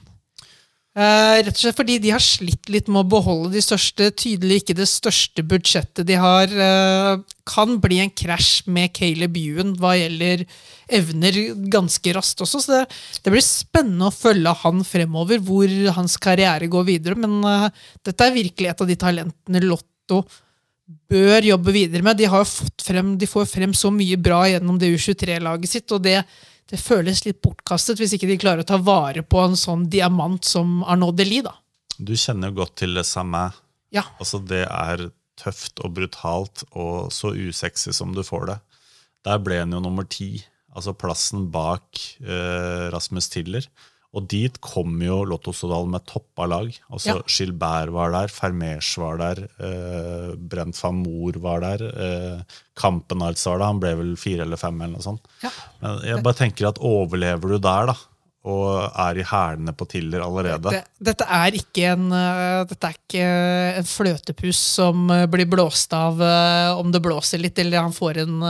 Eh, 0.93 1.39
rett 1.41 1.55
og 1.55 1.57
slett 1.57 1.77
fordi 1.79 1.95
de 2.05 2.11
har 2.13 2.21
slitt 2.21 2.69
litt 2.69 2.89
med 2.93 3.01
å 3.01 3.11
beholde 3.15 3.55
de 3.55 3.63
største. 3.65 4.11
Tydelig 4.13 4.59
ikke 4.61 4.77
det 4.77 4.89
største 4.91 5.45
budsjettet 5.49 6.05
de 6.09 6.19
har. 6.21 6.53
Uh, 6.53 7.23
kan 7.49 7.79
bli 7.81 8.03
en 8.03 8.13
krasj 8.13 8.67
med 8.69 8.93
Caleb 8.93 9.39
Ewan 9.41 9.73
hva 9.81 9.95
gjelder 9.97 10.45
evner 10.93 11.39
ganske 11.73 12.13
raskt 12.13 12.45
også. 12.45 12.61
Så 12.61 12.75
det, 12.75 12.83
det 13.25 13.33
blir 13.33 13.47
spennende 13.47 14.11
å 14.11 14.15
følge 14.15 14.53
han 14.67 14.85
fremover, 14.85 15.41
hvor 15.41 15.73
hans 15.97 16.19
karriere 16.21 16.69
går 16.69 16.85
videre. 16.91 17.17
Men 17.25 17.41
uh, 17.41 17.71
dette 18.05 18.29
er 18.29 18.37
virkelig 18.37 18.75
et 18.75 18.85
av 18.85 18.93
de 18.93 19.01
talentene 19.01 19.65
Lotto 19.65 20.27
bør 21.09 21.49
jobbe 21.55 21.73
videre 21.73 22.05
med. 22.05 22.21
De, 22.21 22.29
har 22.29 22.45
fått 22.45 22.85
frem, 22.85 23.15
de 23.17 23.33
får 23.33 23.49
frem 23.49 23.73
så 23.73 23.89
mye 23.95 24.21
bra 24.21 24.45
gjennom 24.51 24.77
det 24.77 24.93
U23-laget 24.93 25.73
sitt, 25.73 25.89
og 25.97 26.05
det, 26.05 26.19
det 26.71 26.81
føles 26.81 27.25
litt 27.27 27.41
bortkastet 27.45 28.01
hvis 28.01 28.15
ikke 28.17 28.29
de 28.31 28.39
klarer 28.41 28.65
å 28.65 28.69
ta 28.69 28.79
vare 28.81 29.23
på 29.23 29.41
en 29.43 29.57
sånn 29.59 29.89
diamant 29.93 30.45
som 30.45 30.83
Arnaud 30.85 31.17
Delis. 31.19 31.45
da. 31.45 31.57
Du 31.99 32.15
kjenner 32.17 32.51
jo 32.51 32.63
godt 32.63 32.77
til 32.83 32.99
Samin. 33.05 33.53
Ja, 33.93 34.07
Altså, 34.19 34.39
det 34.41 34.65
er 34.71 35.11
tøft 35.37 35.81
og 35.85 35.93
brutalt 35.97 36.63
og 36.73 37.13
så 37.13 37.33
usexy 37.35 37.93
som 37.93 38.15
du 38.17 38.23
får 38.25 38.47
det. 38.49 38.59
Der 39.27 39.39
ble 39.43 39.59
han 39.61 39.73
jo 39.75 39.81
nummer 39.85 40.07
ti, 40.09 40.43
altså 40.75 40.95
plassen 40.97 41.51
bak 41.53 42.01
eh, 42.25 42.89
Rasmus 42.95 43.29
Tiller. 43.33 43.67
Og 44.13 44.27
dit 44.29 44.59
kom 44.61 44.99
jo 45.01 45.23
Lotto 45.25 45.55
Sodal 45.57 45.87
med 45.89 46.05
toppa 46.05 46.45
lag. 46.51 46.69
Altså 46.93 47.15
Ja. 47.15 47.23
Gilbert 47.27 47.93
var 47.95 48.13
der, 48.13 48.29
Fermers 48.29 48.91
var 49.01 49.17
der, 49.17 49.49
eh, 49.59 50.37
Brent 50.37 50.77
van 50.83 51.01
Moor 51.01 51.33
var 51.41 51.61
der, 51.61 51.81
eh, 51.89 52.43
Kampenarts 52.77 53.47
var 53.47 53.59
der, 53.59 53.67
han 53.67 53.81
ble 53.81 53.95
vel 53.97 54.17
fire 54.17 54.43
eller 54.43 54.57
fem 54.61 54.81
eller 54.81 54.99
noe 54.99 55.03
sånt. 55.03 55.25
Ja. 55.43 55.51
Men 55.81 56.01
jeg 56.05 56.23
bare 56.23 56.35
tenker 56.35 56.69
at 56.69 56.79
overlever 56.79 57.55
du 57.55 57.59
der, 57.59 57.87
da, 57.87 57.95
og 58.43 58.91
er 58.99 59.21
i 59.23 59.25
hælene 59.27 59.73
på 59.73 59.87
Tiller 59.87 60.23
allerede 60.25 60.73
det, 60.75 60.81
dette 60.99 61.27
er 61.31 61.55
ikke 61.55 61.85
en 61.93 62.09
øh, 62.11 62.65
Dette 62.67 62.89
er 62.89 62.97
ikke 62.97 63.27
en 63.79 63.87
fløtepus 63.87 64.59
som 64.59 65.05
øh, 65.15 65.29
blir 65.31 65.47
blåst 65.47 65.95
av 65.95 66.19
øh, 66.19 66.77
om 66.77 66.91
det 66.91 67.01
blåser 67.05 67.39
litt, 67.39 67.59
eller 67.63 67.87
han 67.87 67.95
får 67.95 68.19
en 68.25 68.41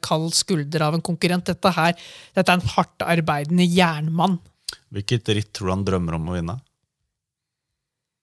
kald 0.00 0.32
skulder 0.32 0.86
av 0.86 0.96
en 0.96 1.04
konkurrent. 1.04 1.44
Dette, 1.44 1.70
her, 1.76 1.92
dette 2.34 2.50
er 2.50 2.56
en 2.56 2.72
hardt 2.74 3.04
arbeidende 3.04 3.66
jernmann. 3.68 4.38
Hvilket 4.94 5.28
ritt 5.36 5.50
tror 5.52 5.68
du 5.68 5.74
han 5.76 5.84
drømmer 5.86 6.16
om 6.16 6.30
å 6.30 6.36
vinne? 6.38 6.56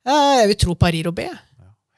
Eh, 0.05 0.31
Jeg 0.41 0.49
vil 0.51 0.59
tro 0.65 0.75
Paris 0.79 1.05
Robé. 1.05 1.29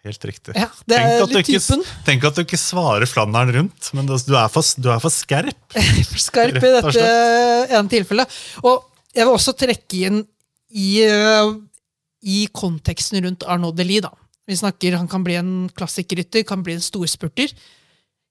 Helt 0.07 0.26
riktig. 0.30 0.53
Ja, 0.55 0.70
tenk, 0.88 1.24
at 1.26 1.34
ikke, 1.41 1.78
tenk 2.07 2.26
at 2.30 2.38
du 2.38 2.43
ikke 2.45 2.59
svarer 2.59 3.09
Flandern 3.09 3.49
rundt, 3.51 3.89
men 3.97 4.07
du 4.07 4.13
er 4.15 4.47
for, 4.53 4.63
du 4.80 4.88
er 4.93 5.01
for 5.03 5.11
skerp. 5.11 5.57
for 6.11 6.22
skarp 6.22 6.59
i 6.61 6.72
dette 6.78 7.07
ene 7.76 7.91
tilfellet. 7.91 8.38
Og 8.63 8.86
jeg 9.11 9.26
vil 9.26 9.34
også 9.34 9.55
trekke 9.57 9.99
inn 10.07 10.22
i, 10.72 11.03
øh, 11.03 11.57
i 12.24 12.45
konteksten 12.55 13.20
rundt 13.26 13.43
Arnaud 13.49 13.76
Delis. 13.76 14.05
Da. 14.05 14.13
Vi 14.47 14.55
snakker, 14.55 14.95
Han 14.95 15.09
kan 15.11 15.26
bli 15.28 15.36
en 15.36 15.51
klassikerrytter, 15.76 16.45
kan 16.47 16.63
bli 16.63 16.78
en 16.78 16.86
storspurter. 16.86 17.51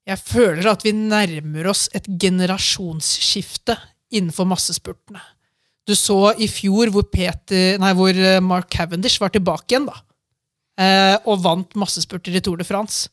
Jeg 0.07 0.23
føler 0.23 0.71
at 0.71 0.85
vi 0.87 0.95
nærmer 0.95 1.69
oss 1.69 1.89
et 1.93 2.07
generasjonsskifte 2.07 3.75
innenfor 4.15 4.47
massespurtene. 4.49 5.21
Du 5.87 5.95
så 5.95 6.33
i 6.35 6.49
fjor 6.51 6.91
hvor, 6.91 7.05
Peter, 7.07 7.77
nei, 7.79 7.93
hvor 7.95 8.11
øh, 8.11 8.39
Mark 8.43 8.67
Cavendish 8.73 9.21
var 9.23 9.31
tilbake 9.31 9.71
igjen 9.71 9.87
da, 9.87 10.01
eh, 10.83 11.15
og 11.23 11.39
vant 11.45 11.77
massespurter 11.79 12.35
i 12.35 12.43
Tour 12.43 12.59
de 12.59 12.67
France 12.67 13.07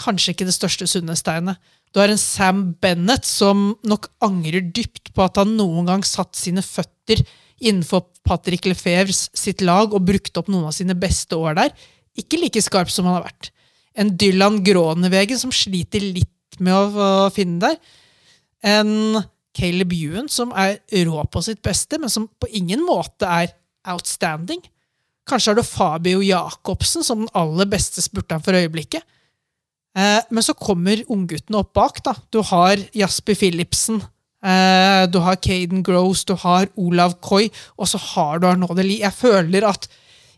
kanskje 0.00 0.34
ikke 0.34 0.48
det 0.48 0.56
største 0.56 0.88
sunnesteinet. 0.90 1.60
Du 1.90 2.00
har 2.00 2.12
en 2.12 2.20
Sam 2.20 2.62
Bennett 2.82 3.26
som 3.26 3.74
nok 3.86 4.10
angrer 4.24 4.62
dypt 4.62 5.12
på 5.14 5.24
at 5.24 5.40
han 5.40 5.56
noen 5.58 5.88
gang 5.88 6.04
satt 6.06 6.38
sine 6.38 6.62
føtter 6.64 7.22
innenfor 7.60 8.06
Patrick 8.24 8.68
Lefebvres 8.68 9.26
sitt 9.36 9.64
lag 9.64 9.92
og 9.92 10.06
brukte 10.06 10.40
opp 10.40 10.50
noen 10.52 10.68
av 10.70 10.76
sine 10.76 10.96
beste 10.98 11.36
år 11.36 11.58
der. 11.58 11.74
Ikke 12.18 12.38
like 12.40 12.62
skarp 12.62 12.92
som 12.92 13.08
han 13.08 13.18
har 13.18 13.26
vært. 13.26 13.50
En 13.98 14.14
Dylan 14.16 14.60
Gronevegen 14.64 15.40
som 15.40 15.52
sliter 15.54 16.04
litt 16.04 16.60
med 16.62 16.76
å, 16.76 17.10
å 17.26 17.34
finne 17.34 17.60
der. 17.64 17.76
En 18.70 19.20
Caleb 19.60 19.92
Ewan 19.92 20.28
som 20.32 20.54
er 20.56 20.78
rå 21.06 21.22
på 21.28 21.42
sitt 21.44 21.60
beste, 21.64 22.00
men 22.00 22.12
som 22.12 22.28
på 22.40 22.48
ingen 22.56 22.82
måte 22.86 23.28
er 23.28 23.52
outstanding. 23.90 24.62
Kanskje 25.28 25.52
har 25.52 25.60
du 25.60 25.66
Fabio 25.66 26.22
Jacobsen 26.24 27.04
som 27.06 27.24
den 27.24 27.34
aller 27.36 27.68
beste 27.70 28.02
spurteren 28.02 28.42
for 28.44 28.56
øyeblikket. 28.56 29.04
Eh, 29.96 30.22
men 30.30 30.46
så 30.46 30.54
kommer 30.54 31.02
ungguttene 31.10 31.60
opp 31.60 31.74
bak. 31.74 32.02
da. 32.04 32.14
Du 32.30 32.40
har 32.42 32.80
Jasper 32.96 33.34
Philipsen, 33.34 34.00
eh, 34.42 35.06
du 35.10 35.18
har 35.18 35.36
Caden 35.36 35.82
Gross, 35.82 36.24
du 36.24 36.34
har 36.34 36.68
Olav 36.76 37.18
Koi, 37.20 37.50
og 37.76 37.88
så 37.88 37.98
har 37.98 38.38
du 38.38 38.46
Arnaud 38.46 38.78
Lie. 38.78 39.02
Jeg 39.02 39.12
føler 39.12 39.66
at 39.68 39.88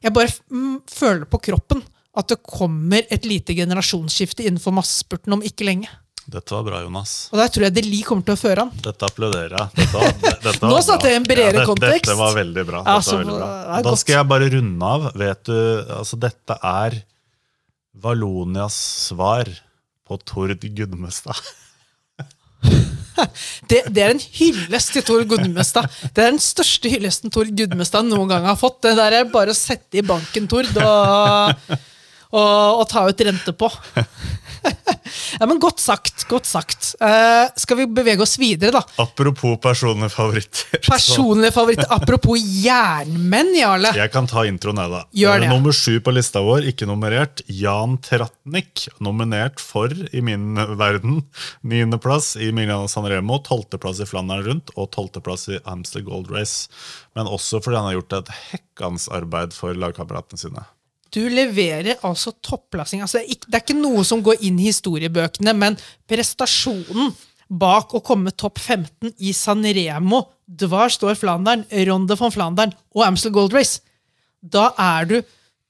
jeg 0.03 0.13
bare 0.13 0.33
mm, 0.51 0.83
føler 0.91 1.25
på 1.31 1.39
kroppen 1.39 1.83
at 2.17 2.29
det 2.29 2.43
kommer 2.45 3.07
et 3.09 3.25
lite 3.25 3.55
generasjonsskifte 3.57 4.45
innenfor 4.45 4.75
massespurten 4.77 5.33
om 5.33 5.43
ikke 5.43 5.65
lenge. 5.65 5.89
Dette 6.31 6.55
var 6.55 6.63
bra, 6.63 6.81
Jonas. 6.85 7.13
Og 7.33 7.41
der 7.41 7.49
tror 7.51 7.65
jeg 7.67 7.75
Deli 7.75 8.03
kommer 8.07 8.23
til 8.27 8.37
å 8.37 8.39
føre 8.39 8.65
han. 8.67 8.83
Dette 8.85 9.09
applauderer 9.09 9.57
jeg. 9.59 9.73
Dette 9.81 10.35
dette 10.45 10.69
Nå 10.71 10.79
satte 10.87 11.11
jeg 11.11 11.19
en 11.19 11.27
bredere 11.27 11.63
det- 11.65 11.67
kontekst. 11.67 12.07
Dette 12.07 12.19
var 12.21 12.37
veldig 12.37 12.65
bra. 12.69 12.83
Ja, 12.87 12.99
så 13.03 13.17
var 13.17 13.25
veldig 13.25 13.39
bra. 13.41 13.81
Da 13.89 13.95
skal 13.99 14.17
jeg 14.21 14.29
bare 14.31 14.51
runde 14.55 14.93
av. 14.97 15.09
Vet 15.25 15.43
du, 15.51 15.57
altså 15.99 16.21
Dette 16.23 16.59
er 16.63 17.01
Valonias 18.07 18.79
svar 19.09 19.51
på 20.09 20.21
Tord 20.29 20.63
Gudmestad. 20.79 21.43
Det, 23.69 23.83
det 23.93 24.03
er 24.03 24.13
en 24.15 24.23
hyllest 24.39 24.95
til 24.95 25.05
Tord 25.05 25.27
Gudmestad. 25.29 25.85
Det 26.17 26.23
er 26.25 26.31
den 26.33 26.41
største 26.43 26.89
hyllesten 26.91 27.31
Tord 27.35 27.51
Gudmestad 27.57 28.07
noen 28.09 28.31
gang 28.31 28.47
har 28.49 28.57
fått. 28.59 28.79
Det 28.87 28.95
der 28.99 29.19
er 29.21 29.29
bare 29.31 29.53
å 29.53 29.57
sette 29.59 30.01
i 30.01 30.05
banken, 30.07 30.49
Tord, 30.51 30.71
og, 30.81 31.77
og, 32.33 32.81
og 32.81 32.85
ta 32.91 33.05
ut 33.11 33.25
rente 33.29 33.53
på. 33.53 33.69
Ja, 35.41 35.47
men 35.49 35.59
Godt 35.61 35.81
sagt. 35.81 36.25
godt 36.29 36.47
sagt. 36.49 36.93
Uh, 37.01 37.49
skal 37.59 37.79
vi 37.81 37.87
bevege 37.91 38.23
oss 38.25 38.37
videre, 38.41 38.73
da? 38.79 38.83
Apropos 39.03 39.57
personlige 39.63 40.13
favoritter. 40.13 40.81
Personlige 40.87 41.53
favoritter. 41.55 41.89
Apropos 41.93 42.41
jernmenn, 42.63 43.53
Jarle. 43.57 43.93
Jeg 43.97 44.13
kan 44.15 44.29
ta 44.31 44.45
introen, 44.49 44.81
jeg, 44.83 44.93
da. 44.93 45.01
Gjør 45.23 45.43
det. 45.43 45.49
Eh, 45.49 45.53
Nummer 45.55 45.77
sju 45.77 45.97
på 46.05 46.15
lista 46.15 46.43
vår, 46.45 46.67
ikke 46.73 46.89
nummerert. 46.89 47.43
Jan 47.53 47.97
Tratnik, 48.05 48.87
nominert 49.05 49.61
for, 49.63 49.93
i 50.13 50.23
min 50.25 50.57
verden, 50.81 51.23
niendeplass 51.67 52.35
i 52.41 52.53
Milano 52.55 52.89
San 52.93 53.09
Remo, 53.11 53.41
tolvteplass 53.47 54.03
i 54.05 54.09
Flandern 54.09 54.45
rundt 54.47 54.73
og 54.77 54.91
tolvteplass 54.95 55.49
i 55.53 55.61
Amster 55.69 56.05
Gold 56.07 56.31
Race. 56.33 56.69
Men 57.17 57.29
også 57.31 57.61
fordi 57.65 57.81
han 57.81 57.91
har 57.91 57.99
gjort 58.01 58.19
et 58.23 58.33
hekkans 58.53 59.09
arbeid 59.13 59.57
for 59.57 59.77
lagkameratene 59.77 60.41
sine. 60.41 60.65
Du 61.13 61.21
leverer 61.29 62.01
altså 62.07 62.33
topplassing. 62.41 63.03
Altså, 63.05 63.21
det, 63.21 63.43
det 63.45 63.59
er 63.59 63.65
ikke 63.65 63.77
noe 63.77 64.05
som 64.09 64.23
går 64.25 64.41
inn 64.47 64.61
i 64.61 64.71
historiebøkene, 64.71 65.53
men 65.57 65.77
prestasjonen 66.09 67.13
bak 67.53 67.93
å 67.93 68.01
komme 68.05 68.33
topp 68.33 68.61
15 68.63 69.13
i 69.21 69.35
San 69.37 69.65
Remo, 69.65 70.25
Dvar 70.47 70.93
står 70.93 71.19
Flandern, 71.21 71.67
Ronde 71.89 72.17
von 72.17 72.33
Flandern 72.33 72.73
og 72.97 73.05
Amstel 73.07 73.33
Gold 73.35 73.53
Race, 73.57 73.83
da 74.41 74.71
er 74.81 75.09
du 75.09 75.19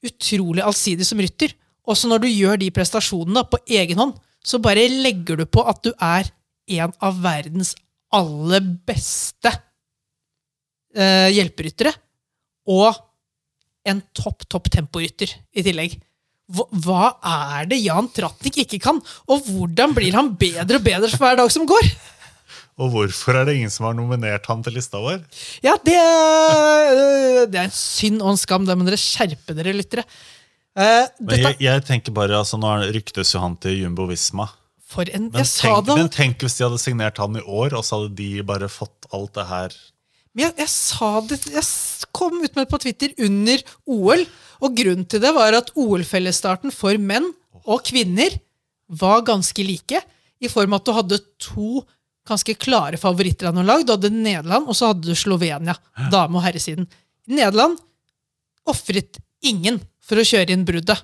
utrolig 0.03 0.63
allsidig 0.63 1.05
som 1.07 1.19
rytter. 1.21 1.53
Også 1.83 2.07
når 2.07 2.23
du 2.23 2.29
gjør 2.31 2.59
de 2.61 2.71
prestasjonene 2.73 3.43
på 3.51 3.59
egen 3.79 3.99
hånd, 3.99 4.15
så 4.43 4.59
bare 4.63 4.87
legger 4.91 5.39
du 5.39 5.45
på 5.47 5.63
at 5.67 5.83
du 5.83 5.91
er 5.93 6.27
en 6.79 6.95
av 7.03 7.19
verdens 7.23 7.73
aller 8.13 8.63
beste 8.87 9.51
eh, 10.95 11.29
hjelperyttere. 11.35 11.93
Og 12.71 12.95
en 13.89 14.01
topp, 14.15 14.47
topp 14.51 14.71
temporytter 14.73 15.31
i 15.55 15.63
tillegg. 15.65 15.99
Hva, 16.53 17.13
er 17.23 17.69
det 17.71 17.79
Jan 17.81 18.09
Tratnik 18.13 18.59
ikke 18.65 18.79
kan, 18.83 18.99
og 19.31 19.47
hvordan 19.47 19.93
blir 19.95 20.15
han 20.15 20.33
bedre 20.39 20.79
og 20.79 20.85
bedre 20.85 21.11
for 21.13 21.25
hver 21.25 21.39
dag 21.39 21.53
som 21.53 21.67
går? 21.67 21.87
Og 22.81 22.89
hvorfor 22.89 23.37
er 23.37 23.47
det 23.47 23.57
ingen 23.59 23.71
som 23.71 23.85
har 23.85 23.95
nominert 23.97 24.47
han 24.49 24.63
til 24.65 24.73
lista 24.77 25.01
vår? 25.01 25.19
Ja, 25.65 25.75
det, 25.85 25.93
øh, 25.93 27.43
det 27.45 27.59
er 27.59 27.67
en 27.67 27.75
synd 27.75 28.23
og 28.23 28.33
en 28.33 28.41
skam. 28.41 28.65
Da 28.65 28.75
må 28.77 28.87
dere 28.87 28.97
skjerpe 28.97 29.53
dere, 29.53 29.75
lyttere. 29.77 30.05
Uh, 30.73 31.05
jeg, 31.29 31.53
jeg 31.61 31.83
tenker 31.85 32.15
bare, 32.17 32.33
altså 32.33 32.57
Nå 32.57 32.71
ryktes 32.95 33.35
jo 33.35 33.43
han 33.43 33.53
til 33.61 33.83
Jumbo 33.83 34.07
Visma. 34.09 34.47
for 34.89 35.05
en, 35.05 35.27
Men 35.29 35.45
tenk, 35.45 35.91
men 35.93 36.09
tenk 36.09 36.41
hvis 36.41 36.57
de 36.57 36.65
hadde 36.65 36.81
signert 36.81 37.21
han 37.21 37.37
i 37.37 37.43
år, 37.45 37.75
og 37.77 37.85
så 37.85 38.01
hadde 38.01 38.15
de 38.17 38.41
bare 38.45 38.69
fått 38.73 39.05
alt 39.13 39.35
det 39.37 39.45
her 39.49 39.77
Men 40.33 40.47
jeg, 40.47 40.53
jeg 40.63 40.71
sa 40.73 41.09
det 41.29 41.39
Jeg 41.53 42.09
kom 42.13 42.39
ut 42.41 42.49
med 42.55 42.63
det 42.63 42.71
på 42.71 42.79
Twitter 42.81 43.13
under 43.25 43.63
OL, 43.89 44.23
og 44.63 44.77
grunnen 44.77 45.05
til 45.09 45.21
det 45.23 45.33
var 45.35 45.55
at 45.57 45.71
OL-fellesstarten 45.79 46.73
for 46.73 46.97
menn 47.01 47.31
og 47.63 47.83
kvinner 47.87 48.35
var 48.93 49.23
ganske 49.25 49.65
like, 49.65 50.01
i 50.43 50.49
form 50.51 50.75
av 50.75 50.81
at 50.81 50.87
du 50.87 50.97
hadde 50.97 51.19
to 51.41 51.83
ganske 52.27 52.55
klare 52.59 52.99
favoritter 52.99 53.49
av 53.49 53.55
noen 53.55 53.67
lag. 53.67 53.85
Du 53.85 53.93
hadde 53.95 54.11
Nederland, 54.13 54.67
og 54.67 54.75
så 54.77 54.91
hadde 54.91 55.07
du 55.07 55.15
Slovenia, 55.17 55.75
dame- 56.11 56.39
og 56.39 56.45
herresiden. 56.45 56.87
Nederland 57.31 57.79
ofret 58.69 59.19
ingen 59.43 59.79
for 60.03 60.19
å 60.19 60.27
kjøre 60.27 60.55
inn 60.55 60.65
bruddet. 60.67 61.03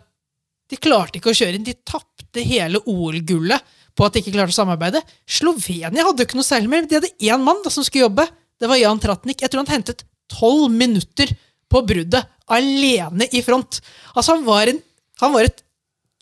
De 0.70 0.78
klarte 0.78 1.20
ikke 1.20 1.32
å 1.32 1.38
kjøre 1.38 1.58
inn. 1.58 1.66
De 1.66 1.76
tapte 1.88 2.44
hele 2.46 2.82
OL-gullet 2.86 3.76
på 3.98 4.06
at 4.06 4.16
de 4.16 4.22
ikke 4.22 4.36
klarte 4.36 4.54
å 4.54 4.60
samarbeide. 4.60 5.02
Slovenia 5.28 6.06
hadde 6.06 6.24
jo 6.24 6.30
ikke 6.30 6.40
noe 6.40 6.48
særlig 6.48 6.72
mer. 6.72 6.86
De 6.88 7.00
hadde 7.00 7.16
én 7.18 7.44
mann 7.44 7.64
da, 7.66 7.72
som 7.74 7.86
skulle 7.86 8.06
jobbe. 8.08 8.28
Det 8.60 8.68
var 8.70 8.80
Jan 8.80 9.00
Tratnik. 9.00 9.42
Jeg 9.42 9.52
tror 9.54 9.64
han 9.66 9.74
hentet 9.80 10.04
tolv 10.30 10.70
minutter 10.72 11.32
på 11.70 11.82
bruddet 11.86 12.26
alene 12.50 13.28
i 13.36 13.42
front. 13.46 13.80
Altså, 14.16 14.36
han 14.36 14.46
var, 14.48 14.68
en, 14.72 14.82
han 15.22 15.34
var 15.36 15.48
et 15.48 15.62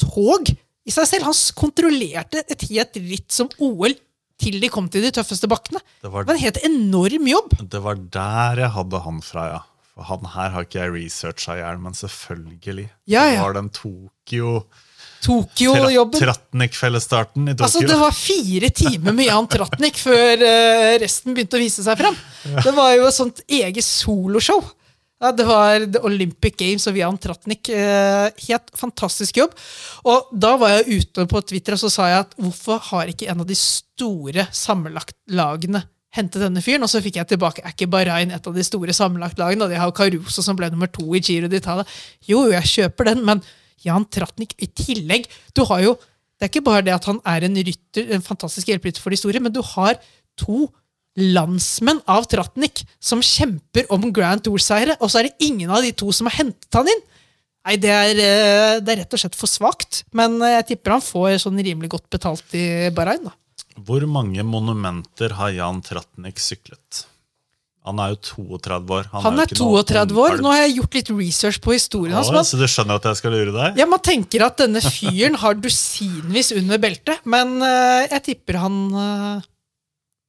tog 0.01 0.51
i 0.51 0.93
seg 0.93 1.07
selv. 1.09 1.27
Han 1.29 1.37
kontrollerte 1.57 2.43
et 2.47 2.67
helt 2.69 2.99
ritt 2.99 3.31
som 3.33 3.49
OL 3.63 3.95
til 4.37 4.59
de 4.61 4.69
kom 4.69 4.85
til 4.93 5.01
de 5.01 5.09
tøffeste 5.15 5.49
bakkene. 5.49 5.79
Det 6.03 6.11
var- 6.13 6.23
Det 6.23 6.27
var 6.29 6.35
en 6.35 6.45
helt 6.45 6.63
enorm 6.63 7.27
jobb. 7.27 7.55
Det 7.69 7.81
var 7.81 7.95
der 7.95 8.61
jeg 8.61 8.69
hadde 8.75 8.99
han 9.01 9.21
fra, 9.21 9.47
ja. 9.55 9.61
For 9.95 10.03
han 10.03 10.25
her 10.29 10.49
har 10.53 10.61
ikke 10.67 10.79
jeg 10.83 10.93
researcha 10.93 11.55
i 11.57 11.63
hjel, 11.63 11.79
men 11.81 11.93
selvfølgelig. 11.93 12.89
Ja, 13.07 13.23
Det 13.25 13.33
ja. 13.33 13.41
var 13.41 13.53
den 13.53 13.69
Tokyo 13.73 14.65
Tokyo-jobben. 15.25 16.19
Tratnik-fellesstarten 16.21 17.49
i 17.49 17.55
Tokyo. 17.55 17.65
Altså, 17.67 17.83
det 17.87 17.99
var 17.99 18.15
fire 18.15 18.69
timer 18.69 19.15
med 19.17 19.29
Jan 19.29 19.49
Tratnik 19.51 19.99
før 20.01 20.43
uh, 20.43 20.95
resten 21.01 21.35
begynte 21.35 21.57
å 21.57 21.63
vise 21.63 21.85
seg 21.85 21.99
frem. 21.99 22.17
Det 22.63 22.73
var 22.75 22.93
jo 22.95 23.07
et 23.09 23.17
sånt 23.17 23.41
eget 23.47 23.85
soloshow. 23.85 24.61
Ja, 25.17 25.31
det 25.33 25.47
var 25.49 25.81
The 25.81 26.03
Olympic 26.05 26.59
Games 26.59 26.85
og 26.89 26.97
Jan 26.99 27.17
Tratnik. 27.17 27.71
Uh, 27.73 28.29
helt 28.45 28.69
fantastisk 28.77 29.39
jobb. 29.41 29.55
Og 30.05 30.29
da 30.31 30.53
var 30.61 30.75
jeg 30.75 31.01
ute 31.01 31.25
på 31.29 31.41
Twitter 31.49 31.73
og 31.73 31.81
så 31.81 31.89
sa 31.93 32.09
jeg 32.11 32.25
at 32.27 32.35
hvorfor 32.37 32.81
har 32.91 33.09
ikke 33.09 33.29
en 33.33 33.41
av 33.41 33.49
de 33.49 33.57
store 33.57 34.45
sammenlagtlagene 34.53 35.81
hentet 36.17 36.45
denne 36.45 36.61
fyren? 36.61 36.85
Og 36.85 36.93
så 36.93 37.01
fikk 37.01 37.17
jeg 37.17 37.31
tilbake 37.33 37.65
er 37.65 37.73
ikke 37.73 37.89
Bahrain 37.89 38.33
et 38.35 38.49
av 38.49 38.53
de 38.53 38.65
store 38.65 38.93
sammenlagtlagene. 38.93 39.65
Og 39.65 39.73
de 39.73 39.81
har 39.81 39.95
Caruso 39.97 40.45
som 40.45 40.59
ble 40.59 40.69
nummer 40.69 40.91
to 40.93 41.09
i 41.17 41.23
Giro 41.23 41.49
d'Italia. 41.49 41.87
Jo, 42.29 42.45
jo, 42.45 42.53
jeg 42.53 42.75
kjøper 42.75 43.09
den, 43.15 43.25
men 43.25 43.41
Jan 43.85 44.05
Tratnik 44.09 44.55
i 44.61 44.69
tillegg 44.71 45.27
Du 45.55 45.63
har 45.69 45.83
jo 45.85 45.97
det 46.37 46.45
er 46.45 46.51
ikke 46.51 46.67
bare 46.67 46.85
det 46.85 46.93
at 46.93 47.07
han 47.09 47.17
er 47.25 47.47
en 47.47 47.57
rytter, 47.57 48.11
en 48.13 48.21
fantastisk 48.21 48.69
hjelperytter 48.69 49.01
for 49.01 49.09
de 49.13 49.17
store, 49.17 49.39
men 49.41 49.53
du 49.53 49.63
har 49.73 49.97
to 50.37 50.67
landsmenn 51.17 52.03
av 52.05 52.27
Tratnik 52.29 52.83
som 53.01 53.23
kjemper 53.25 53.87
om 53.93 54.05
Grand 54.13 54.43
Tour-seire, 54.45 54.99
og 55.01 55.09
så 55.09 55.23
er 55.23 55.31
det 55.31 55.47
ingen 55.47 55.73
av 55.73 55.81
de 55.81 55.89
to 55.97 56.11
som 56.13 56.29
har 56.29 56.37
hentet 56.43 56.77
han 56.77 56.91
inn. 56.93 57.01
Nei, 57.65 57.75
det 57.81 57.89
er, 57.89 58.21
eh, 58.21 58.75
det 58.85 58.93
er 58.93 59.01
rett 59.01 59.17
og 59.17 59.23
slett 59.23 59.35
for 59.35 59.49
svakt, 59.49 60.03
men 60.15 60.37
eh, 60.45 60.59
jeg 60.59 60.67
tipper 60.69 60.93
han 60.93 61.03
får 61.03 61.41
sånn 61.43 61.57
rimelig 61.57 61.89
godt 61.97 62.05
betalt 62.13 62.53
i 62.55 62.93
Bahrain. 62.95 63.25
da. 63.25 63.33
Hvor 63.81 64.05
mange 64.09 64.45
monumenter 64.45 65.33
har 65.41 65.51
Jan 65.57 65.81
Tratnik 65.81 66.39
syklet? 66.39 67.07
Han 67.87 67.99
er 68.03 68.11
jo 68.13 68.17
32 68.59 68.95
år. 68.97 69.05
Han 69.13 69.23
han 69.23 69.39
er 69.39 69.47
er 69.47 69.53
32 69.55 70.19
år. 70.19 70.37
Nå 70.43 70.51
har 70.51 70.61
jeg 70.65 70.75
gjort 70.81 70.97
litt 70.99 71.11
research 71.15 71.59
på 71.63 71.71
historien 71.77 72.17
hans. 72.17 72.31
Men 72.35 72.43
så 72.47 72.59
du 72.59 72.65
skjønner 72.67 72.99
at 72.99 73.07
jeg 73.07 73.19
skal 73.21 73.31
lure 73.35 73.53
deg? 73.55 73.79
Ja, 73.79 73.87
Man 73.87 74.03
tenker 74.03 74.43
at 74.49 74.59
denne 74.59 74.81
fyren 74.83 75.39
har 75.39 75.55
dusinvis 75.55 76.51
under 76.59 76.81
beltet, 76.83 77.23
men 77.25 77.57
uh, 77.63 78.03
jeg 78.11 78.23
tipper 78.31 78.59
han 78.65 78.77
uh, 78.91 79.47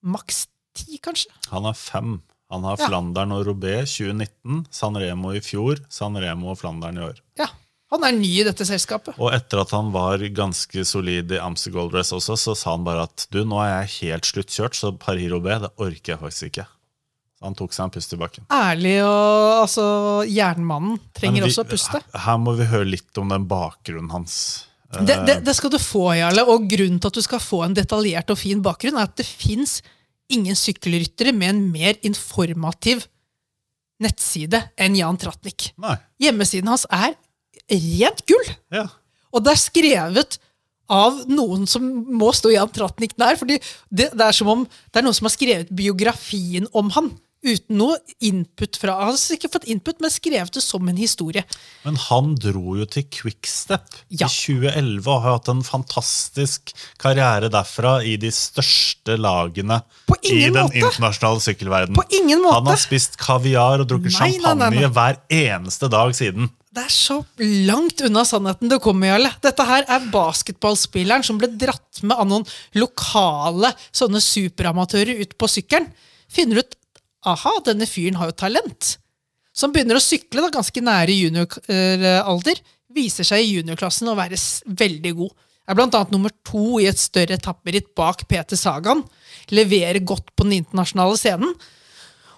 maks 0.07 0.45
ti, 0.79 1.01
kanskje. 1.03 1.33
Han 1.51 1.67
har 1.67 1.75
fem. 1.79 2.21
Han 2.55 2.65
har 2.65 2.79
Ja. 2.81 2.87
Flandern 2.89 3.33
og 3.37 3.43
Robé 3.51 3.83
2019, 3.85 4.63
San 4.73 4.97
Remo 4.97 5.35
i 5.37 5.41
fjor, 5.45 5.83
San 5.93 6.17
Remo 6.17 6.55
og 6.55 6.61
Flandern 6.63 6.97
i 6.97 7.03
år. 7.11 7.19
Ja, 7.43 7.51
Han 7.91 8.03
er 8.05 8.13
ny 8.13 8.29
i 8.41 8.45
dette 8.45 8.67
selskapet. 8.69 9.17
Og 9.17 9.33
etter 9.33 9.63
at 9.63 9.71
han 9.73 9.87
var 9.95 10.21
ganske 10.37 10.83
solid 10.85 11.31
i 11.33 11.39
Amster 11.41 11.73
Gold 11.73 11.95
Race 11.97 12.13
også, 12.13 12.37
så 12.37 12.53
sa 12.57 12.75
han 12.75 12.85
bare 12.85 13.07
at 13.09 13.25
du, 13.33 13.39
nå 13.49 13.57
er 13.65 13.71
jeg 13.83 13.95
helt 14.13 14.29
sluttkjørt, 14.29 14.77
så 14.77 14.91
Paris 14.93 15.31
Robé 15.33 15.57
det 15.63 15.71
orker 15.81 16.13
jeg 16.15 16.21
faktisk 16.21 16.51
ikke. 16.51 16.67
Så 17.39 17.45
han 17.47 17.55
tok 17.55 17.73
seg 17.73 17.85
en 17.87 17.93
pust 17.95 18.13
i 18.13 18.19
bakken. 18.19 18.47
Ærlig 18.51 18.97
og 19.07 19.63
altså, 19.63 19.85
Jernmannen 20.27 20.97
trenger 21.15 21.45
vi- 21.45 21.51
også 21.53 21.63
å 21.63 21.69
puste. 21.71 22.01
Her 22.25 22.39
må 22.43 22.57
vi 22.59 22.65
høre 22.67 22.89
litt 22.91 23.19
om 23.23 23.29
den 23.31 23.45
bakgrunnen 23.47 24.11
hans. 24.11 24.65
Eh, 24.93 25.05
Det, 25.07 25.17
det, 25.27 25.37
det 25.47 25.55
skal 25.55 25.71
du 25.71 25.79
få, 25.79 26.09
Jarle. 26.19 26.43
Og 26.51 26.67
grunnen 26.69 26.99
til 26.99 27.07
at 27.13 27.15
du 27.15 27.23
skal 27.23 27.39
få 27.39 27.63
en 27.69 27.75
detaljert 27.79 28.31
og 28.35 28.39
fin 28.41 28.61
bakgrunn, 28.65 28.99
er 28.99 29.07
at 29.07 29.15
det 29.17 29.27
fins 29.29 29.83
ingen 30.29 30.55
sykkelryttere 30.59 31.33
med 31.33 31.49
en 31.55 31.63
mer 31.73 31.95
informativ 32.03 33.07
nettside 34.03 34.61
enn 34.79 34.97
Jan 34.99 35.17
Tratnik. 35.19 35.73
Nei. 35.81 35.97
Hjemmesiden 36.23 36.69
hans 36.71 36.87
er 36.91 37.15
rent 37.71 38.25
gull! 38.29 38.51
Ja. 38.75 38.87
Og 39.35 39.45
det 39.45 39.53
er 39.55 39.61
skrevet 39.63 40.39
av 40.89 41.19
noen 41.29 41.67
som 41.69 41.85
må 42.17 42.31
stå 42.33 42.51
Jan 42.55 42.71
Tratnik 42.73 43.17
nær. 43.21 43.37
fordi 43.37 43.59
det, 43.93 44.11
det 44.17 44.25
er 44.25 44.33
som 44.37 44.49
om 44.49 44.63
det 44.65 44.97
er 45.01 45.05
noen 45.05 45.15
som 45.17 45.29
har 45.29 45.35
skrevet 45.37 45.69
biografien 45.77 46.67
om 46.73 46.89
han. 46.97 47.11
Uten 47.47 47.77
noe 47.79 47.95
input 48.27 48.75
fra 48.81 48.97
Han 48.99 49.13
har 49.15 49.35
ikke 49.37 49.51
fått 49.53 49.69
input, 49.71 50.01
men 50.03 50.11
skrevet 50.11 50.51
det 50.57 50.63
som 50.65 50.89
en 50.91 50.97
historie. 50.99 51.45
Men 51.85 51.95
han 52.09 52.33
dro 52.35 52.75
jo 52.81 52.87
til 52.91 53.05
Quickstep 53.15 53.87
Ja. 54.11 54.27
i 54.27 54.31
2011 54.33 55.07
og 55.07 55.23
har 55.23 55.37
hatt 55.39 55.49
en 55.53 55.63
fantastisk 55.63 56.73
karriere 56.99 57.49
derfra 57.55 57.99
i 58.03 58.17
de 58.19 58.33
største 58.35 59.15
lagene 59.23 59.81
i 60.27 60.49
den 60.49 60.57
måte. 60.59 60.77
internasjonale 60.83 61.41
sykkelverdenen. 61.47 61.95
På 61.95 62.05
ingen 62.11 62.43
måte. 62.43 62.55
Han 62.59 62.73
har 62.73 62.83
spist 62.83 63.17
kaviar 63.23 63.85
og 63.85 63.89
drukket 63.93 64.19
Nei, 64.19 64.31
nei, 64.31 64.39
nei, 64.39 64.43
champagne 64.43 64.83
nei. 64.83 64.95
hver 64.99 65.21
eneste 65.31 65.89
dag 65.95 66.15
siden. 66.19 66.51
Det 66.75 66.85
er 66.85 66.93
så 66.93 67.21
langt 67.41 68.03
unna 68.05 68.25
sannheten 68.29 68.69
det 68.69 68.81
kommer, 68.83 69.09
Jarle. 69.15 69.31
Dette 69.43 69.65
her 69.65 69.87
er 69.89 70.11
basketballspilleren 70.13 71.25
som 71.27 71.39
ble 71.41 71.49
dratt 71.59 72.03
med 72.03 72.19
av 72.19 72.27
noen 72.29 72.45
lokale 72.79 73.71
sånne 73.95 74.21
superamatører 74.23 75.23
ut 75.23 75.39
på 75.41 75.49
sykkelen. 75.51 75.89
Finner 76.29 76.61
ut 76.61 76.75
aha, 77.27 77.55
denne 77.67 77.89
fyren 77.89 78.19
har 78.21 78.31
jo 78.31 78.39
talent. 78.39 78.97
Som 79.57 79.73
begynner 79.75 79.99
å 79.99 80.03
sykle 80.03 80.45
da, 80.45 80.53
ganske 80.55 80.83
nære 80.85 81.15
junioralder. 81.17 82.61
Viser 82.95 83.27
seg 83.27 83.43
i 83.43 83.57
juniorklassen 83.59 84.11
å 84.11 84.17
være 84.19 84.39
veldig 84.79 85.15
god. 85.19 85.35
Er 85.69 85.77
annet 85.83 86.13
nummer 86.15 86.33
to 86.47 86.79
i 86.81 86.87
et 86.89 87.01
større 87.01 87.37
etapperitt 87.37 87.91
bak 87.99 88.23
Peter 88.31 88.57
Sagan. 88.57 89.03
Leverer 89.53 90.01
godt 90.01 90.31
på 90.33 90.47
den 90.47 90.63
internasjonale 90.63 91.19
scenen. 91.21 91.53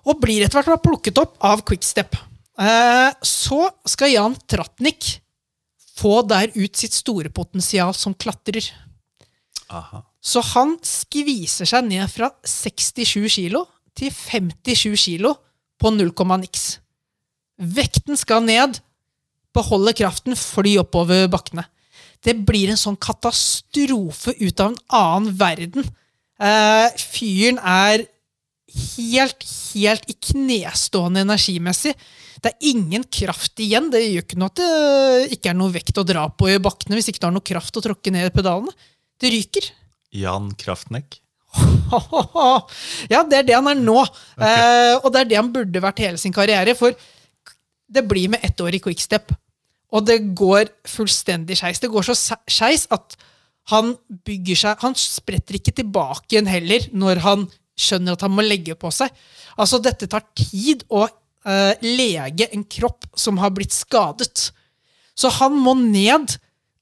Og 0.09 0.19
blir 0.19 0.43
etter 0.43 0.65
hvert 0.65 0.82
plukket 0.82 1.20
opp 1.20 1.36
av 1.44 1.62
Quickstep. 1.69 2.16
Eh, 2.61 3.11
så 3.23 3.61
skal 3.86 4.15
Jan 4.15 4.36
Tratnik 4.51 5.20
få 6.01 6.23
der 6.27 6.51
ut 6.57 6.77
sitt 6.77 6.97
store 6.97 7.31
potensial 7.31 7.93
som 7.94 8.16
klatrer. 8.16 8.65
Aha. 9.70 10.02
Så 10.20 10.43
han 10.52 10.74
skviser 10.85 11.69
seg 11.69 11.86
ned 11.86 12.09
fra 12.12 12.32
67 12.44 13.28
kilo 13.31 13.62
til 13.99 14.12
57 14.15 14.95
kilo 14.99 15.35
på 15.81 15.93
0, 15.95 16.12
niks. 16.43 16.79
Vekten 17.61 18.17
skal 18.17 18.45
ned, 18.45 18.81
beholde 19.55 19.95
kraften, 19.97 20.37
fly 20.37 20.77
oppover 20.81 21.29
bakkene. 21.33 21.67
Det 22.25 22.37
blir 22.45 22.71
en 22.71 22.81
sånn 22.81 22.99
katastrofe 23.01 24.35
ut 24.41 24.61
av 24.61 24.73
en 24.73 24.81
annen 24.93 25.37
verden. 25.41 25.87
Eh, 26.41 26.89
fyren 27.01 27.61
er 27.61 28.05
helt, 28.71 29.45
helt 29.75 30.09
i 30.09 30.17
knestående 30.29 31.25
energimessig. 31.25 31.95
Det 32.41 32.53
er 32.53 32.69
ingen 32.71 33.05
kraft 33.12 33.61
igjen. 33.61 33.91
Det 33.93 34.01
gjør 34.05 34.25
ikke 34.25 34.41
noe 34.41 34.53
at 34.53 34.61
det 34.61 35.37
ikke 35.37 35.53
er 35.53 35.59
noe 35.59 35.75
vekt 35.75 36.01
å 36.01 36.07
dra 36.09 36.27
på 36.33 36.49
i 36.49 36.61
bakkene 36.62 36.97
hvis 36.97 37.11
ikke 37.12 37.25
du 37.25 37.29
har 37.29 37.37
noe 37.37 37.51
kraft 37.53 37.77
å 37.77 37.85
tråkke 37.85 38.12
ned 38.15 38.33
pedalene. 38.37 38.73
Det 39.21 39.33
ryker. 39.33 39.67
Jan 40.17 40.49
Kraftnek. 40.59 41.21
Ja, 43.12 43.22
det 43.27 43.40
er 43.40 43.47
det 43.48 43.56
han 43.56 43.70
er 43.70 43.78
nå. 43.81 43.98
Eh, 44.39 44.94
og 45.01 45.09
det 45.12 45.22
er 45.22 45.31
det 45.31 45.39
han 45.40 45.51
burde 45.55 45.82
vært 45.82 46.02
hele 46.05 46.20
sin 46.20 46.35
karriere. 46.35 46.77
For 46.78 46.94
det 47.90 48.05
blir 48.09 48.31
med 48.32 48.44
ett 48.47 48.60
år 48.62 48.77
i 48.77 48.82
quickstep. 48.82 49.32
Og 49.90 50.06
det 50.06 50.20
går 50.39 50.70
fullstendig 50.89 51.59
skeis. 51.59 51.82
Det 51.82 51.90
går 51.90 52.06
så 52.06 52.16
skeis 52.47 52.86
at 52.94 53.18
han 53.70 53.93
bygger 54.27 54.59
seg 54.59 54.81
Han 54.82 54.97
spretter 54.98 55.59
ikke 55.59 55.74
tilbake 55.77 56.32
igjen 56.32 56.48
heller 56.51 56.86
når 56.97 57.20
han 57.22 57.44
skjønner 57.81 58.16
at 58.16 58.24
han 58.24 58.35
må 58.35 58.44
legge 58.44 58.77
på 58.78 58.90
seg. 58.94 59.10
Altså, 59.60 59.81
dette 59.82 60.09
tar 60.10 60.24
tid 60.36 60.85
å 60.93 61.06
eh, 61.06 61.74
lege 61.85 62.51
en 62.55 62.64
kropp 62.68 63.09
som 63.18 63.40
har 63.40 63.52
blitt 63.56 63.74
skadet. 63.74 64.51
Så 65.16 65.31
han 65.40 65.56
må 65.56 65.74
ned 65.78 66.36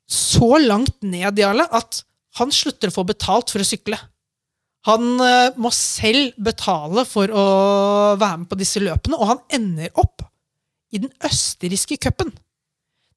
så 0.08 0.56
langt 0.62 0.96
ned, 1.04 1.38
Jarle, 1.38 1.66
at 1.70 2.02
han 2.38 2.52
slutter 2.54 2.90
å 2.90 2.96
få 2.98 3.04
betalt 3.08 3.52
for 3.52 3.62
å 3.62 3.66
sykle. 3.66 3.98
Han 4.86 5.18
eh, 5.20 5.56
må 5.59 5.72
selv 5.74 6.36
betale 6.38 7.05
for 7.09 7.32
å 7.34 7.46
være 8.20 8.42
med 8.42 8.50
på 8.50 8.59
disse 8.60 8.82
løpene, 8.82 9.18
og 9.18 9.32
han 9.32 9.40
ender 9.59 9.90
opp 9.98 10.22
i 10.94 11.00
den 11.02 11.10
østerrikske 11.26 11.98
cupen. 12.00 12.30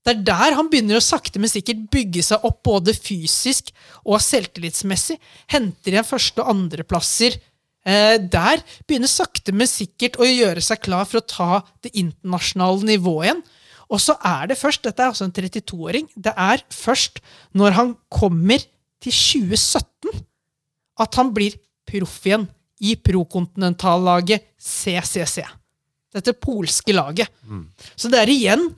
Det 0.02 0.16
er 0.16 0.24
der 0.26 0.56
han 0.58 0.70
begynner 0.72 0.98
å 0.98 1.04
sakte, 1.04 1.38
men 1.40 1.52
sikkert 1.52 1.86
bygge 1.94 2.24
seg 2.26 2.46
opp 2.48 2.64
både 2.66 2.96
fysisk 2.98 3.70
og 4.02 4.18
selvtillitsmessig. 4.26 5.20
Henter 5.54 5.94
igjen 5.94 6.08
første- 6.08 6.42
og 6.42 6.50
andreplasser 6.56 7.38
eh, 7.38 8.18
der 8.18 8.64
begynner 8.90 9.12
sakte, 9.12 9.54
men 9.54 9.70
sikkert 9.70 10.18
å 10.18 10.26
gjøre 10.26 10.64
seg 10.66 10.82
klar 10.82 11.06
for 11.06 11.22
å 11.22 11.28
ta 11.30 11.62
det 11.86 11.94
internasjonale 12.02 12.90
nivået 12.96 13.30
igjen. 13.30 13.44
Og 13.92 14.02
så 14.02 14.16
er 14.26 14.50
det 14.50 14.58
først, 14.58 14.82
dette 14.88 15.04
er 15.04 15.12
altså 15.12 15.28
en 15.28 15.36
32-åring, 15.36 16.10
det 16.16 16.34
er 16.34 16.64
først 16.74 17.22
når 17.54 17.78
han 17.78 17.96
kommer 18.10 18.64
til 19.04 19.14
2017 19.14 20.26
at 21.00 21.16
han 21.16 21.32
blir 21.36 21.56
proff 21.88 22.20
igjen 22.26 22.48
i 22.82 22.96
prokontinentallaget 22.98 24.48
CCC. 24.58 25.44
Dette 26.12 26.34
polske 26.34 26.94
laget. 26.94 27.30
Så 27.96 28.10
det 28.12 28.20
er 28.20 28.32
igjen 28.34 28.72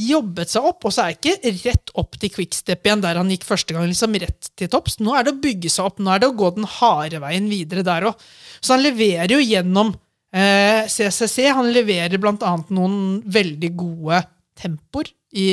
jobbet 0.00 0.52
seg 0.52 0.64
opp, 0.64 0.84
og 0.86 0.94
så 0.94 1.04
er 1.04 1.16
det 1.16 1.18
ikke 1.34 1.52
rett 1.66 1.92
opp 1.98 2.16
til 2.20 2.32
quickstep 2.32 2.86
igjen, 2.86 3.02
der 3.02 3.18
han 3.20 3.30
gikk 3.32 3.44
første 3.48 3.74
gang, 3.74 3.88
liksom 3.90 4.14
rett 4.22 4.50
til 4.56 4.70
topps. 4.70 4.98
Nå 5.02 5.16
er 5.16 5.26
det 5.26 5.34
å 5.34 5.40
bygge 5.42 5.72
seg 5.72 5.88
opp, 5.90 5.98
nå 6.00 6.12
er 6.14 6.22
det 6.22 6.30
å 6.30 6.36
gå 6.38 6.52
den 6.56 6.68
harde 6.78 7.20
veien 7.22 7.48
videre 7.50 7.84
der 7.86 8.06
òg. 8.10 8.24
Så 8.60 8.76
han 8.76 8.84
leverer 8.84 9.34
jo 9.34 9.40
gjennom 9.42 9.92
eh, 10.32 10.86
CCC. 10.88 11.50
Han 11.56 11.72
leverer 11.74 12.16
annet 12.30 12.70
noen 12.72 13.20
veldig 13.26 13.72
gode 13.76 14.22
tempoer 14.60 15.10
i 15.36 15.48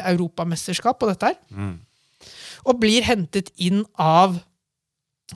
europamesterskap 0.00 1.02
og 1.02 1.12
dette 1.12 1.32
her. 1.32 1.38
Og 2.62 2.78
blir 2.78 3.02
hentet 3.06 3.50
inn 3.58 3.84
av 3.98 4.38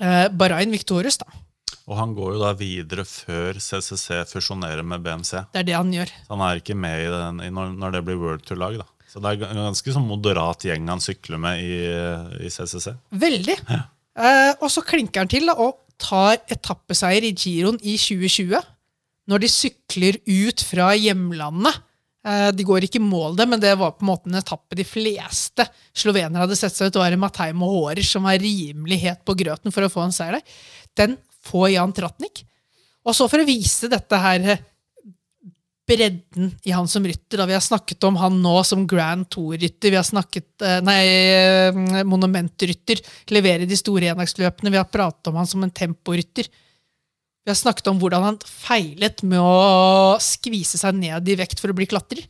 eh, 0.01 0.27
Bahrain 0.32 0.73
Victorious, 0.74 1.18
da. 1.23 1.28
Og 1.86 1.94
han 2.01 2.16
går 2.16 2.35
jo 2.35 2.43
da 2.43 2.51
videre 2.59 3.05
før 3.06 3.60
CCC 3.62 4.24
fusjonerer 4.32 4.82
med 4.82 5.05
BMC. 5.05 5.44
Det 5.55 5.60
er 5.62 5.66
det 5.68 5.77
han 5.77 5.93
gjør. 5.94 6.10
Så 6.27 6.35
han 6.35 6.43
er 6.48 6.60
ikke 6.60 6.74
med 6.82 7.02
i 7.05 7.10
den, 7.12 7.43
i 7.47 7.51
når, 7.55 7.77
når 7.78 7.94
det 7.94 8.05
blir 8.09 8.18
World 8.18 8.47
Tour-lag. 8.47 8.81
da. 8.82 8.86
Så 9.06 9.23
det 9.23 9.31
er 9.36 9.52
en 9.52 9.62
ganske 9.68 9.94
sånn 9.94 10.09
moderat 10.09 10.66
gjeng 10.66 10.89
han 10.90 11.01
sykler 11.01 11.39
med 11.40 11.62
i, 11.62 11.77
i 12.43 12.51
CCC. 12.51 12.90
Veldig. 13.23 13.55
Eh, 14.16 14.52
og 14.59 14.70
så 14.73 14.82
klinker 14.85 15.23
han 15.23 15.31
til 15.31 15.47
da, 15.47 15.55
og 15.62 15.78
tar 16.02 16.40
etappeseier 16.52 17.24
i 17.28 17.35
Giroen 17.39 17.78
i 17.81 17.94
2020. 18.01 18.59
Når 19.31 19.43
de 19.43 19.51
sykler 19.51 20.18
ut 20.27 20.66
fra 20.66 20.90
hjemlandet. 20.98 21.82
Eh, 22.26 22.48
de 22.56 22.66
går 22.66 22.86
ikke 22.86 22.98
i 22.98 23.06
mål, 23.06 23.36
det, 23.38 23.46
men 23.46 23.60
det 23.62 23.76
var 23.78 23.94
på 23.94 24.02
en 24.02 24.10
måte 24.10 24.30
en 24.30 24.40
etappe 24.40 24.78
de 24.78 24.86
fleste 24.86 25.66
slovenere 25.94 26.42
hadde 26.42 26.58
sett 26.58 26.74
seg 26.74 26.88
ut. 26.88 26.96
Det 26.96 27.02
var 27.04 27.18
Matei 27.22 27.52
Mohoric 27.54 28.08
som 28.10 28.26
var 28.26 28.40
rimelig 28.42 28.98
het 29.04 29.22
på 29.26 29.36
grøten 29.38 29.74
for 29.74 29.86
å 29.86 29.92
få 29.92 30.06
en 30.06 30.14
seier 30.14 30.40
der. 30.40 30.56
Den 30.98 31.18
får 31.46 31.68
Jan 31.76 31.94
Tratnik. 31.94 32.42
Og 33.06 33.14
så 33.14 33.28
for 33.30 33.38
å 33.38 33.46
vise 33.46 33.90
dette 33.92 34.18
her 34.18 34.48
eh, 34.56 34.64
bredden 35.86 36.50
i 36.66 36.74
han 36.74 36.90
som 36.90 37.06
rytter. 37.06 37.38
Da. 37.38 37.46
Vi 37.46 37.54
har 37.54 37.62
snakket 37.62 38.02
om 38.08 38.18
han 38.18 38.40
nå 38.42 38.56
som 38.66 38.82
Grand 38.90 39.28
Tour-rytter. 39.30 39.94
Vi 39.94 40.00
har 40.00 40.08
snakket 40.08 40.66
eh, 40.66 40.80
Nei, 40.82 42.02
monumentrytter. 42.02 43.04
Leverer 43.30 43.70
de 43.70 43.78
store 43.78 44.10
enaksløpene. 44.16 44.74
Vi 44.74 44.82
har 44.82 44.90
pratet 44.90 45.30
om 45.30 45.38
han 45.38 45.46
som 45.46 45.62
en 45.62 45.70
temporytter. 45.70 46.50
Vi 47.47 47.52
har 47.52 47.59
snakket 47.60 47.86
om 47.93 47.98
hvordan 48.02 48.24
han 48.27 48.39
feilet 48.43 49.23
med 49.23 49.39
å 49.39 50.16
skvise 50.18 50.81
seg 50.81 50.97
ned 50.98 51.28
i 51.31 51.36
vekt 51.39 51.60
for 51.62 51.70
å 51.70 51.77
bli 51.78 51.86
klatrer. 51.86 52.24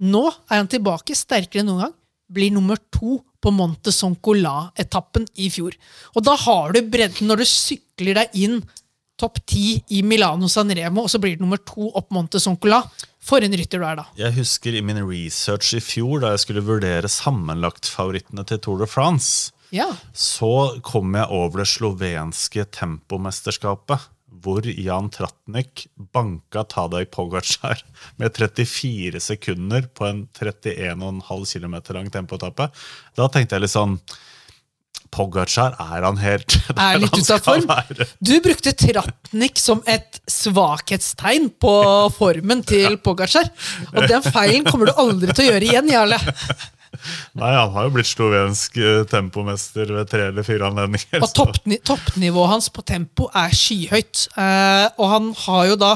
Nå 0.00 0.22
er 0.48 0.62
han 0.62 0.70
tilbake, 0.72 1.12
sterkere 1.16 1.60
enn 1.60 1.68
noen 1.68 1.82
gang. 1.84 1.92
Blir 2.32 2.54
nummer 2.54 2.80
to 2.90 3.18
på 3.44 3.52
Monte 3.52 3.92
Soncola-etappen 3.92 5.28
i 5.44 5.50
fjor. 5.52 5.76
Og 6.16 6.24
da 6.24 6.34
har 6.40 6.72
du 6.72 6.80
bredden 6.88 7.28
når 7.28 7.42
du 7.44 7.46
sykler 7.50 8.16
deg 8.22 8.32
inn 8.46 8.56
topp 9.20 9.38
ti 9.48 9.76
i 9.96 10.00
Milano 10.04 10.48
San 10.52 10.72
Remo, 10.76 11.04
og 11.06 11.12
så 11.12 11.20
blir 11.20 11.36
det 11.36 11.44
nummer 11.44 11.60
to 11.64 11.90
opp 11.96 12.10
Monte 12.12 12.40
Soncola. 12.42 12.80
For 13.26 13.44
en 13.44 13.54
rytter 13.58 13.80
du 13.80 13.86
er 13.88 14.00
da. 14.00 14.06
Jeg 14.18 14.36
husker 14.38 14.76
i 14.76 14.82
min 14.84 15.00
research 15.04 15.74
i 15.76 15.80
fjor, 15.84 16.20
da 16.24 16.32
jeg 16.34 16.44
skulle 16.46 16.64
vurdere 16.64 17.08
sammenlagtfavorittene 17.12 18.44
til 18.48 18.60
Tour 18.64 18.80
de 18.84 18.88
France, 18.88 19.52
Ja. 19.74 19.88
så 20.14 20.80
kom 20.80 21.12
jeg 21.16 21.26
over 21.28 21.58
det 21.60 21.68
slovenske 21.68 22.64
tempomesterskapet. 22.70 23.98
Hvor 24.42 24.66
Jan 24.66 25.10
Tratnik 25.14 25.86
banka 26.14 26.64
Tadej 26.68 27.08
Pogacar 27.12 27.82
med 28.20 28.34
34 28.36 29.20
sekunder 29.22 29.88
på 29.94 30.06
en 30.08 30.24
31,5 30.36 31.52
km 31.56 31.76
lang 31.96 32.10
tempoetappe. 32.12 32.70
Da 33.16 33.28
tenkte 33.32 33.56
jeg 33.56 33.66
litt 33.66 33.74
sånn 33.74 34.00
Pogacar, 35.14 35.76
er 35.80 36.04
han 36.04 36.18
helt 36.20 36.56
Er 36.74 36.98
der 36.98 37.04
litt 37.04 37.14
han 37.14 37.36
av 37.36 37.44
form. 37.44 37.66
være? 37.70 38.06
Du 38.20 38.34
brukte 38.44 38.72
Tratnik 38.76 39.60
som 39.60 39.82
et 39.88 40.20
svakhetstegn 40.30 41.50
på 41.62 41.74
formen 42.16 42.64
til 42.66 42.98
Pogacar. 43.04 43.48
Og 43.94 44.08
den 44.10 44.24
feilen 44.26 44.66
kommer 44.66 44.90
du 44.90 44.96
aldri 44.98 45.32
til 45.32 45.46
å 45.46 45.52
gjøre 45.52 45.70
igjen, 45.70 45.92
Jarle. 45.94 46.20
Nei, 47.40 47.52
han 47.52 47.72
har 47.74 47.86
jo 47.86 47.94
blitt 47.96 48.10
slovensk 48.10 48.76
eh, 48.80 49.04
tempomester 49.10 49.90
ved 49.98 50.10
tre 50.10 50.28
eller 50.30 50.46
fire 50.46 50.68
anledninger. 50.70 51.22
Og 51.22 51.32
toppni 51.36 51.80
toppnivået 51.86 52.52
hans 52.54 52.68
på 52.72 52.84
tempo 52.86 53.30
er 53.36 53.54
skyhøyt. 53.56 54.26
Eh, 54.36 54.86
og 54.96 55.10
han 55.12 55.32
har 55.46 55.72
jo 55.72 55.80
da 55.80 55.94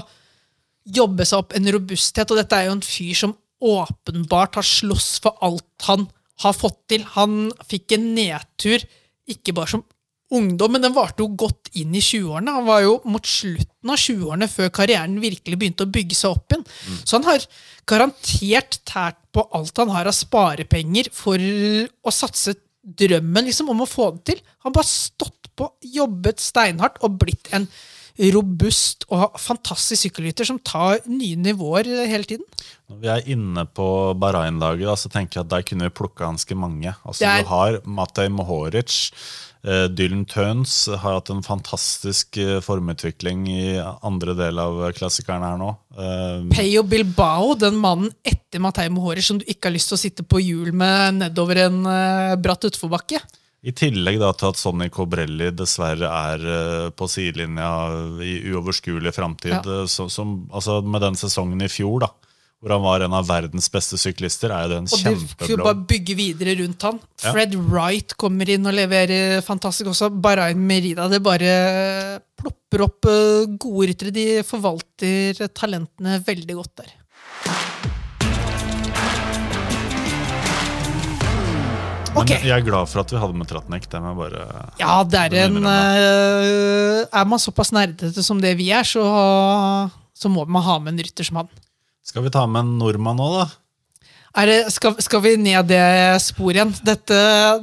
jobbet 1.01 1.31
seg 1.31 1.45
opp 1.45 1.55
en 1.57 1.71
robusthet, 1.77 2.31
og 2.31 2.41
dette 2.41 2.57
er 2.57 2.69
jo 2.69 2.79
en 2.79 2.85
fyr 2.85 3.23
som 3.25 3.37
åpenbart 3.61 4.57
har 4.57 4.67
slåss 4.67 5.19
for 5.25 5.37
alt 5.45 5.89
han 5.89 6.09
har 6.45 6.57
fått 6.57 6.81
til. 6.93 7.05
Han 7.17 7.51
fikk 7.69 7.97
en 7.97 8.13
nedtur, 8.17 8.85
ikke 9.31 9.55
bare 9.57 9.75
som 9.77 9.85
ungdom, 10.31 10.73
men 10.73 10.85
den 10.85 10.95
varte 10.95 11.25
jo 11.25 11.31
godt 11.39 11.73
inn 11.79 11.95
i 11.97 12.03
20-årene. 12.03 12.55
Han 12.55 12.69
var 12.69 12.85
jo 12.85 12.95
mot 13.11 13.27
slutten 13.27 13.91
av 13.91 13.99
20-årene 13.99 14.49
før 14.51 14.71
karrieren 14.75 15.19
virkelig 15.23 15.59
begynte 15.59 15.87
å 15.87 15.91
bygge 15.91 16.17
seg 16.17 16.37
opp 16.37 16.55
igjen. 16.55 16.67
Så 17.03 17.19
han 17.19 17.27
har 17.27 17.47
garantert 17.91 18.79
tært 18.89 19.19
på 19.35 19.45
alt 19.57 19.77
han 19.83 19.91
har 19.95 20.09
av 20.11 20.17
sparepenger 20.17 21.11
for 21.15 21.37
å 21.43 22.13
satse 22.15 22.55
drømmen 22.81 23.47
liksom, 23.51 23.69
om 23.75 23.83
å 23.85 23.89
få 23.91 24.13
det 24.17 24.25
til. 24.33 24.43
Han 24.65 24.71
har 24.71 24.79
bare 24.81 24.91
stått 24.91 25.51
på, 25.59 25.69
jobbet 25.85 26.41
steinhardt 26.41 27.03
og 27.05 27.19
blitt 27.21 27.51
en 27.57 27.67
robust 28.35 29.07
og 29.15 29.37
fantastisk 29.41 30.03
sykkelrytter 30.07 30.45
som 30.49 30.59
tar 30.67 30.99
nye 31.09 31.39
nivåer 31.41 31.87
hele 32.09 32.27
tiden. 32.29 32.45
Når 32.91 32.99
vi 33.05 33.11
er 33.13 33.29
inne 33.33 33.65
på 33.77 33.87
Bahrain-laget, 34.21 34.91
så 35.01 35.09
tenker 35.13 35.39
jeg 35.41 35.47
at 35.47 35.53
der 35.55 35.65
kunne 35.69 35.89
vi 35.89 35.95
plukka 36.01 36.27
ganske 36.27 36.57
mange. 36.59 36.93
Altså, 37.07 37.25
er- 37.25 37.43
Du 37.43 37.49
har 37.49 37.79
Matej 37.87 38.29
Mohoric. 38.29 39.11
Eh, 39.67 39.87
Dylan 39.93 40.25
Tøns 40.31 40.75
har 40.91 41.19
hatt 41.19 41.33
en 41.33 41.43
fantastisk 41.47 42.39
eh, 42.41 42.59
formutvikling 42.65 43.47
i 43.51 43.65
andre 43.81 44.37
del 44.39 44.61
av 44.63 44.81
klassikeren 44.97 45.47
her 45.47 45.59
nå. 45.61 45.73
Eh, 45.97 46.47
Peyo 46.55 46.85
Bilbao, 46.89 47.55
den 47.61 47.81
mannen 47.81 48.13
etter 48.23 48.63
Matei 48.63 48.89
Mohori 48.93 49.25
som 49.25 49.41
du 49.41 49.47
ikke 49.49 49.69
har 49.71 49.77
lyst 49.77 49.93
til 49.93 49.99
å 49.99 50.05
sitte 50.05 50.27
på 50.27 50.43
hjul 50.43 50.73
med 50.73 51.21
nedover 51.21 51.65
en 51.67 51.85
eh, 51.89 52.39
bratt 52.41 52.69
utforbakke. 52.71 53.23
I 53.61 53.75
tillegg 53.77 54.17
da 54.23 54.31
til 54.33 54.55
at 54.55 54.57
Sonny 54.57 54.89
Cobrelli 54.93 55.51
dessverre 55.53 56.09
er 56.09 56.45
eh, 56.49 56.87
på 56.97 57.09
sidelinja 57.13 57.69
i 58.25 58.39
uoverskuelig 58.49 59.13
framtid. 59.13 59.53
Ja. 59.59 59.83
eh, 59.83 59.87
som, 59.91 60.47
altså 60.49 60.81
med 60.81 61.05
den 61.05 61.19
sesongen 61.21 61.61
i 61.61 61.69
fjor, 61.69 62.07
da, 62.07 62.11
hvor 62.61 62.75
han 62.75 62.83
var 62.85 63.01
en 63.01 63.15
av 63.17 63.25
verdens 63.25 63.71
beste 63.73 63.97
syklister, 63.97 64.53
er 64.53 64.67
jo 64.67 64.69
det 64.69 64.79
en 64.83 64.89
Og 64.89 64.91
de 64.93 64.99
skulle 65.01 65.21
kjempeblå 65.21 65.65
bare 65.65 65.85
bygge 65.89 66.17
videre 66.19 66.55
rundt 66.59 66.85
han. 66.85 66.99
Ja. 67.23 67.31
Fred 67.33 67.55
Wright 67.57 68.13
kommer 68.21 68.51
inn 68.53 68.69
og 68.69 68.75
leverer 68.77 69.41
fantastisk 69.47 69.89
også. 69.95 70.11
Barain 70.13 70.61
Merida. 70.69 71.07
Det 71.09 71.23
bare 71.25 71.55
plopper 72.37 72.85
opp 72.85 73.09
eh, 73.09 73.47
gode 73.57 73.89
ryttere. 73.89 74.13
De 74.13 74.27
forvalter 74.45 75.41
talentene 75.57 76.19
veldig 76.27 76.59
godt 76.59 76.83
der. 76.83 76.93
Men 82.11 82.29
jeg 82.29 82.53
er 82.53 82.67
glad 82.67 82.91
for 82.91 83.01
at 83.01 83.15
vi 83.15 83.23
hadde 83.23 83.41
med 83.41 83.49
Tratnik. 83.49 83.89
Det 83.89 84.03
må 84.05 84.13
bare 84.19 84.45
Ja, 84.83 84.99
det 85.09 85.25
er 85.31 85.39
en 85.47 85.65
eh, 85.65 87.09
Er 87.09 87.25
man 87.25 87.41
såpass 87.41 87.73
nerdete 87.73 88.21
som 88.27 88.43
det 88.45 88.53
vi 88.61 88.69
er, 88.75 88.85
så, 88.85 89.01
så 90.13 90.29
må 90.29 90.45
man 90.45 90.67
ha 90.67 90.77
med 90.85 90.99
en 90.99 91.05
rytter 91.09 91.25
som 91.25 91.41
han. 91.41 91.53
Skal 92.07 92.25
vi 92.27 92.33
ta 92.33 92.47
med 92.47 92.65
en 92.65 92.79
nordmann 92.81 93.21
nå, 93.21 93.31
da? 93.39 93.49
Det, 94.47 94.59
skal, 94.71 94.95
skal 95.03 95.23
vi 95.25 95.37
ned 95.43 95.67
det 95.71 95.83
sporet 96.23 96.61
igjen? 96.61 96.75
Dette, 96.87 97.17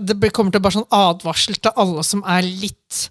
det 0.04 0.34
kommer 0.36 0.52
til 0.52 0.64
bare 0.64 0.80
sånn 0.80 0.90
advarsel 0.94 1.56
til 1.62 1.72
alle 1.80 2.04
som 2.06 2.26
er 2.28 2.44
litt 2.48 3.08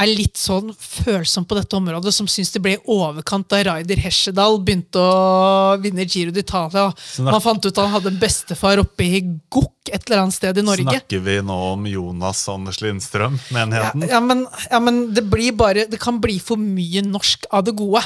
er 0.00 0.08
litt 0.08 0.38
sånn 0.40 0.70
følsom 0.72 1.44
på 1.44 1.56
dette 1.58 1.76
området, 1.76 2.14
som 2.16 2.28
syns 2.30 2.52
det 2.54 2.62
ble 2.64 2.74
i 2.78 2.80
overkant 2.90 3.48
da 3.52 3.60
Raider 3.68 4.00
Hesjedal 4.00 4.56
begynte 4.64 5.00
å 5.02 5.74
vinne 5.82 6.06
Giro 6.08 6.32
d'Italia. 6.32 6.86
Man 7.20 7.42
fant 7.44 7.60
ut 7.66 7.72
at 7.74 7.82
han 7.82 7.92
hadde 7.92 8.12
en 8.14 8.20
bestefar 8.22 8.80
oppe 8.80 9.04
i 9.04 9.20
Gokk 9.52 9.92
et 9.92 10.06
eller 10.06 10.24
annet 10.24 10.38
sted 10.38 10.58
i 10.58 10.64
Norge. 10.64 10.86
Snakker 10.88 11.22
vi 11.26 11.36
nå 11.44 11.58
om 11.74 11.84
Jonas 11.90 12.40
Anders 12.48 12.80
Lindstrøm, 12.80 13.36
Ja, 13.36 13.58
menigheten? 13.58 14.08
ja, 14.08 14.22
men, 14.24 14.46
ja, 14.70 14.80
men 14.80 15.04
det 15.12 15.26
blir 15.28 15.52
bare 15.52 15.84
Det 15.90 16.00
kan 16.00 16.20
bli 16.22 16.38
for 16.40 16.56
mye 16.56 17.04
norsk 17.04 17.44
av 17.52 17.66
det 17.68 17.76
gode. 17.76 18.00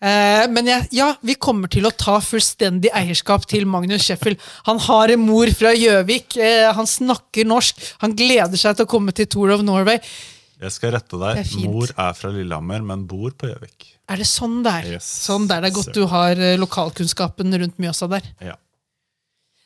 Eh, 0.00 0.46
men 0.48 0.68
jeg, 0.70 0.86
ja, 0.96 1.10
vi 1.20 1.36
kommer 1.36 1.68
til 1.72 1.84
å 1.84 1.92
ta 1.92 2.16
fullstendig 2.24 2.88
eierskap 2.96 3.44
til 3.50 3.66
Magnus 3.68 4.06
Sheffield. 4.08 4.40
Han 4.68 4.80
har 4.86 5.12
en 5.12 5.20
mor 5.20 5.50
fra 5.56 5.74
Gjøvik. 5.76 6.38
Eh, 6.40 6.68
han 6.76 6.88
snakker 6.88 7.48
norsk. 7.48 7.82
Han 8.04 8.16
gleder 8.16 8.60
seg 8.60 8.78
til 8.78 8.88
å 8.88 8.90
komme 8.90 9.12
til 9.16 9.28
Tour 9.28 9.52
of 9.58 9.64
Norway. 9.66 10.00
Jeg 10.60 10.72
skal 10.76 10.94
rette 10.96 11.20
deg. 11.20 11.42
Er. 11.44 11.52
Mor 11.68 11.92
er 11.92 12.16
fra 12.16 12.32
Lillehammer, 12.32 12.82
men 12.84 13.04
bor 13.08 13.32
på 13.36 13.48
Gjøvik. 13.48 13.90
Er 14.10 14.20
det 14.20 14.26
sånn 14.26 14.58
det 14.64 14.72
er? 14.80 14.88
Yes. 14.96 15.06
Sånn 15.28 15.46
der 15.48 15.62
det 15.62 15.70
er 15.70 15.76
godt 15.76 15.94
du 15.96 16.02
har 16.10 16.40
eh, 16.40 16.56
lokalkunnskapen 16.60 17.60
rundt 17.62 17.80
Mjøsa 17.80 18.08
der. 18.10 18.26
Ja. 18.42 18.56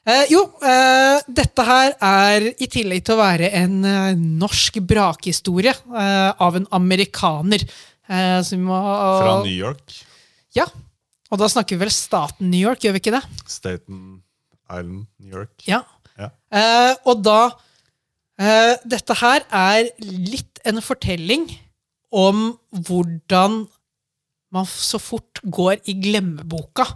Eh, 0.04 0.26
jo, 0.28 0.42
eh, 0.60 1.22
dette 1.32 1.64
her 1.64 1.94
er 1.96 2.50
i 2.52 2.68
tillegg 2.68 3.06
til 3.06 3.14
å 3.14 3.22
være 3.22 3.48
en 3.56 3.78
eh, 3.88 4.18
norsk 4.18 4.82
brakhistorie 4.84 5.72
eh, 5.72 6.30
av 6.44 6.58
en 6.58 6.66
amerikaner. 6.76 7.64
Eh, 8.04 8.40
vi 8.50 8.58
må, 8.60 8.76
Fra 8.76 9.38
New 9.46 9.54
York. 9.54 9.96
Ja. 10.56 10.66
Og 11.32 11.40
da 11.40 11.48
snakker 11.50 11.76
vi 11.76 11.84
vel 11.84 11.92
staten 11.94 12.50
New 12.50 12.62
York, 12.62 12.84
gjør 12.84 12.96
vi 12.96 13.02
ikke 13.02 13.14
det? 13.16 13.22
Staten 13.50 14.00
Island, 14.70 15.06
New 15.18 15.34
York. 15.34 15.54
Ja. 15.68 15.82
Ja. 16.14 16.30
Eh, 16.54 16.92
og 17.10 17.24
da 17.26 17.38
eh, 18.38 18.74
Dette 18.86 19.16
her 19.18 19.42
er 19.50 19.88
litt 20.04 20.60
en 20.64 20.78
fortelling 20.84 21.48
om 22.14 22.52
hvordan 22.70 23.64
man 24.54 24.68
så 24.70 25.00
fort 25.02 25.42
går 25.42 25.80
i 25.90 25.96
glemmeboka 25.98 26.86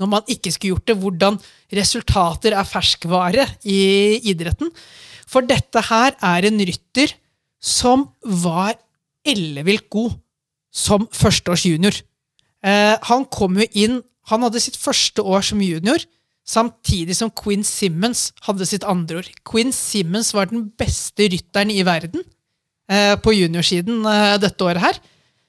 når 0.00 0.08
man 0.08 0.30
ikke 0.32 0.48
skulle 0.54 0.78
gjort 0.78 0.88
det. 0.88 0.96
Hvordan 0.96 1.36
resultater 1.76 2.56
er 2.56 2.68
ferskvare 2.68 3.44
i 3.68 3.80
idretten. 4.32 4.72
For 5.28 5.44
dette 5.44 5.82
her 5.90 6.16
er 6.16 6.48
en 6.48 6.62
rytter 6.70 7.12
som 7.60 8.08
var 8.24 8.78
ellevilt 9.28 9.90
god 9.92 10.16
som 10.72 11.04
førsteårs 11.12 11.66
junior. 11.68 11.92
Eh, 12.66 12.96
han 13.08 13.26
kom 13.32 13.56
jo 13.56 13.64
inn 13.72 14.00
Han 14.28 14.44
hadde 14.44 14.60
sitt 14.60 14.76
første 14.76 15.24
år 15.24 15.42
som 15.42 15.62
junior, 15.64 16.02
samtidig 16.46 17.16
som 17.16 17.32
Quinn 17.34 17.64
Simmons 17.66 18.28
hadde 18.46 18.66
sitt 18.68 18.84
andre 18.86 19.22
år. 19.22 19.30
Quinn 19.48 19.72
Simmons 19.74 20.30
var 20.36 20.46
den 20.50 20.68
beste 20.78 21.26
rytteren 21.32 21.72
i 21.72 21.80
verden 21.88 22.22
eh, 22.86 23.16
på 23.18 23.34
juniorsiden 23.34 24.04
eh, 24.06 24.36
dette 24.38 24.66
året 24.68 24.84
her. 24.84 25.00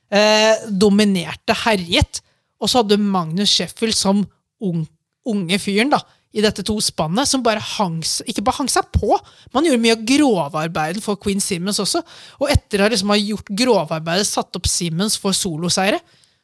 Eh, 0.10 0.66
dominerte, 0.72 1.54
herjet. 1.62 2.24
Og 2.58 2.72
så 2.72 2.82
hadde 2.82 2.98
Magnus 2.98 3.54
Sheffield 3.54 3.98
som 3.98 4.24
ung, 4.62 4.82
unge 5.28 5.60
fyren 5.62 5.94
da, 5.94 6.02
i 6.32 6.44
dette 6.44 6.64
to 6.66 6.78
spannet, 6.84 7.28
som 7.28 7.44
bare 7.44 7.62
hang, 7.78 8.00
ikke 8.30 8.44
bare 8.46 8.62
hang 8.62 8.70
seg 8.72 8.88
på, 8.94 9.18
man 9.52 9.66
gjorde 9.68 9.84
mye 9.84 9.96
av 9.98 10.04
grovarbeidet 10.08 11.04
for 11.04 11.20
Queen 11.20 11.42
Simmons 11.44 11.82
også. 11.84 12.04
Og 12.40 12.52
etter 12.54 12.86
å 12.86 12.90
liksom 12.92 13.12
ha 13.12 13.20
gjort 13.20 13.52
grovarbeidet, 13.62 14.30
satt 14.30 14.56
opp 14.58 14.70
Simmons 14.70 15.18
for 15.20 15.36
soloseiere, 15.36 16.00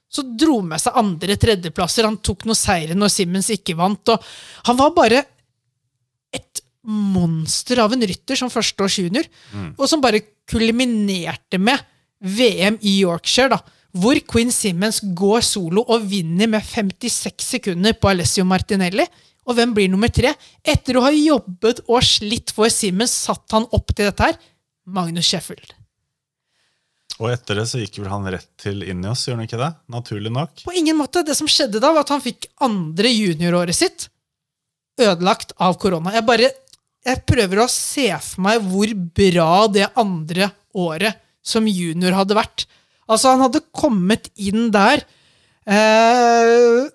så 0.07 0.23
dro 0.39 0.61
med 0.63 0.79
seg 0.81 0.95
andre 0.99 1.35
tredjeplasser. 1.39 2.07
Han 2.07 2.19
tok 2.23 2.45
noen 2.47 2.57
seire 2.57 2.95
når 2.95 3.11
Simmons 3.11 3.49
ikke 3.53 3.75
vant. 3.77 4.13
og 4.13 4.23
Han 4.69 4.79
var 4.79 4.93
bare 4.95 5.23
et 6.35 6.61
monster 6.87 7.81
av 7.83 7.93
en 7.93 8.05
rytter 8.07 8.39
som 8.39 8.51
førsteårs 8.51 8.99
junior, 9.01 9.25
og 9.75 9.87
som 9.91 10.03
bare 10.03 10.21
kulminerte 10.47 11.59
med 11.59 11.81
VM 12.23 12.77
i 12.81 13.01
Yorkshire, 13.01 13.51
da, 13.51 13.59
hvor 13.97 14.19
Quinn 14.29 14.51
Simmons 14.51 15.01
går 15.17 15.43
solo 15.43 15.83
og 15.87 16.05
vinner 16.07 16.47
med 16.47 16.63
56 16.63 17.43
sekunder 17.57 17.95
på 17.99 18.09
Alessio 18.11 18.45
Martinelli. 18.47 19.05
Og 19.47 19.55
hvem 19.55 19.73
blir 19.75 19.89
nummer 19.91 20.11
tre? 20.11 20.33
Etter 20.63 20.97
å 20.99 21.05
ha 21.05 21.11
jobbet 21.13 21.83
og 21.87 22.03
slitt 22.03 22.51
for 22.55 22.71
Simmons, 22.73 23.13
satt 23.27 23.55
han 23.55 23.67
opp 23.71 23.93
til 23.95 24.09
dette 24.09 24.23
her. 24.27 24.39
Magnus 24.87 25.27
Sheffield. 25.27 25.76
Og 27.17 27.31
etter 27.33 27.57
det 27.57 27.65
så 27.69 27.81
gikk 27.81 27.97
vel 28.01 28.11
han 28.11 28.27
rett 28.29 28.49
til 28.61 28.83
Ineos, 28.85 29.23
gjør 29.25 29.39
han 29.39 29.47
ikke 29.47 29.59
det? 29.61 29.71
Naturlig 29.89 30.31
nok. 30.33 30.61
På 30.67 30.75
ingen 30.77 30.99
måte. 30.99 31.25
Det 31.25 31.35
som 31.37 31.49
skjedde 31.49 31.81
da, 31.81 31.91
var 31.95 32.05
at 32.05 32.13
han 32.13 32.23
fikk 32.23 32.49
andre 32.63 33.09
junioråret 33.09 33.77
sitt 33.77 34.09
ødelagt 35.01 35.53
av 35.61 35.77
korona. 35.81 36.13
Jeg 36.13 36.25
bare 36.27 36.51
jeg 37.07 37.23
prøver 37.29 37.63
å 37.63 37.69
se 37.71 38.09
for 38.19 38.43
meg 38.43 38.65
hvor 38.67 38.91
bra 39.15 39.51
det 39.71 39.87
andre 39.99 40.49
året 40.75 41.21
som 41.45 41.67
junior 41.69 42.17
hadde 42.17 42.35
vært. 42.35 42.65
Altså, 43.07 43.31
han 43.31 43.45
hadde 43.45 43.63
kommet 43.71 44.27
inn 44.35 44.67
der 44.73 45.05
eh, 45.63 46.87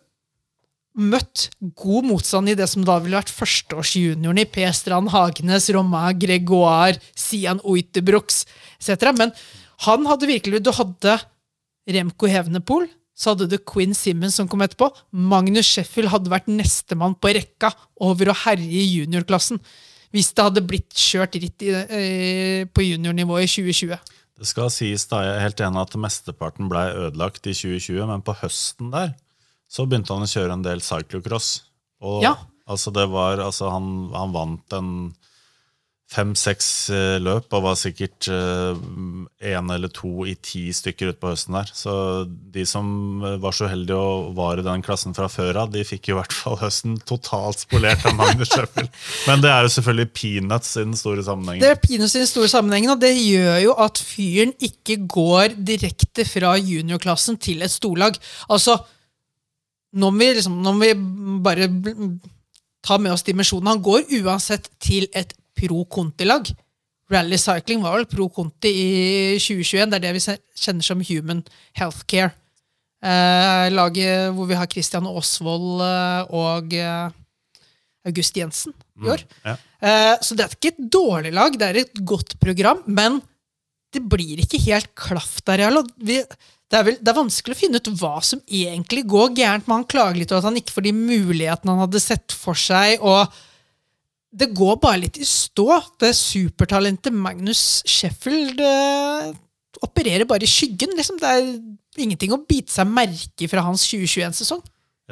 Møtt 0.93 1.47
god 1.81 2.05
motstand 2.05 2.51
i 2.53 2.55
det 2.59 2.67
som 2.69 2.83
da 2.85 2.99
ville 3.01 3.17
vært 3.17 3.33
førsteårsjunioren 3.33 4.43
i 4.43 4.45
P. 4.45 4.67
Strand 4.77 5.09
Hagenes, 5.09 5.71
Romain 5.73 6.19
Gregoire, 6.21 7.01
Sian 7.17 7.63
Oitebrooks 7.65 8.43
etc. 8.77 9.09
Men 9.17 9.33
han 9.87 10.07
hadde 10.09 10.29
virkelig 10.31 10.63
Du 10.65 10.73
hadde 10.77 11.19
Remco 11.93 12.29
Hevnepol, 12.31 12.87
så 13.19 13.33
hadde 13.33 13.49
du 13.51 13.59
Quinn 13.59 13.95
Simmons 13.97 14.37
som 14.39 14.49
kom 14.49 14.63
etterpå. 14.65 14.89
Magnus 15.13 15.67
Sheffield 15.69 16.13
hadde 16.13 16.31
vært 16.33 16.49
nestemann 16.51 17.17
på 17.19 17.33
rekka 17.35 17.73
over 18.01 18.31
å 18.33 18.37
herje 18.45 18.71
i 18.83 18.87
juniorklassen. 19.03 19.61
Hvis 20.13 20.31
det 20.37 20.45
hadde 20.45 20.63
blitt 20.69 20.93
kjørt 20.95 21.37
ritt 21.41 21.65
i, 21.65 21.71
eh, 21.73 22.65
på 22.69 22.85
juniornivå 22.85 23.41
i 23.43 23.49
2020. 23.49 23.99
Det 24.39 24.47
skal 24.49 24.71
sies 24.71 25.07
da, 25.09 25.23
Jeg 25.23 25.37
er 25.37 25.45
helt 25.47 25.61
enig 25.61 25.81
at 25.83 25.97
mesteparten 26.01 26.69
ble 26.69 26.83
ødelagt 27.09 27.47
i 27.47 27.55
2020, 27.55 28.07
men 28.07 28.23
på 28.23 28.35
høsten 28.41 28.91
der 28.93 29.15
så 29.71 29.87
begynte 29.89 30.13
han 30.13 30.25
å 30.25 30.29
kjøre 30.29 30.53
en 30.53 30.65
del 30.65 30.81
cyclocross. 30.81 31.63
Og 32.03 32.23
Ja. 32.23 32.37
altså 32.69 32.93
det 32.93 33.09
var, 33.09 33.39
altså 33.39 33.71
han, 33.73 34.11
han 34.13 34.33
vant 34.33 34.73
en 34.73 35.15
fem-seks 36.13 36.69
eh, 36.93 37.17
løp 37.23 37.53
og 37.57 37.65
var 37.65 37.79
sikkert 37.81 38.29
én 39.43 39.73
eller 39.75 39.91
to 39.93 40.27
i 40.29 40.35
ti 40.39 40.65
stykker 40.75 41.13
utpå 41.13 41.33
høsten 41.33 41.57
der. 41.57 41.71
Så 41.75 41.93
de 42.55 42.65
som 42.69 42.87
eh, 43.25 43.39
var 43.43 43.57
så 43.57 43.67
uheldige 43.67 43.99
og 43.99 44.33
var 44.37 44.61
i 44.61 44.67
den 44.67 44.85
klassen 44.85 45.17
fra 45.17 45.29
før 45.33 45.65
av, 45.65 45.73
de 45.73 45.85
fikk 45.87 46.11
i 46.11 46.17
hvert 46.17 46.35
fall 46.37 46.59
høsten 46.61 46.99
totalt 47.09 47.65
spolert 47.65 48.07
av 48.09 48.17
Magnus 48.19 48.53
Schøffel. 48.53 48.89
Men 49.29 49.43
det 49.45 49.51
er 49.53 49.67
jo 49.67 49.75
selvfølgelig 49.77 50.09
peanuts 50.19 50.77
i 50.77 50.87
den 50.87 50.97
store 50.99 51.27
sammenhengen. 51.27 51.65
Det 51.65 51.73
er 51.75 51.83
peanuts 51.83 52.17
i 52.17 52.23
den 52.23 52.31
store 52.31 52.51
sammenhengen, 52.53 52.95
og 52.95 53.03
det 53.03 53.13
gjør 53.17 53.61
jo 53.67 53.77
at 53.87 54.03
fyren 54.03 54.55
ikke 54.63 55.01
går 55.11 55.59
direkte 55.59 56.27
fra 56.29 56.55
juniorklassen 56.61 57.41
til 57.43 57.65
et 57.67 57.73
storlag. 57.73 58.19
Altså, 58.53 58.79
nå 59.93 60.13
må 60.13 60.23
vi, 60.23 60.33
liksom, 60.39 60.61
nå 60.65 60.77
må 60.77 60.87
vi 60.87 61.41
bare 61.45 61.69
ta 62.83 62.99
med 62.99 63.15
oss 63.15 63.25
dimensjonen. 63.27 63.75
Han 63.75 63.85
går 63.85 64.09
uansett 64.23 64.71
til 64.83 65.07
et 65.15 65.35
pro 65.63 65.87
Conti-lag. 65.87 66.51
Rally 67.13 67.39
Cycling 67.39 67.83
var 67.85 67.99
vel 67.99 68.09
pro 68.11 68.29
Conti 68.33 68.71
i 68.73 68.93
2021. 69.39 69.91
Det 69.93 69.99
er 69.99 70.07
det 70.07 70.15
vi 70.17 70.37
kjenner 70.65 70.87
som 70.87 71.03
Human 71.07 71.43
Healthcare. 71.79 72.33
Eh, 73.03 73.67
laget 73.75 74.31
hvor 74.37 74.47
vi 74.47 74.57
har 74.59 74.71
Christian 74.71 75.09
Aasvold 75.11 75.83
eh, 75.83 76.33
og 76.39 76.75
eh, 76.79 77.11
August 78.07 78.39
Jensen 78.39 78.75
i 79.03 79.11
år. 79.11 79.25
Ja. 79.43 79.57
Eh, 79.83 80.15
så 80.23 80.39
det 80.39 80.47
er 80.47 80.55
ikke 80.55 80.73
et 80.73 80.89
dårlig 80.95 81.35
lag, 81.35 81.59
det 81.59 81.69
er 81.69 81.81
et 81.83 82.03
godt 82.07 82.37
program, 82.43 82.85
men 82.87 83.21
det 83.93 84.05
blir 84.09 84.41
ikke 84.41 84.61
helt 84.65 84.93
klaff 84.97 85.41
der. 85.45 85.65
Vi, 85.99 86.21
det, 86.23 86.79
er 86.79 86.87
vel, 86.87 87.01
det 87.03 87.11
er 87.11 87.19
vanskelig 87.19 87.57
å 87.57 87.61
finne 87.61 87.83
ut 87.83 87.91
hva 88.01 88.15
som 88.25 88.41
egentlig 88.47 89.05
går 89.11 89.35
gærent, 89.37 89.67
men 89.67 89.83
han 89.83 89.91
klager 89.91 90.23
litt 90.23 90.33
over 90.33 90.45
at 90.45 90.51
han 90.53 90.61
ikke 90.63 90.77
får 90.79 90.87
de 90.87 90.95
mulighetene 90.97 91.75
han 91.75 91.85
hadde 91.85 92.03
sett 92.07 92.39
for 92.39 92.59
seg. 92.59 93.03
og 93.03 93.27
det 94.33 94.49
går 94.57 94.79
bare 94.81 95.03
litt 95.05 95.19
i 95.21 95.27
stå. 95.29 95.67
Det 96.01 96.13
supertalentet 96.17 97.13
Magnus 97.13 97.83
Sheffield 97.89 98.61
eh, 98.65 99.33
opererer 99.85 100.25
bare 100.29 100.47
i 100.47 100.51
skyggen. 100.51 100.95
Liksom. 100.97 101.19
Det 101.21 101.33
er 101.37 101.51
ingenting 102.03 102.33
å 102.33 102.41
bite 102.49 102.73
seg 102.73 102.89
merke 102.89 103.45
i 103.45 103.51
fra 103.53 103.65
hans 103.67 103.85
2021-sesong. 103.91 104.63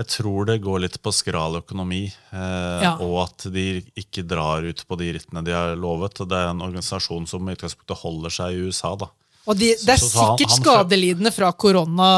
Jeg 0.00 0.06
tror 0.14 0.46
det 0.48 0.60
går 0.64 0.80
litt 0.86 0.96
på 1.04 1.12
skral 1.12 1.58
økonomi, 1.58 2.06
eh, 2.08 2.80
Ja. 2.86 2.94
og 3.02 3.16
at 3.26 3.48
de 3.52 3.82
ikke 4.00 4.24
drar 4.24 4.64
ut 4.64 4.84
på 4.88 4.96
de 4.96 5.10
rittene 5.18 5.44
de 5.44 5.52
har 5.52 5.74
lovet. 5.76 6.22
Det 6.24 6.38
er 6.38 6.48
en 6.54 6.62
organisasjon 6.64 7.26
som 7.28 7.48
i 7.48 7.52
utgangspunktet 7.58 8.00
holder 8.00 8.30
seg 8.30 8.54
i 8.54 8.62
USA. 8.70 8.94
da. 8.96 9.10
Og 9.50 9.56
de, 9.58 9.72
det 9.80 9.94
er 9.96 9.98
Så- 9.98 10.08
så 10.12 10.24
han- 10.28 10.36
sikkert 10.38 10.50
han- 10.54 10.60
skadelidende 10.62 11.32
fra 11.34 11.48
korona 11.52 12.08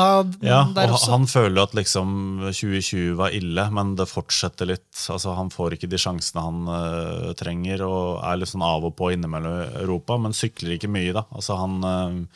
Ja, 0.44 0.62
der 0.74 0.90
og 0.90 0.98
også. 0.98 1.10
Han 1.14 1.26
føler 1.30 1.62
at 1.62 1.72
liksom 1.78 2.10
2020 2.52 3.14
var 3.16 3.30
ille, 3.32 3.64
men 3.72 3.94
det 3.96 4.06
fortsetter 4.10 4.68
litt. 4.68 4.90
Altså 5.08 5.34
Han 5.34 5.48
får 5.50 5.78
ikke 5.78 5.88
de 5.88 5.96
sjansene 6.02 6.42
han 6.44 6.68
uh, 6.68 7.32
trenger, 7.38 7.80
og 7.86 8.20
er 8.22 8.36
litt 8.42 8.50
sånn 8.52 8.62
av 8.66 8.84
og 8.84 8.94
på 8.98 9.08
innimellom 9.14 9.72
Europa, 9.80 10.18
men 10.20 10.32
sykler 10.36 10.76
ikke 10.78 10.90
mye. 10.92 11.12
da. 11.16 11.24
Altså 11.32 11.56
han... 11.58 11.80
Uh, 11.82 12.26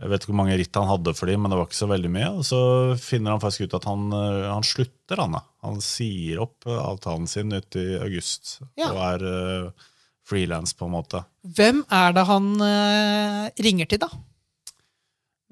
jeg 0.00 0.08
vet 0.08 0.22
ikke 0.22 0.32
hvor 0.32 0.38
mange 0.40 0.54
ritt 0.56 0.74
han 0.74 0.88
hadde 0.88 1.12
for 1.14 1.26
dem, 1.28 1.42
men 1.42 1.50
det 1.52 1.58
var 1.58 1.66
ikke 1.68 1.76
så 1.76 1.86
veldig 1.86 2.10
mye. 2.10 2.28
Og 2.40 2.44
så 2.48 2.60
finner 2.98 3.34
han 3.34 3.42
faktisk 3.42 3.66
ut 3.68 3.74
at 3.76 3.84
han, 3.84 4.06
eh, 4.16 4.48
han 4.48 4.64
slutter, 4.64 5.20
han. 5.20 5.36
Han 5.62 5.80
sier 5.84 6.40
opp 6.40 6.64
avtalen 6.64 7.28
sin 7.28 7.52
ute 7.52 7.76
i 7.76 7.98
august 8.00 8.54
Ja. 8.80 8.88
og 8.88 8.96
er 9.20 9.26
uh, 9.66 9.70
frilans, 10.24 10.72
på 10.72 10.86
en 10.88 10.94
måte. 10.96 11.20
Hvem 11.44 11.84
er 11.92 12.12
det 12.16 12.24
han 12.26 12.48
uh, 12.64 13.50
ringer 13.60 13.86
til, 13.92 13.98
da? 14.06 14.08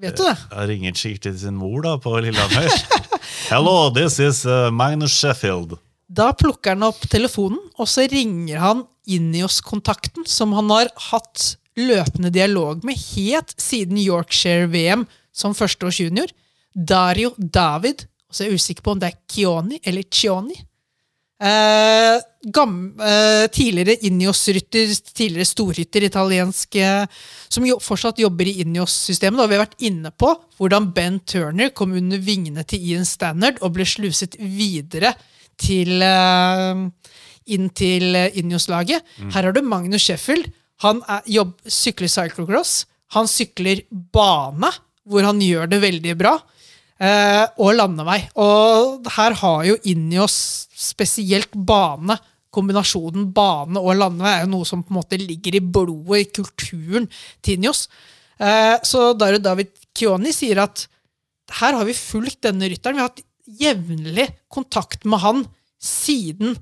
Vet 0.01 0.17
du 0.17 0.23
det? 0.25 0.33
Jeg 0.49 0.69
ringer 0.71 0.97
sikkert 0.97 1.25
til 1.27 1.37
sin 1.43 1.57
mor 1.59 1.83
da, 1.85 1.93
på 2.01 2.15
Lillehammer. 2.25 2.69
Hello, 3.51 3.91
this 3.93 4.17
is 4.17 4.41
uh, 4.49 4.71
Magnus 4.73 5.13
Sheffield. 5.13 5.75
Da 6.09 6.31
plukker 6.33 6.73
han 6.73 6.87
opp 6.87 7.03
telefonen, 7.11 7.59
og 7.77 7.87
så 7.87 8.07
ringer 8.09 8.57
han 8.63 8.81
Inios-kontakten, 9.05 10.25
som 10.25 10.55
han 10.57 10.73
har 10.73 10.89
hatt 11.11 11.51
løpende 11.77 12.31
dialog 12.33 12.81
med 12.85 12.97
helt 13.13 13.53
siden 13.61 13.99
Yorkshire-VM 14.01 15.05
som 15.31 15.53
førsteårsjunior. 15.55 16.33
Dario 16.73 17.35
David, 17.37 18.07
og 18.27 18.35
så 18.35 18.43
er 18.43 18.51
jeg 18.51 18.61
usikker 18.61 18.85
på 18.85 18.95
om 18.95 19.01
det 19.01 19.11
er 19.11 19.21
Kioni 19.29 19.79
eller 19.85 20.07
Chioni. 20.09 20.57
Eh, 21.41 22.17
gam, 22.41 22.93
uh, 22.97 23.45
tidligere 23.53 23.99
Ineos-rytter, 24.07 24.93
tidligere 25.13 25.45
storrytter, 25.45 26.05
italiensk, 26.07 26.75
eh, 26.75 27.05
som 27.51 27.65
jo, 27.65 27.77
fortsatt 27.81 28.21
jobber 28.21 28.49
i 28.49 28.61
Ineos-systemet. 28.63 29.37
Da. 29.37 29.47
Vi 29.47 29.57
har 29.57 29.65
vært 29.67 29.83
inne 29.85 30.11
på 30.11 30.31
hvordan 30.57 30.89
Ben 30.95 31.19
Turner 31.19 31.69
kom 31.69 31.93
under 31.97 32.21
vingene 32.21 32.65
til 32.65 32.81
Ian 32.81 33.05
Standard 33.05 33.61
og 33.61 33.75
ble 33.75 33.85
sluset 33.85 34.39
videre 34.39 35.13
til, 35.61 36.01
uh, 36.01 36.87
inn 37.45 37.69
til 37.77 38.15
eh, 38.17 38.39
Ineos-laget. 38.41 39.05
Her 39.21 39.43
har 39.43 39.53
du 39.53 39.61
Magnus 39.61 40.07
Sheffield. 40.07 40.49
Han 40.81 41.03
er, 41.05 41.21
jobb, 41.29 41.53
sykler 41.69 42.09
cyclocross. 42.09 42.87
Han 43.13 43.29
sykler 43.29 43.85
bane. 43.91 44.71
hvor 45.05 45.25
han 45.25 45.41
gjør 45.41 45.67
det 45.67 45.81
veldig 45.81 46.13
bra. 46.15 46.35
Og 47.57 47.71
landevei. 47.73 48.19
Og 48.37 49.07
her 49.17 49.33
har 49.33 49.63
jo 49.65 49.75
inni 49.89 50.21
spesielt 50.29 51.49
bane. 51.53 52.15
Kombinasjonen 52.51 53.29
bane 53.35 53.79
og 53.79 53.95
landevei 53.97 54.33
er 54.37 54.45
jo 54.45 54.53
noe 54.55 54.67
som 54.67 54.83
på 54.83 54.93
en 54.93 54.99
måte 54.99 55.19
ligger 55.19 55.57
i 55.57 55.63
blodet, 55.63 56.21
i 56.21 56.31
kulturen 56.35 57.07
til 57.41 57.59
Ineos. 57.59 57.85
Eh, 58.41 58.77
så 58.87 59.11
Daru 59.17 59.39
David 59.41 59.71
Kioni 59.95 60.33
sier 60.35 60.63
at 60.65 60.85
her 61.59 61.75
har 61.77 61.87
vi 61.87 61.97
fulgt 61.97 62.43
denne 62.47 62.69
rytteren. 62.71 62.97
Vi 62.97 63.03
har 63.03 63.11
hatt 63.11 63.25
jevnlig 63.61 64.29
kontakt 64.51 65.03
med 65.07 65.23
han 65.23 65.43
siden 65.81 66.55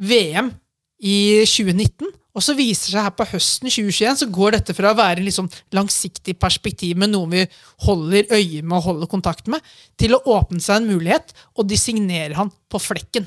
VM 0.00 0.52
i 1.00 1.44
2019. 1.48 2.08
Og 2.30 2.44
så 2.46 2.54
viser 2.54 2.92
det 2.92 2.94
seg 2.94 3.04
her 3.04 3.14
på 3.18 3.26
høsten 3.32 3.66
2021 3.66 4.18
så 4.20 4.28
går 4.30 4.54
dette 4.54 4.74
fra 4.76 4.92
å 4.92 4.98
være 4.98 5.18
en 5.18 5.26
liksom 5.26 5.48
langsiktig 5.74 6.36
perspektiv 6.38 7.00
med 7.00 7.10
noen 7.10 7.34
vi 7.34 7.44
holder 7.86 8.30
øye 8.30 8.62
med 8.62 8.76
og 8.78 8.84
holder 8.86 9.10
kontakt 9.10 9.50
med, 9.50 9.58
til 9.98 10.14
å 10.14 10.22
åpne 10.36 10.62
seg 10.62 10.78
en 10.78 10.90
mulighet, 10.92 11.34
og 11.58 11.66
de 11.66 11.78
signerer 11.80 12.36
han 12.38 12.52
på 12.70 12.80
flekken. 12.82 13.26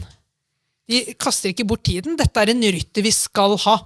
De 0.90 1.04
kaster 1.20 1.54
ikke 1.54 1.68
bort 1.68 1.86
tiden. 1.88 2.18
Dette 2.20 2.42
er 2.42 2.52
en 2.52 2.66
rytter 2.76 3.06
vi 3.06 3.14
skal 3.16 3.56
ha. 3.66 3.78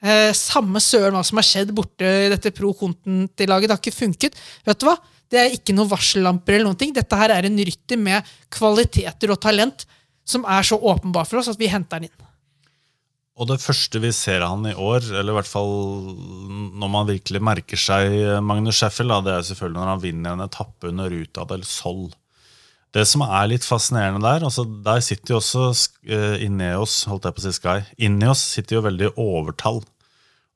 Eh, 0.00 0.30
samme 0.36 0.80
søren 0.82 1.14
hva 1.14 1.22
som 1.26 1.38
har 1.38 1.46
skjedd 1.46 1.74
borte 1.76 2.08
i 2.26 2.30
dette 2.32 2.52
pro 2.56 2.72
content-laget. 2.76 3.68
Det 3.68 3.76
har 3.76 3.82
ikke 3.82 3.98
funket. 3.98 4.38
Vet 4.66 4.80
du 4.80 4.88
hva? 4.88 4.96
Det 5.30 5.38
er 5.38 5.54
ikke 5.54 5.76
noen 5.76 5.90
varsellamper 5.92 6.56
eller 6.56 6.70
noen 6.70 6.80
ting. 6.80 6.94
Dette 6.96 7.18
her 7.20 7.36
er 7.36 7.46
en 7.46 7.60
rytter 7.68 8.00
med 8.00 8.32
kvaliteter 8.50 9.30
og 9.30 9.38
talent 9.42 9.86
som 10.26 10.46
er 10.48 10.66
så 10.66 10.78
åpenbar 10.78 11.28
for 11.28 11.40
oss 11.40 11.50
at 11.52 11.60
vi 11.60 11.70
henter 11.70 12.00
den 12.00 12.10
inn. 12.10 12.26
Og 13.40 13.48
det 13.48 13.60
første 13.62 14.00
vi 14.02 14.10
ser 14.12 14.42
han 14.44 14.66
i 14.68 14.74
år, 14.76 15.06
eller 15.14 15.32
i 15.32 15.36
hvert 15.38 15.48
fall 15.48 15.70
når 16.76 16.90
man 16.92 17.06
virkelig 17.08 17.40
merker 17.40 17.80
seg 17.80 18.42
Magnus 18.44 18.82
Scheffel, 18.82 19.14
det 19.24 19.32
er 19.32 19.46
selvfølgelig 19.48 19.80
når 19.80 19.92
han 19.94 20.02
vinner 20.02 20.34
en 20.34 20.44
etappe 20.44 20.90
under 20.90 21.08
Ruta 21.08 21.46
del 21.48 21.64
Sol. 21.64 22.10
Det 22.90 23.04
som 23.06 23.22
er 23.22 23.50
litt 23.52 23.66
fascinerende 23.66 24.22
der, 24.24 24.44
altså 24.46 24.64
der 24.66 25.02
sitter 25.04 25.36
jo 25.36 25.38
også 25.38 25.68
uh, 26.10 26.80
oss, 26.80 27.04
holdt 27.06 27.28
jeg 27.28 27.36
på 27.36 27.42
å 27.42 27.44
si 27.44 27.54
Sky, 27.54 27.76
oss 28.26 28.42
sitter 28.56 28.78
jo 28.78 28.86
veldig 28.88 29.12
overtall. 29.14 29.82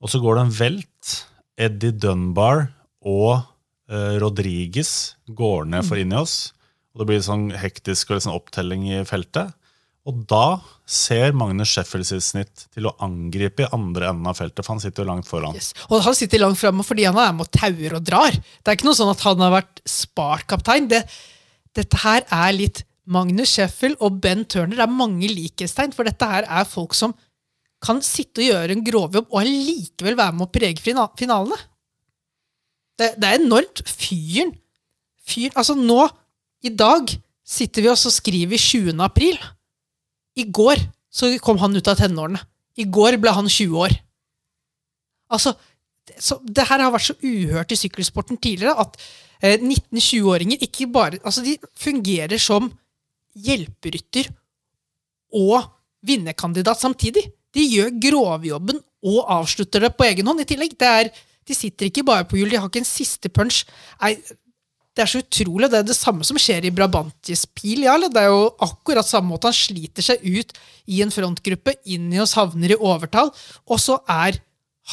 Og 0.02 0.10
så 0.10 0.20
går 0.20 0.36
det 0.36 0.44
en 0.44 0.56
velt. 0.58 1.12
Eddie 1.54 1.94
Dunbar 1.94 2.66
og 3.06 3.44
uh, 3.90 4.14
Rodriguez 4.18 5.14
går 5.30 5.70
ned 5.70 5.86
for 5.86 6.00
Ineos. 6.00 6.52
Og 6.94 7.02
det 7.02 7.10
blir 7.10 7.22
sånn 7.26 7.48
hektisk 7.58 8.10
og 8.10 8.22
sånn 8.22 8.34
opptelling 8.34 8.88
i 8.90 9.04
feltet. 9.06 9.54
Og 10.04 10.24
da 10.28 10.60
ser 10.84 11.32
Magnus 11.32 11.70
Scheffels 11.72 12.10
sitt 12.12 12.26
snitt 12.26 12.66
til 12.74 12.90
å 12.90 12.92
angripe 13.02 13.64
i 13.64 13.68
andre 13.72 14.10
enden 14.10 14.28
av 14.28 14.36
feltet, 14.36 14.60
for 14.60 14.74
han 14.74 14.82
sitter 14.82 15.00
jo 15.02 15.08
langt 15.08 15.28
foran. 15.28 15.56
Yes. 15.56 15.72
Og 15.88 16.02
han 16.04 16.16
sitter 16.18 16.42
langt 16.42 16.60
framme 16.60 16.84
fordi 16.84 17.06
han 17.08 17.16
er 17.16 17.32
med 17.32 17.46
og 17.46 17.54
tauer 17.56 17.96
og 17.96 18.04
drar. 18.04 18.36
Det 18.36 18.68
er 18.68 18.76
ikke 18.76 18.90
noe 18.90 18.98
sånn 18.98 19.14
at 19.14 19.24
han 19.24 19.40
har 19.46 19.54
vært 19.54 19.80
spart-kaptein. 19.88 20.90
Det, 20.92 21.00
dette 21.74 22.00
her 22.04 22.24
er 22.32 22.54
litt 22.54 22.82
Magnus 23.04 23.52
Scheffel 23.52 23.96
og 24.00 24.20
Ben 24.22 24.44
Turner. 24.48 24.78
Det 24.78 24.84
er 24.84 24.98
mange 25.02 25.28
likhetstegn, 25.28 25.92
for 25.92 26.08
dette 26.08 26.28
her 26.28 26.46
er 26.48 26.68
folk 26.68 26.96
som 26.96 27.14
kan 27.84 28.00
sitte 28.04 28.40
og 28.40 28.48
gjøre 28.48 28.76
en 28.76 28.84
grovjobb 28.84 29.28
og 29.28 29.40
allikevel 29.42 30.16
være 30.16 30.36
med 30.38 30.46
å 30.46 30.52
prege 30.52 30.80
finalene. 30.80 31.58
Det, 32.94 33.10
det 33.20 33.28
er 33.28 33.42
enormt. 33.42 33.82
Fyren 33.90 34.54
Fyr, 35.24 35.54
Altså, 35.56 35.72
nå, 35.72 36.02
i 36.64 36.72
dag, 36.72 37.08
sitter 37.44 37.84
vi 37.84 37.88
og 37.92 37.96
skriver 37.96 38.60
20. 38.60 38.98
april. 39.04 39.38
I 40.36 40.44
går 40.52 40.80
så 41.12 41.30
kom 41.40 41.60
han 41.62 41.76
ut 41.76 41.88
av 41.88 41.96
tenårene. 41.96 42.40
I 42.76 42.84
går 42.90 43.16
ble 43.22 43.32
han 43.32 43.48
20 43.48 43.78
år. 43.86 43.94
Altså, 45.32 45.54
så, 46.20 46.36
det 46.44 46.66
her 46.68 46.82
har 46.82 46.92
vært 46.92 47.08
så 47.08 47.16
uhørt 47.22 47.72
i 47.72 47.78
sykkelsporten 47.78 48.36
tidligere 48.36 48.76
at 48.84 48.98
19-20-åringer 49.44 50.62
ikke 50.64 50.88
bare 50.92 51.20
Altså, 51.20 51.42
de 51.44 51.58
fungerer 51.76 52.40
som 52.40 52.70
hjelperytter 53.34 54.30
og 55.34 55.66
vinnerkandidat 56.06 56.80
samtidig. 56.80 57.26
De 57.54 57.64
gjør 57.66 57.90
grovjobben 58.02 58.78
og 59.04 59.30
avslutter 59.40 59.84
det 59.84 59.92
på 59.98 60.06
egen 60.06 60.30
hånd 60.30 60.40
i 60.44 60.48
tillegg. 60.48 60.76
Er, 60.80 61.10
de 61.44 61.56
sitter 61.56 61.90
ikke 61.90 62.06
bare 62.06 62.26
på 62.28 62.38
hjul, 62.38 62.50
de 62.52 62.60
har 62.60 62.70
ikke 62.70 62.82
en 62.84 62.88
siste 62.88 63.28
punch. 63.28 63.64
Nei, 64.00 64.14
det 64.94 65.02
er 65.02 65.10
så 65.10 65.20
utrolig. 65.24 65.68
Det 65.70 65.80
er 65.80 65.88
det 65.88 65.98
samme 65.98 66.26
som 66.26 66.38
skjer 66.40 66.68
i 66.68 66.72
Brabantis 66.74 67.44
pil. 67.50 67.84
Ja, 67.88 67.96
det 67.98 68.20
er 68.20 68.30
jo 68.30 68.52
akkurat 68.62 69.08
samme 69.08 69.32
måte. 69.32 69.50
Han 69.50 69.58
sliter 69.58 70.06
seg 70.06 70.22
ut 70.22 70.54
i 70.86 71.02
en 71.02 71.12
frontgruppe, 71.14 71.76
inn 71.90 72.12
i 72.14 72.20
oss 72.22 72.36
havner 72.38 72.76
i 72.76 72.78
overtall, 72.78 73.32
og 73.66 73.80
så 73.82 73.98
er 74.10 74.38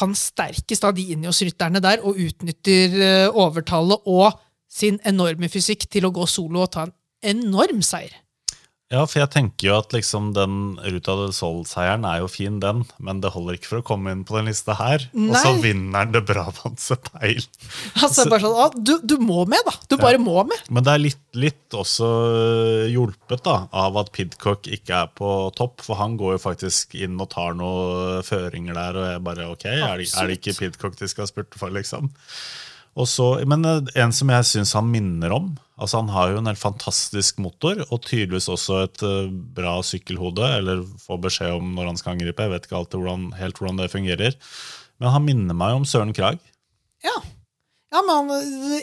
han 0.00 0.14
sterkest 0.16 0.86
av 0.88 0.94
de 0.96 1.04
inni 1.12 1.28
oss-rytterne 1.28 1.82
der 1.84 2.00
og 2.06 2.18
utnytter 2.20 2.96
eh, 2.96 3.28
overtallet 3.28 4.08
og 4.08 4.38
sin 4.72 4.98
enorme 5.08 5.50
fysikk 5.52 5.84
til 5.92 6.08
å 6.08 6.14
gå 6.14 6.24
solo 6.30 6.64
og 6.64 6.72
ta 6.72 6.86
en 6.86 6.94
enorm 7.22 7.82
seier. 7.84 8.14
Ja, 8.92 9.06
for 9.08 9.22
jeg 9.22 9.30
tenker 9.32 9.70
jo 9.70 9.76
at 9.80 9.94
liksom 9.94 10.32
den 10.36 10.56
Ruta 10.84 11.14
del 11.16 11.30
Sol-seieren 11.32 12.04
er 12.04 12.20
jo 12.20 12.28
fin, 12.28 12.58
den, 12.60 12.82
men 13.00 13.22
det 13.24 13.30
holder 13.32 13.56
ikke 13.56 13.70
for 13.70 13.80
å 13.80 13.86
komme 13.88 14.12
inn 14.12 14.24
på 14.28 14.36
den 14.36 14.50
lista 14.50 14.76
her. 14.76 15.06
Nei. 15.16 15.30
Og 15.30 15.38
så 15.40 15.52
vinner 15.62 16.04
den 16.04 16.12
det 16.18 16.22
Brabantse 16.28 16.98
peil. 17.08 17.40
Altså, 17.96 18.26
bare 18.28 18.44
sånn, 18.44 18.58
ah, 18.60 18.74
du, 18.76 18.98
du, 19.00 19.16
må 19.22 19.46
med, 19.48 19.64
da. 19.64 19.72
Du 19.88 19.96
bare 19.96 20.20
må 20.20 20.36
med. 20.44 20.68
Men 20.68 20.84
det 20.84 20.92
er 20.92 21.04
litt, 21.06 21.22
litt 21.32 21.78
også 21.78 22.10
øh, 22.10 22.90
hjulpet 22.92 23.46
da, 23.48 23.56
av 23.72 23.96
at 24.02 24.12
Pidcock 24.12 24.68
ikke 24.68 25.04
er 25.06 25.14
på 25.16 25.30
topp, 25.56 25.80
for 25.86 25.96
han 26.02 26.18
går 26.20 26.36
jo 26.36 26.42
faktisk 26.44 26.98
inn 27.00 27.16
og 27.16 27.30
tar 27.32 27.56
noen 27.56 28.20
føringer 28.28 28.76
der, 28.76 28.98
og 28.98 29.08
jeg 29.08 29.24
bare 29.30 29.48
ok, 29.54 29.66
er 29.72 30.02
det, 30.02 30.10
er 30.12 30.28
det 30.28 30.36
ikke 30.36 30.58
Pidcock 30.60 31.00
de 31.00 31.08
skal 31.08 31.30
spurte 31.32 31.60
for, 31.60 31.72
liksom? 31.72 32.12
Så, 32.92 33.26
men 33.48 33.64
øh, 33.64 33.86
en 33.96 34.12
som 34.12 34.30
jeg 34.30 34.44
syns 34.44 34.74
han 34.76 34.90
minner 34.92 35.32
om 35.32 35.52
Altså 35.80 35.98
Han 35.98 36.12
har 36.12 36.30
jo 36.30 36.38
en 36.38 36.46
helt 36.46 36.60
fantastisk 36.60 37.40
motor, 37.42 37.80
og 37.88 38.04
tydeligvis 38.04 38.46
også 38.52 38.76
et 38.84 39.02
uh, 39.02 39.32
bra 39.56 39.72
sykkelhode. 39.82 40.46
Eller 40.60 40.84
får 41.02 41.18
beskjed 41.24 41.56
om 41.56 41.72
når 41.74 41.88
han 41.88 41.98
skal 41.98 42.12
angripe. 42.12 42.44
Jeg 42.44 42.52
vet 42.52 42.68
ikke 42.68 42.76
alltid 42.78 43.00
hvordan, 43.00 43.24
helt 43.34 43.58
hvordan 43.58 43.80
det 43.80 43.88
fungerer. 43.90 44.36
Men 45.02 45.10
han 45.10 45.26
minner 45.26 45.58
meg 45.58 45.74
om 45.74 45.86
Søren 45.88 46.12
Krag. 46.14 46.38
Ja, 47.02 47.16
ja 47.90 48.04
men 48.06 48.30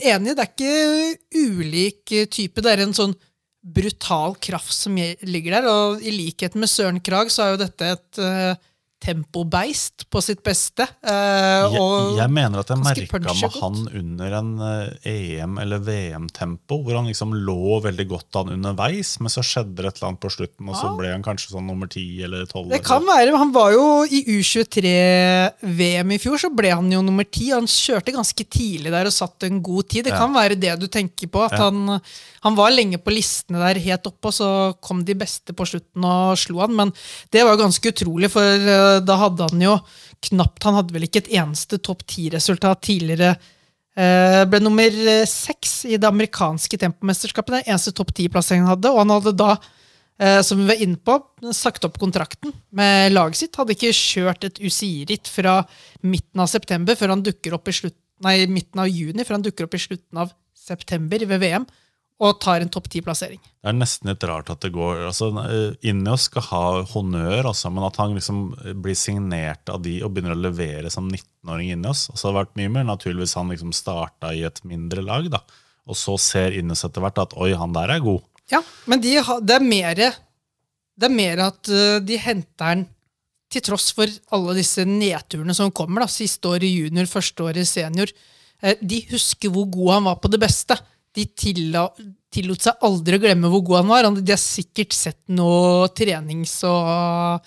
enig. 0.02 0.36
Det 0.36 0.44
er 0.44 0.52
ikke 0.52 1.46
ulik 1.62 2.16
type. 2.36 2.66
Det 2.66 2.74
er 2.74 2.84
en 2.84 2.98
sånn 2.98 3.16
brutal 3.64 4.36
kraft 4.44 4.76
som 4.76 5.00
ligger 5.00 5.56
der. 5.56 5.70
Og 5.72 6.04
i 6.04 6.12
likhet 6.18 6.60
med 6.60 6.74
Søren 6.74 7.00
Krag 7.00 7.32
så 7.32 7.46
er 7.46 7.56
jo 7.56 7.64
dette 7.64 7.94
et 7.96 8.24
tempobeist 9.00 10.04
på 10.12 10.20
sitt 10.22 10.42
beste. 10.44 10.84
Uh, 11.08 11.72
jeg, 11.72 11.84
jeg, 12.20 12.32
mener 12.36 12.62
at 12.62 12.72
jeg 12.74 12.82
merka 12.84 13.20
med 13.24 13.56
han 13.56 13.78
under 14.02 14.36
en 14.40 14.50
eh, 14.66 15.12
EM- 15.40 15.60
eller 15.62 15.80
VM-tempo, 15.86 16.82
hvor 16.84 16.98
han 16.98 17.08
liksom 17.08 17.32
lå 17.48 17.80
veldig 17.86 18.06
godt 18.10 18.40
an 18.42 18.52
underveis, 18.58 19.16
men 19.24 19.32
så 19.32 19.44
skjedde 19.46 19.78
det 19.80 19.88
et 19.88 20.02
eller 20.02 20.10
annet 20.12 20.24
på 20.26 20.32
slutten, 20.34 20.68
og 20.68 20.76
ja. 20.76 20.82
så 20.82 20.92
ble 21.00 21.14
han 21.14 21.24
kanskje 21.24 21.54
sånn 21.54 21.70
nummer 21.70 21.88
10 21.88 22.26
eller 22.28 22.44
12. 22.44 22.68
Det 22.74 22.82
kan 22.86 23.08
være, 23.08 23.38
Han 23.40 23.54
var 23.56 23.72
jo 23.78 23.86
i 24.04 24.22
U23-VM 24.36 26.16
i 26.16 26.20
fjor, 26.20 26.42
så 26.44 26.52
ble 26.52 26.74
han 26.76 26.92
jo 26.92 27.04
nummer 27.06 27.28
10. 27.28 27.54
Han 27.56 27.72
kjørte 27.72 28.16
ganske 28.16 28.48
tidlig 28.52 28.92
der 28.92 29.08
og 29.08 29.16
satt 29.16 29.48
en 29.48 29.64
god 29.64 29.88
tid. 29.88 30.10
Det 30.10 30.16
ja. 30.16 30.20
kan 30.20 30.36
være 30.36 30.60
det 30.60 30.76
du 30.82 30.90
tenker 30.92 31.32
på. 31.32 31.46
at 31.48 31.56
ja. 31.56 31.70
han, 31.70 32.02
han, 32.44 32.60
var 32.60 32.76
lenge 32.76 33.00
på 33.00 33.16
listene 33.16 33.64
der 33.64 33.80
helt 33.88 34.12
oppe, 34.12 34.34
og 34.34 34.36
så 34.36 34.52
kom 34.84 35.06
de 35.08 35.16
beste 35.16 35.56
på 35.56 35.68
slutten 35.72 36.04
og 36.04 36.36
slo 36.40 36.60
han, 36.66 36.76
men 36.76 36.94
det 37.32 37.48
var 37.48 37.60
ganske 37.60 37.96
utrolig. 37.96 38.32
for 38.34 38.44
eh, 38.44 38.89
da 39.06 39.18
hadde 39.24 39.48
han 39.52 39.64
jo 39.64 39.78
knapt 40.30 40.66
Han 40.68 40.76
hadde 40.76 40.96
vel 40.96 41.06
ikke 41.08 41.24
et 41.24 41.34
eneste 41.40 41.80
topp 41.84 42.04
ti-resultat 42.10 42.82
tidligere. 42.84 43.38
Eh, 44.00 44.42
ble 44.48 44.60
nummer 44.64 44.96
seks 45.28 45.84
i 45.88 45.96
det 45.96 46.08
amerikanske 46.08 46.80
tempomesterskapet. 46.82 47.56
Den 47.58 47.70
eneste 47.74 47.94
topp 47.96 48.12
ti-plasseringen 48.18 48.68
han 48.68 48.76
hadde. 48.76 48.92
Og 48.92 49.02
han 49.04 49.14
hadde 49.16 49.36
da, 49.40 49.54
eh, 50.20 50.42
som 50.46 50.60
vi 50.60 50.68
var 50.68 50.84
inne 50.84 51.00
på, 51.00 51.16
sagt 51.56 51.88
opp 51.88 52.00
kontrakten 52.02 52.54
med 52.76 53.14
laget 53.14 53.42
sitt. 53.42 53.56
Hadde 53.56 53.76
ikke 53.78 53.96
kjørt 53.96 54.44
et 54.44 54.60
UCI-ritt 54.60 55.32
fra 55.32 55.62
midten 56.04 56.44
av 56.44 56.52
september 56.52 57.00
før 57.00 57.16
han 57.16 57.24
dukker 57.24 57.56
opp 57.56 57.68
i 57.72 57.78
slutt, 57.80 57.98
nei, 58.26 58.46
midten 58.48 58.84
av 58.84 58.92
juni, 58.92 59.24
før 59.24 59.40
han 59.40 59.48
dukker 59.48 59.68
opp 59.68 59.76
i 59.76 59.86
slutten 59.88 60.26
av 60.26 60.36
september 60.60 61.24
ved 61.26 61.40
VM 61.40 61.66
og 62.20 62.40
tar 62.44 62.60
en 62.60 62.72
topp 62.72 62.90
ti-plassering. 62.92 63.40
Det 63.40 63.72
er 63.72 63.76
nesten 63.78 64.10
litt 64.12 64.24
rart 64.28 64.50
at 64.52 64.60
det 64.64 64.74
går 64.76 65.06
altså, 65.08 65.30
Ineos 65.88 66.26
skal 66.28 66.44
ha 66.50 66.64
honnør, 66.92 67.48
altså, 67.54 67.72
men 67.72 67.86
at 67.88 68.00
han 68.02 68.16
liksom 68.18 68.42
blir 68.84 68.98
signert 69.00 69.72
av 69.72 69.80
de 69.86 69.98
og 70.04 70.12
begynner 70.12 70.36
å 70.36 70.42
levere 70.42 70.92
som 70.92 71.08
19-åring 71.08 71.72
Ineos 71.78 72.10
altså, 72.10 72.20
Det 72.20 72.28
hadde 72.28 72.42
vært 72.42 72.60
mye 72.60 72.74
mer 72.76 72.90
naturlig 72.92 73.24
hvis 73.24 73.38
han 73.40 73.54
liksom 73.54 73.72
starta 73.76 74.34
i 74.36 74.44
et 74.48 74.60
mindre 74.68 75.06
lag. 75.06 75.32
da, 75.32 75.44
Og 75.88 76.00
så 76.00 76.18
ser 76.20 76.60
Ineos 76.60 76.84
etter 76.88 77.04
hvert 77.04 77.24
at 77.24 77.38
oi, 77.40 77.54
han 77.56 77.76
der 77.76 77.96
er 77.96 78.04
god. 78.04 78.28
Ja, 78.52 78.64
men 78.90 79.04
de 79.04 79.16
ha, 79.24 79.40
det, 79.40 79.56
er 79.56 79.70
mer, 79.72 80.04
det 81.00 81.08
er 81.08 81.16
mer 81.16 81.46
at 81.48 81.72
uh, 81.72 82.00
de 82.04 82.20
henter 82.20 82.72
han 82.74 82.88
til 83.50 83.64
tross 83.66 83.94
for 83.96 84.12
alle 84.36 84.60
disse 84.60 84.84
nedturene 84.86 85.56
som 85.56 85.72
kommer. 85.72 86.04
da, 86.04 86.12
Siste 86.12 86.52
året 86.52 86.68
junior, 86.68 87.08
første 87.10 87.48
året 87.48 87.70
senior. 87.70 88.12
Uh, 88.60 88.76
de 88.82 89.06
husker 89.14 89.54
hvor 89.54 89.70
god 89.72 90.00
han 90.02 90.10
var 90.12 90.20
på 90.20 90.36
det 90.36 90.44
beste 90.44 90.76
de 91.16 91.26
tillot 91.40 92.62
seg 92.62 92.86
aldri 92.86 93.18
å 93.18 93.24
glemme 93.24 93.50
hvor 93.52 93.66
god 93.66 93.82
han 93.82 93.90
var. 93.94 94.12
De 94.20 94.36
har 94.36 94.42
sikkert 94.42 94.94
sett 94.96 95.22
noe 95.34 95.90
trenings- 95.98 96.62
og 96.68 97.42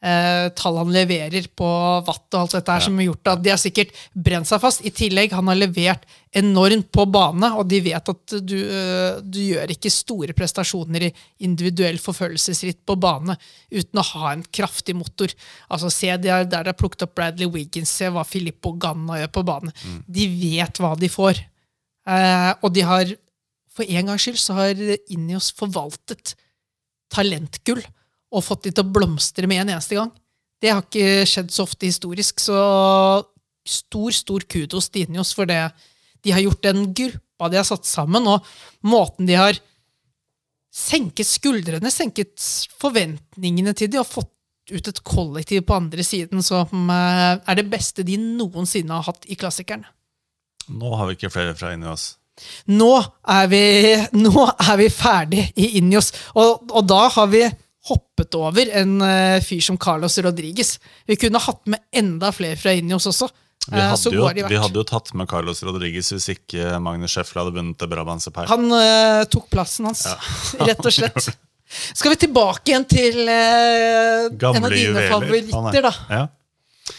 eh, 0.00 0.46
tall 0.56 0.78
han 0.80 0.92
leverer 0.94 1.48
på 1.56 1.68
watt 2.06 2.36
og 2.36 2.38
alt 2.40 2.56
dette 2.56 2.76
her, 2.76 2.84
som 2.86 2.96
har 3.00 3.08
gjort 3.10 3.32
at 3.34 3.42
de 3.44 3.52
har 3.52 3.60
sikkert 3.60 3.92
brent 4.14 4.48
seg 4.48 4.62
fast. 4.62 4.84
I 4.86 4.92
tillegg, 4.94 5.34
han 5.36 5.50
har 5.50 5.58
levert 5.58 6.06
enormt 6.36 6.92
på 6.94 7.04
bane, 7.10 7.50
og 7.58 7.66
de 7.68 7.80
vet 7.88 8.12
at 8.14 8.36
du, 8.46 8.56
eh, 8.62 9.18
du 9.20 9.40
gjør 9.42 9.74
ikke 9.74 9.92
store 9.92 10.36
prestasjoner 10.36 11.08
i 11.08 11.12
individuell 11.46 11.98
forfølgelsesritt 12.00 12.84
på 12.86 12.96
bane 13.02 13.36
uten 13.74 14.00
å 14.00 14.06
ha 14.14 14.32
en 14.32 14.46
kraftig 14.46 14.94
motor. 14.96 15.34
Altså, 15.68 15.90
Se 15.90 16.14
der, 16.16 16.46
der 16.46 16.64
de 16.64 16.72
har 16.72 16.78
plukket 16.78 17.08
opp 17.08 17.16
Bradley 17.18 17.50
Wiggins, 17.50 17.90
se 17.90 18.08
hva 18.08 18.24
Filippo 18.24 18.72
Ganna 18.78 19.18
gjør 19.20 19.34
på 19.34 19.46
bane. 19.50 19.74
De 20.06 20.30
vet 20.38 20.80
hva 20.80 20.94
de 20.96 21.10
får. 21.10 21.42
Eh, 22.10 22.52
og 22.64 22.72
de 22.74 22.84
har, 22.86 23.12
for 23.70 23.86
en 23.86 24.10
gangs 24.10 24.26
skyld, 24.26 24.40
så 24.40 24.56
har 24.58 24.80
Ineos 25.12 25.50
forvaltet 25.56 26.34
talentgull 27.10 27.82
og 28.30 28.46
fått 28.46 28.68
de 28.68 28.74
til 28.74 28.86
å 28.86 28.92
blomstre 28.94 29.48
med 29.50 29.64
en 29.64 29.74
eneste 29.76 29.98
gang. 29.98 30.10
Det 30.60 30.70
har 30.70 30.84
ikke 30.84 31.26
skjedd 31.28 31.52
så 31.54 31.64
ofte 31.64 31.88
historisk, 31.88 32.42
så 32.42 32.60
stor, 33.66 34.12
stor 34.14 34.44
kudos 34.50 34.90
til 34.90 35.08
Ineos 35.08 35.32
for 35.36 35.48
det 35.50 35.62
de 36.24 36.34
har 36.34 36.44
gjort. 36.44 36.62
Den 36.66 36.90
gruppa 36.94 37.50
de 37.50 37.60
har 37.60 37.66
satt 37.66 37.88
sammen, 37.88 38.28
og 38.28 38.46
måten 38.86 39.28
de 39.28 39.38
har 39.40 39.58
senket 40.70 41.26
skuldrene, 41.26 41.90
senket 41.90 42.36
forventningene 42.78 43.74
til 43.74 43.90
de, 43.90 44.02
og 44.02 44.08
fått 44.08 44.30
ut 44.70 44.86
et 44.86 45.00
kollektiv 45.02 45.64
på 45.66 45.78
andre 45.80 46.04
siden 46.06 46.44
som 46.46 46.92
eh, 46.92 47.40
er 47.40 47.58
det 47.58 47.66
beste 47.72 48.04
de 48.06 48.18
noensinne 48.20 48.94
har 48.94 49.08
hatt 49.08 49.26
i 49.26 49.38
klassikeren. 49.38 49.82
Nå 50.70 50.94
har 50.96 51.10
vi 51.10 51.18
ikke 51.18 51.32
flere 51.32 51.56
fra 51.58 51.72
inni 51.74 51.88
oss. 51.90 52.12
Nå 52.72 52.92
er 53.28 53.50
vi, 53.50 53.64
nå 54.24 54.46
er 54.48 54.78
vi 54.80 54.88
ferdig 54.92 55.44
i 55.60 55.74
Ineos, 55.80 56.12
og, 56.34 56.70
og 56.70 56.86
da 56.88 57.02
har 57.16 57.28
vi 57.32 57.44
hoppet 57.90 58.36
over 58.36 58.70
en 58.76 58.98
uh, 59.02 59.38
fyr 59.44 59.62
som 59.64 59.78
Carlos 59.80 60.18
Rodriguez. 60.22 60.74
Vi 61.08 61.16
kunne 61.20 61.40
hatt 61.42 61.62
med 61.70 61.82
enda 61.96 62.30
flere 62.36 62.58
fra 62.60 62.74
Ineos 62.76 63.08
også. 63.10 63.30
Vi 63.70 63.76
Eh, 63.76 63.90
hadde, 63.92 64.10
jo, 64.16 64.24
vi 64.48 64.56
hadde 64.56 64.80
jo 64.80 64.82
tatt 64.88 65.10
med 65.14 65.28
Carlos 65.28 65.60
Rodriguez 65.62 66.08
hvis 66.14 66.30
ikke 66.32 66.78
Magnus 66.80 67.12
Scheffel 67.12 67.42
hadde 67.42 67.52
vunnet 67.58 67.76
det 67.78 67.88
Brabantse 67.90 68.32
Han 68.48 68.64
uh, 68.72 69.20
tok 69.28 69.50
plassen 69.52 69.86
hans, 69.90 70.06
rett 70.68 70.80
og 70.80 70.94
slett. 70.96 71.28
Skal 71.70 72.14
vi 72.14 72.22
tilbake 72.24 72.72
igjen 72.72 72.86
til 72.88 73.20
uh, 73.28 74.26
en 74.32 74.64
av 74.64 74.72
dine. 74.72 75.04
Er- 75.04 75.12
favoritter, 75.12 75.86
da? 75.86 75.92
Ja. 76.08 76.24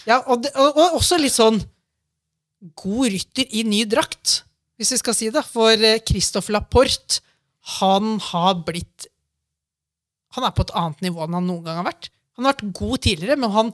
Ja, 0.07 0.21
og, 0.21 0.45
det, 0.45 0.53
og, 0.55 0.77
og 0.77 0.99
også 1.01 1.17
litt 1.19 1.33
sånn 1.35 1.57
god 2.77 3.11
rytter 3.13 3.47
i 3.57 3.63
ny 3.67 3.83
drakt, 3.89 4.41
hvis 4.77 4.93
vi 4.95 4.99
skal 5.01 5.17
si 5.17 5.29
det. 5.33 5.43
For 5.47 5.73
eh, 5.73 6.01
Christophe 6.07 6.53
Laporte, 6.53 7.21
han 7.79 8.17
har 8.31 8.61
blitt 8.65 9.07
Han 10.31 10.45
er 10.47 10.53
på 10.55 10.63
et 10.63 10.71
annet 10.79 11.01
nivå 11.03 11.25
enn 11.25 11.35
han 11.35 11.49
noen 11.49 11.65
gang 11.65 11.81
har 11.81 11.89
vært. 11.89 12.07
Han 12.37 12.45
har 12.45 12.53
vært 12.53 12.77
god 12.77 13.01
tidligere, 13.03 13.35
men 13.35 13.51
han 13.51 13.71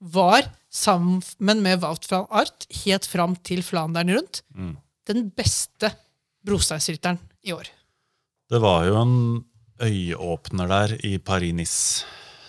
var, 0.00 0.46
sammen 0.72 1.60
med 1.60 1.82
Wout 1.82 2.06
van 2.08 2.24
Art, 2.32 2.64
helt 2.86 3.04
fram 3.04 3.34
til 3.44 3.60
Flandern 3.60 4.08
rundt, 4.14 4.40
den 5.10 5.26
beste 5.36 5.90
brosteinsrytteren 6.46 7.18
i 7.44 7.52
år. 7.52 7.68
Det 8.48 8.62
var 8.64 8.86
jo 8.88 8.96
en 8.96 9.14
øyeåpner 9.82 10.72
der 10.72 10.96
i 11.04 11.18
Paris-Nice. 11.18 12.06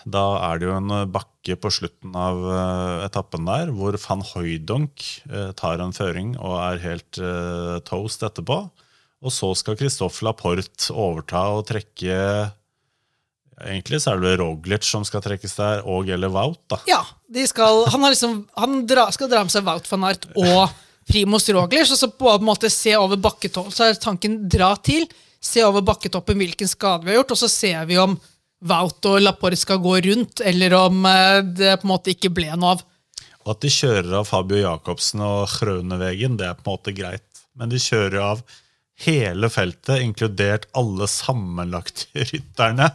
Da 0.10 0.24
er 0.48 0.60
det 0.60 0.70
jo 0.70 0.78
en 0.78 0.94
eh, 0.96 1.10
bakke 1.10 1.58
på 1.62 1.72
slutten 1.74 2.16
av 2.18 2.40
eh, 2.46 3.06
etappen 3.08 3.48
der, 3.50 3.74
hvor 3.76 3.98
van 4.02 4.24
Hooydonk 4.32 5.04
eh, 5.30 5.52
tar 5.58 5.84
en 5.84 5.94
føring 5.96 6.36
og 6.40 6.58
er 6.62 6.82
helt 6.86 7.22
toast 7.88 8.26
etterpå. 8.26 8.64
Og 9.22 9.34
så 9.34 9.52
skal 9.58 9.78
Christophe 9.78 10.26
Laporte 10.26 10.90
overta 10.94 11.46
og 11.54 11.68
trekke 11.70 12.18
Egentlig 13.62 14.00
så 14.02 14.16
er 14.16 14.22
det 14.24 14.40
Roglic 14.40 14.88
som 14.88 15.04
skal 15.06 15.22
trekkes 15.22 15.52
der, 15.54 15.84
og 15.86 16.08
eller 16.10 16.32
Wout, 16.34 16.58
da. 16.72 16.80
Ja, 16.90 17.04
skal, 17.46 17.84
han, 17.94 18.08
liksom, 18.10 18.40
han 18.58 18.80
dra, 18.90 19.04
skal 19.14 19.30
dra 19.30 19.44
med 19.46 19.54
seg 19.54 19.68
Wout 19.68 19.86
van 19.86 20.08
Aert 20.08 20.26
og 20.34 20.72
Primoz 21.06 21.46
Roglic, 21.54 21.92
og 21.94 22.00
så 22.00 22.10
på 22.10 22.32
en 22.32 22.48
måte 22.48 22.72
se 22.74 22.96
over 22.98 23.22
bakketoppen. 23.22 23.76
Så 23.76 23.86
er 23.86 24.02
tanken 24.02 24.40
dra 24.50 24.72
til, 24.82 25.06
se 25.38 25.62
over 25.68 25.86
bakketoppen 25.86 26.42
hvilken 26.42 26.72
skade 26.72 27.06
vi 27.06 27.14
har 27.14 27.20
gjort, 27.22 27.36
og 27.36 27.42
så 27.44 27.52
ser 27.54 27.86
vi 27.92 28.02
om 28.02 28.18
Wout 28.62 29.08
og 29.10 29.22
Laporte 29.24 29.58
skal 29.58 29.82
gå 29.82 29.98
rundt, 30.06 30.44
eller 30.46 30.76
om 30.78 31.06
eh, 31.10 31.42
det 31.42 31.76
på 31.82 31.88
en 31.88 31.94
måte 31.94 32.14
ikke 32.14 32.34
ble 32.34 32.52
noe 32.54 32.76
av. 32.76 32.84
At 33.50 33.64
de 33.64 33.72
kjører 33.74 34.20
av 34.20 34.28
Fabio 34.30 34.60
Jacobsen 34.62 35.24
og 35.26 35.48
Krønevegen, 35.50 36.38
det 36.38 36.50
er 36.52 36.58
på 36.60 36.68
en 36.68 36.76
måte 36.76 36.94
greit. 36.94 37.26
Men 37.58 37.72
de 37.72 37.82
kjører 37.82 38.20
av 38.22 38.44
hele 39.02 39.50
feltet, 39.50 40.04
inkludert 40.06 40.68
alle 40.78 41.08
sammenlagte 41.10 42.26
rytterne. 42.32 42.92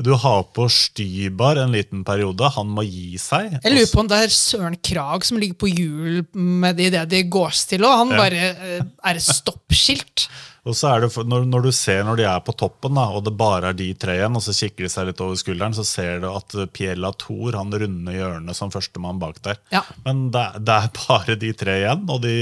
Du 0.00 0.12
har 0.16 0.42
på 0.56 0.64
Stybar 0.72 1.60
en 1.60 1.72
liten 1.74 2.04
periode. 2.08 2.48
Han 2.56 2.70
må 2.72 2.84
gi 2.88 3.18
seg. 3.20 3.58
Jeg 3.60 3.74
lurer 3.74 3.90
på 3.92 4.00
om 4.04 4.08
det 4.10 4.20
er 4.26 4.32
Søren 4.32 4.78
Krag 4.80 5.26
som 5.28 5.40
ligger 5.40 5.58
på 5.60 5.68
hjul 5.72 6.22
med 6.34 6.78
det 6.80 6.90
idet 6.92 7.08
de 7.12 7.24
gås 7.28 7.66
til, 7.68 7.84
og 7.84 7.98
han 8.04 8.14
Ja. 8.14 8.22
bare 8.22 8.46
eh, 8.54 8.80
er 9.04 9.20
et 9.20 9.26
stoppskilt. 9.26 10.28
Og 10.68 10.74
så 10.76 10.90
er 10.90 11.00
det, 11.00 11.08
når, 11.24 11.46
når 11.48 11.62
du 11.64 11.70
ser 11.72 12.02
når 12.04 12.18
de 12.20 12.24
er 12.28 12.40
på 12.44 12.52
toppen, 12.52 12.92
da, 12.92 13.06
og 13.16 13.22
det 13.24 13.32
bare 13.32 13.70
er 13.70 13.76
de 13.78 13.86
tre 13.96 14.18
igjen, 14.18 14.34
og 14.36 14.42
så 14.44 14.52
kikker 14.52 14.84
de 14.84 14.90
seg 14.92 15.06
litt 15.08 15.22
over 15.24 15.38
skulderen, 15.40 15.72
så 15.72 15.86
ser 15.88 16.18
du 16.20 16.26
at 16.28 16.52
Pierre 16.76 17.00
Latour 17.00 17.56
han 17.56 17.72
runder 17.72 18.12
hjørnet 18.18 18.58
som 18.58 18.68
førstemann 18.74 19.16
bak 19.22 19.40
der. 19.46 19.56
Ja. 19.72 19.80
Men 20.04 20.26
det, 20.34 20.42
det 20.68 20.76
er 20.76 20.90
bare 20.98 21.38
de 21.40 21.54
tre 21.56 21.78
igjen, 21.80 22.04
og 22.12 22.20
de, 22.26 22.34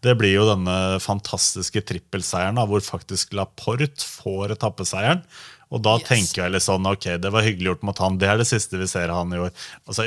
det 0.00 0.16
blir 0.16 0.32
jo 0.38 0.48
denne 0.48 0.78
fantastiske 1.04 1.84
trippelseieren, 1.92 2.56
da, 2.56 2.64
hvor 2.72 2.80
faktisk 2.88 3.36
Laporte 3.36 4.00
får 4.00 4.56
etappeseieren. 4.56 5.20
Og 5.70 5.82
da 5.84 5.98
Yes. 5.98 6.06
tenker 6.08 6.44
jeg 6.46 6.52
litt 6.54 6.64
sånn, 6.64 6.86
ok, 6.88 7.04
det 7.20 7.30
var 7.34 7.44
hyggelig 7.44 7.68
gjort 7.72 7.82
mot 7.84 7.98
han. 8.00 8.16
Det 8.18 8.28
er 8.30 8.38
det 8.40 8.46
siste 8.48 8.78
vi 8.80 8.86
ser 8.88 9.10
han 9.12 9.32
i 9.36 9.40
år. 9.42 9.50
Altså, 9.86 10.06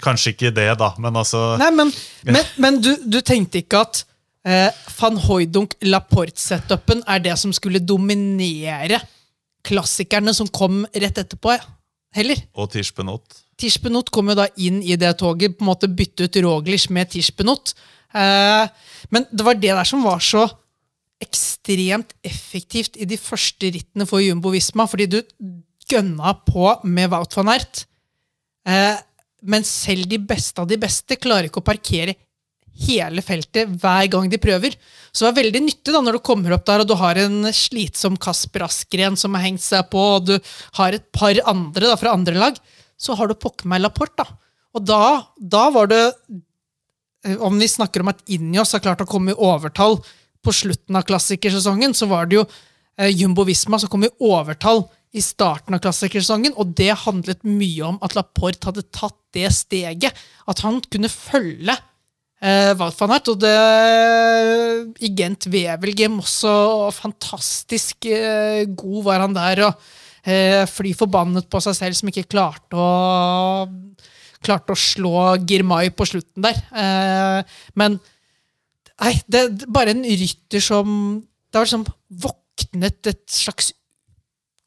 Kanskje 0.00 0.32
ikke 0.32 0.52
det, 0.56 0.70
da, 0.80 0.94
men 0.98 1.18
altså 1.20 1.58
Nei, 1.60 1.68
men, 1.76 1.92
men, 2.24 2.44
men 2.56 2.80
du, 2.80 2.94
du 3.04 3.18
tenkte 3.20 3.60
ikke 3.60 3.82
at 3.84 4.00
eh, 4.48 4.70
van 4.96 5.18
Hooydunk 5.26 5.76
Laporte-setupen 5.84 7.04
er 7.06 7.20
det 7.26 7.36
som 7.42 7.52
skulle 7.52 7.82
dominere 7.84 9.02
klassikerne 9.68 10.32
som 10.34 10.48
kom 10.50 10.82
rett 10.94 11.20
etterpå, 11.20 11.54
heller. 12.16 12.40
Og 12.58 12.72
Tirspenot. 12.72 13.36
Tirspenot 13.60 14.08
kom 14.10 14.32
jo 14.32 14.34
da 14.40 14.48
inn 14.58 14.80
i 14.82 14.96
det 14.98 15.12
toget, 15.20 15.54
på 15.58 15.62
en 15.66 15.70
måte 15.70 15.88
bytte 15.92 16.24
ut 16.26 16.40
Roglish 16.42 16.90
med 16.90 17.12
Tirspenot. 17.12 17.74
Eh, 18.16 18.64
men 19.12 19.28
det 19.30 19.44
var 19.46 19.54
det 19.60 19.70
der 19.76 19.86
som 19.88 20.02
var 20.08 20.18
så 20.24 20.48
ekstremt 21.22 22.14
effektivt 22.26 22.98
i 23.00 23.06
de 23.08 23.18
første 23.20 23.70
rittene 23.74 24.06
for 24.08 24.22
Jumbo 24.24 24.52
Visma, 24.54 24.88
fordi 24.90 25.08
du 25.10 25.20
gønna 25.88 26.34
på 26.46 26.68
med 26.88 27.10
Wout 27.12 27.36
van 27.38 27.52
Aert. 27.54 27.84
Eh, 28.68 28.98
men 29.42 29.66
selv 29.66 30.06
de 30.10 30.20
beste 30.22 30.62
av 30.62 30.68
de 30.70 30.78
beste 30.80 31.18
klarer 31.18 31.48
ikke 31.48 31.62
å 31.62 31.70
parkere 31.72 32.14
hele 32.86 33.22
feltet 33.24 33.70
hver 33.82 34.06
gang 34.12 34.28
de 34.32 34.40
prøver. 34.40 34.76
Så 35.12 35.24
det 35.24 35.30
var 35.30 35.40
veldig 35.42 35.62
nyttig 35.66 35.94
da 35.94 36.00
når 36.04 36.18
du 36.18 36.24
kommer 36.24 36.54
opp 36.56 36.64
der 36.68 36.84
og 36.84 36.88
du 36.88 36.94
har 36.98 37.18
en 37.20 37.50
slitsom 37.54 38.16
Kasper 38.20 38.64
Askren 38.66 39.18
som 39.20 39.36
har 39.36 39.44
hengt 39.44 39.64
seg 39.64 39.90
på, 39.92 40.04
og 40.16 40.30
du 40.30 40.36
har 40.78 40.96
et 40.96 41.04
par 41.14 41.36
andre 41.50 41.90
da, 41.90 41.98
fra 42.00 42.14
andre 42.16 42.38
lag, 42.38 42.56
så 42.96 43.16
har 43.18 43.28
du 43.28 43.36
pokker 43.38 43.68
meg 43.68 43.82
Laporte. 43.82 44.24
da. 44.24 44.38
Og 44.72 44.86
da, 44.88 45.02
da 45.36 45.66
var 45.74 45.90
det 45.90 46.00
eh, 47.26 47.36
Om 47.36 47.58
vi 47.60 47.68
snakker 47.68 48.00
om 48.00 48.08
at 48.08 48.22
Injos 48.32 48.72
har 48.72 48.80
klart 48.80 49.02
å 49.04 49.08
komme 49.08 49.34
i 49.34 49.36
overtall 49.36 49.98
på 50.42 50.54
slutten 50.54 50.98
av 50.98 51.06
klassikersesongen, 51.08 51.94
så 51.94 52.08
var 52.10 52.28
det 52.28 52.40
jo 52.40 52.44
eh, 52.98 53.12
Jumbo 53.12 53.46
Visma 53.48 53.78
som 53.80 53.90
kom 53.92 54.06
i 54.06 54.12
overtall 54.22 54.84
i 55.12 55.22
starten 55.22 55.76
av 55.76 55.82
klassikersesongen, 55.84 56.54
og 56.56 56.72
det 56.78 56.92
handlet 57.04 57.42
mye 57.44 57.84
om 57.90 57.98
at 58.04 58.16
Laporte 58.16 58.70
hadde 58.70 58.86
tatt 58.94 59.18
det 59.36 59.50
steget. 59.54 60.16
At 60.48 60.62
han 60.64 60.80
kunne 60.88 61.10
følge 61.12 61.74
eh, 62.40 62.72
Wout 62.80 62.96
van 63.00 63.12
Aert, 63.16 63.28
og 63.32 63.42
det 63.42 63.56
i 65.04 65.12
Gent 65.18 65.48
Wevelgem 65.52 66.16
også 66.22 66.54
fantastisk 66.96 68.08
eh, 68.08 68.64
god 68.68 69.04
var 69.10 69.26
han 69.26 69.36
der, 69.36 69.66
og 69.68 69.92
eh, 70.24 70.64
fly 70.70 70.94
forbannet 70.96 71.50
på 71.52 71.60
seg 71.64 71.76
selv 71.78 71.98
som 71.98 72.12
ikke 72.12 72.30
klarte 72.32 72.78
å 72.78 73.68
klarte 74.42 74.74
å 74.74 74.78
slå 74.78 75.36
Girmay 75.46 75.92
på 75.94 76.06
slutten 76.08 76.42
der. 76.42 76.58
Eh, 76.74 77.60
men 77.78 78.00
nei, 79.02 79.12
det 79.28 79.40
er 79.44 79.66
bare 79.74 79.92
en 79.96 80.04
rytter 80.06 80.62
som 80.62 80.88
Det 81.52 81.58
har 81.60 81.66
liksom 81.66 81.84
våknet 82.22 83.06
et 83.10 83.24
slags 83.28 83.72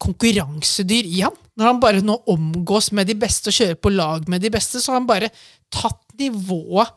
konkurransedyr 0.02 1.06
i 1.08 1.22
han. 1.24 1.34
Når 1.56 1.70
han 1.70 1.80
bare 1.80 2.02
nå 2.04 2.18
omgås 2.28 2.90
med 2.94 3.08
de 3.08 3.16
beste 3.18 3.48
og 3.50 3.56
kjører 3.56 3.78
på 3.80 3.92
lag 3.94 4.26
med 4.30 4.42
de 4.44 4.50
beste, 4.52 4.78
så 4.82 4.92
har 4.92 5.00
han 5.00 5.08
bare 5.08 5.30
tatt 5.72 6.02
nivået 6.20 6.90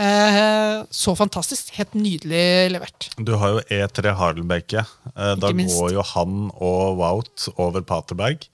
eh, 0.00 0.80
så 0.90 1.14
fantastisk. 1.18 1.74
Helt 1.76 1.94
nydelig 1.98 2.44
levert. 2.72 3.10
Du 3.20 3.34
har 3.38 3.56
jo 3.58 3.64
E3 3.68 4.14
Hardelbeke. 4.18 4.86
Eh, 5.12 5.34
Da 5.40 5.52
minst. 5.52 5.76
går 5.78 5.92
jo 5.98 6.02
han 6.14 6.46
og 6.56 6.96
Wout 7.02 7.48
over 7.56 7.84
Paterberg 7.86 8.48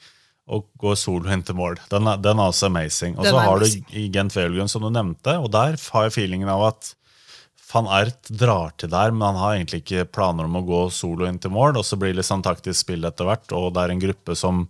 og 0.52 0.66
går 0.82 0.98
solo 0.98 1.30
inn 1.32 1.44
til 1.46 1.54
mål. 1.56 1.78
Den 1.88 2.10
er, 2.10 2.18
den 2.20 2.42
er 2.42 2.50
også 2.50 2.66
amazing. 2.66 3.14
Og 3.16 3.24
så 3.24 3.36
har 3.38 3.54
amazing. 3.56 3.86
du 3.88 4.10
Gent 4.18 4.34
Wevelgem, 4.36 4.68
som 4.68 4.82
du 4.82 4.90
nevnte, 4.90 5.38
og 5.38 5.48
der 5.54 5.78
har 5.94 6.08
jeg 6.10 6.16
feelingen 6.18 6.50
av 6.50 6.66
at 6.72 6.90
van 7.72 7.88
Ert 8.00 8.28
drar 8.30 8.72
til 8.78 8.90
der, 8.92 9.10
men 9.12 9.22
han 9.32 9.40
har 9.40 9.54
egentlig 9.56 9.82
ikke 9.84 10.06
planer 10.12 10.44
om 10.48 10.56
å 10.60 10.64
gå 10.66 10.80
solo 10.92 11.26
inn 11.28 11.38
til 11.42 11.50
mål, 11.54 11.76
og 11.80 11.84
så 11.88 11.96
blir 12.00 12.14
det 12.16 12.24
sånn 12.28 12.42
taktisk 12.44 12.80
spill 12.84 13.04
etter 13.08 13.24
hvert, 13.28 13.52
og 13.56 13.72
det 13.74 13.82
er 13.86 13.94
en 13.94 14.02
gruppe 14.02 14.36
som 14.38 14.66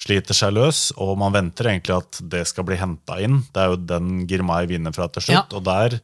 sliter 0.00 0.32
seg 0.36 0.54
løs, 0.56 0.78
og 0.96 1.18
man 1.20 1.34
venter 1.34 1.68
egentlig 1.74 1.98
at 1.98 2.20
det 2.32 2.46
skal 2.48 2.64
bli 2.64 2.78
henta 2.80 3.18
inn. 3.20 3.42
Det 3.52 3.60
er 3.60 3.74
jo 3.74 3.76
den 3.90 4.22
Girmay 4.30 4.66
vinner 4.70 4.94
fra 4.96 5.08
til 5.12 5.22
slutt, 5.28 5.52
Ja. 5.52 5.56
og 5.58 5.64
der 5.66 6.00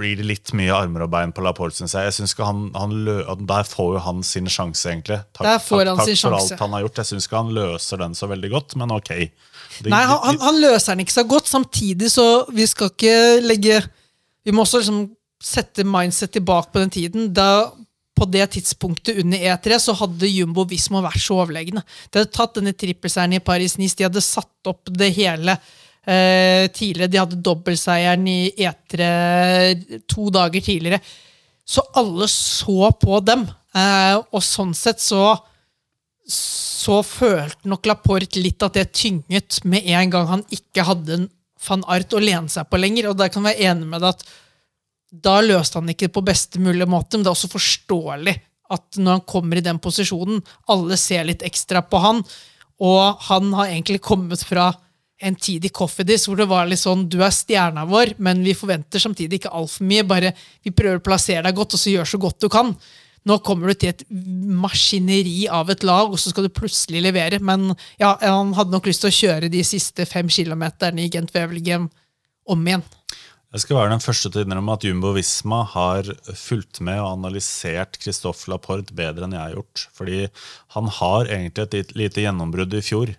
blir 0.00 0.16
det 0.16 0.24
litt 0.24 0.52
mye 0.56 0.72
armer 0.72 1.02
og 1.04 1.10
bein 1.10 1.32
på 1.32 1.42
Laporte, 1.42 1.74
syns 1.76 1.92
jeg. 1.96 2.04
jeg 2.06 2.12
synes 2.14 2.32
ikke 2.34 2.46
han, 2.46 2.60
han 2.74 2.92
lø 3.04 3.16
Der 3.48 3.64
får 3.64 3.94
jo 3.96 3.98
han 4.04 4.22
sin 4.22 4.46
sjanse, 4.46 4.86
egentlig. 4.88 5.18
Takk, 5.34 5.42
Der 5.44 5.58
får 5.58 5.86
han 5.90 5.96
takk, 5.98 6.06
sin 6.06 6.14
takk 6.16 6.22
for 6.22 6.36
sjanse. 6.38 6.52
alt 6.54 6.60
han 6.60 6.72
har 6.76 6.80
gjort. 6.84 6.96
Jeg 7.00 7.08
syns 7.10 7.26
ikke 7.26 7.36
han 7.36 7.54
løser 7.56 7.98
den 7.98 8.14
så 8.14 8.28
veldig 8.30 8.50
godt, 8.50 8.76
men 8.76 8.90
ok. 8.92 9.08
Det, 9.80 9.90
Nei, 9.90 10.04
han, 10.06 10.18
han, 10.24 10.38
han 10.40 10.60
løser 10.60 10.94
den 10.94 11.04
ikke 11.04 11.16
så 11.18 11.26
godt. 11.28 11.46
Samtidig 11.50 12.10
så 12.12 12.26
vi 12.52 12.66
skal 12.66 12.90
ikke 12.92 13.40
legge 13.44 13.82
Vi 14.44 14.52
må 14.52 14.62
også 14.64 14.80
liksom 14.80 15.10
sette 15.40 15.84
mindset 15.88 16.34
tilbake 16.36 16.72
på 16.72 16.82
den 16.82 16.92
tiden. 16.92 17.30
Da 17.34 17.70
på 18.20 18.26
det 18.28 18.50
tidspunktet 18.52 19.18
under 19.22 19.38
E3 19.38 19.78
så 19.80 19.94
hadde 19.96 20.28
Jumbo 20.28 20.66
Visma 20.68 21.00
vært 21.04 21.22
så 21.24 21.38
overlegne. 21.40 21.82
De 22.10 22.20
hadde 22.20 22.34
tatt 22.36 22.58
denne 22.58 22.74
trippelseieren 22.76 23.38
i 23.38 23.44
Paris-Nice, 23.44 23.96
de 23.96 24.04
hadde 24.04 24.24
satt 24.24 24.68
opp 24.68 24.90
det 24.92 25.08
hele 25.16 25.54
eh, 25.56 26.66
tidligere. 26.68 27.08
De 27.08 27.20
hadde 27.22 27.40
dobbeltseieren 27.40 28.26
i 28.28 28.40
E3 28.60 30.02
to 30.10 30.28
dager 30.34 30.66
tidligere. 30.66 31.00
Så 31.64 31.86
alle 31.96 32.28
så 32.28 32.90
på 33.00 33.22
dem, 33.24 33.46
eh, 33.72 34.18
og 34.20 34.44
sånn 34.44 34.76
sett 34.76 35.00
så 35.00 35.38
så 36.30 37.00
følte 37.04 37.68
nok 37.68 37.88
Laporte 37.88 38.40
litt 38.40 38.62
at 38.62 38.76
det 38.78 38.92
tynget 38.96 39.58
med 39.68 39.86
en 39.90 40.12
gang 40.12 40.28
han 40.30 40.44
ikke 40.54 40.84
hadde 40.86 41.16
en 41.16 41.26
van 41.66 41.82
Art 41.92 42.14
å 42.16 42.22
lene 42.22 42.48
seg 42.48 42.68
på 42.70 42.78
lenger. 42.80 43.10
Og 43.10 43.18
der 43.18 43.32
kan 43.32 43.44
jeg 43.44 43.58
være 43.58 43.72
enig 43.72 43.88
med 43.90 44.04
deg 44.04 44.14
at 44.14 44.22
da 45.10 45.40
løste 45.42 45.80
han 45.80 45.90
ikke 45.90 46.08
det 46.08 46.14
på 46.14 46.24
beste 46.26 46.60
mulige 46.62 46.88
måte, 46.90 47.16
men 47.16 47.26
det 47.26 47.32
er 47.32 47.38
også 47.38 47.50
forståelig 47.50 48.36
at 48.70 49.00
når 49.02 49.18
han 49.18 49.26
kommer 49.26 49.58
i 49.58 49.64
den 49.66 49.80
posisjonen, 49.82 50.38
alle 50.70 50.98
ser 51.00 51.26
litt 51.26 51.42
ekstra 51.46 51.82
på 51.82 51.98
han, 52.02 52.22
og 52.80 53.26
han 53.26 53.50
har 53.58 53.72
egentlig 53.72 54.00
kommet 54.04 54.44
fra 54.46 54.70
en 55.20 55.36
tid 55.36 55.66
i 55.68 55.72
Coffeedis 55.74 56.24
hvor 56.28 56.38
det 56.40 56.48
var 56.48 56.68
litt 56.68 56.80
sånn 56.80 57.04
du 57.12 57.18
er 57.20 57.34
stjerna 57.34 57.84
vår, 57.88 58.14
men 58.24 58.40
vi 58.44 58.56
forventer 58.56 59.02
samtidig 59.02 59.40
ikke 59.40 59.52
altfor 59.52 59.84
mye. 59.90 60.06
Bare 60.08 60.32
vi 60.64 60.72
prøver 60.72 61.00
å 61.00 61.04
plassere 61.04 61.44
deg 61.44 61.58
godt, 61.58 61.76
og 61.76 61.82
så 61.82 61.92
gjør 61.92 62.08
så 62.08 62.20
godt 62.22 62.40
du 62.40 62.48
kan. 62.52 62.72
Nå 63.28 63.36
kommer 63.44 63.68
du 63.68 63.76
til 63.76 63.92
et 63.92 64.04
maskineri 64.08 65.44
av 65.52 65.68
et 65.72 65.84
lag, 65.84 66.08
og 66.08 66.16
så 66.20 66.32
skal 66.32 66.46
du 66.46 66.54
plutselig 66.56 67.02
levere. 67.04 67.40
Men 67.44 67.74
ja, 68.00 68.14
han 68.22 68.54
hadde 68.56 68.72
nok 68.72 68.88
lyst 68.88 69.04
til 69.04 69.12
å 69.12 69.18
kjøre 69.18 69.52
de 69.52 69.60
siste 69.66 70.08
fem 70.08 70.30
kilometerne 70.32 71.04
i 71.04 71.12
Gent 71.12 71.34
Wevelgem 71.36 71.90
om 72.50 72.64
igjen. 72.66 72.86
Jeg 73.50 73.64
skal 73.64 73.80
være 73.80 73.90
den 73.90 74.02
første 74.02 74.30
til 74.30 74.42
å 74.42 74.46
innrømme 74.46 74.74
at 74.76 74.84
Jumbo 74.86 75.10
Visma 75.16 75.64
har 75.72 76.06
fulgt 76.38 76.78
med 76.86 77.00
og 77.02 77.16
analysert 77.16 77.98
Christophe 77.98 78.46
Laporte 78.52 78.94
bedre 78.94 79.26
enn 79.26 79.34
jeg 79.34 79.42
har 79.42 79.56
gjort. 79.56 79.88
Fordi 79.96 80.20
han 80.76 80.90
har 81.00 81.26
egentlig 81.26 81.66
et 81.66 81.96
lite- 81.98 82.22
gjennombrudd 82.22 82.76
i 82.78 82.84
fjor. 82.84 83.16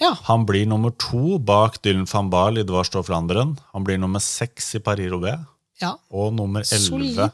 Ja, 0.00 0.12
Han 0.28 0.44
blir 0.44 0.66
nummer 0.66 0.90
to 0.90 1.38
bak 1.38 1.80
Dylan 1.82 2.06
van 2.10 2.28
Baal 2.28 2.58
i 2.58 2.64
Dwars 2.64 2.94
of 2.94 3.06
Flanderen. 3.06 3.58
Han 3.72 3.84
blir 3.84 3.98
nummer 3.98 4.20
seks 4.20 4.74
i 4.74 4.80
Paris-Roubaix 4.80 5.40
ja. 5.80 5.96
og 6.10 6.34
nummer 6.34 6.60
elleve 6.60 7.30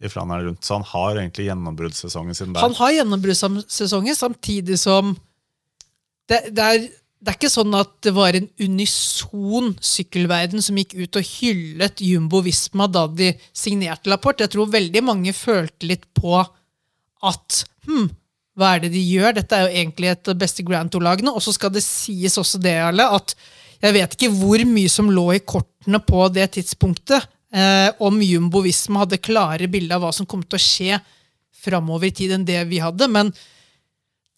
i 0.00 0.08
Flandern 0.08 0.44
rundt. 0.46 0.64
Så 0.64 0.74
han 0.78 0.86
har 0.90 1.16
egentlig 1.16 1.48
gjennombruddssesongen 1.48 2.34
sin 2.36 2.52
der. 2.52 2.60
Han 2.60 2.74
har 2.74 2.92
gjennombruddssesongen, 2.98 4.16
samtidig 4.16 4.78
som 4.78 5.16
det, 6.30 6.54
det, 6.54 6.64
er, 6.64 6.88
det 7.20 7.28
er 7.28 7.36
ikke 7.36 7.52
sånn 7.52 7.74
at 7.76 7.90
det 8.06 8.14
var 8.16 8.36
en 8.36 8.46
unison 8.62 9.74
sykkelverden 9.84 10.62
som 10.64 10.78
gikk 10.80 10.94
ut 10.96 11.18
og 11.20 11.26
hyllet 11.34 12.00
Jumbo 12.00 12.40
Visma 12.44 12.86
da 12.88 13.04
de 13.12 13.34
signerte 13.52 14.08
Lapport. 14.08 14.40
Jeg 14.40 14.54
tror 14.54 14.72
veldig 14.72 15.02
mange 15.04 15.34
følte 15.36 15.90
litt 15.90 16.06
på 16.16 16.38
at 16.40 17.58
hm, 17.84 18.08
hva 18.56 18.74
er 18.74 18.86
det 18.86 18.94
de 18.94 19.02
gjør? 19.04 19.36
Dette 19.36 19.56
er 19.56 19.66
jo 19.66 19.76
egentlig 19.82 20.10
et 20.14 20.22
av 20.24 20.36
de 20.36 20.44
beste 20.46 20.64
Grand 20.64 20.92
Tour-lagene. 20.92 21.34
Og 21.36 21.44
så 21.44 21.52
skal 21.52 21.74
det 21.74 21.84
sies 21.84 22.38
også 22.40 22.60
det, 22.62 22.78
alle, 22.88 23.04
at 23.04 23.36
jeg 23.80 23.96
vet 23.96 24.16
ikke 24.16 24.32
hvor 24.40 24.64
mye 24.68 24.92
som 24.92 25.12
lå 25.12 25.26
i 25.36 25.44
kortene 25.44 26.00
på 26.04 26.24
det 26.32 26.50
tidspunktet. 26.56 27.28
Eh, 27.52 27.88
om 28.00 28.20
Jumbo 28.24 28.64
Visma 28.64 29.04
hadde 29.04 29.20
klare 29.20 29.68
bilder 29.68 29.98
av 29.98 30.06
hva 30.06 30.16
som 30.16 30.28
kom 30.28 30.44
til 30.44 30.56
å 30.56 30.64
skje 30.64 31.00
framover 31.60 32.08
i 32.08 32.14
tid 32.16 32.32
enn 32.36 32.48
det 32.48 32.60
vi 32.70 32.80
hadde. 32.80 33.08
Men 33.12 33.32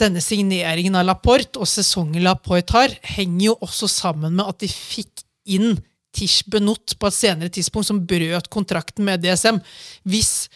denne 0.03 0.23
signeringen 0.25 0.97
av 0.99 1.07
Laporte 1.07 1.61
og 1.63 1.71
sesongen 1.71 2.25
Laporte 2.27 2.77
har, 2.77 2.97
henger 3.15 3.53
jo 3.53 3.59
også 3.63 3.91
sammen 3.91 4.35
med 4.39 4.49
at 4.49 4.63
de 4.63 4.71
fikk 4.71 5.25
inn 5.51 5.77
Tish 6.13 6.45
Benot 6.53 6.97
på 7.01 7.09
et 7.09 7.17
senere 7.17 7.53
tidspunkt, 7.53 7.89
som 7.89 8.03
brøt 8.05 8.51
kontrakten 8.53 9.07
med 9.07 9.23
DSM. 9.25 9.63
Hvis, 10.05 10.51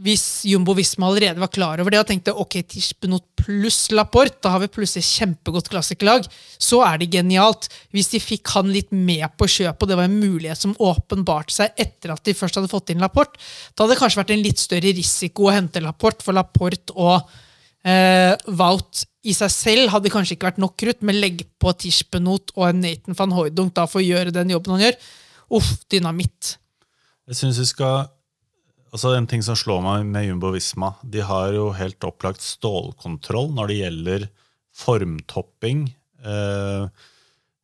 hvis 0.00 0.24
Jumbo 0.46 0.76
Visma 0.78 1.08
allerede 1.08 1.42
var 1.42 1.50
klar 1.50 1.82
over 1.82 1.90
det 1.90 1.98
og 1.98 2.06
tenkte 2.06 2.36
ok, 2.38 2.60
Tish 2.70 2.94
Benot 3.02 3.26
pluss 3.40 3.88
Laporte, 3.90 4.38
da 4.44 4.54
har 4.54 4.62
vi 4.62 4.70
plutselig 4.70 5.02
kjempegodt 5.08 5.72
klassiklag, 5.72 6.28
så 6.62 6.84
er 6.86 7.02
det 7.02 7.10
genialt. 7.16 7.66
Hvis 7.90 8.12
de 8.14 8.22
fikk 8.22 8.54
han 8.54 8.70
litt 8.70 8.94
med 8.94 9.26
på 9.40 9.50
kjøpet, 9.50 9.82
og 9.82 9.90
det 9.90 9.98
var 9.98 10.06
en 10.06 10.22
mulighet 10.22 10.62
som 10.62 10.78
åpenbarte 10.78 11.56
seg 11.56 11.74
etter 11.80 12.14
at 12.14 12.22
de 12.26 12.36
først 12.36 12.60
hadde 12.60 12.70
fått 12.70 12.94
inn 12.94 13.02
Laporte, 13.02 13.40
da 13.74 13.82
hadde 13.82 13.96
det 13.96 14.02
kanskje 14.04 14.22
vært 14.22 14.34
en 14.36 14.46
litt 14.46 14.62
større 14.62 14.98
risiko 15.02 15.50
å 15.50 15.56
hente 15.58 15.82
Laporte, 15.82 16.22
for 16.22 16.38
Laporte 16.38 16.94
og 16.94 17.26
Eh, 17.84 18.34
Wout 18.60 19.04
i 19.24 19.32
seg 19.36 19.50
selv 19.52 19.90
hadde 19.94 20.10
kanskje 20.12 20.36
ikke 20.36 20.48
vært 20.50 20.60
nok 20.60 20.76
krutt, 20.80 21.02
men 21.06 21.18
legg 21.20 21.42
på 21.60 21.72
Tischbenot 21.80 22.52
og 22.56 22.66
en 22.68 22.80
Nathan 22.84 23.16
van 23.16 23.32
Hooydonk 23.36 23.74
da 23.76 23.86
for 23.88 24.00
å 24.00 24.04
gjøre 24.06 24.32
den 24.32 24.52
jobben 24.52 24.76
han 24.76 24.84
gjør. 24.86 24.96
Uff, 25.58 25.70
dynamitt. 25.92 26.56
Jeg 27.30 27.36
synes 27.40 27.58
vi 27.62 27.68
skal 27.72 28.08
Altså 28.90 29.12
En 29.14 29.26
ting 29.30 29.38
som 29.46 29.54
slår 29.54 29.84
meg 29.84 30.06
med 30.10 30.24
Jumbo 30.26 30.48
Visma, 30.50 30.96
de 31.06 31.20
har 31.22 31.52
jo 31.54 31.68
helt 31.78 32.02
opplagt 32.02 32.42
stålkontroll 32.42 33.52
når 33.54 33.68
det 33.70 33.76
gjelder 33.76 34.24
formtopping, 34.74 35.84
eh, 36.26 36.88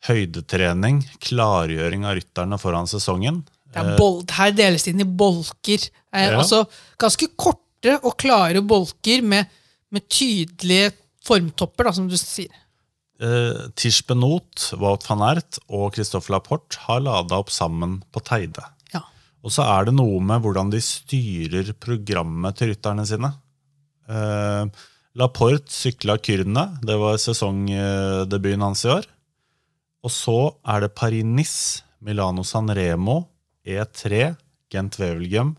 høydetrening, 0.06 1.00
klargjøring 1.26 2.06
av 2.06 2.14
rytterne 2.20 2.58
foran 2.62 2.86
sesongen. 2.86 3.42
Det 3.74 3.82
er 3.82 3.98
bold, 3.98 4.30
her 4.38 4.54
deles 4.54 4.86
det 4.86 4.94
inn 4.94 5.02
i 5.02 5.08
bolker. 5.18 5.88
Eh, 6.12 6.30
Ja. 6.30 6.38
Altså 6.38 6.62
ganske 6.96 7.26
korte 7.36 7.98
og 8.04 8.16
klare 8.16 8.62
bolker 8.62 9.22
med, 9.22 9.46
med 9.96 10.06
tydelige 10.12 10.92
formtopper, 11.26 11.88
da, 11.88 11.96
som 11.96 12.08
du 12.10 12.16
sier. 12.20 12.52
Eh, 13.16 13.68
Tish 13.78 14.04
Benot, 14.06 14.70
Wout 14.76 15.06
van 15.08 15.24
Ert 15.30 15.60
og 15.72 15.94
Christoffer 15.96 16.34
Laporte 16.36 16.82
har 16.84 17.00
lada 17.00 17.38
opp 17.40 17.52
sammen 17.54 18.00
på 18.12 18.20
Teide. 18.26 18.64
Ja. 18.92 19.00
Og 19.40 19.54
så 19.54 19.64
er 19.64 19.88
det 19.88 19.96
noe 19.96 20.20
med 20.20 20.44
hvordan 20.44 20.70
de 20.74 20.82
styrer 20.84 21.72
programmet 21.80 22.58
til 22.58 22.74
rytterne 22.74 23.06
sine. 23.08 23.32
Eh, 24.06 24.68
Laporte 25.16 25.72
sykla 25.72 26.18
Kyrne, 26.20 26.66
det 26.84 26.98
var 27.00 27.16
sesongdebuten 27.16 28.66
hans 28.66 28.84
i 28.84 28.92
år. 28.98 29.08
Og 30.04 30.12
så 30.12 30.38
er 30.68 30.84
det 30.84 30.94
Paris-Nice, 30.94 31.86
Milano 32.04 32.44
San 32.44 32.68
Remo, 32.68 33.22
E3, 33.64 34.36
Gent 34.70 35.00
Wevelgem, 35.00 35.56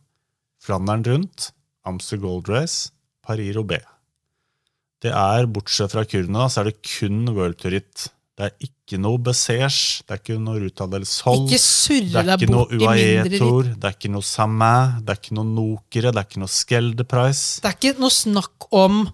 Flandern 0.62 1.04
rundt, 1.10 1.50
Amster 1.90 2.22
Gold 2.22 2.48
Race, 2.54 2.92
Paris-Roubaix. 3.26 3.97
Det 5.04 5.14
er, 5.14 5.46
bortsett 5.54 5.94
fra 5.94 6.04
kurdene, 6.10 6.40
da, 6.42 6.48
så 6.50 6.64
er 6.64 6.72
det 6.72 6.80
kun 6.86 7.28
World 7.36 7.60
Tour 7.62 7.76
Ritt. 7.76 8.08
Det 8.38 8.48
er 8.48 8.68
ikke 8.68 9.00
noe 9.02 9.18
Bessers, 9.22 9.78
det 10.06 10.14
er 10.14 10.20
ikke 10.22 10.40
noe 10.42 10.60
Ruta 10.62 10.86
del 10.90 11.06
Sol. 11.10 11.48
Det 11.50 11.58
er 11.58 12.34
ikke 12.36 12.50
noe. 12.54 12.68
UAE-tour, 12.70 13.72
det 13.74 13.90
er 13.90 13.96
ikke 13.96 14.12
noe 14.14 14.26
Samin, 14.26 15.00
det 15.02 15.14
er 15.14 15.22
ikke 15.22 15.38
noe 15.38 15.50
Nokere, 15.50 16.12
det 16.14 16.22
er 16.22 16.28
ikke 16.30 16.44
noe 16.44 16.54
Skeldeprice. 16.54 17.64
Det 17.64 17.72
er 17.72 17.80
ikke 17.80 18.04
noe 18.04 18.14
snakk 18.14 18.70
om 18.78 19.08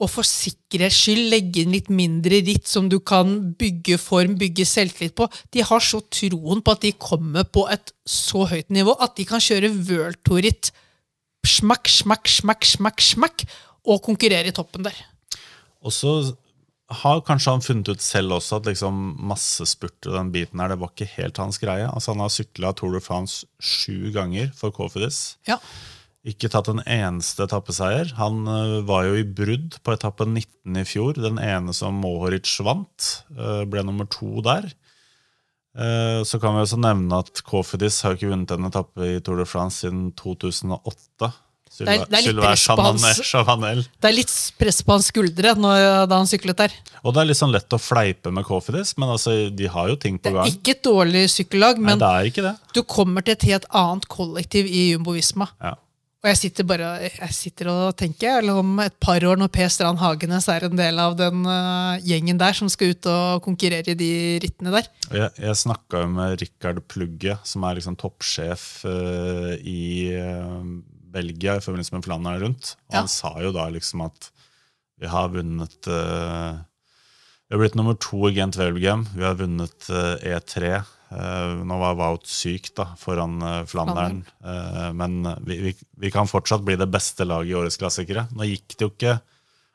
å 0.00 0.08
for 0.08 0.24
sikkerhets 0.24 0.96
skyld 0.96 1.26
legge 1.28 1.60
inn 1.60 1.74
litt 1.74 1.90
mindre 1.92 2.40
ritt 2.46 2.68
som 2.68 2.86
du 2.88 2.96
kan 3.04 3.34
bygge 3.60 3.98
form, 4.00 4.38
bygge 4.40 4.64
selvtillit 4.64 5.12
på. 5.16 5.28
De 5.52 5.64
har 5.68 5.84
så 5.84 6.00
troen 6.08 6.64
på 6.64 6.72
at 6.72 6.86
de 6.86 6.94
kommer 6.96 7.44
på 7.44 7.66
et 7.72 7.92
så 8.08 8.46
høyt 8.48 8.72
nivå 8.72 8.96
at 9.04 9.18
de 9.20 9.28
kan 9.28 9.44
kjøre 9.44 9.68
World 9.90 10.22
Tour-ritt 10.24 10.72
smakk, 11.46 11.88
smakk, 11.88 12.28
smakk, 12.28 12.64
smakk, 12.68 13.04
smakk, 13.04 13.44
og 13.86 14.02
konkurrere 14.04 14.50
i 14.50 14.54
toppen 14.56 14.86
der. 14.86 14.96
Og 15.80 15.94
så 15.94 16.14
har 16.90 17.22
kanskje 17.22 17.52
han 17.54 17.62
funnet 17.62 17.92
ut 17.92 18.02
selv 18.02 18.34
også 18.40 18.58
at 18.58 18.66
liksom 18.66 18.96
massespurt 19.30 20.08
og 20.08 20.16
den 20.16 20.32
biten 20.34 20.60
her, 20.60 20.72
det 20.72 20.80
var 20.80 20.90
ikke 20.90 21.06
helt 21.14 21.38
hans 21.38 21.60
greie. 21.62 21.86
Altså 21.86 22.12
Han 22.12 22.24
har 22.24 22.32
sykla 22.34 22.72
Tour 22.74 22.96
de 22.96 23.00
France 23.04 23.46
sju 23.62 24.10
ganger 24.14 24.50
for 24.58 24.74
Cofidis. 24.74 25.38
Ja. 25.48 25.60
Ikke 26.26 26.50
tatt 26.52 26.68
en 26.68 26.82
eneste 26.84 27.46
etappeseier. 27.46 28.10
Han 28.18 28.42
øh, 28.44 28.80
var 28.88 29.06
jo 29.06 29.14
i 29.16 29.24
brudd 29.24 29.78
på 29.86 29.94
etappe 29.94 30.26
19 30.28 30.76
i 30.76 30.84
fjor. 30.84 31.14
Den 31.16 31.38
ene 31.40 31.72
som 31.72 31.96
Mohoric 32.02 32.58
vant, 32.66 33.06
øh, 33.38 33.62
ble 33.70 33.86
nummer 33.86 34.10
to 34.10 34.42
der. 34.44 34.66
Eh, 35.78 36.20
Så 36.26 36.40
kan 36.42 36.56
vi 36.56 36.60
også 36.66 36.76
nevne 36.82 37.22
at 37.22 37.40
Cofidis 37.46 38.02
har 38.02 38.18
ikke 38.18 38.28
vunnet 38.34 38.50
en 38.50 38.66
etappe 38.68 39.06
i 39.06 39.20
Tour 39.20 39.38
de 39.38 39.46
France 39.46 39.80
siden 39.86 40.10
2008. 40.18 41.30
Det 41.78 41.88
er- 41.88 42.04
det 42.04 42.18
er 42.18 42.32
litt 42.32 42.42
press 42.42 42.66
på 42.66 42.82
hans- 42.82 43.02
Chavanel- 43.02 43.24
Chavanel. 43.24 43.82
Det 44.00 44.08
er 44.10 44.12
litt 44.16 44.52
press 44.58 44.82
på 44.82 44.92
hans 44.92 45.06
skuldre 45.06 45.54
når, 45.56 46.06
da 46.10 46.16
han 46.16 46.26
syklet 46.26 46.56
der. 46.56 46.72
Og 47.04 47.14
det 47.14 47.20
er 47.22 47.24
litt 47.30 47.36
sånn 47.38 47.52
lett 47.52 47.68
å 47.70 47.78
fleipe 47.80 48.32
med 48.32 48.44
Cofidis, 48.44 48.94
men 48.98 49.08
altså, 49.08 49.54
de 49.54 49.66
har 49.66 49.88
jo 49.88 49.96
ting 49.96 50.18
på 50.18 50.32
gang. 50.32 50.44
Det 50.44 50.52
er 50.52 50.58
ikke 50.58 50.74
et 50.76 50.82
dårlig 50.82 51.24
sykkellag, 51.30 51.78
Nei, 51.78 51.96
men 51.96 51.98
det. 51.98 52.56
du 52.74 52.82
kommer 52.82 53.22
til 53.24 53.32
et 53.32 53.42
helt 53.42 53.64
annet 53.72 54.08
kollektiv 54.08 54.66
i 54.66 54.90
Jumbo 54.92 55.12
Visma. 55.12 55.48
Ja. 55.62 55.74
Og 56.22 56.28
jeg 56.28 56.36
sitter 56.36 56.64
bare 56.68 56.88
jeg 57.00 57.32
sitter 57.32 57.68
og 57.72 57.96
tenker 57.96 58.42
eller 58.42 58.58
om 58.60 58.78
et 58.80 58.92
par 59.00 59.20
år, 59.24 59.38
når 59.40 59.48
Per 59.50 59.68
Strand 59.72 59.98
Hagenes 60.02 60.48
er 60.52 60.64
en 60.64 60.76
del 60.76 60.98
av 61.00 61.16
den 61.16 61.46
uh, 61.46 61.96
gjengen 62.04 62.36
der 62.36 62.52
som 62.52 62.68
skal 62.68 62.90
ut 62.92 63.06
og 63.06 63.40
konkurrere 63.46 63.88
i 63.88 63.94
de 63.96 64.38
rittene 64.42 64.70
der. 64.70 64.86
Jeg, 65.10 65.30
jeg 65.40 65.56
snakka 65.56 66.02
jo 66.02 66.08
med 66.08 66.38
Rikard 66.42 66.82
Plugge, 66.92 67.38
som 67.42 67.64
er 67.64 67.76
liksom 67.76 67.96
toppsjef 67.96 68.84
uh, 68.84 69.56
i 69.64 70.12
eh, 70.12 70.60
Belgia 71.12 71.56
i 71.58 71.62
forbindelse 71.64 71.94
med 71.96 72.06
Flandern 72.06 72.40
rundt. 72.42 72.74
Og 72.88 72.94
Ja. 72.94 73.02
han 73.02 73.08
sa 73.12 73.34
jo 73.42 73.52
da 73.56 73.68
liksom 73.72 74.04
at 74.06 74.30
vi 75.00 75.08
har 75.08 75.30
vunnet 75.32 75.88
uh, 75.88 76.58
Vi 77.48 77.54
har 77.56 77.58
blitt 77.64 77.74
nummer 77.74 77.96
to 77.98 78.28
i 78.28 78.34
Gent 78.36 78.54
Wevelgem. 78.60 79.06
Vi 79.16 79.24
har 79.24 79.34
vunnet 79.34 79.88
uh, 79.90 80.16
E3. 80.22 80.82
Uh, 81.10 81.64
nå 81.66 81.78
var 81.80 81.96
Wout 81.98 82.28
syk 82.30 82.68
da, 82.78 82.92
foran 83.00 83.40
uh, 83.42 83.64
Flandern, 83.66 84.20
Eh, 84.44 84.92
men 84.94 85.24
vi, 85.42 85.56
vi, 85.64 85.72
vi 85.98 86.10
kan 86.14 86.28
fortsatt 86.30 86.62
bli 86.62 86.76
det 86.78 86.86
beste 86.86 87.26
laget 87.26 87.50
i 87.50 87.56
årets 87.58 87.76
klassikere. 87.80 88.28
Nå 88.36 88.46
gikk 88.46 88.76
det 88.76 88.86
jo 88.86 88.92
ikke 88.92 89.16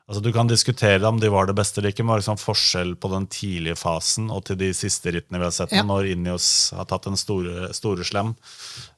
Altså 0.06 0.20
Du 0.22 0.28
kan 0.32 0.46
diskutere 0.46 1.02
om 1.08 1.16
de 1.18 1.26
var 1.34 1.48
det 1.48 1.56
beste 1.58 1.80
eller 1.80 1.90
ikke, 1.90 2.04
men 2.04 2.12
det 2.12 2.14
var 2.14 2.20
liksom 2.22 2.38
forskjell 2.38 2.92
på 3.02 3.08
den 3.10 3.24
tidlige 3.26 3.74
fasen 3.80 4.28
og 4.30 4.44
til 4.46 4.58
de 4.60 4.68
siste 4.78 5.10
rittene 5.10 5.40
vi 5.42 5.48
har 5.48 5.54
sett, 5.56 5.72
Ja. 5.74 5.82
når 5.82 6.06
Ineos 6.12 6.70
har 6.78 6.86
tatt 6.86 7.08
den 7.08 7.18
store, 7.18 7.72
store 7.74 8.06
slem. 8.06 8.36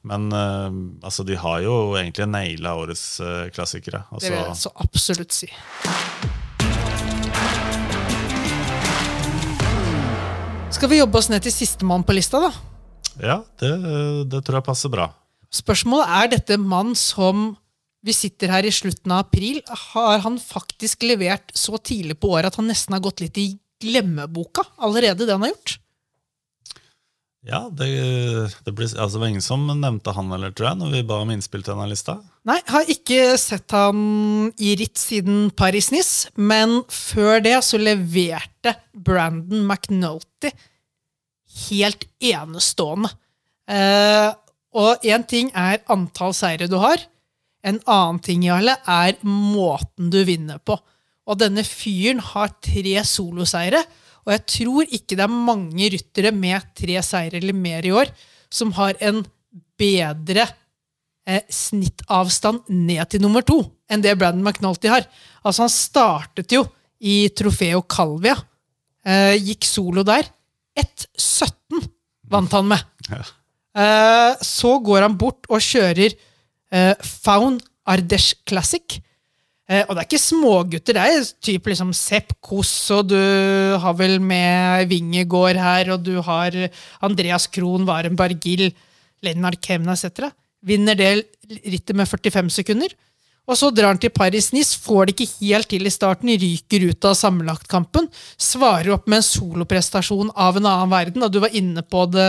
Men 0.05 0.29
uh, 0.29 0.69
altså 1.01 1.25
de 1.25 1.33
har 1.41 1.63
jo 1.65 1.95
egentlig 1.97 2.29
naila 2.29 2.75
årets 2.77 3.07
uh, 3.25 3.49
klassikere. 3.49 4.03
Det 4.19 4.29
vil 4.29 4.37
jeg 4.37 4.49
Altså, 4.51 4.69
så 4.69 4.85
absolutt 4.85 5.33
si. 5.33 5.49
Skal 10.69 10.91
vi 10.93 10.99
jobbe 11.01 11.17
oss 11.17 11.27
ned 11.31 11.41
til 11.43 11.51
sistemann 11.53 12.05
på 12.05 12.13
lista, 12.15 12.39
da? 12.45 12.51
ja, 13.19 13.39
det, 13.59 13.71
det 14.31 14.39
tror 14.45 14.59
jeg 14.59 14.65
passer 14.69 14.91
bra. 14.93 15.09
Spørsmålet 15.51 16.11
er 16.21 16.29
dette 16.37 16.55
mann 16.61 16.93
som 16.95 17.55
vi 18.05 18.15
sitter 18.15 18.51
her 18.53 18.65
i 18.65 18.71
slutten 18.73 19.11
av 19.11 19.25
april. 19.25 19.59
Har 19.67 20.23
han 20.23 20.39
faktisk 20.39 21.03
levert 21.07 21.51
så 21.57 21.77
tidlig 21.77 22.19
på 22.19 22.31
året 22.35 22.53
at 22.53 22.59
han 22.59 22.69
nesten 22.71 22.95
har 22.95 23.03
gått 23.03 23.23
litt 23.23 23.37
i 23.41 23.51
glemmeboka 23.83 24.65
allerede, 24.79 25.25
det 25.25 25.35
han 25.35 25.47
har 25.47 25.53
gjort? 25.53 25.79
Ja, 27.47 27.61
det, 27.71 27.87
det, 28.65 28.73
ble, 28.75 28.89
altså, 28.99 29.19
var 29.21 29.29
ingen 29.31 29.43
som 29.43 29.63
nevnte 29.67 30.11
han 30.11 30.27
eller, 30.35 30.51
tror 30.51 30.73
jeg, 30.73 30.79
når 30.81 30.95
vi 30.97 31.03
ba 31.07 31.21
om 31.23 31.29
innspill 31.31 31.63
til 31.63 31.71
denne 31.71 31.87
lista. 31.87 32.17
Nei, 32.47 32.57
har 32.67 32.91
ikke 32.91 33.37
sett 33.39 33.71
han 33.75 34.49
i 34.59 34.73
ritt 34.79 34.99
siden 34.99 35.47
Paris-Nice, 35.55 36.33
men 36.35 36.81
før 36.91 37.39
det 37.45 37.55
så 37.63 37.79
leverte 37.79 38.75
Brandon 38.91 39.63
McNulty 39.63 40.51
helt 41.69 42.03
enestående. 42.19 43.13
Eh, 43.71 44.27
og 44.79 45.07
én 45.07 45.23
ting 45.29 45.49
er 45.57 45.79
antall 45.89 46.35
seire 46.35 46.67
du 46.69 46.75
har, 46.81 47.01
en 47.65 47.79
annen 47.85 48.19
ting, 48.23 48.45
Jarle, 48.47 48.77
er 48.87 49.17
måten 49.27 50.11
du 50.13 50.21
vinner 50.27 50.61
på. 50.63 50.77
Og 51.29 51.39
denne 51.41 51.65
fyren 51.67 52.21
har 52.31 52.55
tre 52.63 53.01
soloseire, 53.05 53.83
og 54.25 54.33
jeg 54.35 54.45
tror 54.53 54.93
ikke 54.93 55.17
det 55.17 55.25
er 55.25 55.33
mange 55.49 55.89
ryttere 55.93 56.31
med 56.35 56.71
tre 56.77 56.99
seire 57.05 57.39
eller 57.39 57.55
mer 57.55 57.85
i 57.87 57.93
år 57.95 58.11
som 58.53 58.73
har 58.77 58.97
en 59.05 59.21
bedre 59.79 60.45
eh, 61.29 61.45
snittavstand 61.49 62.67
ned 62.73 63.05
til 63.09 63.23
nummer 63.23 63.45
to 63.45 63.61
enn 63.89 64.03
det 64.03 64.17
Brandon 64.19 64.45
McNulty 64.45 64.89
har. 64.91 65.05
Altså 65.41 65.65
Han 65.65 65.73
startet 65.73 66.53
jo 66.53 66.65
i 66.99 67.29
Trofeo 67.33 67.81
Calvia. 67.89 68.35
Eh, 69.05 69.35
gikk 69.39 69.65
solo 69.65 70.03
der. 70.05 70.27
1,17 70.77 71.87
vant 72.29 72.53
han 72.53 72.69
med. 72.69 72.83
Ja. 73.09 73.23
Eh, 73.79 74.33
så 74.45 74.75
går 74.83 75.07
han 75.07 75.17
bort 75.17 75.49
og 75.49 75.63
kjører 75.63 76.13
eh, 76.71 76.93
Faun 77.01 77.59
Ardesh 77.89 78.39
Classic. 78.47 78.99
Eh, 79.69 79.83
og 79.85 79.93
det 79.93 80.01
er 80.01 80.07
ikke 80.07 80.21
smågutter, 80.21 80.97
det 80.97 81.05
er 81.05 81.27
typ 81.45 81.67
liksom 81.69 81.91
Sepp 81.93 82.33
Koss, 82.41 82.73
og 82.95 83.11
du 83.11 83.19
har 83.81 83.97
vel 83.97 84.17
med 84.21 84.89
Vingegård 84.89 85.59
her, 85.61 85.91
og 85.93 86.05
du 86.07 86.15
har 86.25 86.55
Andreas 87.05 87.45
Krohn, 87.53 87.85
Varen 87.85 88.17
Bargill, 88.17 88.71
Lennart 89.25 89.59
Kemna 89.61 89.93
etc. 89.93 90.31
Vinner 90.65 90.97
det 90.97 91.11
rittet 91.69 91.95
med 91.95 92.09
45 92.09 92.49
sekunder. 92.61 92.95
Og 93.49 93.57
så 93.57 93.71
drar 93.73 93.93
han 93.93 93.99
til 94.01 94.11
Paris-Nice, 94.13 94.77
får 94.83 95.07
det 95.07 95.15
ikke 95.15 95.29
helt 95.39 95.69
til 95.71 95.87
i 95.89 95.93
starten, 95.93 96.29
ryker 96.37 96.83
ut 96.91 97.05
av 97.09 97.15
sammenlagtkampen. 97.17 98.05
Svarer 98.37 98.91
opp 98.93 99.07
med 99.09 99.21
en 99.21 99.25
soloprestasjon 99.25 100.29
av 100.37 100.59
en 100.59 100.67
annen 100.69 100.91
verden, 100.91 101.25
og 101.25 101.33
du 101.33 101.39
var 101.41 101.55
inne 101.57 101.81
på 101.81 102.03
det 102.13 102.27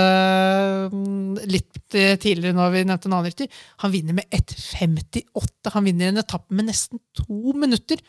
mm, 0.94 1.42
litt 1.50 1.98
eh, 1.98 2.14
tidligere 2.20 2.56
når 2.56 2.72
vi 2.72 2.84
nevnte 2.86 3.10
en 3.10 3.18
annen 3.18 3.28
rytter. 3.28 3.50
Han 3.84 3.92
vinner 3.92 4.16
med 4.16 4.32
1,58. 4.32 5.74
Han 5.74 5.90
vinner 5.90 6.08
en 6.08 6.22
etappe 6.24 6.56
med 6.56 6.70
nesten 6.70 7.02
to 7.20 7.52
minutter. 7.52 8.00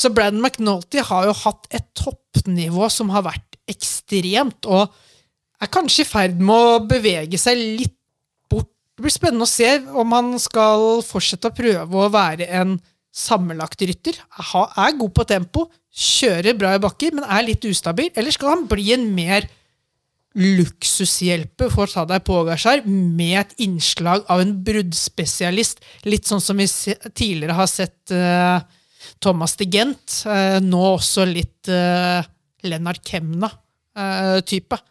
Så 0.00 0.08
Braden 0.14 0.40
McNulty 0.40 1.04
har 1.04 1.28
jo 1.28 1.36
hatt 1.42 1.68
et 1.74 1.92
toppnivå 2.00 2.88
som 2.92 3.12
har 3.12 3.28
vært 3.28 3.60
ekstremt, 3.68 4.64
og 4.64 4.88
er 5.58 5.70
kanskje 5.74 6.04
i 6.06 6.08
ferd 6.08 6.40
med 6.40 6.56
å 6.56 6.82
bevege 6.88 7.40
seg 7.40 7.60
litt. 7.60 7.97
Det 8.98 9.04
blir 9.04 9.14
spennende 9.14 9.46
å 9.46 9.50
se 9.50 9.68
om 9.94 10.10
han 10.10 10.32
skal 10.42 11.04
fortsette 11.06 11.52
å 11.52 11.54
prøve 11.54 12.00
å 12.02 12.08
være 12.10 12.48
en 12.58 12.72
sammenlagt 13.14 13.84
rytter. 13.86 14.18
Er 14.34 14.96
god 14.98 15.12
på 15.14 15.24
tempo, 15.30 15.68
kjører 15.94 16.56
bra 16.58 16.72
i 16.74 16.80
bakker, 16.82 17.14
men 17.14 17.22
er 17.30 17.46
litt 17.46 17.62
ustabil. 17.70 18.10
Eller 18.18 18.34
skal 18.34 18.56
han 18.56 18.66
bli 18.66 18.88
en 18.96 19.06
mer 19.14 19.46
luksushjelper 20.34 21.70
for 21.70 21.94
Tadej 21.94 22.24
Pogasjar 22.26 22.82
med 22.90 23.36
et 23.44 23.54
innslag 23.68 24.26
av 24.26 24.42
en 24.42 24.56
bruddspesialist? 24.66 25.78
Litt 26.10 26.26
sånn 26.26 26.42
som 26.42 26.58
vi 26.58 26.66
tidligere 26.66 27.54
har 27.54 27.70
sett 27.70 28.10
uh, 28.10 28.58
Thomas 29.22 29.54
de 29.62 29.70
Gent. 29.78 30.24
Uh, 30.26 30.58
nå 30.58 30.82
også 30.96 31.22
litt 31.30 31.70
uh, 31.70 32.18
Lennart 32.66 33.06
Kemna-type. 33.06 34.82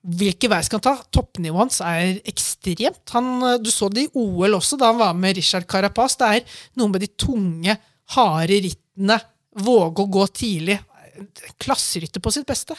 Hvilke 0.00 0.48
vei 0.48 0.62
skal 0.64 0.80
han 0.80 0.84
ta? 0.86 0.94
Toppnivået 1.12 1.60
hans 1.66 1.80
er 1.84 2.20
ekstremt. 2.30 3.02
Han, 3.12 3.26
eh, 3.44 3.58
du 3.60 3.68
så 3.70 3.90
det 3.92 4.06
i 4.06 4.12
OL 4.16 4.56
også, 4.56 4.78
da 4.80 4.92
han 4.92 5.00
var 5.00 5.12
med 5.14 5.36
Richard 5.36 5.66
Carapaz. 5.68 6.16
Det 6.16 6.28
er 6.38 6.60
noe 6.80 6.88
med 6.88 7.00
de 7.04 7.10
tunge, 7.20 7.76
harde 8.16 8.60
rittene. 8.64 9.20
Våge 9.60 10.04
å 10.06 10.10
gå 10.10 10.24
tidlig. 10.32 10.78
Klasserytter 11.60 12.22
på 12.24 12.32
sitt 12.32 12.46
beste. 12.48 12.76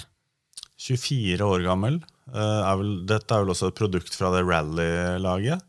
24 0.82 1.46
år 1.46 1.62
gammel. 1.68 2.02
eh, 2.34 2.40
Er 2.72 2.78
vel, 2.80 3.06
dette 3.06 3.36
er 3.36 3.44
vel 3.44 3.54
også 3.54 3.68
et 3.70 3.76
produkt 3.78 4.16
fra 4.16 4.32
det 4.34 4.42
rally-laget. 4.48 5.62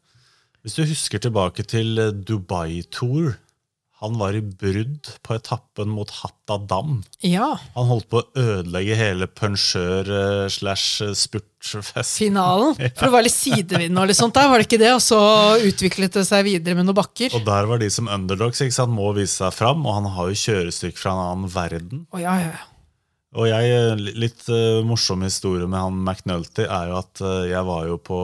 Hvis 0.62 0.76
du 0.78 0.84
husker 0.86 1.18
tilbake 1.18 1.66
til 1.66 1.96
Dubai 2.22 2.82
Tour 2.88 3.34
Han 4.02 4.16
var 4.18 4.34
i 4.34 4.40
brudd 4.42 5.06
på 5.22 5.36
etappen 5.36 5.92
mot 5.94 6.10
Hatta 6.10 6.56
Dam. 6.58 7.04
Ja. 7.22 7.52
Han 7.76 7.86
holdt 7.86 8.08
på 8.10 8.18
å 8.18 8.24
ødelegge 8.34 8.96
hele 8.98 9.28
punsjør 9.30 10.10
eh, 10.16 11.12
spurtfest. 11.14 12.16
Finalen. 12.18 12.74
For 12.96 13.06
det 13.06 13.12
var 13.14 13.22
litt 13.22 13.36
sidevind 13.36 14.02
og 14.02 14.10
litt 14.10 14.18
sånt 14.18 14.34
der, 14.34 14.50
var 14.50 14.58
det 14.58 14.66
ikke 14.66 14.82
det? 14.82 14.90
Og 14.96 15.04
så 15.06 15.20
utviklet 15.70 16.18
det 16.18 16.26
seg 16.26 16.42
videre 16.48 16.74
med 16.80 16.90
noen 16.90 16.98
bakker. 16.98 17.38
Og 17.38 17.46
der 17.46 17.70
var 17.70 17.78
de 17.78 17.92
som 17.94 18.10
underdogs 18.10 18.64
ikke 18.66 18.74
sant, 18.74 18.90
må 18.90 19.14
vise 19.14 19.38
seg 19.38 19.54
fram, 19.54 19.86
og 19.86 20.00
han 20.00 20.10
har 20.18 20.32
jo 20.32 20.42
kjørestykke 20.48 20.98
fra 20.98 21.14
en 21.14 21.24
annen 21.28 21.54
verden. 21.54 22.04
Oh, 22.10 22.18
ja, 22.18 22.34
ja. 22.42 22.58
Og 23.38 23.46
jeg, 23.48 23.96
litt 24.18 24.42
uh, 24.50 24.82
morsom 24.84 25.22
historie 25.24 25.64
med 25.70 25.78
han 25.78 26.02
McNulty 26.02 26.66
er 26.66 26.90
jo 26.90 26.98
at 26.98 27.22
uh, 27.24 27.46
jeg 27.48 27.64
var 27.64 27.86
jo 27.88 27.96
på 28.02 28.18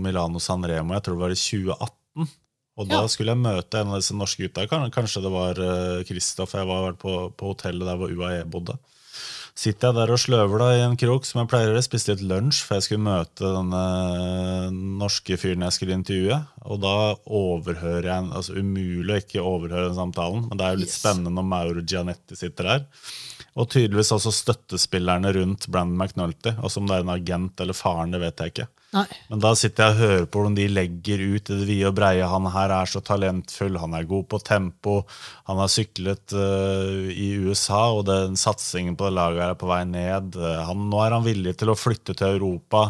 Milano 0.00 0.40
San 0.40 0.64
Remo, 0.64 0.94
jeg 0.94 1.04
tror 1.04 1.18
det 1.18 1.26
var 1.26 1.34
i 1.34 1.42
2018. 1.42 1.97
Og 2.78 2.86
da 2.88 3.00
Ja. 3.02 3.08
skulle 3.10 3.34
jeg 3.34 3.42
møte 3.42 3.80
en 3.80 3.88
av 3.90 3.98
disse 3.98 4.14
norske 4.14 4.46
gutta. 4.46 4.66
Kanskje 4.94 5.22
det 5.24 5.32
var 5.34 5.58
eh, 5.58 6.04
Kristoff. 6.06 6.52
Jeg 6.54 6.68
var 6.68 6.92
på, 6.94 7.16
på 7.34 7.52
hotellet 7.52 7.82
der 7.88 7.98
hvor 7.98 8.12
UAE 8.14 8.44
bodde. 8.46 8.76
Sitter 9.58 9.88
jeg 9.90 9.96
der 9.96 10.12
og 10.14 10.20
sløver 10.22 10.60
da 10.62 10.66
i 10.76 10.82
en 10.86 10.94
krok, 10.96 11.24
som 11.26 11.40
jeg 11.40 11.48
pleier 11.50 11.74
å. 11.74 11.80
Spiste 11.82 12.14
litt 12.14 12.22
lunsj, 12.22 12.60
for 12.62 12.76
jeg 12.78 12.84
skulle 12.86 13.02
møte 13.08 13.42
denne 13.42 13.80
norske 15.00 15.34
fyren 15.40 15.64
jeg 15.66 15.74
skulle 15.74 15.96
intervjue. 15.98 16.38
Og 16.70 16.78
da 16.84 16.92
overhører 17.26 18.06
jeg 18.06 18.22
en, 18.22 18.30
altså 18.38 18.54
Umulig 18.54 19.16
å 19.16 19.18
ikke 19.24 19.42
overhøre 19.42 19.88
den 19.90 19.98
samtalen, 19.98 20.46
men 20.46 20.60
det 20.60 20.64
er 20.68 20.76
jo 20.76 20.82
litt 20.84 20.92
Yes. 20.94 21.00
spennende 21.02 21.34
når 21.34 21.48
Mauro 21.50 21.82
Gianetti 21.82 22.38
sitter 22.38 22.70
der. 22.70 22.86
Og 23.58 23.66
tydeligvis 23.74 24.12
også 24.14 24.30
støttespillerne 24.30 25.32
rundt 25.34 25.66
Brandon 25.66 25.98
McNulty. 25.98 26.54
Og 26.62 26.70
som 26.70 26.86
det 26.86 26.94
er 26.94 27.02
en 27.02 27.14
agent 27.16 27.58
eller 27.60 27.74
faren, 27.74 28.14
det 28.14 28.20
vet 28.22 28.38
jeg 28.44 28.52
ikke. 28.54 28.68
Nei. 28.96 29.04
Men 29.28 29.40
da 29.44 29.50
sitter 29.58 29.84
jeg 29.84 29.94
og 29.94 30.00
hører 30.00 30.22
på 30.24 30.40
hvordan 30.40 30.54
de 30.56 30.64
legger 30.72 31.20
ut 31.20 31.50
i 31.52 31.56
det 31.58 31.66
vide 31.68 31.90
og 31.90 31.96
breie. 31.98 32.28
Han 32.32 32.48
her 32.54 32.72
er 32.72 32.88
så 32.88 33.02
talentfull, 33.04 33.76
han 33.82 33.96
er 33.98 34.08
god 34.08 34.24
på 34.32 34.40
tempo, 34.40 34.94
han 35.50 35.60
har 35.60 35.68
syklet 35.72 36.32
uh, 36.32 37.04
i 37.12 37.34
USA, 37.44 37.82
og 37.98 38.06
den 38.08 38.38
satsingen 38.40 38.96
på 38.96 39.10
det 39.10 39.18
laget 39.18 39.44
er 39.44 39.60
på 39.60 39.68
vei 39.68 39.82
ned. 39.88 40.38
Eh, 40.40 40.62
han, 40.64 40.88
nå 40.88 41.02
er 41.04 41.18
han 41.18 41.26
villig 41.26 41.58
til 41.60 41.72
å 41.72 41.76
flytte 41.76 42.16
til 42.16 42.38
Europa. 42.38 42.88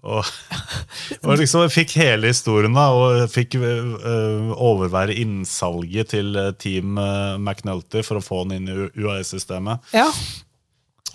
Og, 0.00 0.26
og 1.28 1.32
liksom 1.38 1.66
jeg 1.66 1.74
fikk 1.76 1.96
hele 2.00 2.32
historien 2.32 2.74
da, 2.74 2.90
og 2.96 3.20
jeg 3.20 3.32
fikk 3.36 3.58
uh, 3.62 4.50
overvære 4.56 5.14
innsalget 5.22 6.16
til 6.16 6.42
Team 6.58 6.98
McNulty 6.98 8.02
for 8.02 8.18
å 8.18 8.24
få 8.24 8.42
han 8.42 8.58
inn 8.58 8.70
i 8.70 8.78
UAE-systemet. 8.98 9.92
Ja. 9.94 10.08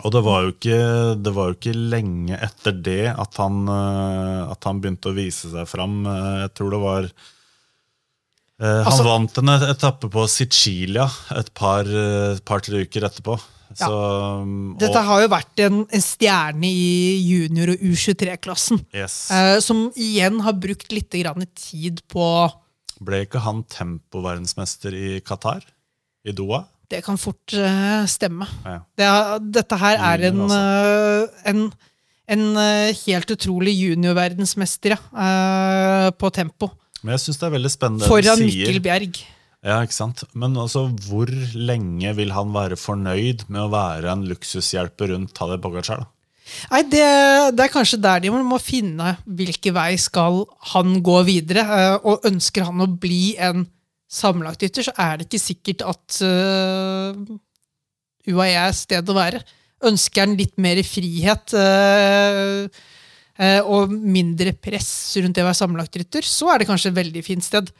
Og 0.04 0.12
det 0.12 0.22
var, 0.26 0.50
ikke, 0.52 0.80
det 1.24 1.32
var 1.34 1.48
jo 1.52 1.56
ikke 1.56 1.76
lenge 1.76 2.36
etter 2.44 2.76
det 2.84 3.14
at 3.14 3.38
han, 3.40 3.62
eh, 3.72 4.52
at 4.52 4.68
han 4.68 4.82
begynte 4.84 5.12
å 5.12 5.16
vise 5.16 5.50
seg 5.54 5.70
fram. 5.72 6.02
Eh, 6.06 6.42
Jeg 6.46 6.54
tror 6.60 6.76
det 6.76 6.82
var 6.84 7.10
Eh, 8.56 8.84
han 8.84 8.86
Altså- 8.88 9.04
vant 9.04 9.38
en 9.38 9.50
etappe 9.50 10.08
på 10.10 10.22
Sicilia 10.30 11.10
et 11.36 11.54
par-tre 11.54 12.40
par, 12.46 12.60
uker 12.62 13.04
etterpå. 13.04 13.36
Så, 13.76 13.90
og, 13.92 14.78
Dette 14.80 15.02
har 15.04 15.22
jo 15.22 15.28
vært 15.28 15.60
en, 15.60 15.80
en 15.92 16.02
stjerne 16.02 16.64
i 16.64 17.20
junior- 17.20 17.74
og 17.74 17.80
U23-klassen. 17.84 18.80
yes. 18.94 19.30
Eh, 19.32 19.60
som 19.60 19.92
igjen 19.98 20.40
har 20.42 20.54
brukt 20.54 20.90
litt 20.94 21.10
grann 21.12 21.46
tid 21.54 22.02
på 22.08 22.52
Ble 23.04 23.26
ikke 23.26 23.42
han 23.42 23.64
tempoverdensmester 23.64 24.94
i 24.96 25.20
Qatar? 25.20 25.62
I 26.26 26.32
Doha? 26.32 26.64
Det 26.92 27.02
kan 27.06 27.20
fort 27.20 27.56
uh, 27.58 28.06
stemme. 28.10 28.48
Ja. 28.66 28.80
Det, 28.98 29.10
dette 29.58 29.80
her 29.82 30.02
er 30.14 30.26
en, 30.30 30.42
eh, 30.54 31.46
en, 31.52 31.62
en 32.32 32.44
uh, 32.58 32.90
helt 33.06 33.32
utrolig 33.36 33.74
juniorverdensmester 33.80 34.96
ja, 34.96 36.10
på 36.16 36.34
tempo. 36.36 36.72
Men 37.02 37.16
jeg 37.16 37.26
syns 37.28 37.42
det 37.42 37.48
er 37.48 37.56
veldig 37.58 37.74
spennende 37.74 38.10
Foran. 38.10 38.42
Mikkel 38.42 38.82
Bjerg. 38.86 39.22
Ja, 39.66 39.80
ikke 39.82 39.98
sant? 39.98 40.22
Men 40.38 40.58
altså, 40.62 40.88
hvor 41.08 41.30
lenge 41.58 42.12
vil 42.18 42.34
han 42.36 42.54
være 42.54 42.78
fornøyd 42.78 43.48
med 43.50 43.64
å 43.64 43.72
være 43.74 44.12
en 44.14 44.28
luksushjelper 44.30 45.14
rundt 45.14 45.34
Tadej 45.38 45.62
Pogacar? 45.64 46.06
da? 46.06 46.12
Nei, 46.70 46.82
det, 46.86 47.06
det 47.58 47.64
er 47.66 47.74
kanskje 47.74 47.98
der 48.02 48.22
de 48.22 48.32
må, 48.34 48.60
finne 48.62 49.16
hvilken 49.26 49.74
vei 49.76 49.96
skal 50.02 50.44
han 50.74 51.00
gå 51.06 51.18
videre. 51.26 51.66
Og 52.06 52.26
ønsker 52.30 52.68
han 52.70 52.84
å 52.86 52.90
bli 52.90 53.34
en 53.42 53.66
sammenlagtrytter, 54.16 54.88
så 54.88 54.94
er 55.02 55.18
det 55.20 55.28
ikke 55.28 55.44
sikkert 55.44 55.86
at 55.86 56.20
uh, 56.26 57.36
UAE 58.32 58.54
er 58.66 58.76
stedet 58.76 59.12
å 59.12 59.18
være. 59.18 59.42
Ønsker 59.86 60.26
han 60.26 60.38
litt 60.40 60.56
mer 60.62 60.80
frihet 60.88 61.56
uh, 61.60 62.66
uh, 62.66 63.62
og 63.64 63.92
mindre 63.94 64.56
press 64.56 64.90
rundt 65.20 65.36
det 65.36 65.44
å 65.44 65.50
være 65.50 65.62
sammenlagtrytter, 65.62 66.26
så 66.26 66.54
er 66.54 66.64
det 66.64 66.70
kanskje 66.72 66.94
et 66.94 67.02
veldig 67.04 67.26
fint 67.28 67.46
sted. 67.46 67.74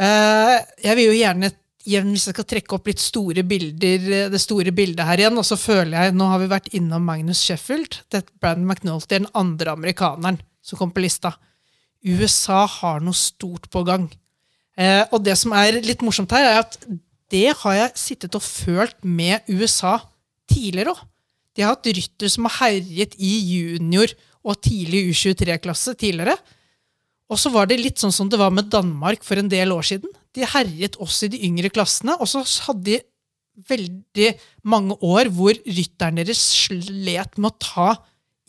Eh, 0.00 0.58
jeg 0.86 0.96
vil 0.96 1.10
jo 1.10 1.18
gjerne 1.18 1.52
hvis 1.82 2.28
jeg 2.28 2.36
skal 2.36 2.46
trekke 2.46 2.76
opp 2.76 2.86
litt 2.86 3.00
store 3.02 3.42
bilder, 3.42 4.04
eh, 4.06 4.28
det 4.30 4.40
store 4.40 4.70
bildet 4.70 5.02
her 5.04 5.18
igjen, 5.18 5.38
og 5.38 5.44
så 5.44 5.58
føler 5.58 5.96
jeg, 5.96 6.14
nå 6.14 6.28
har 6.30 6.38
vi 6.38 6.52
vært 6.52 6.70
innom 6.78 7.02
Magnus 7.02 7.42
Sheffield, 7.42 7.98
det 8.08 8.22
er 8.22 8.28
Brandon 8.38 8.68
McNulty 8.70 9.18
den 9.18 9.26
andre 9.34 9.74
amerikaneren 9.74 10.38
som 10.62 10.78
kom 10.78 10.92
på 10.94 11.02
lista. 11.02 11.34
USA 12.06 12.64
har 12.66 13.02
noe 13.02 13.14
stort 13.18 13.68
på 13.70 13.82
gang. 13.86 14.06
Eh, 14.78 15.04
og 15.12 15.22
det 15.24 15.36
som 15.40 15.54
er 15.56 15.80
litt 15.84 16.02
morsomt 16.04 16.32
her, 16.32 16.48
er 16.48 16.60
at 16.62 16.78
det 17.32 17.48
har 17.62 17.78
jeg 17.78 18.00
sittet 18.00 18.36
og 18.36 18.44
følt 18.44 18.98
med 19.04 19.44
USA 19.48 19.98
tidligere 20.50 20.94
òg. 20.94 21.06
De 21.52 21.64
har 21.64 21.74
hatt 21.74 21.88
rytter 21.92 22.32
som 22.32 22.48
har 22.48 22.56
herjet 22.62 23.14
i 23.20 23.32
junior 23.44 24.12
og 24.42 24.58
tidlig 24.64 25.04
U23-klasse 25.12 25.94
tidligere. 26.00 26.36
Og 27.32 27.40
så 27.40 27.52
var 27.52 27.68
det 27.68 27.80
litt 27.80 28.00
sånn 28.00 28.12
som 28.12 28.28
det 28.32 28.40
var 28.40 28.52
med 28.52 28.70
Danmark 28.72 29.24
for 29.24 29.40
en 29.40 29.50
del 29.52 29.72
år 29.72 29.84
siden. 29.88 30.12
De 30.36 30.48
herjet 30.48 30.96
også 31.00 31.28
i 31.28 31.34
de 31.34 31.42
yngre 31.48 31.70
klassene, 31.72 32.16
og 32.20 32.28
så 32.28 32.44
hadde 32.66 32.84
de 32.88 33.00
veldig 33.68 34.30
mange 34.64 34.96
år 35.04 35.28
hvor 35.32 35.56
rytteren 35.66 36.16
deres 36.20 36.40
slet 36.40 37.36
med 37.36 37.52
å 37.52 37.60
ta 37.60 37.88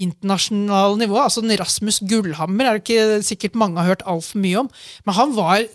internasjonalt 0.01 0.99
nivå. 1.01 1.19
Altså 1.19 1.43
Rasmus 1.43 2.01
Gullhammer 2.09 2.69
er 2.69 2.79
det 2.79 2.83
ikke 2.83 3.23
sikkert 3.27 3.59
mange 3.59 3.79
har 3.81 3.93
hørt 3.93 4.05
altfor 4.09 4.41
mye 4.43 4.63
om, 4.63 4.71
men 5.05 5.17
han 5.19 5.35
var 5.37 5.67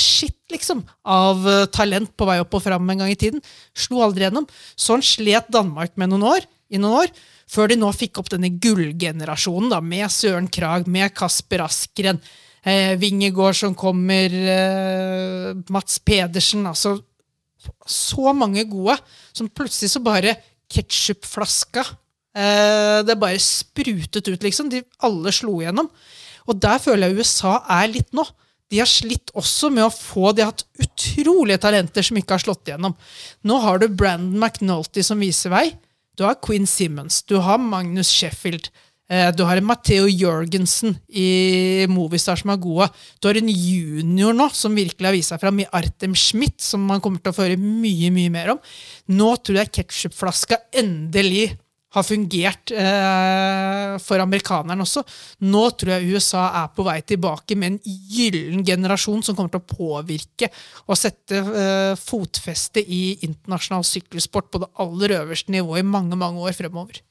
shit, 0.00 0.38
liksom, 0.52 0.82
av 1.04 1.44
eh, 1.48 1.66
talent 1.74 2.12
på 2.16 2.28
vei 2.28 2.38
opp 2.42 2.54
og 2.56 2.64
fram 2.64 2.88
en 2.92 3.04
gang 3.04 3.12
i 3.12 3.18
tiden. 3.18 3.42
Slo 3.76 4.02
aldri 4.04 4.26
gjennom. 4.26 4.48
Sånn 4.78 5.04
slet 5.04 5.50
Danmark 5.52 5.96
med 6.00 6.12
noen 6.12 6.26
år, 6.34 6.46
i 6.72 6.80
noen 6.80 7.02
år, 7.02 7.12
før 7.52 7.68
de 7.68 7.76
nå 7.76 7.90
fikk 7.92 8.22
opp 8.22 8.30
denne 8.32 8.52
gullgenerasjonen, 8.62 9.72
da, 9.74 9.82
med 9.84 10.08
Søren 10.12 10.48
Krag, 10.52 10.88
med 10.88 11.12
Kasper 11.16 11.66
Askren, 11.66 12.22
eh, 12.64 12.94
Vingegård 13.00 13.58
som 13.58 13.74
kommer, 13.74 14.32
eh, 14.32 15.52
Mats 15.68 15.98
Pedersen 15.98 16.66
altså 16.66 17.02
Så 17.86 18.32
mange 18.34 18.64
gode 18.66 18.96
som 19.32 19.48
plutselig 19.48 19.92
så 19.92 20.00
bare 20.02 20.34
Ketsjupflaska 20.72 21.84
eh, 22.34 23.02
Det 23.06 23.18
bare 23.20 23.38
sprutet 23.38 24.26
ut, 24.28 24.42
liksom. 24.42 24.68
De 24.68 24.82
alle 24.98 25.30
slo 25.30 25.60
igjennom. 25.60 25.90
Og 26.48 26.58
der 26.58 26.80
føler 26.82 27.08
jeg 27.08 27.22
USA 27.22 27.60
er 27.70 27.92
litt 27.92 28.10
nå. 28.12 28.24
De 28.72 28.78
har 28.80 28.88
slitt 28.88 29.28
også 29.36 29.68
med 29.68 29.84
å 29.84 29.92
få 29.92 30.30
De 30.32 30.40
har 30.46 30.54
hatt 30.54 30.64
utrolige 30.80 31.60
talenter 31.60 32.06
som 32.06 32.16
ikke 32.16 32.38
har 32.38 32.44
slått 32.46 32.70
igjennom. 32.70 32.94
Nå 33.44 33.58
har 33.60 33.82
du 33.82 33.90
Brandon 33.92 34.38
McNulty 34.40 35.04
som 35.04 35.20
viser 35.20 35.52
vei. 35.52 35.66
Du 36.16 36.24
har 36.24 36.38
Quinn 36.40 36.64
Simmons. 36.68 37.20
Du 37.28 37.36
har 37.44 37.60
Magnus 37.60 38.08
Sheffield. 38.12 38.70
eh, 39.10 39.30
Du 39.36 39.44
har 39.44 39.56
en 39.60 39.68
Matheo 39.68 40.06
Jørgensen 40.08 40.96
i 41.08 41.84
Movistar 41.88 42.36
som 42.40 42.50
er 42.54 42.56
gode. 42.64 42.88
Du 43.20 43.28
har 43.28 43.36
en 43.36 43.48
junior 43.52 44.32
nå 44.32 44.48
som 44.56 44.74
virkelig 44.74 45.04
har 45.04 45.16
vist 45.16 45.34
seg 45.34 45.40
fram 45.40 45.60
i 45.60 45.68
Artem 45.72 46.14
Schmidt, 46.16 46.60
som 46.60 46.80
man 46.80 47.00
kommer 47.00 47.20
til 47.20 47.32
å 47.32 47.36
få 47.36 47.44
høre 47.44 47.60
mye 47.60 48.10
mye 48.10 48.32
mer 48.32 48.54
om. 48.54 48.62
Nå 49.08 49.34
tror 49.44 49.60
jeg 49.60 49.72
ketsjupflaska 49.72 50.62
endelig 50.72 51.58
har 51.92 52.06
fungert 52.06 52.72
eh, 52.72 53.98
for 54.02 54.22
amerikanerne 54.22 54.84
også. 54.86 55.04
Nå 55.44 55.64
tror 55.76 55.94
jeg 55.96 56.16
USA 56.16 56.46
er 56.62 56.72
på 56.74 56.86
vei 56.86 56.98
tilbake 57.04 57.56
med 57.58 57.74
en 57.74 57.78
gyllen 57.84 58.64
generasjon 58.66 59.24
som 59.24 59.36
kommer 59.36 59.52
til 59.52 59.62
å 59.62 59.76
påvirke 59.76 60.50
og 60.86 60.98
sette 60.98 61.42
eh, 61.42 61.94
fotfeste 62.00 62.82
i 62.82 63.04
internasjonal 63.28 63.86
sykkelsport 63.86 64.52
på 64.52 64.64
det 64.64 64.72
aller 64.82 65.18
øverste 65.20 65.54
nivået 65.54 65.84
i 65.84 65.90
mange 65.92 66.18
mange 66.18 66.42
år 66.42 66.56
fremover. 66.56 67.02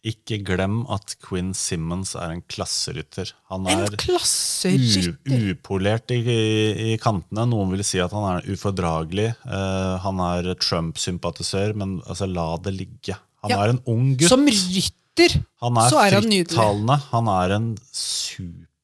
Ikke 0.00 0.38
glem 0.40 0.78
at 0.88 1.12
Quinn 1.20 1.50
Simmons 1.52 2.14
er 2.16 2.32
en 2.32 2.40
klasserytter. 2.48 3.34
Han 3.52 3.66
En 3.68 3.82
er 3.84 5.50
upolert 5.50 6.14
i, 6.14 6.20
i, 6.24 6.94
kantene. 7.02 7.44
Noen 7.50 7.74
vil 7.74 7.84
si 7.84 8.00
at 8.00 8.14
han 8.16 8.24
er 8.30 8.48
ufordragelig. 8.48 9.28
Eh, 9.44 9.96
han 10.00 10.22
er 10.24 10.54
Trump-sympatisør, 10.56 11.76
men 11.76 11.98
altså, 12.06 12.30
la 12.32 12.54
det 12.64 12.78
ligge. 12.78 13.18
Han 13.42 13.50
Ja. 13.50 13.62
er 13.64 13.68
en 13.74 13.82
ung 13.88 14.16
gutt. 14.16 14.28
Som 14.28 14.44
rytter 14.46 15.38
han 15.60 15.76
er 15.76 15.88
så 15.90 15.98
er 16.06 16.14
han 16.18 16.28
nydelig. 16.28 17.00
Han 17.10 17.28
er 17.28 17.56
en 17.56 17.70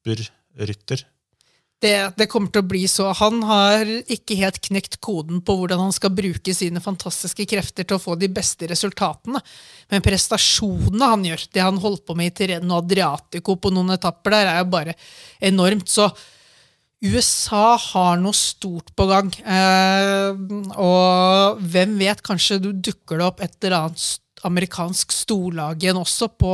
superrytter. 0.05 1.05
Det, 1.79 1.93
det 2.17 2.27
kommer 2.33 2.49
til 2.51 2.63
å 2.65 2.67
bli 2.71 2.87
så. 2.89 3.11
Han 3.19 3.43
har 3.45 3.85
ikke 4.09 4.37
helt 4.41 4.59
knekt 4.65 4.97
koden 5.05 5.43
på 5.45 5.59
hvordan 5.61 5.83
han 5.85 5.93
skal 5.93 6.11
bruke 6.17 6.55
sine 6.57 6.81
fantastiske 6.81 7.45
krefter 7.51 7.85
til 7.85 7.99
å 7.99 8.01
få 8.03 8.15
de 8.19 8.31
beste 8.33 8.67
resultatene. 8.71 9.43
Men 9.93 10.01
prestasjonene 10.05 11.11
han 11.13 11.27
gjør, 11.29 11.45
det 11.53 11.63
han 11.67 11.77
holdt 11.83 12.07
på 12.09 12.17
med 12.17 12.33
i 12.33 12.35
Tireno 12.41 12.79
Adriatico 12.81 13.59
på 13.61 13.73
noen 13.77 13.93
etapper 13.99 14.31
der, 14.39 14.47
er 14.55 14.63
jo 14.65 14.71
bare 14.73 14.97
enormt. 15.45 15.93
Så 15.93 16.09
USA 17.05 17.77
har 17.93 18.17
noe 18.25 18.33
stort 18.35 18.95
på 18.97 19.05
gang. 19.13 19.29
Eh, 19.45 20.33
og 20.81 21.61
hvem 21.61 21.99
vet, 22.01 22.25
kanskje 22.25 22.57
du 22.65 22.71
dukker 22.73 23.21
det 23.21 23.29
opp 23.29 23.45
et 23.45 23.53
eller 23.61 23.83
annet 23.85 24.01
st- 24.01 24.23
amerikansk 24.47 25.13
storlag 25.15 25.83
igjen 25.83 25.99
også, 26.01 26.31
på, 26.39 26.53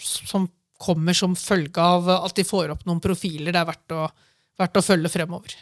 som 0.00 0.48
kommer 0.80 1.16
som 1.16 1.36
følge 1.36 1.82
av 1.82 2.08
at 2.14 2.36
de 2.36 2.44
får 2.46 2.72
opp 2.74 2.86
noen 2.88 3.02
profiler 3.04 3.52
det 3.52 3.60
er 3.60 3.68
verdt 3.68 3.96
å, 3.96 4.06
verdt 4.60 4.80
å 4.80 4.84
følge 4.84 5.12
fremover. 5.12 5.56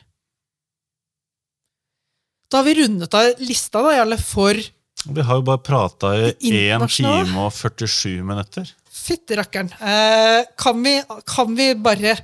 Da 2.48 2.60
har 2.60 2.68
vi 2.68 2.78
rundet 2.78 3.14
av 3.14 3.42
lista, 3.44 3.82
da, 3.84 3.92
Jarle, 3.98 4.16
for 4.22 4.56
Vi 4.56 5.24
har 5.24 5.38
jo 5.38 5.44
bare 5.46 5.62
prata 5.62 6.14
i 6.16 6.54
1 6.72 6.86
time 6.90 7.44
og 7.44 7.52
47 7.52 8.22
minutter. 8.24 8.70
Fytti 8.90 9.36
rakkeren. 9.38 9.68
Eh, 9.78 10.48
kan, 10.58 10.80
vi, 10.82 10.96
kan 11.28 11.54
vi 11.56 11.68
bare 11.78 12.16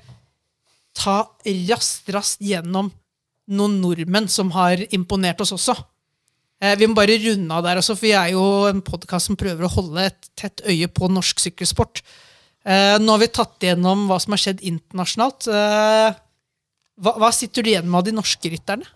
ta 0.97 1.19
raskt, 1.69 2.09
raskt 2.15 2.43
gjennom 2.45 2.91
noen 3.53 3.77
nordmenn 3.83 4.31
som 4.33 4.51
har 4.57 4.81
imponert 4.95 5.43
oss 5.45 5.53
også? 5.55 5.77
Eh, 6.63 6.77
vi 6.79 6.89
må 6.89 6.97
bare 6.97 7.19
runde 7.23 7.57
av 7.57 7.65
der 7.67 7.81
også, 7.81 7.97
for 7.97 8.07
vi 8.07 8.15
er 8.17 8.35
jo 8.35 8.45
en 8.69 8.83
podkast 8.85 9.31
som 9.31 9.39
prøver 9.39 9.67
å 9.67 9.73
holde 9.75 10.07
et 10.09 10.29
tett 10.39 10.63
øye 10.69 10.89
på 10.93 11.11
norsk 11.13 11.43
sykkelsport. 11.43 12.03
Eh, 12.65 12.97
nå 13.03 13.17
har 13.17 13.21
vi 13.21 13.33
tatt 13.33 13.65
igjennom 13.65 14.07
hva 14.09 14.21
som 14.23 14.37
har 14.37 14.43
skjedd 14.45 14.63
internasjonalt. 14.65 15.49
Eh, 15.51 16.21
hva, 17.05 17.31
sitter 17.35 17.65
du 17.65 17.73
igjen 17.73 17.89
med 17.91 18.01
av 18.01 18.07
de 18.07 18.15
norske 18.17 18.53
rytterne? 18.53 18.87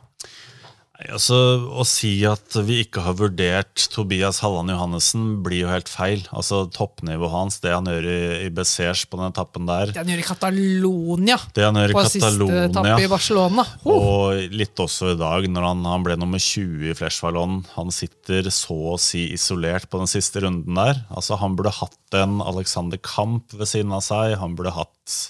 Altså, 1.07 1.37
Å 1.79 1.85
si 1.87 2.11
at 2.27 2.57
vi 2.67 2.81
ikke 2.83 3.05
har 3.05 3.15
vurdert 3.21 3.85
Tobias 3.93 4.41
Halland 4.43 4.73
Johannessen, 4.73 5.27
blir 5.47 5.63
jo 5.63 5.71
helt 5.71 5.91
feil. 5.91 6.25
Altså, 6.35 6.65
Toppnivået 6.75 7.31
hans, 7.31 7.61
det 7.63 7.71
han 7.71 7.87
gjør 7.87 8.09
i, 8.11 8.19
i 8.47 8.51
Besers 8.55 9.05
på 9.07 9.21
den 9.21 9.31
etappen 9.31 9.69
der, 9.69 9.93
Det 9.95 10.03
han 10.03 10.11
gjør 10.11 10.25
i 10.25 10.27
Catalonia 10.27 11.39
det 11.55 11.67
han 11.69 11.79
gjør 11.79 11.95
i 11.95 11.97
på 11.97 12.05
siste 12.11 12.49
etappe 12.65 12.97
i 13.05 13.11
Barcelona. 13.11 13.65
Oh. 13.85 14.09
Og 14.09 14.57
litt 14.59 14.83
også 14.83 15.13
i 15.15 15.19
dag, 15.21 15.47
når 15.47 15.69
han, 15.71 15.87
han 15.87 16.07
ble 16.07 16.19
nummer 16.19 16.43
20 16.43 16.91
i 16.91 16.97
Flesh 16.99 17.23
Wallon. 17.23 17.61
Han 17.77 17.95
sitter 17.95 18.51
så 18.55 18.79
å 18.95 18.99
si 19.03 19.29
isolert 19.37 19.87
på 19.93 20.03
den 20.03 20.11
siste 20.11 20.43
runden 20.43 20.79
der. 20.79 21.05
Altså, 21.15 21.39
Han 21.39 21.55
burde 21.59 21.77
hatt 21.79 22.19
en 22.19 22.41
Alexander 22.43 22.99
Kamp 22.99 23.55
ved 23.55 23.71
siden 23.71 23.95
av 23.95 24.03
seg. 24.07 24.35
Han 24.43 24.59
burde 24.59 24.75
hatt 24.75 25.21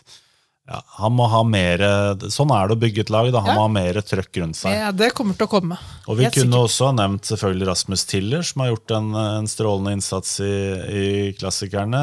Ja, 0.69 0.82
han 0.99 1.15
må 1.16 1.24
ha 1.32 1.39
mer, 1.49 1.81
Sånn 2.28 2.51
er 2.53 2.69
det 2.69 2.74
å 2.77 2.81
bygge 2.82 3.01
et 3.07 3.11
lag. 3.15 3.31
Da. 3.32 3.40
Han 3.40 3.49
Ja. 3.49 3.55
må 3.57 3.62
ha 3.65 3.69
mer 3.73 3.95
trøkk 4.05 4.36
rundt 4.43 4.59
seg. 4.59 4.74
Ja, 4.77 4.90
det 4.93 5.15
kommer 5.16 5.32
til 5.39 5.47
å 5.47 5.51
komme. 5.55 5.78
Og 6.07 6.19
vi 6.19 6.24
Helt 6.27 6.35
kunne 6.36 6.53
sikkert. 6.53 6.69
også 6.69 6.85
ha 6.90 6.93
nevnt 6.93 7.23
selvfølgelig 7.31 7.69
Rasmus 7.70 8.05
Tiller, 8.05 8.43
som 8.45 8.61
har 8.61 8.69
gjort 8.74 8.90
en, 8.99 9.09
en 9.15 9.49
strålende 9.49 9.95
innsats 9.97 10.35
i, 10.45 10.53
i 10.93 11.32
klassikerne. 11.40 12.03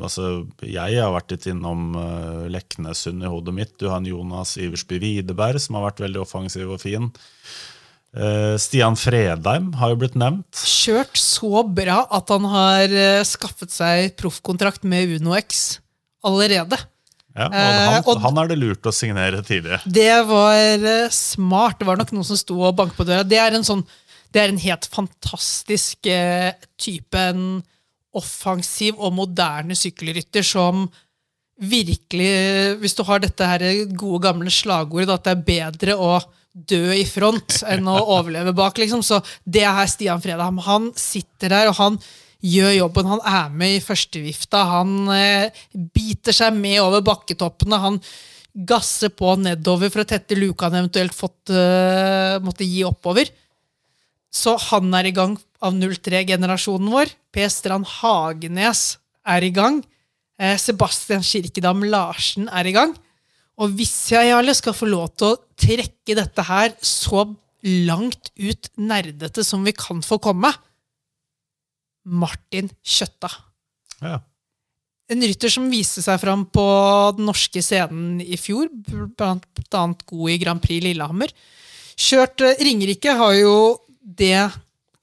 Altså, 0.00 0.46
jeg 0.64 0.96
har 0.96 1.12
vært 1.12 1.30
litt 1.36 1.46
innom 1.52 1.92
uh, 1.94 2.48
Leknesund 2.48 3.20
i 3.22 3.28
hodet 3.28 3.52
mitt. 3.52 3.76
Du 3.76 3.90
har 3.90 3.98
en 4.00 4.08
Jonas 4.08 4.56
Iversby 4.56 4.98
Widerberg, 4.98 5.60
som 5.60 5.76
har 5.76 5.90
vært 5.90 6.00
veldig 6.08 6.24
offensiv 6.24 6.72
og 6.72 6.80
fin. 6.80 7.12
Eh, 8.16 8.56
Stian 8.56 8.96
Fredheim 8.96 9.74
har 9.76 9.90
jo 9.92 9.96
blitt 10.00 10.16
nevnt. 10.16 10.56
Kjørt 10.56 11.18
så 11.20 11.60
bra 11.68 12.06
at 12.16 12.30
han 12.32 12.46
har 12.48 12.88
eh, 12.88 13.20
skaffet 13.28 13.68
seg 13.74 14.14
proffkontrakt 14.16 14.84
med 14.88 15.18
UnoX 15.20 15.80
allerede. 16.24 16.78
Ja, 17.36 17.46
og 17.46 17.54
Eh, 17.54 17.84
han, 17.92 18.02
og- 18.06 18.20
han 18.24 18.38
er 18.42 18.48
det 18.48 18.58
lurt 18.58 18.88
å 18.88 18.92
signere 18.96 19.42
tidlig. 19.44 19.78
Det 19.84 20.08
var 20.26 20.56
eh, 20.56 21.08
smart. 21.12 21.78
Det 21.78 21.86
var 21.86 21.96
nok 22.00 22.12
noen 22.16 22.24
som 22.24 22.36
sto 22.40 22.56
og 22.64 22.76
banket 22.78 22.96
på 22.96 23.06
døra. 23.08 23.22
Det 23.28 23.38
er 23.38 23.54
en 23.58 23.66
sånn 23.66 23.84
det 24.34 24.42
er 24.42 24.50
en 24.52 24.58
helt 24.60 24.84
fantastisk 24.92 26.06
eh, 26.12 26.50
type 26.76 27.16
en 27.16 27.62
offensiv 28.16 28.96
og 28.98 29.12
moderne 29.16 29.76
sykkelrytter 29.76 30.44
som 30.44 30.86
virkelig 31.56 32.76
Hvis 32.82 32.94
du 32.98 33.02
har 33.08 33.22
dette 33.22 33.46
her 33.48 33.62
gode, 33.96 34.20
gamle 34.26 34.50
slagordet 34.52 35.14
at 35.14 35.24
det 35.24 35.32
er 35.32 35.46
bedre 35.46 35.94
å 35.96 36.18
dø 36.56 36.92
i 36.96 37.04
front 37.08 37.62
enn 37.68 37.88
å 37.88 37.96
overleve 38.18 38.52
bak, 38.56 38.76
liksom. 38.80 39.02
Så 39.04 39.22
det 39.44 39.62
er 39.64 39.72
her 39.76 39.88
Stian 39.88 40.20
Fredheim. 40.24 40.58
Han 40.66 40.90
sitter 40.96 41.52
der, 41.52 41.68
og 41.72 41.76
han 41.80 41.98
gjør 42.44 42.74
jobben. 42.76 43.10
Han 43.14 43.22
er 43.26 43.52
med 43.54 43.76
i 43.76 43.82
førstevifta. 43.84 44.62
Han 44.70 45.10
eh, 45.14 45.64
biter 45.72 46.36
seg 46.36 46.56
med 46.56 46.80
over 46.82 47.04
bakketoppene. 47.06 47.80
Han 47.82 48.00
gasser 48.56 49.12
på 49.12 49.34
nedover 49.40 49.92
for 49.92 50.02
å 50.02 50.08
tette 50.08 50.38
luka 50.38 50.70
han 50.70 50.80
eventuelt 50.80 51.16
fått, 51.16 51.52
eh, 51.52 52.36
måtte 52.44 52.66
gi 52.66 52.84
oppover. 52.88 53.28
Så 54.32 54.56
han 54.70 54.92
er 54.96 55.08
i 55.08 55.16
gang 55.16 55.36
av 55.64 55.76
03-generasjonen 55.76 56.92
vår. 56.92 57.12
Per 57.32 57.50
Strand 57.52 57.88
Hagenes 57.98 58.96
er 59.26 59.44
i 59.44 59.52
gang. 59.54 59.82
Eh, 60.38 60.56
Sebastian 60.60 61.24
Kirkedam 61.24 61.84
Larsen 61.88 62.48
er 62.52 62.68
i 62.68 62.74
gang. 62.76 62.94
Og 63.56 63.72
hvis 63.72 64.12
jeg 64.12 64.28
Jarle, 64.28 64.52
skal 64.52 64.76
få 64.76 64.88
lov 64.88 65.14
til 65.16 65.32
å 65.32 65.40
trekke 65.56 66.16
dette 66.18 66.44
her 66.44 66.74
så 66.84 67.24
langt 67.64 68.30
ut 68.36 68.68
nerdete 68.76 69.42
som 69.44 69.64
vi 69.64 69.72
kan 69.72 70.02
få 70.04 70.20
komme 70.22 70.52
Martin 72.06 72.70
Kjøtta. 72.86 73.30
Ja. 74.00 74.20
En 75.06 75.22
rytter 75.22 75.52
som 75.52 75.68
viste 75.70 76.02
seg 76.02 76.18
fram 76.18 76.44
på 76.50 76.64
den 77.16 77.28
norske 77.28 77.62
scenen 77.62 78.18
i 78.22 78.38
fjor, 78.40 78.70
annet 79.22 80.02
god 80.08 80.32
i 80.32 80.38
Grand 80.42 80.62
Prix 80.62 80.82
Lillehammer. 80.82 81.30
Kjørt 81.96 82.42
eh, 82.44 82.58
Ringerike 82.66 83.14
har 83.14 83.36
jo 83.38 83.54
det 84.02 84.48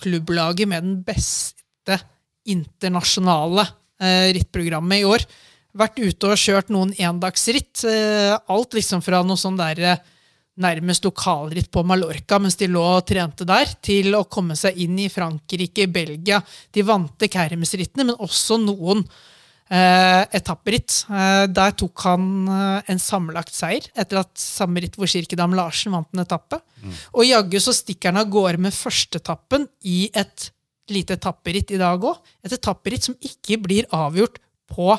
klubblaget 0.03 0.67
med 0.69 0.84
den 0.84 0.97
beste 1.07 1.97
internasjonale 2.49 3.65
eh, 4.03 4.34
rittprogrammet 4.35 5.01
i 5.01 5.07
år. 5.07 5.23
Vært 5.73 6.01
ute 6.03 6.30
og 6.30 6.38
kjørt 6.38 6.69
noen 6.73 6.91
endagsritt. 6.99 7.85
Eh, 7.88 8.35
alt 8.35 8.75
liksom 8.77 9.01
fra 9.05 9.23
noe 9.25 9.39
sånn 9.39 9.57
der 9.57 9.81
eh, 9.81 10.03
nærmest 10.61 11.05
lokalritt 11.07 11.71
på 11.73 11.84
Mallorca 11.88 12.38
mens 12.41 12.57
de 12.59 12.69
lå 12.69 12.81
og 12.81 13.05
trente 13.09 13.45
der, 13.47 13.71
til 13.81 14.13
å 14.17 14.25
komme 14.30 14.57
seg 14.59 14.77
inn 14.85 14.99
i 15.01 15.09
Frankrike, 15.11 15.88
Belgia. 15.91 16.41
De 16.73 16.85
vante 16.85 17.30
Kermes-rittene, 17.31 18.05
men 18.11 18.19
også 18.21 18.59
noen 18.61 19.01
eh, 19.73 20.21
etapperitt. 20.38 21.03
Eh, 21.09 21.45
der 21.49 21.75
tok 21.80 22.05
han 22.05 22.27
eh, 22.45 22.91
en 22.93 23.01
sammenlagt 23.01 23.55
seier, 23.55 23.89
etter 23.97 24.21
at 24.21 24.34
samme 24.39 24.84
ritt 24.84 24.97
hvor 24.99 25.09
Kirkedam 25.09 25.55
Larsen 25.57 25.95
vant 25.95 26.11
en 26.13 26.25
etappe. 26.25 26.61
Og 27.15 27.23
jaggu 27.25 27.57
så 27.63 27.73
stikker 27.75 28.11
han 28.11 28.21
av 28.21 28.31
gårde 28.31 28.59
med 28.65 28.75
førsteetappen 28.75 29.69
i 29.88 30.09
et 30.13 30.49
lite 30.91 31.15
etapperitt 31.15 31.71
i 31.71 31.80
dag 31.80 32.01
òg. 32.03 32.19
Et 32.43 32.53
etapperitt 32.53 33.07
som 33.07 33.15
ikke 33.23 33.57
blir 33.63 33.88
avgjort 33.95 34.41
på 34.69 34.91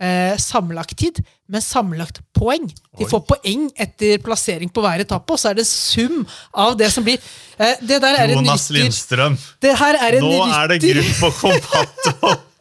eh, 0.00 0.36
sammenlagt 0.40 0.96
tid, 0.98 1.20
men 1.48 1.64
sammenlagt 1.64 2.22
poeng. 2.36 2.68
De 2.98 3.04
Oi. 3.04 3.10
får 3.10 3.24
poeng 3.28 3.66
etter 3.80 4.22
plassering 4.24 4.70
på 4.72 4.84
hver 4.84 5.04
etappe, 5.04 5.34
og 5.34 5.40
så 5.40 5.52
er 5.52 5.60
det 5.60 5.66
sum 5.68 6.22
av 6.52 6.76
det 6.78 6.92
som 6.94 7.04
blir 7.06 7.18
eh, 7.58 7.76
Det 7.80 7.98
er 7.98 8.32
Jonas 8.36 8.70
rytter 8.70 8.80
Lindstrøm. 8.80 9.36
Det 9.62 9.76
her 9.78 10.00
er 10.00 10.18
en 10.18 10.26
Nå 10.26 10.48
er 10.48 10.72
det 10.74 10.80
grunn 10.86 11.12
på 11.20 11.34
Compatto! 11.42 12.32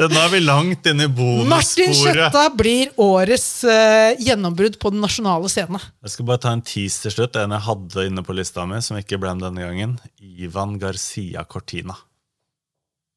Nå 0.00 0.16
er 0.16 0.30
vi 0.32 0.40
langt 0.42 0.86
inn 0.88 1.02
i 1.04 1.08
Martin 1.48 1.92
Kjøtta 1.96 2.46
blir 2.56 2.92
årets 3.00 3.48
uh, 3.66 4.16
gjennombrudd 4.20 4.78
på 4.80 4.92
den 4.94 5.02
nasjonale 5.04 5.50
scenen. 5.52 5.82
Jeg 6.04 6.14
skal 6.14 6.28
bare 6.28 6.42
ta 6.44 6.54
en 6.54 6.64
tease 6.64 7.04
til 7.04 7.14
slutt. 7.14 7.36
En 7.40 7.54
jeg 7.56 7.66
hadde 7.66 8.06
inne 8.08 8.24
på 8.24 8.36
lista 8.36 8.64
mi, 8.68 8.80
som 8.84 8.98
ikke 9.00 9.18
ble 9.20 9.34
med 9.36 9.44
denne 9.48 9.66
gangen. 9.66 9.96
Ivan 10.20 10.78
Garcia 10.80 11.44
Cortina. 11.48 11.98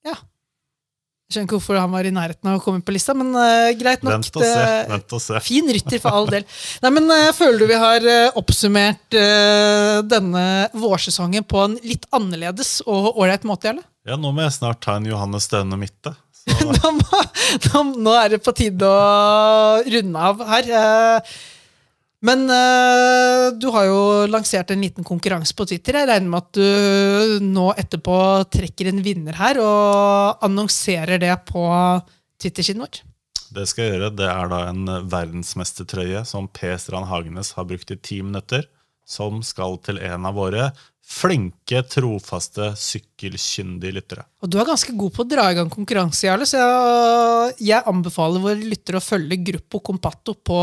Ja. 0.07 0.17
Skjønner 1.33 1.47
ikke 1.49 1.57
hvorfor 1.57 1.79
han 1.81 1.91
var 1.93 2.05
i 2.05 2.11
nærheten 2.13 2.49
av 2.51 2.59
å 2.59 2.63
komme 2.63 2.83
på 2.85 2.93
lista, 2.93 3.15
men 3.17 3.31
uh, 3.33 3.71
greit 3.79 4.03
nok. 4.05 4.13
Vent 4.13 4.37
og 4.37 4.45
se. 4.45 4.65
Vent 4.91 5.15
og 5.17 5.23
se. 5.23 5.41
Fin 5.45 5.71
rytter 5.73 6.01
for 6.03 6.13
all 6.19 6.29
del. 6.29 6.45
Nei, 6.83 6.91
men 6.99 7.09
uh, 7.09 7.31
Føler 7.33 7.63
du 7.63 7.67
vi 7.71 7.79
har 7.81 8.05
uh, 8.05 8.37
oppsummert 8.39 9.17
denne 10.09 10.43
vårsesongen 10.77 11.45
på 11.49 11.59
en 11.65 11.75
litt 11.85 12.05
annerledes 12.15 12.79
og 12.89 13.17
ålreit 13.17 13.45
måte, 13.47 13.71
eller? 13.73 13.85
Ja, 14.07 14.17
nå 14.19 14.33
må 14.35 14.43
jeg 14.45 14.53
snart 14.57 14.81
ta 14.83 14.97
en 14.99 15.07
Johannes 15.07 15.47
Støne 15.49 15.77
Mitte. 15.79 16.13
Så 16.43 16.55
Nå, 16.69 16.93
må- 16.99 17.25
nå, 17.69 17.83
nå 18.03 18.15
er 18.19 18.33
det 18.35 18.41
på 18.43 18.53
tide 18.57 18.87
å 18.89 19.81
runde 19.87 20.23
av 20.29 20.41
her. 20.49 20.71
Eh. 22.23 22.27
Men 22.27 22.45
uh, 22.47 23.51
du 23.59 23.67
har 23.75 23.87
jo 23.89 24.01
lansert 24.31 24.71
en 24.71 24.81
liten 24.81 25.03
konkurranse 25.03 25.55
på 25.55 25.67
Twitter. 25.69 25.99
Jeg 25.99 26.09
regner 26.09 26.29
med 26.29 26.39
at 26.39 26.53
du 26.57 27.43
nå 27.43 27.71
etterpå 27.75 28.17
trekker 28.53 28.91
en 28.91 29.03
vinner 29.03 29.35
her 29.37 29.59
og 29.61 30.45
annonserer 30.45 31.19
det 31.19 31.35
på 31.49 31.65
Twitter-siden 32.41 32.81
vår. 32.83 33.03
det 33.53 33.67
skal 33.69 33.85
jeg 33.85 33.93
gjøre. 33.97 34.15
Det 34.15 34.29
er 34.29 34.47
da 34.49 34.63
en 34.71 34.87
verdensmestertrøye 35.11 36.23
som 36.25 36.47
P. 36.47 36.73
Strand 36.79 37.07
Hagenes 37.11 37.53
har 37.57 37.67
brukt 37.69 37.91
i 37.91 37.99
ti 37.99 38.21
minutter. 38.21 38.65
Som 39.05 39.41
skal 39.43 39.75
til 39.83 39.97
en 39.99 40.25
av 40.25 40.37
våre 40.39 40.69
flinke, 41.03 41.81
trofaste, 41.91 42.69
sykkelkyndige 42.79 43.97
lyttere. 43.97 44.23
Og 44.39 44.49
du 44.51 44.55
er 44.59 44.69
ganske 44.69 44.95
god 44.95 45.11
på 45.11 45.25
å 45.25 45.27
dra 45.27 45.49
i 45.51 45.57
gang 45.57 45.69
konkurranse, 45.71 46.23
Jarle, 46.29 46.47
så 46.47 46.61
jeg, 46.61 47.57
jeg 47.67 47.87
anbefaler 47.91 48.43
våre 48.43 48.71
lyttere 48.71 49.01
å 49.01 49.03
følge 49.03 49.41
Gruppo 49.51 49.83
Compato 49.83 50.37
på 50.39 50.61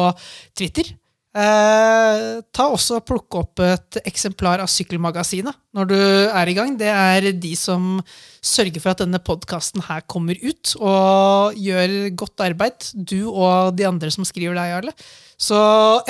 Twitter. 0.57 0.89
Eh, 1.31 2.41
ta 2.51 2.65
også 2.75 2.97
og 2.99 3.05
Plukke 3.07 3.39
opp 3.39 3.61
et 3.63 4.01
eksemplar 4.03 4.59
av 4.65 4.67
Sykkelmagasinet 4.71 5.55
når 5.77 5.87
du 5.93 5.97
er 6.27 6.51
i 6.51 6.57
gang. 6.57 6.75
Det 6.79 6.91
er 6.91 7.29
de 7.39 7.53
som 7.55 8.01
sørger 8.43 8.83
for 8.83 8.91
at 8.91 9.05
denne 9.05 9.21
podkasten 9.23 9.85
her 9.87 10.03
kommer 10.11 10.35
ut, 10.43 10.75
og 10.83 11.55
gjør 11.55 11.95
godt 12.19 12.43
arbeid. 12.49 12.91
Du 12.95 13.31
og 13.31 13.77
de 13.79 13.87
andre 13.87 14.11
som 14.11 14.27
skriver 14.27 14.59
deg, 14.59 14.73
Jarle. 14.75 14.97
Så 15.41 15.61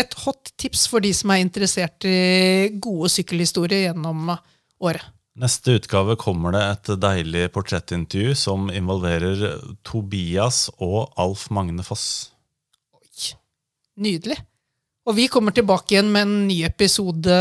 et 0.00 0.16
hot 0.24 0.54
tips 0.56 0.86
for 0.88 1.04
de 1.04 1.12
som 1.14 1.34
er 1.34 1.44
interessert 1.44 2.08
i 2.08 2.72
gode 2.80 3.12
sykkelhistorier 3.12 3.90
gjennom 3.90 4.32
året. 4.80 5.04
Neste 5.40 5.76
utgave 5.78 6.16
kommer 6.20 6.56
det 6.56 6.62
et 6.64 6.90
deilig 7.00 7.46
portrettintervju 7.54 8.32
som 8.36 8.66
involverer 8.72 9.60
Tobias 9.86 10.66
og 10.80 11.12
Alf 11.20 11.46
Magne 11.54 11.84
Foss. 11.86 12.32
Nydelig. 14.00 14.38
Og 15.08 15.16
vi 15.16 15.30
kommer 15.32 15.54
tilbake 15.56 15.94
igjen 15.96 16.10
med 16.12 16.26
en 16.26 16.36
ny 16.48 16.60
episode 16.68 17.36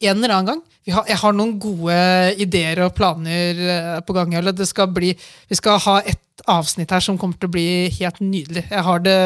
en 0.00 0.16
eller 0.16 0.34
annen 0.34 0.46
gang. 0.52 0.62
Vi 0.86 0.92
har, 0.94 1.04
jeg 1.10 1.18
har 1.20 1.34
noen 1.36 1.56
gode 1.60 1.96
ideer 2.40 2.80
og 2.86 2.94
planer 2.96 3.58
eh, 3.60 3.98
på 4.06 4.14
gang. 4.16 4.34
Eller 4.38 4.54
Det 4.56 4.68
skal 4.68 4.90
bli, 4.94 5.12
vi 5.48 5.58
skal 5.58 5.80
ha 5.84 5.98
et 6.06 6.44
avsnitt 6.48 6.92
her 6.94 7.04
som 7.04 7.18
kommer 7.18 7.38
til 7.38 7.50
å 7.50 7.54
bli 7.56 7.66
helt 7.98 8.22
nydelig. 8.22 8.64
Jeg 8.70 8.86
har 8.86 9.02
det 9.04 9.18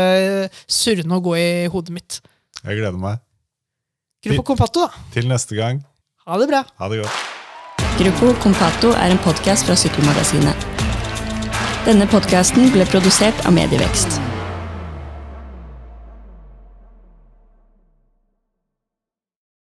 surrende 0.66 1.20
å 1.20 1.24
gå 1.24 1.36
i 1.38 1.50
hodet 1.72 1.94
mitt. 1.94 2.18
Jeg 2.62 2.80
gleder 2.80 2.98
meg. 2.98 3.22
Gruppo 4.22 4.46
Compato, 4.52 4.86
da. 4.86 5.06
Til 5.14 5.28
neste 5.30 5.59
gang. 5.59 5.82
Ha 6.26 6.38
det 6.38 6.48
bra. 6.50 6.64
Ha 6.78 6.90
det 6.90 7.02
godt. 7.02 7.30
Gruppo 7.98 8.32
Compato 8.42 8.92
er 8.96 9.12
en 9.12 9.22
podkast 9.22 9.68
fra 9.68 9.76
Sykkelmagasinet. 9.78 10.68
Denne 11.86 12.06
podkasten 12.10 12.70
ble 12.74 12.86
produsert 12.88 13.42
av 13.46 13.54
Medievekst. 13.59 14.31